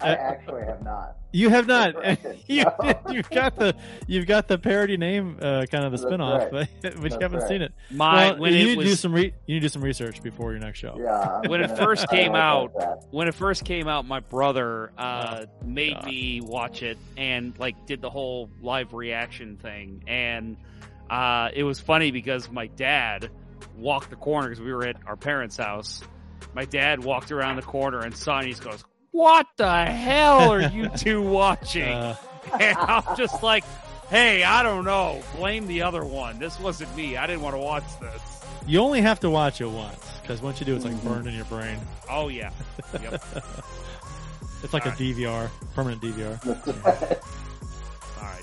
I 0.00 0.14
actually 0.16 0.64
have 0.64 0.82
not. 0.82 1.16
You 1.32 1.48
have 1.48 1.68
not. 1.68 1.94
you, 2.48 2.64
you've 3.08 3.30
got 3.30 3.56
the. 3.56 3.76
You've 4.08 4.26
got 4.26 4.48
the 4.48 4.58
parody 4.58 4.96
name, 4.96 5.36
uh, 5.40 5.66
kind 5.70 5.84
of 5.84 5.92
the 5.92 5.98
That's 5.98 6.02
spin-off, 6.02 6.50
right. 6.52 6.68
but, 6.82 7.00
but 7.00 7.12
you 7.12 7.18
haven't 7.20 7.40
right. 7.40 7.48
seen 7.48 7.62
it. 7.62 7.72
My 7.92 8.32
well, 8.32 8.38
when 8.40 8.52
you 8.54 8.58
it 8.58 8.64
need 8.64 8.78
to 8.80 8.84
do 8.84 8.94
some. 8.96 9.12
Re- 9.14 9.32
you 9.46 9.54
need 9.54 9.60
to 9.60 9.66
do 9.66 9.68
some 9.68 9.82
research 9.82 10.24
before 10.24 10.50
your 10.50 10.60
next 10.60 10.80
show. 10.80 10.96
Yeah. 10.98 11.42
When 11.46 11.60
it 11.60 11.76
first 11.76 12.08
came 12.08 12.34
out, 12.34 12.72
when 13.12 13.28
it 13.28 13.34
first 13.36 13.64
came 13.64 13.86
out, 13.86 14.06
my 14.06 14.18
brother 14.18 14.90
uh, 14.98 15.44
Oh, 15.46 15.64
made 15.64 15.94
God. 15.94 16.06
me 16.06 16.40
watch 16.40 16.82
it 16.82 16.98
and 17.16 17.56
like 17.60 17.86
did 17.86 18.00
the 18.02 18.10
whole 18.10 18.50
live 18.60 18.92
reaction 18.92 19.56
thing, 19.56 20.02
and 20.08 20.56
uh, 21.10 21.50
it 21.54 21.62
was 21.62 21.78
funny 21.78 22.10
because 22.10 22.50
my 22.50 22.66
dad 22.66 23.30
walked 23.76 24.10
the 24.10 24.16
corner 24.16 24.48
because 24.48 24.60
we 24.64 24.72
were 24.72 24.84
at 24.84 24.96
our 25.06 25.16
parents' 25.16 25.56
house. 25.56 26.02
My 26.54 26.64
dad 26.64 27.04
walked 27.04 27.30
around 27.32 27.56
the 27.56 27.62
corner 27.62 28.00
and 28.00 28.16
saw 28.16 28.38
and 28.38 28.48
he 28.48 28.54
goes, 28.54 28.84
"What 29.10 29.46
the 29.56 29.84
hell 29.86 30.50
are 30.52 30.62
you 30.62 30.88
two 30.96 31.22
watching?" 31.22 31.92
Uh, 31.92 32.16
and 32.60 32.76
I'm 32.78 33.16
just 33.16 33.42
like, 33.42 33.64
"Hey, 34.08 34.42
I 34.44 34.62
don't 34.62 34.84
know. 34.84 35.20
Blame 35.36 35.66
the 35.66 35.82
other 35.82 36.04
one. 36.04 36.38
This 36.38 36.58
wasn't 36.60 36.94
me. 36.96 37.16
I 37.16 37.26
didn't 37.26 37.42
want 37.42 37.54
to 37.54 37.60
watch 37.60 37.84
this." 38.00 38.22
you 38.68 38.80
only 38.80 39.00
have 39.00 39.20
to 39.20 39.30
watch 39.30 39.60
it 39.60 39.66
once 39.70 40.10
because 40.22 40.42
once 40.42 40.58
you 40.58 40.66
do, 40.66 40.74
it's 40.74 40.84
like 40.84 40.94
Mm-hmm. 40.94 41.08
burned 41.08 41.26
in 41.28 41.34
your 41.34 41.44
brain. 41.44 41.78
Oh 42.10 42.28
yeah. 42.28 42.50
Yep. 43.00 43.22
It's 44.62 44.72
like 44.72 44.86
All 44.86 44.88
a 44.88 44.94
right. 44.94 44.98
DVR, 45.00 45.50
permanent 45.74 46.00
DVR. 46.02 47.20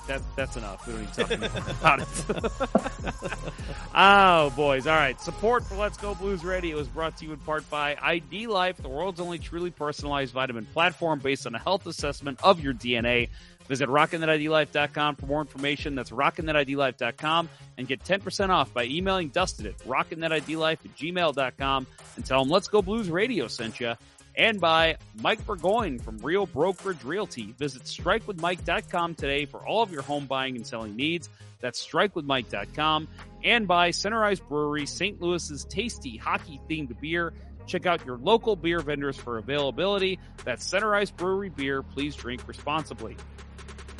That 0.07 0.21
that's 0.35 0.57
enough. 0.57 0.85
We 0.85 0.93
don't 0.93 1.01
need 1.01 1.13
to 1.13 1.23
talk 1.23 1.69
about 1.69 2.01
it. 2.01 3.31
oh, 3.95 4.49
boys. 4.51 4.85
All 4.85 4.95
right. 4.95 5.19
Support 5.21 5.63
for 5.65 5.75
Let's 5.75 5.97
Go 5.97 6.13
Blues 6.15 6.43
Radio 6.43 6.77
is 6.77 6.87
brought 6.87 7.17
to 7.17 7.25
you 7.25 7.31
in 7.31 7.39
part 7.39 7.69
by 7.69 7.95
ID 8.01 8.47
Life, 8.47 8.77
the 8.77 8.89
world's 8.89 9.21
only 9.21 9.39
truly 9.39 9.71
personalized 9.71 10.33
vitamin 10.33 10.65
platform 10.65 11.19
based 11.19 11.47
on 11.47 11.55
a 11.55 11.59
health 11.59 11.87
assessment 11.87 12.39
of 12.43 12.59
your 12.59 12.73
DNA. 12.73 13.29
Visit 13.67 13.87
rockinthatidlife.com 13.87 15.15
for 15.15 15.25
more 15.25 15.41
information. 15.41 15.95
That's 15.95 16.09
rockinthatidlife.com 16.09 17.49
and 17.77 17.87
get 17.87 18.03
10% 18.03 18.49
off 18.49 18.73
by 18.73 18.83
emailing 18.85 19.29
Dustin 19.29 19.67
at 19.67 19.77
rockinthatidlife 19.79 20.85
at 20.85 20.95
gmail.com 20.97 21.87
and 22.15 22.25
tell 22.25 22.43
them 22.43 22.51
Let's 22.51 22.67
Go 22.67 22.81
Blues 22.81 23.09
Radio 23.09 23.47
sent 23.47 23.79
you 23.79 23.93
and 24.35 24.59
by 24.59 24.97
Mike 25.21 25.45
Burgoyne 25.45 25.99
from 25.99 26.17
Real 26.19 26.45
Brokerage 26.45 27.03
Realty. 27.03 27.53
Visit 27.57 27.83
strikewithmike.com 27.83 29.15
today 29.15 29.45
for 29.45 29.65
all 29.65 29.83
of 29.83 29.91
your 29.91 30.01
home 30.01 30.25
buying 30.25 30.55
and 30.55 30.65
selling 30.65 30.95
needs. 30.95 31.29
That's 31.59 31.85
strikewithmike.com. 31.85 33.07
And 33.43 33.67
by 33.67 33.91
Center 33.91 34.23
Ice 34.23 34.39
Brewery, 34.39 34.85
St. 34.85 35.21
Louis's 35.21 35.65
tasty 35.65 36.17
hockey 36.17 36.59
themed 36.69 36.99
beer. 36.99 37.33
Check 37.65 37.85
out 37.85 38.05
your 38.05 38.17
local 38.17 38.55
beer 38.55 38.79
vendors 38.79 39.15
for 39.15 39.37
availability. 39.37 40.19
That's 40.43 40.65
Center 40.65 40.93
Ice 40.95 41.11
Brewery 41.11 41.49
beer. 41.49 41.81
Please 41.81 42.15
drink 42.15 42.47
responsibly. 42.47 43.15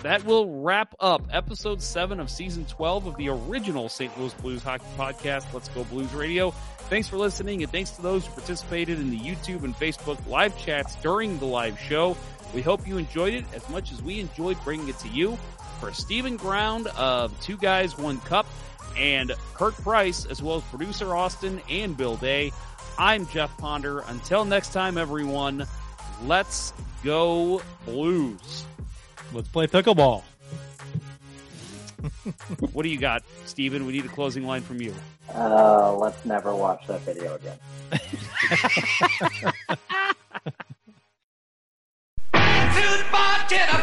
That 0.03 0.25
will 0.25 0.61
wrap 0.61 0.93
up 0.99 1.29
episode 1.31 1.81
7 1.81 2.19
of 2.19 2.29
season 2.29 2.65
12 2.65 3.07
of 3.07 3.15
the 3.15 3.29
original 3.29 3.87
St. 3.87 4.17
Louis 4.19 4.33
Blues 4.33 4.61
Hockey 4.61 4.83
Podcast, 4.97 5.53
Let's 5.53 5.69
Go 5.69 5.85
Blues 5.85 6.13
Radio. 6.13 6.53
Thanks 6.93 7.07
for 7.07 7.17
listening 7.17 7.63
and 7.63 7.71
thanks 7.71 7.89
to 7.93 8.03
those 8.03 8.23
who 8.27 8.33
participated 8.33 8.99
in 8.99 9.09
the 9.09 9.17
YouTube 9.17 9.63
and 9.63 9.75
Facebook 9.75 10.23
live 10.27 10.55
chats 10.63 10.95
during 10.97 11.39
the 11.39 11.45
live 11.45 11.79
show. 11.79 12.15
We 12.53 12.61
hope 12.61 12.87
you 12.87 12.99
enjoyed 12.99 13.33
it 13.33 13.45
as 13.51 13.67
much 13.67 13.91
as 13.91 14.03
we 14.03 14.19
enjoyed 14.19 14.63
bringing 14.63 14.87
it 14.87 14.99
to 14.99 15.07
you. 15.07 15.35
For 15.79 15.91
Stephen 15.91 16.37
Ground 16.37 16.85
of 16.95 17.33
Two 17.41 17.57
Guys, 17.57 17.97
One 17.97 18.19
Cup 18.19 18.45
and 18.95 19.31
Kurt 19.55 19.73
Price, 19.73 20.27
as 20.27 20.43
well 20.43 20.57
as 20.57 20.63
producer 20.65 21.15
Austin 21.15 21.63
and 21.67 21.97
Bill 21.97 22.15
Day, 22.15 22.51
I'm 22.99 23.25
Jeff 23.25 23.57
Ponder. 23.57 24.01
Until 24.01 24.45
next 24.45 24.71
time, 24.71 24.99
everyone, 24.99 25.65
let's 26.25 26.73
go 27.03 27.63
Blues. 27.85 28.65
Let's 29.33 29.47
play 29.47 29.65
pickleball. 29.65 30.21
What 32.71 32.83
do 32.83 32.89
you 32.89 32.99
got, 32.99 33.23
Stephen? 33.45 33.85
We 33.85 33.93
need 33.93 34.05
a 34.05 34.09
closing 34.09 34.45
line 34.45 34.61
from 34.61 34.81
you. 34.81 34.93
Uh, 35.33 35.95
let's 35.95 36.25
never 36.25 36.55
watch 36.55 36.85
that 36.87 37.01
video 37.01 37.35
again. 37.35 37.57
To 43.49 43.82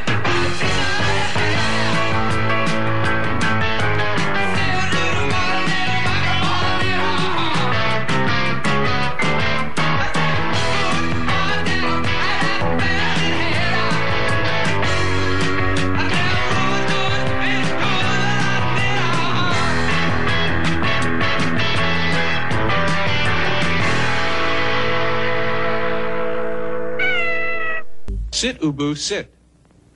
Sit, 28.41 28.57
Ubu, 28.63 28.97
sit. 28.97 29.29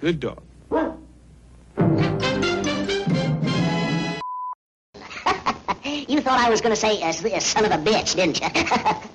Good 0.00 0.20
dog. 0.20 0.42
you 0.70 0.76
thought 6.20 6.38
I 6.38 6.50
was 6.50 6.60
going 6.60 6.74
to 6.74 6.78
say, 6.78 7.00
uh, 7.00 7.10
son 7.40 7.64
of 7.64 7.70
a 7.70 7.78
bitch, 7.78 8.16
didn't 8.16 8.42
you? 8.42 8.48